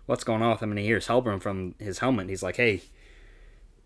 "What's 0.06 0.24
going 0.26 0.42
on 0.42 0.52
with 0.52 0.62
him?" 0.62 0.72
And 0.72 0.80
he 0.80 0.86
hears 0.86 1.08
Helbram 1.08 1.42
from 1.42 1.76
his 1.80 2.00
helmet. 2.00 2.28
He's 2.30 2.44
like, 2.44 2.58
"Hey." 2.58 2.82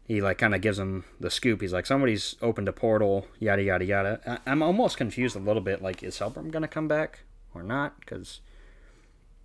He 0.06 0.22
like 0.22 0.40
kind 0.40 0.56
of 0.56 0.62
gives 0.62 0.80
him 0.80 1.04
the 1.20 1.30
scoop. 1.30 1.62
He's 1.62 1.72
like, 1.74 1.86
"Somebody's 1.86 2.36
opened 2.42 2.68
a 2.68 2.74
portal." 2.74 3.28
Yada 3.38 3.62
yada 3.62 3.86
yada. 3.86 4.20
I- 4.26 4.52
I'm 4.52 4.64
almost 4.64 4.98
confused 4.98 5.36
a 5.36 5.40
little 5.40 5.62
bit. 5.62 5.84
Like, 5.84 6.02
is 6.02 6.18
Helbram 6.18 6.50
gonna 6.50 6.68
come 6.68 6.88
back 6.88 7.20
or 7.54 7.62
not? 7.62 8.00
Because 8.00 8.42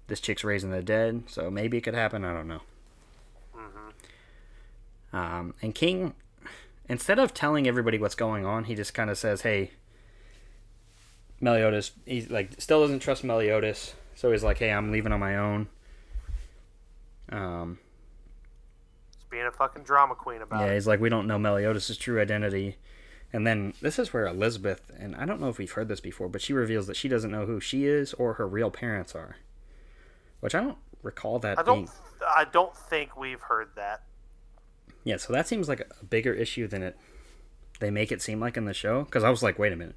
this 0.07 0.21
chick's 0.21 0.43
raising 0.43 0.71
the 0.71 0.83
dead, 0.83 1.25
so 1.27 1.51
maybe 1.51 1.77
it 1.77 1.83
could 1.83 1.93
happen. 1.95 2.25
I 2.25 2.33
don't 2.33 2.49
know. 2.49 2.63
Um, 5.13 5.55
and 5.63 5.75
King, 5.75 6.15
instead 6.89 7.19
of 7.19 7.35
telling 7.35 7.67
everybody 7.67 7.99
what's 7.99 8.15
going 8.15 8.45
on, 8.45 8.65
he 8.65 8.75
just 8.75 8.95
kind 8.95 9.11
of 9.11 9.19
says, 9.19 9.43
"Hey, 9.43 9.73
Meliodas." 11.41 11.93
He's 12.07 12.31
like, 12.31 12.61
still 12.61 12.81
doesn't 12.81 13.01
trust 13.01 13.25
Meliodas, 13.25 13.95
so 14.15 14.33
he's 14.33 14.45
like, 14.45 14.59
"Hey, 14.59 14.71
I'm 14.71 14.93
leaving 14.93 15.13
on 15.13 15.21
my 15.21 15.37
own." 15.37 15.69
Um, 17.31 17.79
Just 19.15 19.31
being 19.31 19.47
a 19.47 19.51
fucking 19.51 19.85
drama 19.85 20.15
queen 20.15 20.43
about 20.43 20.61
yeah, 20.61 20.67
it. 20.67 20.69
Yeah, 20.69 20.75
he's 20.75 20.87
like, 20.87 21.01
"We 21.01 21.09
don't 21.09 21.27
know 21.27 21.39
Meliodas' 21.39 21.97
true 21.97 22.21
identity." 22.21 22.77
And 23.33 23.45
then 23.45 23.75
this 23.83 23.99
is 23.99 24.13
where 24.13 24.29
Elizabeth, 24.29 24.93
and 24.97 25.17
I 25.17 25.25
don't 25.25 25.41
know 25.41 25.49
if 25.49 25.59
we've 25.59 25.73
heard 25.73 25.89
this 25.89 25.99
before, 25.99 26.29
but 26.29 26.41
she 26.41 26.53
reveals 26.53 26.87
that 26.87 26.97
she 26.97 27.09
doesn't 27.09 27.33
know 27.33 27.47
who 27.47 27.59
she 27.59 27.85
is 27.85 28.15
or 28.15 28.35
her 28.35 28.47
real 28.47 28.71
parents 28.71 29.13
are, 29.13 29.39
which 30.39 30.55
I 30.55 30.61
don't 30.61 30.79
recall 31.03 31.41
that 31.41 31.59
I 31.59 31.65
don't. 31.65 31.91
I 32.25 32.45
don't 32.45 32.77
think 32.77 33.17
we've 33.17 33.41
heard 33.41 33.71
that. 33.75 34.03
Yeah, 35.05 35.17
so 35.19 35.33
that 35.33 35.47
seems 35.47 35.69
like 35.69 35.81
a 36.01 36.05
bigger 36.05 36.33
issue 36.33 36.67
than 36.67 36.83
it 36.83 36.97
they 37.81 37.91
make 37.91 38.13
it 38.13 38.23
seem 38.23 38.41
like 38.41 38.57
in 38.57 38.65
the 38.65 38.75
show. 38.75 39.05
Because 39.05 39.25
I 39.25 39.31
was 39.31 39.43
like, 39.43 39.59
wait 39.59 39.73
a 39.73 39.77
minute, 39.77 39.97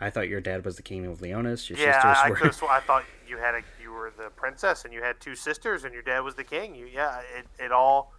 I 0.00 0.10
thought 0.10 0.28
your 0.28 0.40
dad 0.40 0.64
was 0.64 0.76
the 0.76 0.82
king 0.82 1.06
of 1.06 1.20
Liones. 1.20 1.68
Your 1.68 1.78
Yeah, 1.78 1.92
sisters 1.92 2.16
I, 2.22 2.26
I, 2.26 2.30
were. 2.30 2.70
I 2.76 2.80
thought 2.80 3.04
you 3.26 3.38
had 3.38 3.54
a 3.54 3.62
you 3.80 3.92
were 3.92 4.12
the 4.16 4.30
princess 4.30 4.84
and 4.84 4.92
you 4.92 5.02
had 5.02 5.20
two 5.20 5.34
sisters 5.36 5.84
and 5.84 5.92
your 5.94 6.02
dad 6.02 6.20
was 6.20 6.34
the 6.34 6.44
king. 6.44 6.74
You 6.74 6.86
yeah, 6.86 7.20
it, 7.38 7.46
it 7.62 7.72
all 7.72 8.12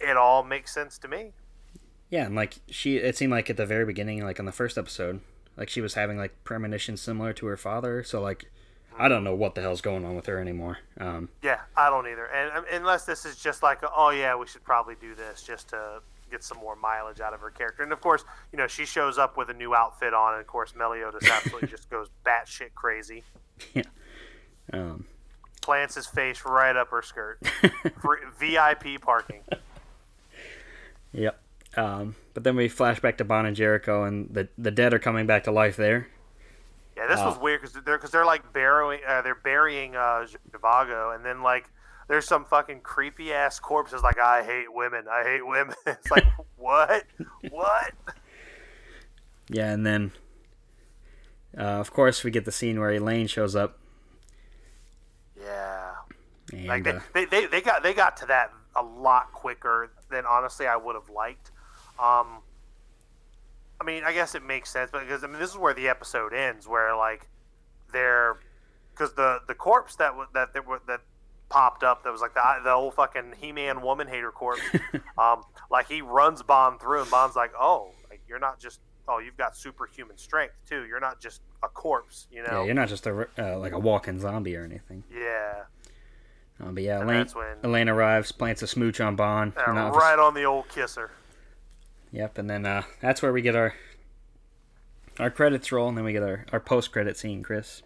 it 0.00 0.16
all 0.16 0.42
makes 0.42 0.72
sense 0.74 0.98
to 0.98 1.08
me. 1.08 1.32
yeah, 2.10 2.26
and 2.26 2.34
like 2.34 2.56
she, 2.68 2.96
it 2.98 3.16
seemed 3.16 3.32
like 3.32 3.48
at 3.50 3.56
the 3.56 3.66
very 3.66 3.84
beginning, 3.86 4.22
like 4.22 4.38
in 4.38 4.44
the 4.44 4.52
first 4.52 4.76
episode, 4.78 5.20
like 5.56 5.68
she 5.68 5.80
was 5.80 5.94
having 5.94 6.18
like 6.18 6.44
premonitions 6.44 7.00
similar 7.00 7.32
to 7.34 7.46
her 7.46 7.56
father. 7.56 8.02
So 8.02 8.20
like, 8.20 8.50
I 8.98 9.08
don't 9.08 9.24
know 9.24 9.34
what 9.34 9.54
the 9.54 9.60
hell's 9.60 9.80
going 9.80 10.04
on 10.04 10.14
with 10.14 10.26
her 10.26 10.38
anymore. 10.38 10.78
Um, 10.98 11.28
Yeah, 11.42 11.60
I 11.76 11.90
don't 11.90 12.06
either. 12.06 12.26
And 12.26 12.58
um, 12.58 12.64
unless 12.72 13.04
this 13.04 13.24
is 13.24 13.36
just 13.36 13.62
like, 13.62 13.82
a, 13.82 13.90
oh 13.94 14.10
yeah, 14.10 14.36
we 14.36 14.46
should 14.46 14.64
probably 14.64 14.94
do 15.00 15.14
this 15.14 15.42
just 15.42 15.68
to 15.70 16.00
get 16.30 16.42
some 16.42 16.58
more 16.58 16.76
mileage 16.76 17.20
out 17.20 17.32
of 17.32 17.40
her 17.40 17.50
character. 17.50 17.82
And 17.82 17.92
of 17.92 18.00
course, 18.00 18.24
you 18.52 18.58
know, 18.58 18.66
she 18.66 18.84
shows 18.84 19.18
up 19.18 19.36
with 19.36 19.50
a 19.50 19.54
new 19.54 19.74
outfit 19.74 20.14
on, 20.14 20.34
and 20.34 20.40
of 20.40 20.46
course, 20.46 20.74
Meliodas 20.74 21.28
absolutely 21.28 21.68
just 21.76 21.90
goes 21.90 22.08
batshit 22.26 22.74
crazy, 22.74 23.22
um, 24.72 25.06
plants 25.60 25.94
his 25.94 26.06
face 26.06 26.42
right 26.44 26.76
up 26.76 26.90
her 26.90 27.02
skirt. 27.02 27.40
VIP 28.38 29.00
parking. 29.00 29.42
yep. 31.12 31.40
Um, 31.76 32.14
but 32.34 32.44
then 32.44 32.56
we 32.56 32.68
flash 32.68 33.00
back 33.00 33.18
to 33.18 33.24
Ban 33.24 33.46
and 33.46 33.56
Jericho, 33.56 34.04
and 34.04 34.32
the 34.32 34.48
the 34.58 34.70
dead 34.70 34.94
are 34.94 34.98
coming 34.98 35.26
back 35.26 35.44
to 35.44 35.50
life 35.50 35.76
there. 35.76 36.08
Yeah, 37.08 37.14
this 37.14 37.24
was 37.24 37.36
Oh. 37.36 37.40
weird 37.40 37.60
because 37.62 37.74
they're 37.84 37.96
because 37.98 38.10
they're 38.10 38.24
like 38.24 38.52
burying 38.52 39.00
uh, 39.06 39.22
they're 39.22 39.34
burying 39.34 39.94
uh, 39.96 40.26
Zhivago, 40.50 41.14
and 41.14 41.24
then 41.24 41.42
like 41.42 41.68
there's 42.08 42.26
some 42.26 42.44
fucking 42.44 42.80
creepy 42.80 43.32
ass 43.32 43.58
corpses 43.58 44.02
like 44.02 44.18
I 44.18 44.42
hate 44.42 44.72
women, 44.72 45.04
I 45.10 45.22
hate 45.22 45.46
women. 45.46 45.74
It's 45.86 46.10
like 46.10 46.24
what, 46.56 47.04
what? 47.50 47.92
Yeah, 49.48 49.72
and 49.72 49.84
then, 49.86 50.12
uh, 51.58 51.62
of 51.62 51.92
course, 51.92 52.24
we 52.24 52.30
get 52.30 52.44
the 52.46 52.52
scene 52.52 52.80
where 52.80 52.90
Elaine 52.90 53.26
shows 53.26 53.54
up. 53.54 53.78
Yeah, 55.38 55.92
And, 56.52 56.66
like 56.66 56.84
they, 56.84 56.90
uh, 56.92 57.00
they, 57.12 57.24
they, 57.26 57.46
they 57.46 57.60
got 57.60 57.82
they 57.82 57.92
got 57.94 58.16
to 58.18 58.26
that 58.26 58.52
a 58.76 58.82
lot 58.82 59.32
quicker 59.32 59.90
than 60.10 60.24
honestly 60.26 60.66
I 60.66 60.76
would 60.76 60.94
have 60.94 61.10
liked. 61.10 61.50
Um, 61.98 62.38
I 63.80 63.84
mean, 63.84 64.04
I 64.04 64.12
guess 64.12 64.34
it 64.34 64.42
makes 64.44 64.70
sense 64.70 64.90
but 64.92 65.00
because 65.00 65.24
I 65.24 65.26
mean 65.26 65.38
this 65.38 65.50
is 65.50 65.58
where 65.58 65.74
the 65.74 65.88
episode 65.88 66.32
ends, 66.32 66.66
where 66.68 66.96
like 66.96 67.28
they're 67.92 68.38
because 68.92 69.14
the 69.14 69.40
the 69.46 69.54
corpse 69.54 69.96
that 69.96 70.12
that 70.34 70.54
that, 70.54 70.64
that 70.86 71.00
popped 71.48 71.84
up 71.84 72.02
that 72.04 72.12
was 72.12 72.20
like 72.20 72.34
the 72.34 72.42
the 72.64 72.72
old 72.72 72.94
fucking 72.94 73.34
He 73.38 73.52
Man 73.52 73.82
woman 73.82 74.08
hater 74.08 74.30
corpse. 74.30 74.62
um, 75.18 75.42
like 75.70 75.88
he 75.88 76.02
runs 76.02 76.42
Bond 76.42 76.80
through, 76.80 77.02
and 77.02 77.10
Bond's 77.10 77.36
like, 77.36 77.52
oh, 77.58 77.90
like 78.08 78.22
you're 78.28 78.38
not 78.38 78.58
just 78.58 78.80
oh 79.08 79.18
you've 79.18 79.36
got 79.36 79.56
superhuman 79.56 80.16
strength 80.16 80.54
too. 80.68 80.84
You're 80.86 81.00
not 81.00 81.20
just 81.20 81.42
a 81.62 81.68
corpse, 81.68 82.26
you 82.30 82.42
know. 82.42 82.60
yeah, 82.60 82.64
you're 82.64 82.74
not 82.74 82.88
just 82.88 83.06
a 83.06 83.28
uh, 83.38 83.58
like 83.58 83.72
a 83.72 83.78
walking 83.78 84.18
zombie 84.20 84.56
or 84.56 84.64
anything. 84.64 85.02
Yeah, 85.12 85.64
Uh, 86.62 86.70
but 86.70 86.82
yeah, 86.82 87.02
Elaine, 87.02 87.26
Elaine 87.62 87.88
arrives, 87.88 88.32
plants 88.32 88.62
a 88.62 88.66
smooch 88.66 89.00
on 89.00 89.16
Bond. 89.16 89.52
And 89.56 89.76
obvi- 89.76 89.94
right 89.94 90.18
on 90.18 90.34
the 90.34 90.44
old 90.44 90.68
kisser. 90.68 91.10
Yep, 92.14 92.38
and 92.38 92.48
then 92.48 92.64
uh, 92.64 92.82
that's 93.00 93.22
where 93.22 93.32
we 93.32 93.42
get 93.42 93.56
our 93.56 93.74
our 95.18 95.30
credits 95.30 95.72
roll, 95.72 95.88
and 95.88 95.98
then 95.98 96.04
we 96.04 96.12
get 96.12 96.22
our, 96.22 96.46
our 96.52 96.60
post 96.60 96.92
credit 96.92 97.16
scene, 97.16 97.42
Chris. 97.42 97.82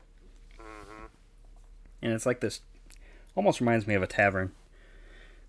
Mm-hmm. 0.60 1.06
And 2.02 2.12
it's 2.12 2.26
like 2.26 2.40
this, 2.40 2.60
almost 3.34 3.60
reminds 3.60 3.86
me 3.86 3.94
of 3.94 4.02
a 4.02 4.06
tavern. 4.06 4.52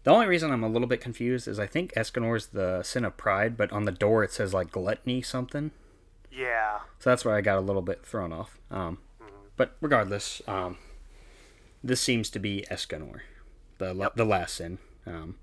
The 0.04 0.12
only 0.12 0.28
reason 0.28 0.50
I'm 0.50 0.64
a 0.64 0.70
little 0.70 0.88
bit 0.88 1.02
confused 1.02 1.46
is 1.46 1.60
I 1.60 1.68
think 1.68 1.94
Escanor's 1.94 2.48
the 2.48 2.82
sin 2.84 3.04
of 3.04 3.18
pride, 3.18 3.58
but 3.58 3.72
on 3.74 3.84
the 3.84 3.92
door 3.92 4.24
it 4.24 4.32
says 4.32 4.54
like 4.54 4.72
gluttony 4.72 5.22
something. 5.22 5.72
Yeah. 6.32 6.80
So 7.00 7.10
that's 7.10 7.26
where 7.26 7.36
I 7.36 7.42
got 7.42 7.58
a 7.58 7.62
little 7.62 7.82
bit 7.82 8.06
thrown 8.06 8.32
off. 8.32 8.60
Um, 8.72 9.00
But 9.58 9.76
regardless, 9.82 10.42
um, 10.48 10.78
this 11.84 12.00
seems 12.00 12.30
to 12.30 12.40
be 12.40 12.66
Escanor, 12.72 13.22
the 13.78 13.94
la- 13.94 14.16
the 14.16 14.24
last 14.24 14.56
sin. 14.56 14.78
Um, 15.06 15.36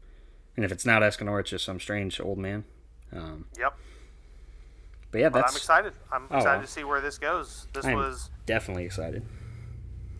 and 0.56 0.64
if 0.64 0.72
it's 0.72 0.86
not 0.86 1.02
Escanor, 1.02 1.40
it's 1.40 1.50
just 1.50 1.66
some 1.66 1.78
strange 1.80 2.18
old 2.18 2.38
man. 2.38 2.64
Um, 3.12 3.46
Yep. 3.58 3.74
but 5.10 5.18
yeah, 5.20 5.28
But 5.28 5.40
that's 5.40 5.52
I'm 5.52 5.56
excited. 5.56 5.92
I'm 6.12 6.26
Oh, 6.30 6.36
excited 6.36 6.62
to 6.62 6.66
see 6.66 6.84
where 6.84 7.00
this 7.00 7.18
goes. 7.18 7.66
This 7.72 7.84
I'm 7.86 7.94
was 7.94 8.30
definitely 8.46 8.84
excited. 8.84 9.24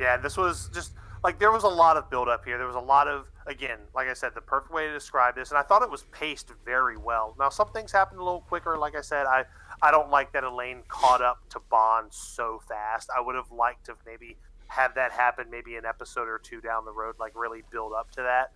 yeah, 0.01 0.17
this 0.17 0.37
was 0.37 0.69
just 0.73 0.93
like 1.25 1.39
there 1.39 1.51
was 1.51 1.65
a 1.65 1.69
lot 1.69 1.97
of 1.97 2.09
build 2.11 2.29
up 2.29 2.45
here. 2.45 2.59
There 2.59 2.67
was 2.67 2.77
a 2.77 2.81
lot 2.81 3.09
of 3.09 3.27
again, 3.47 3.79
like 3.95 4.09
I 4.09 4.13
said, 4.15 4.33
the 4.35 4.41
perfect 4.41 4.73
way 4.73 4.87
to 4.87 4.93
describe 4.93 5.35
this, 5.35 5.51
and 5.51 5.59
I 5.59 5.63
thought 5.63 5.83
it 5.83 5.91
was 5.91 6.03
paced 6.13 6.51
very 6.65 6.97
well. 6.97 7.35
Now 7.39 7.49
some 7.49 7.69
things 7.69 7.93
happened 7.93 8.21
a 8.21 8.25
little 8.25 8.41
quicker. 8.43 8.77
Like 8.79 8.97
I 8.97 9.01
said, 9.01 9.27
I 9.27 9.45
I 9.83 9.91
don't 9.91 10.11
like 10.11 10.33
that 10.33 10.45
Elaine 10.45 10.83
caught 10.89 11.21
up 11.23 11.49
to 11.51 11.61
Bond 11.71 12.13
so 12.13 12.61
fast. 12.69 13.11
I 13.17 13.21
would 13.21 13.35
have 13.35 13.51
liked 13.51 13.87
to 13.87 13.95
maybe 14.07 14.37
have 14.69 14.95
that 14.95 15.13
happen 15.13 15.47
maybe 15.51 15.77
an 15.77 15.85
episode 15.85 16.29
or 16.29 16.39
two 16.39 16.61
down 16.61 16.85
the 16.85 16.93
road, 16.93 17.17
like 17.21 17.33
really 17.37 17.63
build 17.71 17.93
up 17.93 18.11
to 18.13 18.23
that. 18.23 18.51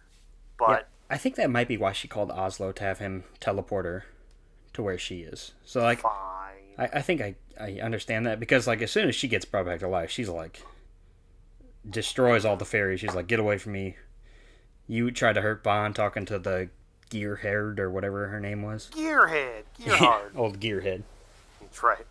Yeah, 0.60 0.66
But 0.66 0.88
I 1.08 1.16
think 1.16 1.36
that 1.36 1.50
might 1.50 1.68
be 1.68 1.76
why 1.76 1.92
she 1.92 2.08
called 2.08 2.30
Oslo 2.30 2.72
to 2.72 2.84
have 2.84 2.98
him 2.98 3.24
teleport 3.38 3.84
her 3.86 4.04
to 4.74 4.82
where 4.82 4.98
she 4.98 5.20
is. 5.20 5.52
So 5.64 5.82
like, 5.82 6.00
fine. 6.00 6.12
I, 6.78 6.88
I 6.94 7.02
think 7.02 7.20
I, 7.20 7.34
I 7.60 7.80
understand 7.80 8.26
that 8.26 8.40
because 8.40 8.66
like 8.66 8.82
as 8.82 8.90
soon 8.90 9.08
as 9.08 9.14
she 9.14 9.28
gets 9.28 9.44
brought 9.44 9.66
back 9.66 9.80
to 9.80 9.88
life, 9.88 10.10
she's 10.10 10.28
like 10.28 10.62
destroys 11.88 12.44
all 12.44 12.56
the 12.56 12.64
fairies. 12.64 13.00
She's 13.00 13.14
like, 13.14 13.26
get 13.26 13.40
away 13.40 13.58
from 13.58 13.72
me. 13.72 13.96
You 14.86 15.10
tried 15.10 15.34
to 15.34 15.40
hurt 15.40 15.62
Bond 15.62 15.94
talking 15.94 16.24
to 16.26 16.38
the 16.38 16.68
gearhead 17.10 17.78
or 17.78 17.90
whatever 17.90 18.28
her 18.28 18.40
name 18.40 18.62
was. 18.62 18.90
Gearhead, 18.92 19.62
Gearhard. 19.80 20.36
Old 20.36 20.60
gearhead. 20.60 21.02
That's 21.60 21.82
right. 21.82 22.06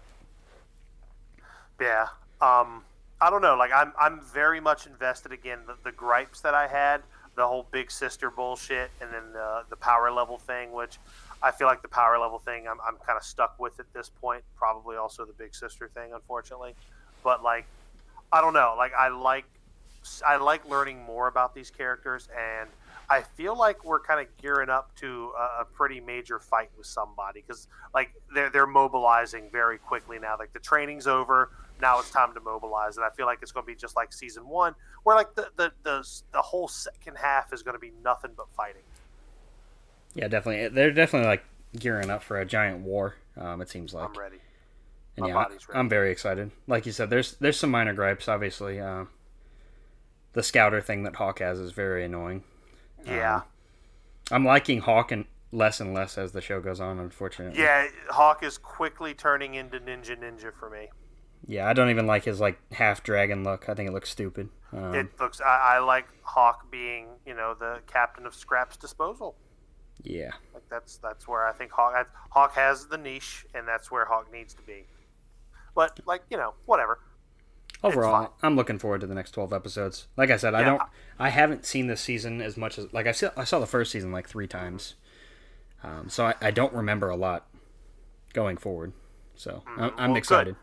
Yeah. 1.79 2.07
Um, 2.41 2.83
I 3.21 3.29
don't 3.29 3.41
know. 3.41 3.55
Like 3.55 3.71
I'm, 3.73 3.93
I'm 3.99 4.21
very 4.21 4.59
much 4.59 4.85
invested. 4.87 5.31
Again, 5.31 5.59
the, 5.67 5.75
the 5.83 5.91
gripes 5.91 6.41
that 6.41 6.53
I 6.53 6.67
had, 6.67 7.01
the 7.35 7.45
whole 7.45 7.67
big 7.71 7.91
sister 7.91 8.29
bullshit, 8.29 8.91
and 9.01 9.11
then 9.13 9.33
the 9.33 9.63
the 9.69 9.75
power 9.75 10.11
level 10.11 10.37
thing, 10.37 10.71
which 10.71 10.99
I 11.41 11.51
feel 11.51 11.67
like 11.67 11.81
the 11.81 11.87
power 11.87 12.17
level 12.19 12.39
thing, 12.39 12.67
I'm, 12.67 12.77
I'm 12.85 12.97
kind 13.05 13.17
of 13.17 13.23
stuck 13.23 13.59
with 13.59 13.79
at 13.79 13.91
this 13.93 14.09
point. 14.09 14.43
Probably 14.57 14.97
also 14.97 15.25
the 15.25 15.33
big 15.33 15.55
sister 15.55 15.89
thing, 15.93 16.13
unfortunately. 16.13 16.75
But 17.23 17.43
like, 17.43 17.65
I 18.31 18.41
don't 18.41 18.53
know. 18.53 18.75
Like 18.77 18.93
I 18.93 19.07
like, 19.09 19.45
I 20.25 20.37
like 20.37 20.67
learning 20.69 21.03
more 21.03 21.27
about 21.27 21.55
these 21.55 21.69
characters, 21.69 22.27
and 22.37 22.69
I 23.09 23.21
feel 23.21 23.57
like 23.57 23.83
we're 23.83 23.99
kind 23.99 24.19
of 24.19 24.27
gearing 24.37 24.69
up 24.69 24.95
to 24.97 25.31
a, 25.37 25.61
a 25.61 25.65
pretty 25.65 25.99
major 25.99 26.39
fight 26.39 26.69
with 26.77 26.85
somebody 26.87 27.41
because 27.45 27.67
like 27.93 28.11
they're 28.33 28.49
they're 28.49 28.67
mobilizing 28.67 29.49
very 29.51 29.77
quickly 29.77 30.19
now. 30.19 30.35
Like 30.37 30.53
the 30.53 30.59
training's 30.59 31.07
over, 31.07 31.51
now 31.81 31.99
it's 31.99 32.11
time 32.11 32.33
to 32.33 32.39
mobilize, 32.39 32.97
and 32.97 33.05
I 33.05 33.09
feel 33.09 33.25
like 33.25 33.39
it's 33.41 33.51
going 33.51 33.65
to 33.65 33.71
be 33.71 33.75
just 33.75 33.95
like 33.95 34.13
season 34.13 34.47
one, 34.47 34.75
where 35.03 35.15
like 35.15 35.33
the 35.35 35.49
the 35.55 35.71
the, 35.83 36.07
the 36.33 36.41
whole 36.41 36.67
second 36.67 37.17
half 37.17 37.51
is 37.53 37.63
going 37.63 37.75
to 37.75 37.79
be 37.79 37.91
nothing 38.03 38.31
but 38.35 38.47
fighting. 38.55 38.83
Yeah, 40.19 40.27
definitely. 40.27 40.67
They're 40.67 40.91
definitely 40.91 41.29
like 41.29 41.45
gearing 41.77 42.09
up 42.09 42.23
for 42.23 42.37
a 42.37 42.45
giant 42.45 42.81
war. 42.81 43.15
Um, 43.37 43.61
it 43.61 43.69
seems 43.69 43.93
like. 43.93 44.09
I'm 44.09 44.19
ready. 44.19 44.39
And 45.15 45.23
My 45.23 45.27
yeah, 45.29 45.33
body's 45.33 45.69
ready. 45.69 45.79
I'm 45.79 45.87
very 45.87 46.11
excited. 46.11 46.51
Like 46.67 46.85
you 46.85 46.91
said, 46.91 47.09
there's 47.09 47.35
there's 47.39 47.57
some 47.57 47.71
minor 47.71 47.93
gripes. 47.93 48.27
Obviously, 48.27 48.81
uh, 48.81 49.05
the 50.33 50.43
scouter 50.43 50.81
thing 50.81 51.03
that 51.03 51.15
Hawk 51.15 51.39
has 51.39 51.57
is 51.57 51.71
very 51.71 52.03
annoying. 52.03 52.43
Yeah, 53.05 53.43
I'm 54.29 54.43
liking 54.43 54.81
Hawk 54.81 55.13
and 55.13 55.23
less 55.53 55.79
and 55.79 55.93
less 55.93 56.17
as 56.17 56.33
the 56.33 56.41
show 56.41 56.59
goes 56.59 56.81
on. 56.81 56.99
Unfortunately. 56.99 57.57
yeah. 57.57 57.87
Hawk 58.09 58.43
is 58.43 58.57
quickly 58.57 59.13
turning 59.13 59.55
into 59.55 59.79
Ninja 59.79 60.19
Ninja 60.19 60.53
for 60.53 60.69
me. 60.69 60.89
Yeah, 61.47 61.69
I 61.69 61.71
don't 61.71 61.89
even 61.89 62.07
like 62.07 62.25
his 62.25 62.41
like 62.41 62.59
half 62.73 63.03
dragon 63.03 63.45
look. 63.45 63.69
I 63.69 63.73
think 63.73 63.89
it 63.89 63.93
looks 63.93 64.09
stupid. 64.09 64.49
Um, 64.73 64.93
it 64.93 65.07
looks. 65.17 65.39
I, 65.39 65.75
I 65.75 65.79
like 65.79 66.07
Hawk 66.23 66.69
being, 66.69 67.07
you 67.25 67.33
know, 67.33 67.55
the 67.57 67.79
captain 67.87 68.25
of 68.25 68.35
Scraps 68.35 68.75
Disposal. 68.75 69.37
Yeah. 70.03 70.31
Like 70.53 70.67
that's 70.69 70.97
that's 70.97 71.27
where 71.27 71.47
I 71.47 71.53
think 71.53 71.71
Hawk 71.71 72.07
Hawk 72.31 72.53
has 72.55 72.87
the 72.87 72.97
niche, 72.97 73.45
and 73.53 73.67
that's 73.67 73.91
where 73.91 74.05
Hawk 74.05 74.31
needs 74.31 74.53
to 74.55 74.61
be. 74.63 74.85
But 75.75 75.99
like 76.05 76.23
you 76.29 76.37
know, 76.37 76.53
whatever. 76.65 76.99
Overall, 77.81 78.33
I'm 78.43 78.57
looking 78.57 78.77
forward 78.77 78.99
to 79.01 79.07
the 79.07 79.15
next 79.15 79.31
12 79.31 79.53
episodes. 79.53 80.07
Like 80.17 80.31
I 80.31 80.37
said, 80.37 80.53
I 80.53 80.63
don't 80.63 80.81
I 81.17 81.29
haven't 81.29 81.65
seen 81.65 81.87
this 81.87 82.01
season 82.01 82.41
as 82.41 82.57
much 82.57 82.77
as 82.77 82.91
like 82.91 83.07
I 83.07 83.13
saw 83.13 83.29
I 83.37 83.45
saw 83.45 83.59
the 83.59 83.65
first 83.65 83.91
season 83.91 84.11
like 84.11 84.27
3 84.27 84.47
times. 84.47 84.95
Um, 85.81 86.09
so 86.09 86.25
I, 86.25 86.33
I 86.41 86.51
don't 86.51 86.73
remember 86.73 87.09
a 87.09 87.15
lot 87.15 87.47
going 88.33 88.57
forward. 88.57 88.91
So 89.35 89.63
I'm, 89.77 89.93
I'm 89.97 90.13
Mm-hmm. 90.13 90.45
Good. 90.49 90.55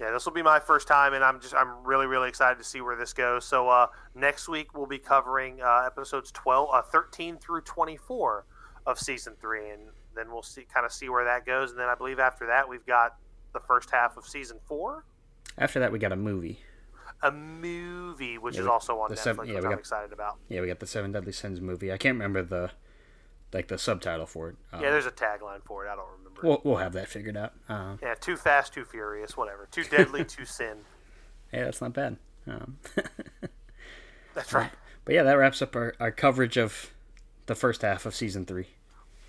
Yeah, 0.00 0.12
this 0.12 0.24
will 0.24 0.32
be 0.32 0.42
my 0.42 0.60
first 0.60 0.86
time, 0.86 1.12
and 1.14 1.24
I'm 1.24 1.40
just 1.40 1.54
I'm 1.54 1.84
really 1.84 2.06
really 2.06 2.28
excited 2.28 2.58
to 2.58 2.64
see 2.64 2.80
where 2.80 2.94
this 2.96 3.12
goes. 3.12 3.44
So 3.44 3.68
uh, 3.68 3.88
next 4.14 4.48
week 4.48 4.74
we'll 4.76 4.86
be 4.86 4.98
covering 4.98 5.60
uh, 5.60 5.82
episodes 5.86 6.30
12, 6.32 6.68
uh, 6.72 6.82
13 6.82 7.36
through 7.38 7.62
24 7.62 8.44
of 8.86 8.98
season 8.98 9.34
three, 9.40 9.70
and 9.70 9.82
then 10.14 10.30
we'll 10.30 10.42
see 10.42 10.64
kind 10.72 10.86
of 10.86 10.92
see 10.92 11.08
where 11.08 11.24
that 11.24 11.44
goes. 11.44 11.70
And 11.70 11.80
then 11.80 11.88
I 11.88 11.94
believe 11.96 12.20
after 12.20 12.46
that 12.46 12.68
we've 12.68 12.86
got 12.86 13.16
the 13.52 13.60
first 13.60 13.90
half 13.90 14.16
of 14.16 14.24
season 14.26 14.58
four, 14.66 15.04
After 15.56 15.80
that 15.80 15.90
we 15.90 15.98
got 15.98 16.12
a 16.12 16.16
movie. 16.16 16.60
a 17.22 17.32
movie 17.32 18.38
which 18.38 18.54
Yeah, 18.54 18.60
is 18.62 18.66
also 18.68 19.00
on 19.00 19.10
the 19.10 19.16
Netflix, 19.16 19.18
seven- 19.18 19.48
yeah, 19.48 19.54
which 19.54 19.62
we 19.62 19.66
I'm 19.66 19.72
got- 19.72 19.78
excited 19.80 20.12
about. 20.12 20.38
Yeah, 20.48 20.60
we 20.60 20.68
got 20.68 20.78
the 20.78 20.86
Seven 20.86 21.10
Deadly 21.10 21.32
Sins 21.32 21.60
movie. 21.60 21.92
I 21.92 21.96
can't 21.96 22.14
remember 22.14 22.42
the 22.42 22.70
like 23.52 23.68
the 23.68 23.78
subtitle 23.78 24.26
for 24.26 24.50
it. 24.50 24.56
Um, 24.72 24.82
Yeah, 24.82 24.90
there's 24.90 25.06
a 25.06 25.10
tagline 25.10 25.62
for 25.64 25.86
it. 25.86 25.90
I 25.90 25.96
don't 25.96 26.06
remember. 26.18 26.40
we'll 26.42 26.60
we'll 26.64 26.76
have 26.76 26.92
that 26.94 27.08
figured 27.08 27.36
out. 27.36 27.52
Um, 27.68 27.98
Yeah, 28.02 28.14
too 28.14 28.36
fast, 28.36 28.72
too 28.74 28.84
furious, 28.84 29.36
whatever. 29.36 29.66
Too 29.70 29.84
deadly, 29.84 30.24
too 30.24 30.44
sin. 30.44 30.78
yeah, 31.52 31.64
that's 31.64 31.80
not 31.80 31.92
bad. 31.94 32.16
Um, 32.46 32.78
That's 34.34 34.52
right. 34.52 34.70
but 35.04 35.14
yeah, 35.14 35.22
that 35.24 35.34
wraps 35.34 35.60
up 35.62 35.74
our, 35.76 35.94
our 36.00 36.10
coverage 36.12 36.56
of 36.56 36.90
the 37.46 37.54
first 37.54 37.82
half 37.82 38.06
of 38.06 38.14
season 38.14 38.46
three. 38.46 38.68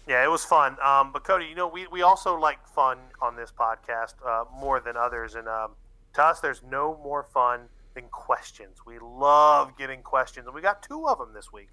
Yeah, 0.08 0.24
it 0.24 0.30
was 0.30 0.44
fun. 0.46 0.78
Um, 0.84 1.12
but 1.12 1.24
Cody, 1.24 1.46
you 1.46 1.56
know, 1.56 1.68
we, 1.68 1.86
we 1.88 2.02
also 2.02 2.36
like 2.38 2.66
fun 2.68 2.98
on 3.22 3.36
this 3.36 3.52
podcast 3.52 4.14
uh, 4.26 4.46
more 4.60 4.80
than 4.80 4.98
others, 4.98 5.36
and 5.36 5.48
um, 5.48 5.72
to 6.14 6.24
us, 6.24 6.40
there's 6.40 6.62
no 6.64 7.00
more 7.04 7.24
fun 7.24 7.62
than 7.94 8.06
questions. 8.06 8.78
We 8.86 9.00
love 9.00 9.78
getting 9.78 10.02
questions, 10.02 10.46
and 10.48 10.56
we 10.56 10.62
got 10.62 10.82
two 10.84 11.08
of 11.08 11.18
them 11.20 11.34
this 11.34 11.52
week. 11.52 11.70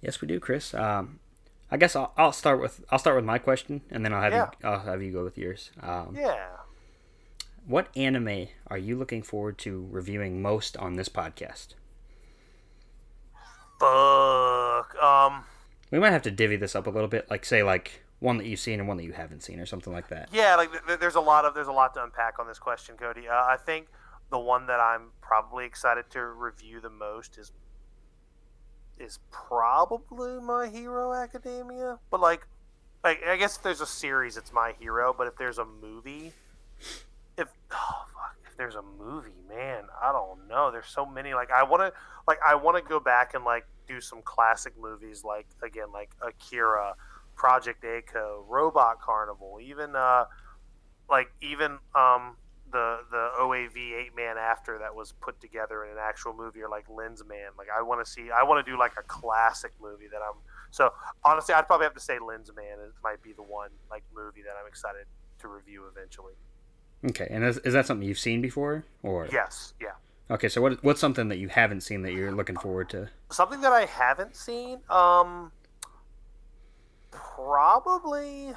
Yes, 0.00 0.20
we 0.20 0.28
do, 0.28 0.40
Chris. 0.40 0.72
Um, 0.74 1.20
I 1.70 1.76
guess 1.76 1.94
I'll, 1.94 2.12
I'll 2.16 2.32
start 2.32 2.60
with 2.60 2.84
I'll 2.90 2.98
start 2.98 3.16
with 3.16 3.24
my 3.24 3.38
question, 3.38 3.82
and 3.90 4.04
then 4.04 4.12
I'll 4.12 4.22
have 4.22 4.32
Yeah. 4.32 4.50
you 4.62 4.68
I'll 4.68 4.80
have 4.80 5.02
you 5.02 5.12
go 5.12 5.22
with 5.24 5.38
yours. 5.38 5.70
Um, 5.82 6.16
Yeah. 6.18 6.46
What 7.66 7.88
anime 7.96 8.48
are 8.66 8.78
you 8.78 8.96
looking 8.96 9.22
forward 9.22 9.58
to 9.58 9.86
reviewing 9.90 10.42
most 10.42 10.76
on 10.78 10.94
this 10.96 11.08
podcast? 11.08 11.74
Fuck. 13.78 14.94
Um. 15.02 15.44
We 15.90 15.98
might 15.98 16.10
have 16.12 16.22
to 16.22 16.30
divvy 16.30 16.56
this 16.56 16.74
up 16.76 16.86
a 16.86 16.90
little 16.90 17.08
bit, 17.08 17.28
like 17.30 17.44
say 17.44 17.62
like 17.62 18.02
one 18.20 18.36
that 18.38 18.46
you've 18.46 18.60
seen 18.60 18.78
and 18.78 18.86
one 18.88 18.96
that 18.98 19.04
you 19.04 19.12
haven't 19.12 19.42
seen, 19.42 19.58
or 19.58 19.66
something 19.66 19.92
like 19.92 20.08
that. 20.08 20.28
Yeah, 20.32 20.54
like 20.56 20.70
th- 20.70 20.84
th- 20.86 21.00
there's 21.00 21.14
a 21.16 21.20
lot 21.20 21.44
of 21.44 21.54
there's 21.54 21.66
a 21.68 21.72
lot 21.72 21.94
to 21.94 22.02
unpack 22.04 22.38
on 22.38 22.46
this 22.46 22.58
question, 22.58 22.96
Cody. 22.96 23.28
Uh, 23.28 23.32
I 23.34 23.56
think 23.56 23.86
the 24.30 24.38
one 24.38 24.66
that 24.66 24.78
I'm 24.80 25.10
probably 25.20 25.64
excited 25.64 26.10
to 26.10 26.24
review 26.24 26.80
the 26.80 26.90
most 26.90 27.38
is 27.38 27.50
is 29.00 29.18
probably 29.30 30.40
My 30.40 30.68
Hero 30.68 31.12
Academia. 31.12 31.98
But 32.10 32.20
like, 32.20 32.46
like 33.02 33.20
I 33.26 33.36
guess 33.36 33.56
if 33.56 33.62
there's 33.62 33.80
a 33.80 33.86
series, 33.86 34.36
it's 34.36 34.52
My 34.52 34.74
Hero. 34.78 35.14
But 35.16 35.26
if 35.26 35.36
there's 35.36 35.58
a 35.58 35.64
movie, 35.64 36.32
if 37.36 37.48
oh, 37.72 38.04
fuck, 38.14 38.36
if 38.46 38.56
there's 38.56 38.76
a 38.76 38.82
movie, 38.82 39.30
man, 39.48 39.84
I 40.02 40.12
don't 40.12 40.46
know. 40.48 40.70
There's 40.70 40.86
so 40.86 41.06
many. 41.06 41.34
Like 41.34 41.50
I 41.50 41.62
want 41.62 41.82
to 41.82 41.92
like 42.28 42.38
I 42.46 42.54
want 42.54 42.76
to 42.76 42.88
go 42.88 43.00
back 43.00 43.34
and 43.34 43.44
like 43.44 43.66
do 43.88 44.00
some 44.00 44.22
classic 44.22 44.74
movies, 44.80 45.24
like 45.24 45.46
again 45.62 45.92
like 45.92 46.10
Akira. 46.22 46.94
Project 47.36 47.82
A-ko, 47.86 48.44
Robot 48.50 49.00
Carnival, 49.00 49.60
even 49.62 49.96
uh, 49.96 50.26
like 51.08 51.32
even 51.40 51.78
um, 51.94 52.36
the 52.72 52.98
the 53.10 53.30
OAV 53.40 53.76
eight 53.76 54.16
man 54.16 54.36
after 54.38 54.78
that 54.78 54.94
was 54.94 55.12
put 55.12 55.40
together 55.40 55.84
in 55.84 55.92
an 55.92 55.98
actual 56.00 56.32
movie, 56.34 56.62
or 56.62 56.68
like 56.68 56.86
Lensman. 56.88 57.56
Like 57.58 57.68
I 57.76 57.82
want 57.82 58.04
to 58.04 58.10
see, 58.10 58.30
I 58.30 58.42
want 58.42 58.64
to 58.64 58.70
do 58.70 58.78
like 58.78 58.92
a 58.98 59.02
classic 59.02 59.72
movie 59.80 60.06
that 60.10 60.18
I'm. 60.18 60.38
So 60.70 60.92
honestly, 61.24 61.54
I'd 61.54 61.66
probably 61.66 61.84
have 61.84 61.94
to 61.94 62.00
say 62.00 62.18
Lensman 62.18 62.86
is, 62.86 62.94
might 63.02 63.22
be 63.22 63.32
the 63.32 63.42
one 63.42 63.70
like 63.90 64.02
movie 64.14 64.42
that 64.42 64.54
I'm 64.60 64.66
excited 64.68 65.06
to 65.40 65.48
review 65.48 65.84
eventually. 65.90 66.34
Okay, 67.08 67.26
and 67.30 67.44
is, 67.44 67.58
is 67.58 67.72
that 67.72 67.86
something 67.86 68.06
you've 68.06 68.18
seen 68.18 68.42
before, 68.42 68.84
or 69.02 69.26
Yes, 69.32 69.72
yeah. 69.80 69.92
okay? 70.30 70.48
So 70.48 70.60
what 70.60 70.82
what's 70.84 71.00
something 71.00 71.28
that 71.28 71.38
you 71.38 71.48
haven't 71.48 71.80
seen 71.80 72.02
that 72.02 72.12
you're 72.12 72.32
looking 72.32 72.56
forward 72.56 72.90
to? 72.90 73.08
Something 73.30 73.62
that 73.62 73.72
I 73.72 73.86
haven't 73.86 74.36
seen, 74.36 74.80
um, 74.90 75.50
probably. 77.10 78.52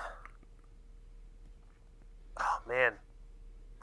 Oh 2.38 2.62
man, 2.68 2.94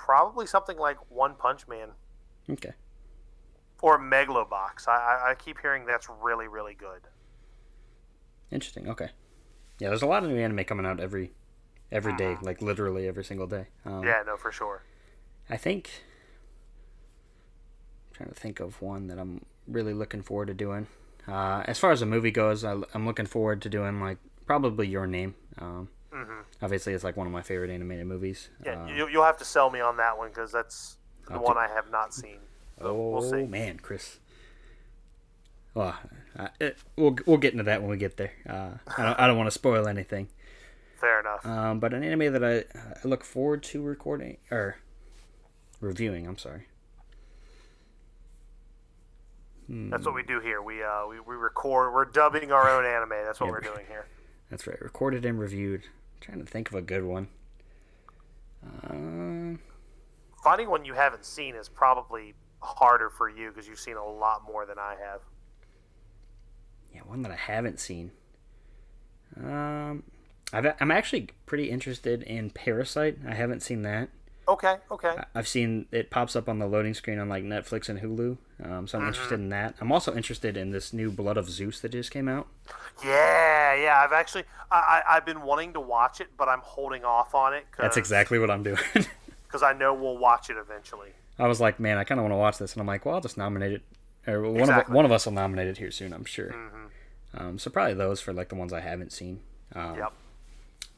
probably 0.04 0.46
something 0.46 0.78
like 0.78 0.96
One 1.10 1.34
Punch 1.34 1.66
Man 1.68 1.90
Okay, 2.48 2.72
or 3.82 3.98
Megalobox. 3.98 4.88
I, 4.88 4.92
I, 5.26 5.30
I 5.30 5.34
keep 5.34 5.60
hearing 5.60 5.84
that's 5.86 6.08
really 6.22 6.48
really 6.48 6.74
good. 6.74 7.02
interesting. 8.50 8.88
Okay, 8.88 9.10
yeah, 9.78 9.88
there's 9.88 10.02
a 10.02 10.06
lot 10.06 10.24
of 10.24 10.30
new 10.30 10.36
anime 10.38 10.64
coming 10.64 10.86
out 10.86 11.00
every 11.00 11.32
every 11.92 12.16
day, 12.16 12.36
like 12.42 12.62
literally 12.62 13.06
every 13.08 13.24
single 13.24 13.46
day. 13.46 13.66
Um, 13.84 14.04
Yeah, 14.04 14.22
no, 14.26 14.36
for 14.36 14.52
sure. 14.52 14.82
I 15.48 15.56
think. 15.56 15.90
I'm 18.10 18.14
trying 18.16 18.28
to 18.28 18.34
think 18.40 18.60
of 18.60 18.80
one 18.82 19.06
that 19.08 19.18
I'm 19.18 19.44
really 19.66 19.94
looking 19.94 20.22
forward 20.22 20.46
to 20.48 20.54
doing. 20.54 20.86
Uh, 21.26 21.62
as 21.66 21.78
far 21.78 21.90
as 21.92 22.02
a 22.02 22.06
movie 22.06 22.30
goes, 22.30 22.64
I, 22.64 22.76
I'm 22.94 23.06
looking 23.06 23.26
forward 23.26 23.62
to 23.62 23.68
doing 23.68 24.00
like 24.00 24.18
probably 24.46 24.86
Your 24.88 25.06
Name. 25.06 25.34
Um, 25.58 25.88
hmm 26.12 26.40
obviously, 26.62 26.92
it's 26.92 27.04
like 27.04 27.16
one 27.16 27.26
of 27.26 27.32
my 27.32 27.42
favorite 27.42 27.70
animated 27.70 28.06
movies. 28.06 28.48
Yeah, 28.64 28.82
Uh, 28.82 28.86
you, 28.88 29.08
you'll 29.08 29.24
have 29.24 29.38
to 29.38 29.44
sell 29.44 29.70
me 29.70 29.80
on 29.80 29.96
that 29.98 30.18
one 30.18 30.28
because 30.28 30.50
that's 30.52 30.96
the 31.26 31.34
I'll 31.34 31.42
one 31.42 31.54
do- 31.54 31.60
I 31.60 31.68
have 31.68 31.90
not 31.90 32.12
seen. 32.14 32.38
So 32.78 32.86
oh 32.88 33.10
we'll 33.10 33.30
see. 33.30 33.46
man, 33.46 33.78
Chris. 33.78 34.18
Well, 35.74 35.96
uh, 36.36 36.48
it, 36.58 36.78
we'll 36.96 37.16
we'll 37.26 37.36
get 37.36 37.52
into 37.52 37.64
that 37.64 37.80
when 37.80 37.90
we 37.90 37.96
get 37.96 38.16
there. 38.16 38.32
Uh, 38.48 38.70
I 38.96 39.04
don't 39.04 39.20
I 39.20 39.26
don't 39.26 39.36
want 39.36 39.46
to 39.46 39.52
spoil 39.52 39.86
anything. 39.86 40.28
Fair 40.96 41.20
enough. 41.20 41.46
Um, 41.46 41.78
but 41.78 41.94
an 41.94 42.02
anime 42.02 42.32
that 42.32 42.44
I, 42.44 42.56
I 42.78 43.08
look 43.08 43.22
forward 43.24 43.62
to 43.64 43.80
recording 43.82 44.38
or 44.50 44.76
reviewing. 45.80 46.26
I'm 46.26 46.38
sorry. 46.38 46.66
That's 49.72 50.04
what 50.04 50.14
we 50.16 50.24
do 50.24 50.40
here. 50.40 50.60
We 50.60 50.82
uh 50.82 51.06
we, 51.08 51.20
we 51.20 51.36
record. 51.36 51.94
We're 51.94 52.04
dubbing 52.06 52.50
our 52.50 52.68
own 52.68 52.84
anime. 52.84 53.10
That's 53.24 53.38
what 53.38 53.46
Yeah. 53.46 53.52
we're 53.52 53.60
doing 53.60 53.86
here. 53.86 54.06
That's 54.50 54.66
right. 54.66 54.80
Recorded 54.82 55.24
and 55.24 55.38
reviewed. 55.38 55.84
Trying 56.20 56.38
to 56.38 56.46
think 56.46 56.68
of 56.70 56.74
a 56.74 56.82
good 56.82 57.04
one. 57.04 57.28
Uh, 58.64 59.56
Finding 60.42 60.70
one 60.70 60.84
you 60.84 60.94
haven't 60.94 61.24
seen 61.24 61.54
is 61.54 61.68
probably 61.68 62.34
harder 62.60 63.10
for 63.10 63.28
you 63.28 63.48
because 63.50 63.66
you've 63.68 63.78
seen 63.78 63.96
a 63.96 64.04
lot 64.06 64.42
more 64.46 64.66
than 64.66 64.78
I 64.78 64.96
have. 65.02 65.20
yeah, 66.94 67.00
one 67.02 67.22
that 67.22 67.32
I 67.32 67.36
haven't 67.36 67.78
seen. 67.80 68.10
Um, 69.36 70.02
I've, 70.52 70.74
I'm 70.80 70.90
actually 70.90 71.28
pretty 71.46 71.70
interested 71.70 72.22
in 72.22 72.50
Parasite. 72.50 73.18
I 73.26 73.34
haven't 73.34 73.60
seen 73.60 73.82
that. 73.82 74.08
Okay, 74.50 74.78
okay. 74.90 75.14
I've 75.32 75.46
seen 75.46 75.86
it 75.92 76.10
pops 76.10 76.34
up 76.34 76.48
on 76.48 76.58
the 76.58 76.66
loading 76.66 76.92
screen 76.92 77.20
on 77.20 77.28
like 77.28 77.44
Netflix 77.44 77.88
and 77.88 78.00
Hulu. 78.00 78.36
Um, 78.64 78.88
so 78.88 78.98
I'm 78.98 79.06
interested 79.06 79.38
in 79.38 79.48
that. 79.50 79.76
I'm 79.80 79.92
also 79.92 80.12
interested 80.16 80.56
in 80.56 80.72
this 80.72 80.92
new 80.92 81.12
Blood 81.12 81.36
of 81.36 81.48
Zeus 81.48 81.78
that 81.80 81.92
just 81.92 82.10
came 82.10 82.26
out. 82.28 82.48
Yeah, 83.04 83.74
yeah. 83.76 84.02
I've 84.04 84.12
actually 84.12 84.42
I, 84.68 85.02
I 85.06 85.16
I've 85.16 85.24
been 85.24 85.42
wanting 85.42 85.72
to 85.74 85.80
watch 85.80 86.20
it, 86.20 86.30
but 86.36 86.48
I'm 86.48 86.58
holding 86.64 87.04
off 87.04 87.32
on 87.32 87.54
it. 87.54 87.64
Cause, 87.70 87.82
That's 87.82 87.96
exactly 87.96 88.40
what 88.40 88.50
I'm 88.50 88.64
doing. 88.64 88.78
because 89.46 89.62
I 89.62 89.72
know 89.72 89.94
we'll 89.94 90.18
watch 90.18 90.50
it 90.50 90.56
eventually. 90.56 91.10
I 91.38 91.46
was 91.46 91.60
like, 91.60 91.78
man, 91.78 91.96
I 91.96 92.02
kind 92.02 92.18
of 92.18 92.24
want 92.24 92.32
to 92.32 92.38
watch 92.38 92.58
this, 92.58 92.72
and 92.72 92.80
I'm 92.80 92.88
like, 92.88 93.06
well, 93.06 93.14
I'll 93.14 93.20
just 93.20 93.38
nominate 93.38 93.72
it. 93.72 93.82
Or 94.26 94.42
one 94.42 94.56
Exactly. 94.60 94.92
of 94.92 94.96
one 94.96 95.04
of 95.04 95.12
us 95.12 95.26
will 95.26 95.32
nominate 95.32 95.68
it 95.68 95.78
here 95.78 95.92
soon, 95.92 96.12
I'm 96.12 96.24
sure. 96.24 96.50
Mm-hmm. 96.50 97.40
Um, 97.42 97.58
so 97.60 97.70
probably 97.70 97.94
those 97.94 98.20
for 98.20 98.32
like 98.32 98.48
the 98.48 98.56
ones 98.56 98.72
I 98.72 98.80
haven't 98.80 99.12
seen. 99.12 99.40
Um, 99.74 99.96
Yep. 99.96 100.12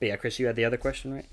But 0.01 0.09
yeah, 0.09 0.17
Chris, 0.17 0.39
you 0.39 0.47
had 0.47 0.57
the 0.57 0.65
other 0.65 0.79
question, 0.79 1.15
right? 1.15 1.27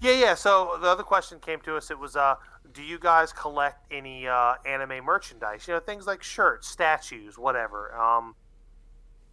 Yeah, 0.00 0.12
yeah. 0.12 0.34
So 0.34 0.78
the 0.80 0.88
other 0.88 1.02
question 1.02 1.40
came 1.40 1.60
to 1.60 1.76
us. 1.76 1.90
It 1.90 1.98
was, 1.98 2.16
uh, 2.16 2.36
do 2.72 2.82
you 2.82 2.98
guys 2.98 3.32
collect 3.32 3.86
any 3.90 4.28
uh, 4.28 4.54
anime 4.64 5.04
merchandise? 5.04 5.66
You 5.66 5.74
know, 5.74 5.80
things 5.80 6.06
like 6.06 6.22
shirts, 6.22 6.68
statues, 6.68 7.36
whatever. 7.38 7.94
Um, 7.96 8.34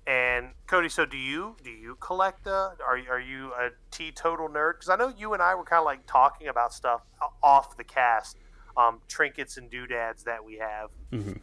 and 0.07 0.49
Cody, 0.67 0.89
so 0.89 1.05
do 1.05 1.17
you 1.17 1.55
do 1.63 1.71
you 1.71 1.95
collect? 1.99 2.45
Uh, 2.45 2.71
are 2.85 2.99
are 3.09 3.19
you 3.19 3.53
a 3.53 3.69
teetotal 3.89 4.47
nerd? 4.49 4.73
Because 4.73 4.89
I 4.89 4.95
know 4.97 5.11
you 5.15 5.33
and 5.33 5.41
I 5.41 5.55
were 5.55 5.63
kind 5.63 5.79
of 5.79 5.85
like 5.85 6.05
talking 6.05 6.47
about 6.47 6.73
stuff 6.73 7.01
off 7.41 7.75
the 7.75 7.83
cast, 7.83 8.37
um, 8.77 9.01
trinkets 9.07 9.57
and 9.57 9.69
doodads 9.69 10.23
that 10.23 10.43
we 10.45 10.57
have. 10.57 10.91
Mhm. 11.11 11.39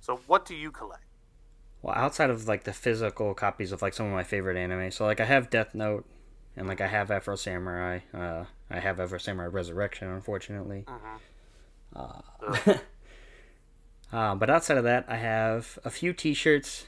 So 0.00 0.20
what 0.28 0.44
do 0.44 0.54
you 0.54 0.70
collect? 0.70 1.02
Well, 1.82 1.96
outside 1.96 2.30
of 2.30 2.46
like 2.46 2.62
the 2.62 2.72
physical 2.72 3.34
copies 3.34 3.72
of 3.72 3.82
like 3.82 3.92
some 3.92 4.06
of 4.06 4.12
my 4.12 4.22
favorite 4.22 4.56
anime, 4.56 4.90
so 4.92 5.04
like 5.04 5.18
I 5.20 5.24
have 5.24 5.50
Death 5.50 5.74
Note, 5.74 6.06
and 6.56 6.66
like 6.68 6.80
I 6.80 6.86
have 6.86 7.10
Afro 7.10 7.36
Samurai. 7.36 8.00
Uh, 8.12 8.44
I 8.70 8.80
have 8.80 9.00
Afro 9.00 9.18
Samurai 9.18 9.48
Resurrection, 9.48 10.08
unfortunately. 10.08 10.84
Mm-hmm. 10.86 11.16
Uh, 11.96 12.74
uh, 14.16 14.34
but 14.34 14.50
outside 14.50 14.78
of 14.78 14.84
that, 14.84 15.04
I 15.08 15.16
have 15.16 15.78
a 15.84 15.90
few 15.90 16.12
T-shirts. 16.12 16.86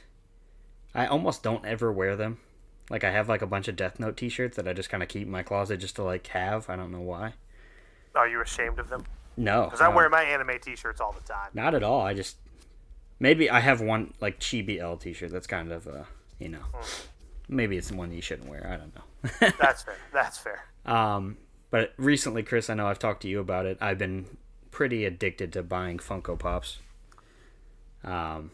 I 0.95 1.05
almost 1.05 1.43
don't 1.43 1.65
ever 1.65 1.91
wear 1.91 2.15
them. 2.15 2.39
Like 2.89 3.03
I 3.03 3.11
have 3.11 3.27
like 3.27 3.41
a 3.41 3.47
bunch 3.47 3.67
of 3.67 3.75
Death 3.75 3.99
Note 3.99 4.17
T-shirts 4.17 4.55
that 4.55 4.67
I 4.67 4.73
just 4.73 4.89
kind 4.89 5.03
of 5.03 5.09
keep 5.09 5.23
in 5.23 5.31
my 5.31 5.43
closet 5.43 5.77
just 5.77 5.95
to 5.97 6.03
like 6.03 6.27
have. 6.27 6.69
I 6.69 6.75
don't 6.75 6.91
know 6.91 7.01
why. 7.01 7.33
Are 8.15 8.27
you 8.27 8.41
ashamed 8.41 8.79
of 8.79 8.89
them? 8.89 9.03
No, 9.35 9.65
Because 9.65 9.81
I 9.81 9.89
wear 9.89 10.09
my 10.09 10.23
anime 10.23 10.57
T-shirts 10.59 10.99
all 10.99 11.11
the 11.11 11.21
time. 11.21 11.49
not 11.53 11.75
at 11.75 11.83
all. 11.83 12.01
I 12.01 12.13
just 12.15 12.37
maybe 13.19 13.49
I 13.49 13.59
have 13.59 13.81
one 13.81 14.13
like 14.19 14.39
Chibi 14.39 14.79
L 14.79 14.97
T-shirt 14.97 15.31
that's 15.31 15.45
kind 15.47 15.71
of 15.71 15.87
uh 15.87 16.03
you 16.39 16.49
know 16.49 16.63
maybe 17.47 17.77
it's 17.77 17.89
the 17.89 17.95
one 17.95 18.11
you 18.11 18.21
shouldn't 18.21 18.49
wear. 18.49 18.65
I 18.67 18.77
don't 18.77 18.95
know. 18.95 19.03
That's 19.59 19.83
fair. 19.83 19.95
That's 20.13 20.37
fair. 20.37 20.65
Um, 20.85 21.37
but 21.69 21.93
recently, 21.97 22.43
Chris, 22.43 22.69
I 22.69 22.73
know 22.75 22.87
I've 22.87 22.99
talked 22.99 23.21
to 23.23 23.27
you 23.27 23.39
about 23.39 23.65
it. 23.65 23.77
I've 23.81 23.97
been 23.97 24.37
pretty 24.71 25.05
addicted 25.05 25.51
to 25.53 25.63
buying 25.63 25.97
Funko 25.97 26.37
Pops, 26.37 26.79
um, 28.03 28.51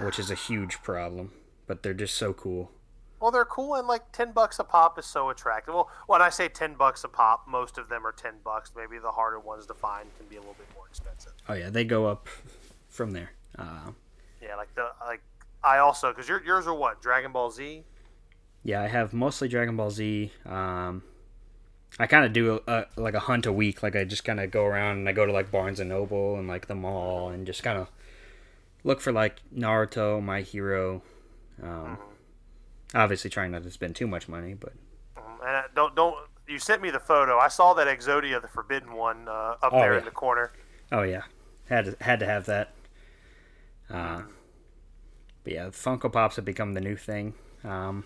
which 0.00 0.18
is 0.18 0.30
a 0.30 0.34
huge 0.34 0.82
problem. 0.82 1.32
But 1.66 1.82
they're 1.82 1.94
just 1.94 2.16
so 2.16 2.32
cool. 2.32 2.70
Well, 3.20 3.30
they're 3.30 3.44
cool, 3.44 3.74
and 3.74 3.86
like 3.86 4.10
ten 4.12 4.32
bucks 4.32 4.58
a 4.58 4.64
pop 4.64 4.98
is 4.98 5.04
so 5.04 5.28
attractive. 5.28 5.74
Well, 5.74 5.90
when 6.06 6.22
I 6.22 6.30
say 6.30 6.48
ten 6.48 6.74
bucks 6.74 7.04
a 7.04 7.08
pop, 7.08 7.46
most 7.46 7.76
of 7.78 7.88
them 7.88 8.06
are 8.06 8.12
ten 8.12 8.34
bucks. 8.42 8.72
Maybe 8.74 8.98
the 8.98 9.10
harder 9.10 9.38
ones 9.38 9.66
to 9.66 9.74
find 9.74 10.08
can 10.16 10.26
be 10.26 10.36
a 10.36 10.40
little 10.40 10.54
bit 10.54 10.66
more 10.74 10.86
expensive. 10.88 11.32
Oh 11.48 11.52
yeah, 11.54 11.68
they 11.70 11.84
go 11.84 12.06
up 12.06 12.28
from 12.88 13.12
there. 13.12 13.32
Uh, 13.58 13.90
Yeah, 14.42 14.56
like 14.56 14.74
the 14.74 14.88
like 15.06 15.20
I 15.62 15.78
also 15.78 16.08
because 16.10 16.28
your 16.28 16.42
yours 16.42 16.66
are 16.66 16.74
what 16.74 17.02
Dragon 17.02 17.30
Ball 17.30 17.50
Z. 17.50 17.84
yeah, 18.62 18.82
I 18.82 18.88
have 18.88 19.12
mostly 19.12 19.48
Dragon 19.48 19.76
Ball 19.76 19.90
Z. 19.90 20.32
Um, 20.46 21.02
I 21.98 22.06
kind 22.06 22.24
of 22.24 22.32
do 22.32 22.60
a, 22.66 22.72
a, 22.72 22.86
like 22.96 23.14
a 23.14 23.20
hunt 23.20 23.46
a 23.46 23.52
week. 23.52 23.82
Like 23.82 23.96
I 23.96 24.04
just 24.04 24.24
kind 24.24 24.40
of 24.40 24.50
go 24.50 24.64
around 24.64 24.98
and 24.98 25.08
I 25.08 25.12
go 25.12 25.26
to 25.26 25.32
like 25.32 25.50
Barnes 25.50 25.80
and 25.80 25.88
Noble 25.88 26.36
and 26.36 26.46
like 26.48 26.66
the 26.66 26.74
mall 26.74 27.28
and 27.30 27.46
just 27.46 27.62
kind 27.62 27.78
of 27.78 27.88
look 28.84 29.00
for 29.00 29.12
like 29.12 29.40
Naruto, 29.54 30.22
My 30.22 30.42
Hero. 30.42 31.02
Um, 31.62 31.98
obviously, 32.94 33.28
trying 33.30 33.50
not 33.52 33.62
to 33.64 33.70
spend 33.70 33.96
too 33.96 34.06
much 34.06 34.28
money, 34.28 34.54
but 34.54 34.72
Mhm. 35.16 35.46
And 35.46 35.56
uh, 35.56 35.62
don't 35.74 35.94
don't 35.96 36.16
you 36.46 36.58
sent 36.58 36.82
me 36.82 36.90
the 36.90 37.00
photo. 37.00 37.38
I 37.38 37.48
saw 37.48 37.74
that 37.74 37.86
Exodia, 37.86 38.40
the 38.42 38.48
Forbidden 38.48 38.92
one, 38.94 39.28
uh, 39.28 39.56
up 39.62 39.72
Oh, 39.72 39.80
there 39.80 39.92
yeah. 39.92 39.98
in 40.00 40.04
the 40.04 40.10
corner. 40.10 40.52
Oh 40.92 41.02
yeah, 41.02 41.22
had 41.68 41.84
to, 41.86 41.96
had 42.00 42.20
to 42.20 42.26
have 42.26 42.46
that. 42.46 42.72
Uh, 43.88 44.22
but 45.44 45.52
yeah, 45.52 45.66
Funko 45.66 46.12
Pops 46.12 46.36
have 46.36 46.44
become 46.44 46.74
the 46.74 46.80
new 46.80 46.96
thing. 46.96 47.34
Um, 47.64 48.04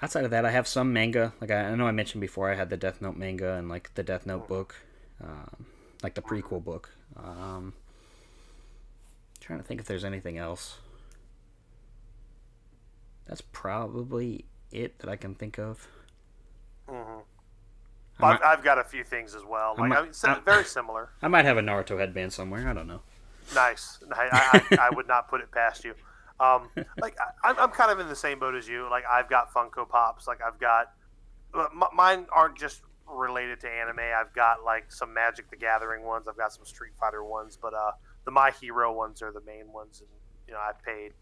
outside 0.00 0.24
of 0.24 0.30
that, 0.30 0.44
I 0.44 0.50
have 0.50 0.66
some 0.66 0.92
manga. 0.92 1.32
Like 1.40 1.50
I, 1.50 1.60
I 1.70 1.74
know 1.74 1.86
I 1.86 1.92
mentioned 1.92 2.20
before, 2.20 2.50
I 2.50 2.54
had 2.54 2.70
the 2.70 2.76
Death 2.76 3.00
Note 3.02 3.16
manga 3.16 3.54
and 3.54 3.68
like 3.68 3.92
the 3.94 4.02
Death 4.02 4.26
Note 4.26 4.48
book, 4.48 4.74
um, 5.22 5.66
like 6.02 6.14
the 6.14 6.22
prequel 6.22 6.62
book. 6.62 6.90
Um, 7.16 7.74
trying 9.40 9.58
to 9.58 9.64
think 9.64 9.80
if 9.80 9.86
there's 9.86 10.04
anything 10.04 10.38
else. 10.38 10.78
That's 13.26 13.42
probably 13.52 14.44
it 14.70 14.98
that 15.00 15.08
I 15.08 15.16
can 15.16 15.34
think 15.34 15.58
of. 15.58 15.86
hmm 16.88 17.20
I 18.18 18.24
I've, 18.34 18.40
might, 18.40 18.44
I've 18.44 18.64
got 18.64 18.78
a 18.78 18.84
few 18.84 19.04
things 19.04 19.34
as 19.34 19.42
well. 19.44 19.74
Like 19.78 19.88
might- 19.88 19.98
I 19.98 20.02
mean, 20.02 20.12
I- 20.24 20.40
very 20.40 20.64
similar. 20.64 21.10
I 21.22 21.28
might 21.28 21.44
have 21.44 21.56
a 21.56 21.60
Naruto 21.62 21.98
headband 21.98 22.32
somewhere. 22.32 22.68
I 22.68 22.72
don't 22.72 22.86
know. 22.86 23.00
Nice. 23.54 23.98
I, 24.14 24.62
I, 24.70 24.76
I 24.88 24.90
would 24.94 25.08
not 25.08 25.28
put 25.28 25.40
it 25.40 25.50
past 25.50 25.84
you. 25.84 25.94
Um, 26.42 26.68
like 27.00 27.16
I, 27.44 27.52
I'm- 27.52 27.70
kind 27.70 27.90
of 27.90 28.00
in 28.00 28.08
the 28.08 28.16
same 28.16 28.38
boat 28.38 28.54
as 28.54 28.66
you. 28.68 28.88
Like 28.90 29.04
I've 29.10 29.28
got 29.28 29.52
Funko 29.54 29.88
Pops. 29.88 30.26
Like 30.26 30.40
I've 30.46 30.58
got 30.58 30.92
uh, 31.54 31.66
m- 31.72 31.82
mine 31.94 32.26
aren't 32.34 32.58
just 32.58 32.82
related 33.06 33.60
to 33.60 33.68
anime. 33.68 33.98
I've 34.00 34.32
got 34.34 34.64
like 34.64 34.90
some 34.90 35.12
Magic 35.14 35.50
the 35.50 35.56
Gathering 35.56 36.02
ones. 36.04 36.26
I've 36.28 36.36
got 36.36 36.52
some 36.52 36.64
Street 36.64 36.92
Fighter 36.98 37.22
ones, 37.24 37.58
but 37.60 37.74
uh, 37.74 37.92
the 38.24 38.30
My 38.30 38.50
Hero 38.60 38.92
ones 38.92 39.22
are 39.22 39.32
the 39.32 39.42
main 39.42 39.72
ones. 39.72 40.00
And 40.00 40.08
you 40.48 40.54
know, 40.54 40.60
I 40.60 40.72
paid. 40.84 41.12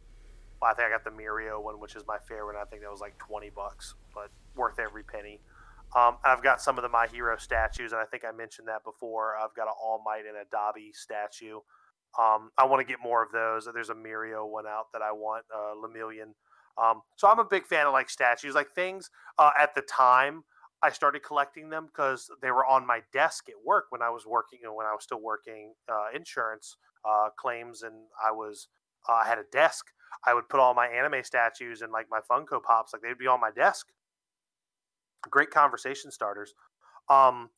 Well, 0.62 0.70
I 0.70 0.74
think 0.74 0.88
I 0.88 0.90
got 0.90 1.04
the 1.04 1.10
Mirio 1.10 1.62
one, 1.62 1.80
which 1.80 1.96
is 1.96 2.02
my 2.06 2.18
favorite. 2.28 2.60
I 2.60 2.64
think 2.64 2.82
that 2.82 2.90
was 2.90 3.00
like 3.00 3.18
twenty 3.18 3.50
bucks, 3.50 3.94
but 4.14 4.30
worth 4.54 4.78
every 4.78 5.02
penny. 5.02 5.40
Um, 5.96 6.18
I've 6.24 6.42
got 6.42 6.62
some 6.62 6.78
of 6.78 6.82
the 6.82 6.88
My 6.88 7.08
Hero 7.08 7.36
statues, 7.36 7.92
and 7.92 8.00
I 8.00 8.04
think 8.04 8.24
I 8.24 8.30
mentioned 8.30 8.68
that 8.68 8.84
before. 8.84 9.36
I've 9.36 9.54
got 9.56 9.66
an 9.66 9.74
All 9.82 10.00
Might 10.04 10.22
and 10.26 10.36
a 10.36 10.44
Dabi 10.54 10.94
statue. 10.94 11.58
Um, 12.18 12.50
I 12.58 12.64
want 12.66 12.80
to 12.80 12.90
get 12.90 12.98
more 13.02 13.22
of 13.22 13.30
those. 13.32 13.68
There's 13.72 13.90
a 13.90 13.94
Mirio 13.94 14.48
one 14.48 14.66
out 14.66 14.86
that 14.92 15.02
I 15.02 15.12
want, 15.12 15.44
uh, 15.54 15.74
Lemillion. 15.76 16.32
Um, 16.80 17.02
so 17.16 17.28
I'm 17.28 17.38
a 17.38 17.44
big 17.44 17.66
fan 17.66 17.86
of 17.86 17.92
like 17.92 18.10
statues, 18.10 18.54
like 18.54 18.72
things. 18.74 19.10
Uh, 19.38 19.50
at 19.58 19.74
the 19.74 19.82
time, 19.82 20.44
I 20.82 20.90
started 20.90 21.22
collecting 21.22 21.68
them 21.68 21.86
because 21.86 22.30
they 22.40 22.50
were 22.50 22.66
on 22.66 22.86
my 22.86 23.02
desk 23.12 23.48
at 23.48 23.54
work 23.64 23.86
when 23.90 24.02
I 24.02 24.10
was 24.10 24.26
working, 24.26 24.60
when 24.74 24.86
I 24.86 24.92
was 24.92 25.04
still 25.04 25.20
working 25.20 25.74
uh, 25.90 26.06
insurance 26.14 26.76
uh, 27.04 27.28
claims, 27.38 27.82
and 27.82 27.94
I 28.24 28.32
was 28.32 28.68
uh, 29.08 29.20
I 29.24 29.28
had 29.28 29.38
a 29.38 29.44
desk. 29.52 29.86
I 30.26 30.34
would 30.34 30.48
put 30.48 30.60
all 30.60 30.74
my 30.74 30.86
anime 30.86 31.22
statues 31.22 31.82
and 31.82 31.92
like 31.92 32.06
my 32.10 32.20
Funko 32.30 32.62
Pops, 32.62 32.92
like 32.92 33.02
they'd 33.02 33.18
be 33.18 33.26
on 33.26 33.40
my 33.40 33.50
desk. 33.50 33.86
Great 35.28 35.50
conversation 35.50 36.10
starters. 36.10 36.54
Um, 37.08 37.50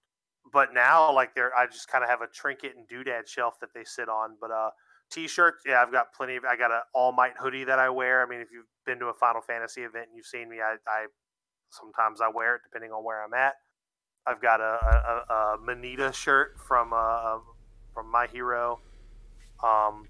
but 0.53 0.75
now 0.75 1.13
like 1.15 1.35
they're 1.35 1.55
I 1.55 1.67
just 1.67 1.89
kind 1.89 2.03
of 2.03 2.11
have 2.11 2.23
a 2.23 2.27
trinket 2.27 2.73
and 2.77 2.89
doodad 2.89 3.27
shelf 3.27 3.61
that 3.61 3.71
they 3.75 3.85
sit 3.85 4.09
on. 4.09 4.37
But 4.41 4.51
uh, 4.51 4.71
t-shirts, 5.11 5.65
yeah, 5.67 5.83
I've 5.83 5.93
got 5.93 6.13
plenty 6.15 6.37
of. 6.37 6.45
I 6.45 6.57
got 6.57 6.71
an 6.71 6.81
All 6.95 7.13
Might 7.13 7.35
hoodie 7.39 7.65
that 7.65 7.79
I 7.79 7.91
wear. 7.91 8.25
I 8.25 8.29
mean, 8.29 8.41
if 8.41 8.49
you've 8.53 8.67
been 8.87 8.99
to 9.01 9.07
a 9.07 9.15
Final 9.15 9.41
Fantasy 9.41 9.83
event 9.83 10.09
and 10.09 10.17
you've 10.17 10.27
seen 10.27 10.49
me, 10.49 10.57
I, 10.61 10.77
I 10.89 11.07
sometimes 11.71 12.21
I 12.21 12.29
wear 12.29 12.57
it 12.57 12.63
depending 12.65 12.91
on 12.91 13.05
where 13.05 13.23
I'm 13.23 13.35
at. 13.35 13.55
I've 14.27 14.41
got 14.41 14.61
a, 14.61 14.65
a, 14.65 15.35
a 15.35 15.59
Mineta 15.59 16.15
shirt 16.15 16.57
from 16.67 16.93
uh, 16.95 17.39
from 17.93 18.11
My 18.11 18.27
Hero. 18.27 18.81
Um, 19.63 20.09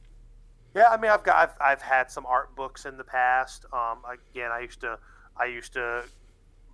yeah, 0.74 0.88
I 0.90 0.96
mean, 0.96 1.10
I've 1.10 1.24
got 1.24 1.36
I've, 1.36 1.56
I've 1.60 1.82
had 1.82 2.10
some 2.10 2.26
art 2.26 2.54
books 2.56 2.86
in 2.86 2.96
the 2.96 3.04
past. 3.04 3.64
Um, 3.72 4.02
again, 4.10 4.50
I 4.52 4.60
used 4.60 4.80
to 4.80 4.98
I 5.36 5.46
used 5.46 5.72
to 5.74 6.04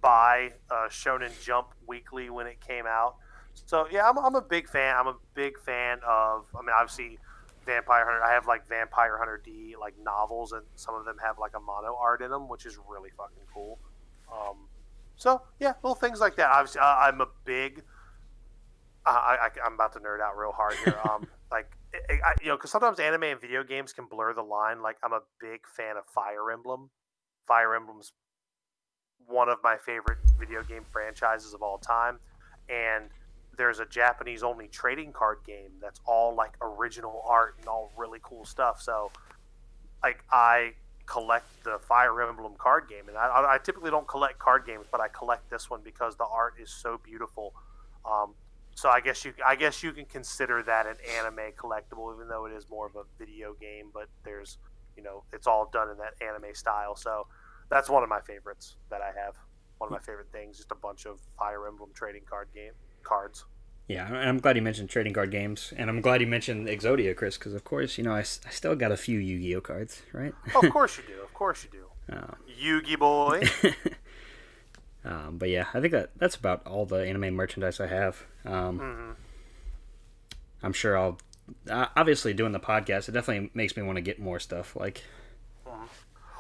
buy 0.01 0.53
uh, 0.71 0.89
Shonen 0.89 1.33
Jump 1.45 1.69
weekly 1.87 2.31
when 2.31 2.47
it 2.47 2.61
came 2.61 2.87
out. 2.87 3.17
So 3.67 3.87
yeah, 3.91 4.09
I'm, 4.09 4.19
I'm 4.19 4.35
a 4.35 4.43
big 4.43 4.69
fan. 4.69 4.95
I'm 4.97 5.07
a 5.07 5.17
big 5.35 5.59
fan 5.59 5.99
of. 6.07 6.47
I 6.55 6.61
mean, 6.61 6.71
obviously, 6.79 7.19
Vampire 7.67 8.05
Hunter. 8.05 8.23
I 8.25 8.33
have 8.33 8.47
like 8.47 8.67
Vampire 8.69 9.19
Hunter 9.19 9.41
D 9.45 9.75
like 9.81 9.95
novels, 10.03 10.53
and 10.53 10.63
some 10.77 10.95
of 10.95 11.05
them 11.05 11.17
have 11.25 11.39
like 11.39 11.53
Amano 11.53 11.99
art 12.01 12.23
in 12.23 12.31
them, 12.31 12.49
which 12.49 12.67
is 12.67 12.79
really 12.89 13.11
fucking 13.17 13.45
cool. 13.53 13.79
Um, 14.33 14.69
so 15.17 15.43
yeah, 15.61 15.75
little 15.83 15.95
things 15.95 16.21
like 16.21 16.37
that. 16.37 16.51
Obviously, 16.51 16.81
uh, 16.81 16.85
I'm 16.85 17.21
a 17.21 17.29
big. 17.45 17.83
I, 19.07 19.11
I, 19.11 19.67
I'm 19.67 19.73
about 19.75 19.93
to 19.95 20.01
nerd 20.01 20.21
out 20.21 20.37
real 20.37 20.53
hard 20.53 20.75
here. 20.85 20.99
Um, 21.09 21.27
like 21.51 21.71
I, 22.11 22.15
I- 22.15 22.35
you 22.43 22.49
know, 22.49 22.57
because 22.57 22.71
sometimes 22.71 23.01
anime 23.01 23.23
and 23.25 23.41
video 23.41 23.65
games 23.65 23.93
can 23.93 24.05
blur 24.07 24.35
the 24.35 24.43
line. 24.43 24.83
Like 24.83 24.97
I'm 25.03 25.13
a 25.13 25.21
big 25.41 25.61
fan 25.67 25.97
of 25.97 26.05
Fire 26.07 26.51
Emblem. 26.51 26.91
Fire 27.47 27.75
Emblem's 27.75 28.13
one 29.27 29.49
of 29.49 29.59
my 29.63 29.77
favorite 29.77 30.19
video 30.39 30.63
game 30.63 30.85
franchises 30.91 31.55
of 31.55 31.63
all 31.63 31.79
time, 31.79 32.19
and 32.69 33.11
there's 33.59 33.81
a 33.81 33.85
Japanese 33.85 34.43
only 34.43 34.69
trading 34.69 35.13
card 35.13 35.39
game 35.45 35.73
that's 35.83 36.01
all 36.07 36.35
like 36.35 36.53
original 36.63 37.23
art 37.27 37.57
and 37.59 37.69
all 37.69 37.93
really 37.97 38.21
cool 38.23 38.45
stuff. 38.47 38.81
So, 38.81 39.11
like 40.03 40.25
I 40.31 40.73
collect 41.07 41.47
the 41.65 41.79
Fire 41.81 42.23
Emblem 42.23 42.55
card 42.57 42.89
game, 42.89 43.09
and 43.09 43.19
I, 43.19 43.55
I 43.55 43.59
typically 43.59 43.91
don't 43.91 44.07
collect 44.07 44.39
card 44.39 44.65
games, 44.65 44.87
but 44.91 45.01
I 45.01 45.09
collect 45.09 45.51
this 45.51 45.69
one 45.69 45.81
because 45.85 46.17
the 46.17 46.25
art 46.25 46.55
is 46.63 46.71
so 46.71 47.01
beautiful. 47.03 47.53
Um, 48.11 48.35
so 48.75 48.89
I 48.89 49.01
guess 49.01 49.25
you 49.25 49.35
I 49.45 49.57
guess 49.57 49.83
you 49.83 49.93
can 49.93 50.05
consider 50.05 50.63
that 50.63 50.87
an 50.87 50.97
anime 51.19 51.53
collectible, 51.59 52.15
even 52.15 52.29
though 52.29 52.47
it 52.47 52.53
is 52.53 52.67
more 52.71 52.87
of 52.87 52.95
a 52.95 53.03
video 53.19 53.55
game. 53.61 53.91
But 53.93 54.09
there's 54.25 54.59
you 54.97 55.03
know 55.03 55.25
it's 55.33 55.49
all 55.49 55.69
done 55.73 55.91
in 55.91 55.99
that 55.99 56.15
anime 56.25 56.55
style. 56.55 56.95
So 56.95 57.27
that's 57.71 57.91
one 57.91 58.05
of 58.05 58.09
my 58.09 58.21
favorites 58.21 58.77
that 58.89 59.03
I 59.03 59.11
have. 59.21 59.35
One 59.79 59.89
of 59.89 59.93
my 59.93 59.99
favorite 59.99 60.31
things, 60.33 60.59
just 60.59 60.71
a 60.71 60.77
bunch 60.77 61.07
of 61.07 61.21
Fire 61.37 61.67
Emblem 61.67 61.91
trading 61.93 62.23
card 62.29 62.49
game 62.55 62.73
cards. 63.09 63.45
Yeah, 63.89 64.07
and 64.07 64.17
I'm 64.29 64.39
glad 64.39 64.57
you 64.57 64.63
mentioned 64.63 64.91
trading 64.91 65.15
card 65.15 65.31
games, 65.31 65.73
and 65.77 65.89
I'm 65.89 66.03
glad 66.03 66.21
you 66.21 66.27
mentioned 66.27 66.69
Exodia, 66.69 67.17
Chris, 67.17 67.39
because 67.39 67.55
of 67.55 67.65
course, 67.65 67.97
you 67.97 68.05
know, 68.05 68.13
I 68.13 68.23
still 68.23 68.77
got 68.77 68.93
a 68.93 68.99
few 68.99 69.19
Yu-Gi-Oh 69.19 69.63
cards, 69.63 70.03
right? 70.13 70.35
Oh, 70.55 70.61
of 70.61 70.71
course 70.73 70.99
you 70.99 71.05
do. 71.07 71.23
Of 71.23 71.33
course 71.33 71.65
you 71.65 71.71
do. 71.71 72.15
Um, 72.15 72.37
Yugi 72.63 72.99
boy. 72.99 73.43
um, 75.05 75.39
but 75.39 75.49
yeah, 75.49 75.67
I 75.73 75.81
think 75.81 75.93
that 75.93 76.11
that's 76.17 76.37
about 76.37 76.67
all 76.67 76.85
the 76.85 76.97
anime 76.99 77.35
merchandise 77.35 77.81
I 77.81 77.87
have. 77.87 78.25
Um, 78.45 78.79
hmm 78.79 79.11
I'm 80.63 80.73
sure 80.73 80.99
I'll. 80.99 81.19
Uh, 81.71 81.87
obviously, 81.97 82.35
doing 82.35 82.53
the 82.53 82.61
podcast, 82.61 83.09
it 83.09 83.13
definitely 83.13 83.51
makes 83.55 83.75
me 83.77 83.83
want 83.83 83.97
to 83.97 84.03
get 84.03 84.19
more 84.19 84.39
stuff. 84.39 84.77
Like, 84.77 85.03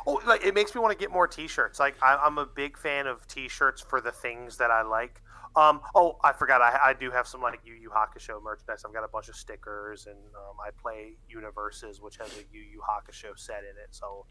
Oh, 0.06 0.20
like 0.26 0.44
it 0.44 0.54
makes 0.54 0.74
me 0.74 0.80
want 0.80 0.92
to 0.92 0.98
get 0.98 1.12
more 1.12 1.26
T-shirts. 1.28 1.78
Like 1.78 1.94
I, 2.02 2.16
I'm 2.16 2.38
a 2.38 2.46
big 2.46 2.78
fan 2.78 3.06
of 3.06 3.26
T-shirts 3.28 3.82
for 3.82 4.00
the 4.00 4.10
things 4.10 4.56
that 4.56 4.70
I 4.70 4.82
like. 4.82 5.20
Um, 5.58 5.80
oh, 5.96 6.16
I 6.22 6.32
forgot. 6.32 6.62
I, 6.62 6.78
I 6.90 6.92
do 6.92 7.10
have 7.10 7.26
some 7.26 7.42
like 7.42 7.60
Yu 7.64 7.74
Yu 7.74 7.90
Hakusho 7.90 8.40
merchandise. 8.42 8.84
I've 8.86 8.92
got 8.94 9.04
a 9.04 9.08
bunch 9.08 9.28
of 9.28 9.34
stickers, 9.34 10.06
and 10.06 10.16
um, 10.36 10.56
I 10.64 10.70
play 10.70 11.14
UniVersus, 11.34 12.00
which 12.00 12.16
has 12.18 12.28
a 12.32 12.42
Yu 12.52 12.60
Yu 12.60 12.80
Hakusho 12.88 13.36
set 13.36 13.60
in 13.64 13.70
it. 13.82 13.88
So, 13.90 14.24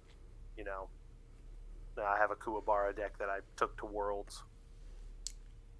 you 0.57 0.63
know, 0.63 0.87
I 2.01 2.17
have 2.17 2.31
a 2.31 2.35
Kuwabara 2.35 2.95
deck 2.95 3.17
that 3.19 3.29
I 3.29 3.39
took 3.57 3.77
to 3.79 3.85
Worlds. 3.85 4.43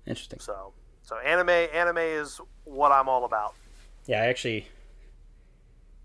Interesting. 0.06 0.40
So, 0.40 0.74
so 1.02 1.18
anime, 1.20 1.50
anime 1.50 1.98
is 2.00 2.42
what 2.66 2.92
I'm 2.92 3.08
all 3.08 3.24
about. 3.24 3.56
Yeah, 4.06 4.22
I 4.24 4.26
actually. 4.26 4.68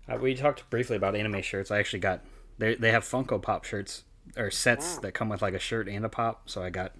Uh, 0.07 0.17
we 0.21 0.35
talked 0.35 0.69
briefly 0.69 0.95
about 0.95 1.15
anime 1.15 1.41
shirts. 1.41 1.69
I 1.71 1.79
actually 1.79 1.99
got 1.99 2.21
they 2.59 2.75
they 2.75 2.91
have 2.91 3.03
Funko 3.03 3.41
Pop 3.41 3.65
shirts 3.65 4.03
or 4.37 4.49
sets 4.51 4.97
Mm. 4.97 5.01
that 5.01 5.13
come 5.13 5.27
with 5.29 5.41
like 5.41 5.53
a 5.53 5.59
shirt 5.59 5.89
and 5.89 6.05
a 6.05 6.09
pop. 6.09 6.49
So 6.49 6.63
I 6.63 6.69
got 6.69 6.93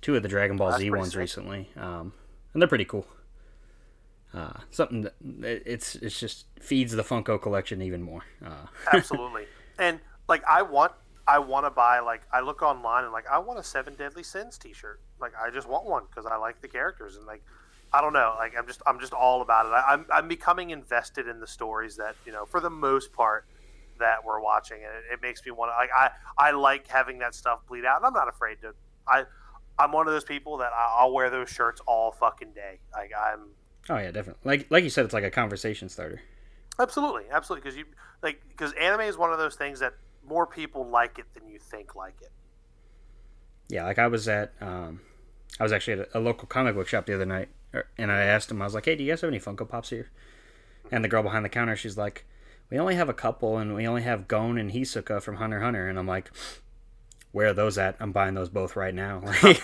two 0.00 0.16
of 0.16 0.22
the 0.22 0.28
Dragon 0.28 0.56
Ball 0.56 0.70
That's 0.70 0.80
Z 0.82 0.90
ones 0.90 1.10
sick. 1.12 1.18
recently, 1.18 1.68
um, 1.76 2.12
and 2.52 2.62
they're 2.62 2.68
pretty 2.68 2.84
cool. 2.84 3.06
Uh, 4.34 4.52
something 4.70 5.02
that 5.02 5.14
it's 5.22 5.94
it's 5.96 6.20
just 6.20 6.46
feeds 6.60 6.92
the 6.92 7.02
Funko 7.02 7.40
collection 7.40 7.80
even 7.80 8.02
more. 8.02 8.22
Uh, 8.44 8.66
Absolutely. 8.92 9.46
and 9.78 10.00
like 10.28 10.42
I 10.48 10.62
want 10.62 10.92
I 11.26 11.38
want 11.38 11.64
to 11.64 11.70
buy 11.70 12.00
like 12.00 12.22
I 12.32 12.40
look 12.40 12.60
online 12.62 13.04
and 13.04 13.12
like 13.12 13.26
I 13.26 13.38
want 13.38 13.58
a 13.58 13.62
Seven 13.62 13.94
Deadly 13.94 14.22
Sins 14.22 14.58
T-shirt. 14.58 15.00
Like 15.18 15.32
I 15.40 15.50
just 15.50 15.66
want 15.66 15.86
one 15.86 16.04
because 16.10 16.26
I 16.26 16.36
like 16.36 16.60
the 16.60 16.68
characters 16.68 17.16
and 17.16 17.26
like 17.26 17.42
I 17.90 18.02
don't 18.02 18.12
know. 18.12 18.34
Like 18.38 18.52
I'm 18.56 18.66
just 18.66 18.82
I'm 18.86 19.00
just 19.00 19.14
all 19.14 19.40
about 19.40 19.64
it. 19.66 19.72
I, 19.72 19.94
I'm 19.94 20.04
I'm 20.12 20.28
becoming 20.28 20.70
invested 20.70 21.26
in 21.26 21.40
the 21.40 21.46
stories 21.46 21.96
that 21.96 22.14
you 22.26 22.32
know 22.32 22.44
for 22.44 22.60
the 22.60 22.70
most 22.70 23.14
part 23.14 23.46
that 23.98 24.24
we're 24.24 24.40
watching 24.40 24.76
and 24.76 24.92
it, 24.92 25.14
it 25.14 25.22
makes 25.22 25.44
me 25.44 25.52
want 25.52 25.70
to 25.72 25.74
like 25.74 25.90
I 25.96 26.10
I 26.36 26.50
like 26.50 26.86
having 26.86 27.18
that 27.20 27.34
stuff 27.34 27.60
bleed 27.66 27.86
out 27.86 27.96
and 27.96 28.04
I'm 28.06 28.12
not 28.12 28.28
afraid 28.28 28.58
to 28.60 28.74
I. 29.08 29.24
I'm 29.78 29.92
one 29.92 30.06
of 30.06 30.12
those 30.12 30.24
people 30.24 30.58
that 30.58 30.72
I'll 30.74 31.12
wear 31.12 31.30
those 31.30 31.48
shirts 31.48 31.80
all 31.86 32.12
fucking 32.12 32.52
day. 32.52 32.80
Like 32.92 33.12
I'm 33.16 33.50
oh 33.88 33.98
yeah, 33.98 34.10
definitely. 34.10 34.40
Like 34.44 34.66
like 34.70 34.84
you 34.84 34.90
said, 34.90 35.04
it's 35.04 35.14
like 35.14 35.24
a 35.24 35.30
conversation 35.30 35.88
starter. 35.88 36.20
Absolutely, 36.78 37.24
absolutely. 37.30 37.62
Because 37.62 37.76
you 37.76 37.84
like 38.22 38.40
because 38.48 38.72
anime 38.74 39.02
is 39.02 39.16
one 39.16 39.32
of 39.32 39.38
those 39.38 39.56
things 39.56 39.80
that 39.80 39.94
more 40.28 40.46
people 40.46 40.86
like 40.86 41.18
it 41.18 41.26
than 41.34 41.48
you 41.48 41.58
think 41.58 41.94
like 41.94 42.20
it. 42.20 42.30
Yeah, 43.68 43.84
like 43.84 43.98
I 43.98 44.06
was 44.06 44.28
at, 44.28 44.52
um, 44.60 45.00
I 45.60 45.62
was 45.62 45.72
actually 45.72 46.00
at 46.00 46.08
a, 46.14 46.18
a 46.18 46.20
local 46.20 46.46
comic 46.46 46.74
book 46.74 46.88
shop 46.88 47.06
the 47.06 47.14
other 47.14 47.26
night, 47.26 47.48
er, 47.74 47.88
and 47.98 48.10
I 48.10 48.22
asked 48.22 48.50
him, 48.50 48.62
I 48.62 48.64
was 48.64 48.74
like, 48.74 48.86
"Hey, 48.86 48.96
do 48.96 49.04
you 49.04 49.12
guys 49.12 49.20
have 49.20 49.28
any 49.28 49.40
Funko 49.40 49.68
Pops 49.68 49.90
here?" 49.90 50.10
And 50.90 51.04
the 51.04 51.08
girl 51.08 51.22
behind 51.22 51.44
the 51.44 51.50
counter, 51.50 51.76
she's 51.76 51.98
like, 51.98 52.24
"We 52.70 52.78
only 52.78 52.94
have 52.94 53.08
a 53.08 53.14
couple, 53.14 53.58
and 53.58 53.74
we 53.74 53.86
only 53.86 54.02
have 54.02 54.28
Gon 54.28 54.56
and 54.56 54.72
Hisoka 54.72 55.20
from 55.20 55.36
Hunter 55.36 55.60
Hunter." 55.60 55.86
And 55.86 55.98
I'm 55.98 56.06
like, 56.06 56.30
"Where 57.32 57.48
are 57.48 57.52
those 57.52 57.78
at? 57.78 57.96
I'm 58.00 58.12
buying 58.12 58.34
those 58.34 58.48
both 58.48 58.76
right 58.76 58.94
now." 58.94 59.22
Like, 59.42 59.62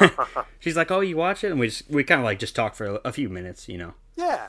she's 0.59 0.77
like, 0.77 0.91
"Oh, 0.91 1.01
you 1.01 1.17
watch 1.17 1.45
it?" 1.45 1.51
And 1.51 1.61
we 1.61 1.69
just 1.69 1.89
we 1.91 2.05
kind 2.05 2.21
of 2.21 2.25
like 2.25 2.39
just 2.39 2.55
talk 2.55 2.75
for 2.75 3.01
a, 3.05 3.13
few 3.13 3.29
minutes, 3.29 3.69
you 3.69 3.79
know. 3.79 3.95
Yeah, 4.17 4.49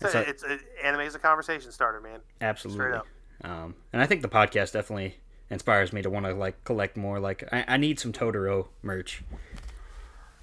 It's 0.00 0.14
it's, 0.14 0.44
anime 0.82 1.00
is 1.02 1.14
a 1.14 1.18
conversation 1.18 1.72
starter, 1.72 2.00
man. 2.00 2.20
Absolutely. 2.40 2.98
up. 2.98 3.06
Um, 3.42 3.74
and 3.92 4.02
I 4.02 4.06
think 4.06 4.22
the 4.22 4.28
podcast 4.28 4.72
definitely 4.72 5.16
inspires 5.48 5.92
me 5.92 6.02
to 6.02 6.10
want 6.10 6.26
to 6.26 6.34
like 6.34 6.62
collect 6.64 6.96
more. 6.96 7.20
Like, 7.20 7.48
I, 7.52 7.64
I 7.66 7.76
need 7.76 7.98
some 7.98 8.12
Totoro 8.12 8.68
merch. 8.82 9.22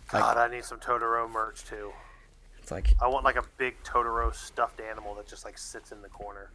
God, 0.10 0.38
I 0.38 0.48
need 0.50 0.64
some 0.64 0.80
Totoro 0.80 1.30
merch 1.30 1.66
too. 1.66 1.92
It's 2.60 2.72
like 2.72 2.94
I 3.02 3.08
want 3.08 3.26
like 3.26 3.36
a 3.36 3.44
big 3.58 3.82
Totoro 3.84 4.34
stuffed 4.34 4.82
animal 4.82 5.16
that 5.16 5.28
just 5.28 5.46
like 5.46 5.58
sits 5.58 5.92
in 5.92 6.02
the 6.02 6.10
corner. 6.10 6.52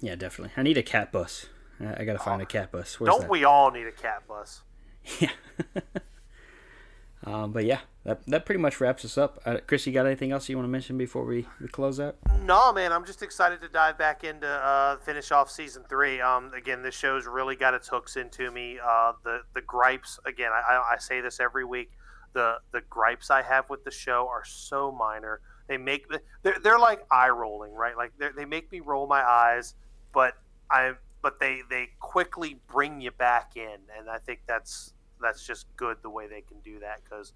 Yeah, 0.00 0.14
definitely. 0.14 0.52
I 0.56 0.62
need 0.62 0.78
a 0.78 0.82
cat 0.82 1.12
bus. 1.12 1.46
I, 1.80 2.04
gotta 2.04 2.18
find 2.18 2.40
a 2.40 2.46
cat 2.46 2.72
bus. 2.72 2.98
Where's 2.98 3.12
Don't 3.12 3.22
that? 3.22 3.30
we 3.30 3.44
all 3.44 3.70
need 3.70 3.86
a 3.86 3.92
cat 3.92 4.26
bus? 4.26 4.62
Yeah. 5.20 5.30
um, 7.26 7.52
but 7.52 7.64
yeah, 7.64 7.80
that 8.04 8.24
that 8.26 8.46
pretty 8.46 8.60
much 8.60 8.80
wraps 8.80 9.04
us 9.04 9.18
up. 9.18 9.40
Uh, 9.44 9.58
Chris, 9.66 9.86
you 9.86 9.92
got 9.92 10.06
anything 10.06 10.32
else 10.32 10.48
you 10.48 10.56
want 10.56 10.66
to 10.66 10.70
mention 10.70 10.96
before 10.96 11.24
we, 11.24 11.46
we 11.60 11.68
close 11.68 11.98
out? 11.98 12.16
No, 12.42 12.72
man, 12.72 12.92
I'm 12.92 13.04
just 13.04 13.22
excited 13.22 13.60
to 13.62 13.68
dive 13.68 13.98
back 13.98 14.22
into 14.22 14.46
uh, 14.46 14.96
finish 14.98 15.32
off 15.32 15.50
season 15.50 15.82
three. 15.88 16.20
Um, 16.20 16.52
again, 16.54 16.82
this 16.82 16.94
show's 16.94 17.26
really 17.26 17.56
got 17.56 17.74
its 17.74 17.88
hooks 17.88 18.16
into 18.16 18.50
me. 18.50 18.78
Uh, 18.84 19.12
the 19.24 19.40
the 19.54 19.62
gripes, 19.62 20.20
again, 20.24 20.50
I, 20.52 20.94
I, 20.94 20.98
say 20.98 21.20
this 21.20 21.40
every 21.40 21.64
week. 21.64 21.90
The 22.32 22.58
the 22.72 22.82
gripes 22.82 23.30
I 23.30 23.42
have 23.42 23.68
with 23.70 23.84
the 23.84 23.90
show 23.90 24.28
are 24.30 24.44
so 24.44 24.92
minor. 24.92 25.40
They 25.68 25.78
make 25.78 26.06
they're, 26.42 26.58
they're 26.62 26.78
like 26.78 27.04
eye 27.10 27.30
rolling, 27.30 27.72
right? 27.72 27.96
Like 27.96 28.12
they 28.18 28.28
they 28.36 28.44
make 28.44 28.70
me 28.70 28.80
roll 28.80 29.06
my 29.06 29.22
eyes, 29.22 29.74
but 30.12 30.34
I 30.70 30.92
but 31.22 31.40
they 31.40 31.62
they 31.68 31.88
quickly 31.98 32.60
bring 32.68 33.00
you 33.00 33.10
back 33.10 33.56
in, 33.56 33.78
and 33.98 34.08
I 34.08 34.18
think 34.18 34.42
that's 34.46 34.92
that's 35.20 35.46
just 35.46 35.66
good 35.76 35.96
the 36.02 36.10
way 36.10 36.26
they 36.26 36.40
can 36.42 36.58
do 36.64 36.78
that 36.80 37.00
because 37.04 37.32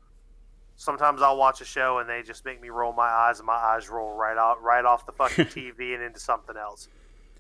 sometimes 0.77 1.23
I'll 1.23 1.36
watch 1.36 1.61
a 1.61 1.65
show 1.65 1.98
and 1.98 2.09
they 2.09 2.23
just 2.23 2.44
make 2.44 2.61
me 2.61 2.69
roll 2.70 2.93
my 2.93 3.09
eyes, 3.09 3.39
and 3.39 3.47
my 3.47 3.55
eyes 3.55 3.89
roll 3.89 4.12
right 4.15 4.36
out, 4.36 4.62
right 4.62 4.85
off 4.85 5.07
the 5.07 5.12
fucking 5.12 5.44
TV 5.47 5.94
and 5.94 6.02
into 6.02 6.20
something 6.20 6.57
else. 6.57 6.89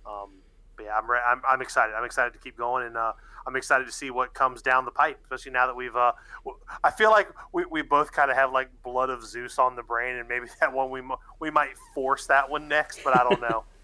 Um, 0.06 0.30
but 0.76 0.84
yeah, 0.86 0.96
I'm, 0.96 1.10
re- 1.10 1.20
I'm 1.26 1.42
I'm 1.48 1.60
excited. 1.62 1.94
I'm 1.94 2.04
excited 2.04 2.32
to 2.32 2.38
keep 2.38 2.56
going, 2.56 2.86
and 2.86 2.96
uh, 2.96 3.12
I'm 3.46 3.56
excited 3.56 3.86
to 3.86 3.92
see 3.92 4.10
what 4.10 4.32
comes 4.34 4.62
down 4.62 4.84
the 4.86 4.90
pipe, 4.90 5.18
especially 5.24 5.52
now 5.52 5.66
that 5.66 5.76
we've. 5.76 5.94
Uh, 5.96 6.12
w- 6.44 6.58
I 6.82 6.90
feel 6.90 7.10
like 7.10 7.28
we, 7.52 7.64
we 7.66 7.82
both 7.82 8.12
kind 8.12 8.30
of 8.30 8.36
have 8.36 8.52
like 8.52 8.68
blood 8.82 9.10
of 9.10 9.22
Zeus 9.26 9.58
on 9.58 9.76
the 9.76 9.82
brain, 9.82 10.16
and 10.16 10.26
maybe 10.28 10.46
that 10.60 10.72
one 10.72 10.90
we 10.90 11.00
mo- 11.02 11.20
we 11.38 11.50
might 11.50 11.76
force 11.94 12.26
that 12.28 12.48
one 12.48 12.66
next, 12.68 13.00
but 13.04 13.14
I 13.16 13.22
don't 13.28 13.40
know. 13.40 13.64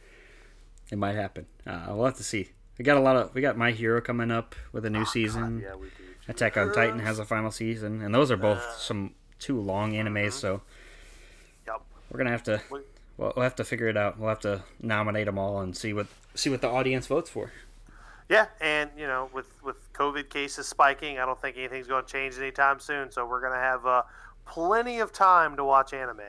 It 0.89 0.99
might 0.99 1.17
happen. 1.17 1.47
Uh, 1.67 1.87
we'll 1.89 2.05
have 2.05 2.15
to 2.19 2.23
see. 2.23 2.51
We 2.79 2.85
got 2.85 2.97
a 2.97 3.01
lot 3.01 3.17
of. 3.17 3.35
We 3.35 3.41
got 3.41 3.57
My 3.59 3.73
Hero 3.73 4.01
coming 4.01 4.31
up 4.31 4.55
with 4.73 4.85
a 4.87 4.91
new 4.91 5.01
Oh, 5.01 5.05
season. 5.05 5.61
yeah, 5.65 5.75
we 5.75 5.89
do. 5.89 6.05
Attack 6.29 6.57
on 6.57 6.73
Titan 6.73 6.99
has 7.01 7.19
a 7.19 7.25
final 7.25 7.51
season, 7.51 8.03
and 8.03 8.15
those 8.15 8.31
are 8.31 8.37
both 8.37 8.63
some 8.79 9.15
two 9.39 9.61
long 9.61 9.93
animes. 9.93 10.33
So 10.33 10.63
Yep. 11.67 11.83
we're 12.11 12.19
gonna 12.19 12.31
have 12.31 12.43
to. 12.45 12.61
We- 12.71 12.81
Well, 13.19 13.33
we'll 13.35 13.45
have 13.45 13.57
to 13.57 13.65
figure 13.65 13.89
it 13.89 13.97
out. 13.97 14.19
We'll 14.19 14.29
have 14.29 14.41
to 14.41 14.63
nominate 14.81 15.25
them 15.25 15.39
all 15.39 15.61
and 15.61 15.75
see 15.75 15.95
what 15.95 16.07
see 16.35 16.51
what 16.51 16.61
the 16.61 16.69
audience 16.69 17.07
votes 17.07 17.31
for. 17.31 17.51
Yeah, 18.29 18.47
and 18.61 18.91
you 18.95 19.07
know, 19.07 19.31
with 19.33 19.47
with 19.63 19.91
COVID 19.95 20.29
cases 20.29 20.67
spiking, 20.69 21.19
I 21.19 21.25
don't 21.25 21.41
think 21.41 21.57
anything's 21.57 21.87
going 21.87 22.05
to 22.05 22.13
change 22.13 22.37
anytime 22.37 22.79
soon. 22.81 23.11
So 23.11 23.25
we're 23.25 23.41
going 23.41 23.55
to 23.55 23.59
have 23.59 23.87
uh, 23.87 24.03
plenty 24.45 24.99
of 24.99 25.13
time 25.15 25.57
to 25.57 25.65
watch 25.65 25.95
anime. 25.95 26.21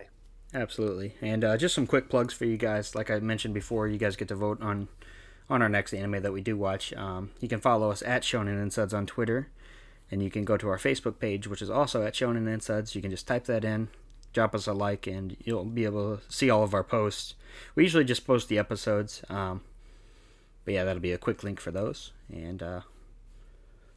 Absolutely. 0.53 1.15
And 1.21 1.43
uh, 1.43 1.57
just 1.57 1.75
some 1.75 1.85
quick 1.87 2.07
plugs 2.07 2.33
for 2.33 2.45
you 2.45 2.55
guys. 2.55 2.95
Like 2.95 3.11
I 3.11 3.19
mentioned 3.19 3.53
before, 3.53 3.87
you 3.89 3.97
guys 3.97 4.15
get 4.15 4.29
to 4.29 4.35
vote 4.35 4.61
on 4.61 4.87
on 5.49 5.61
our 5.61 5.67
next 5.69 5.93
anime 5.93 6.21
that 6.21 6.31
we 6.31 6.39
do 6.39 6.55
watch. 6.55 6.93
Um, 6.93 7.31
you 7.41 7.49
can 7.49 7.59
follow 7.59 7.91
us 7.91 8.01
at 8.03 8.21
Shonen 8.23 8.61
Insides 8.61 8.93
on 8.93 9.05
Twitter, 9.05 9.49
and 10.11 10.23
you 10.23 10.29
can 10.29 10.45
go 10.45 10.57
to 10.57 10.69
our 10.69 10.77
Facebook 10.77 11.19
page, 11.19 11.47
which 11.47 11.61
is 11.61 11.69
also 11.69 12.03
at 12.03 12.13
Shonen 12.13 12.51
Insides. 12.51 12.95
You 12.95 13.01
can 13.01 13.11
just 13.11 13.27
type 13.27 13.45
that 13.45 13.63
in, 13.65 13.89
drop 14.33 14.55
us 14.55 14.67
a 14.67 14.73
like, 14.73 15.07
and 15.07 15.35
you'll 15.43 15.65
be 15.65 15.85
able 15.85 16.17
to 16.17 16.23
see 16.33 16.49
all 16.49 16.63
of 16.63 16.73
our 16.73 16.83
posts. 16.83 17.35
We 17.75 17.83
usually 17.83 18.05
just 18.05 18.25
post 18.25 18.49
the 18.49 18.57
episodes. 18.57 19.23
Um, 19.29 19.61
but 20.65 20.73
yeah, 20.73 20.83
that'll 20.83 21.01
be 21.01 21.11
a 21.13 21.17
quick 21.17 21.43
link 21.43 21.59
for 21.59 21.71
those. 21.71 22.11
And 22.31 22.61
uh, 22.61 22.81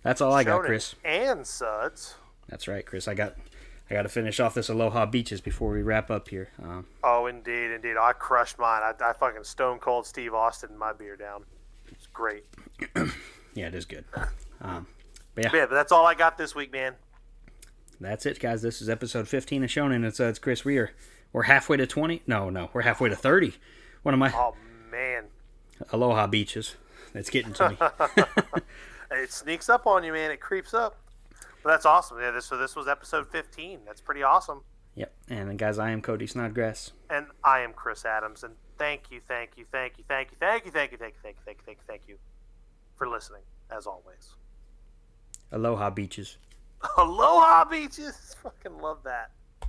that's 0.03 0.21
all 0.21 0.33
I 0.33 0.45
got, 0.45 0.63
Chris. 0.63 0.95
and 1.05 1.47
Suds. 1.47 2.15
That's 2.49 2.67
right, 2.69 2.85
Chris. 2.87 3.07
I 3.09 3.15
got 3.15 3.37
I 3.91 3.95
got 3.95 4.03
to 4.03 4.09
finish 4.09 4.39
off 4.39 4.55
this 4.55 4.69
Aloha 4.69 5.07
Beaches 5.07 5.41
before 5.41 5.73
we 5.73 5.83
wrap 5.83 6.11
up 6.13 6.29
here. 6.29 6.51
Um, 6.63 6.87
Oh, 7.03 7.27
indeed, 7.27 7.73
indeed. 7.73 7.97
I 8.01 8.13
crushed 8.13 8.57
mine. 8.59 8.83
I, 8.85 8.93
I 9.05 9.13
fucking 9.13 9.43
stone 9.43 9.79
cold 9.81 10.07
Steve 10.07 10.33
Austin 10.33 10.79
my 10.79 10.93
beer 10.93 11.17
down. 11.17 11.43
It's 11.89 12.07
great. 12.07 12.45
yeah, 13.55 13.67
it 13.67 13.75
is 13.75 13.85
good. 13.87 14.05
Um, 14.63 14.87
but 15.43 15.53
yeah, 15.53 15.61
Yeah, 15.61 15.67
but 15.67 15.75
that's 15.75 15.93
all 15.93 16.07
I 16.07 16.15
got 16.15 16.39
this 16.39 16.55
week, 16.55 16.73
man. 16.73 16.95
that's 18.01 18.27
it, 18.27 18.41
guys. 18.41 18.63
This 18.63 18.81
is 18.81 18.89
episode 18.89 19.29
15 19.29 19.65
of 19.65 19.71
Shonen. 19.71 20.05
It's, 20.05 20.21
uh, 20.21 20.25
it's 20.25 20.39
Chris. 20.39 20.65
We 20.65 20.79
are 20.79 20.91
we're 21.33 21.45
halfway 21.45 21.77
to 21.77 21.87
20. 21.87 22.23
No, 22.27 22.51
no, 22.51 22.71
we're 22.73 22.83
halfway 22.83 23.09
to 23.09 23.17
30. 23.17 23.55
What 24.03 24.15
am 24.15 24.23
I? 24.23 24.33
Oh 24.35 24.57
man, 24.91 25.25
Aloha 25.93 26.27
Beaches. 26.27 26.77
It's 27.15 27.31
getting 27.31 27.53
to 27.55 27.71
me. 27.71 27.77
it 29.11 29.33
sneaks 29.33 29.69
up 29.69 29.87
on 29.87 30.05
you, 30.05 30.13
man. 30.13 30.31
It 30.31 30.41
creeps 30.41 30.75
up. 30.75 30.97
But 31.63 31.71
that's 31.71 31.87
awesome. 31.87 32.19
Yeah, 32.21 32.31
this 32.31 32.47
so 32.47 32.57
this 32.57 32.75
was 32.75 32.89
episode 32.89 33.27
15. 33.27 33.81
That's 33.85 34.01
pretty 34.01 34.23
awesome. 34.23 34.63
yep. 34.95 35.13
And 35.29 35.49
then, 35.49 35.57
guys, 35.57 35.79
I 35.79 35.91
am 35.91 36.01
Cody 36.01 36.27
Snodgrass. 36.27 36.93
And 37.11 37.27
I 37.45 37.61
am 37.61 37.73
Chris 37.75 38.05
Adams. 38.05 38.45
And 38.45 38.55
thank 38.79 39.11
you, 39.11 39.21
thank 39.21 39.51
you, 39.57 39.67
thank 39.71 39.99
you, 39.99 40.05
thank 40.09 40.31
you, 40.31 40.37
thank 40.41 40.65
you, 40.65 40.71
thank 40.71 40.93
you, 40.93 40.99
thank 40.99 41.13
you, 41.13 41.23
thank 41.23 41.37
you, 41.37 41.43
thank 41.45 41.59
you, 41.59 41.63
thank 41.67 41.79
you, 41.79 41.85
thank 41.87 42.03
you 42.09 42.17
for 42.97 43.09
listening, 43.09 43.43
as 43.71 43.87
always. 43.87 44.40
Aloha 45.53 45.91
Beaches. 45.91 46.39
Aloha 46.97 47.65
beaches. 47.65 48.37
Fucking 48.43 48.81
love 48.81 48.99
that. 49.05 49.31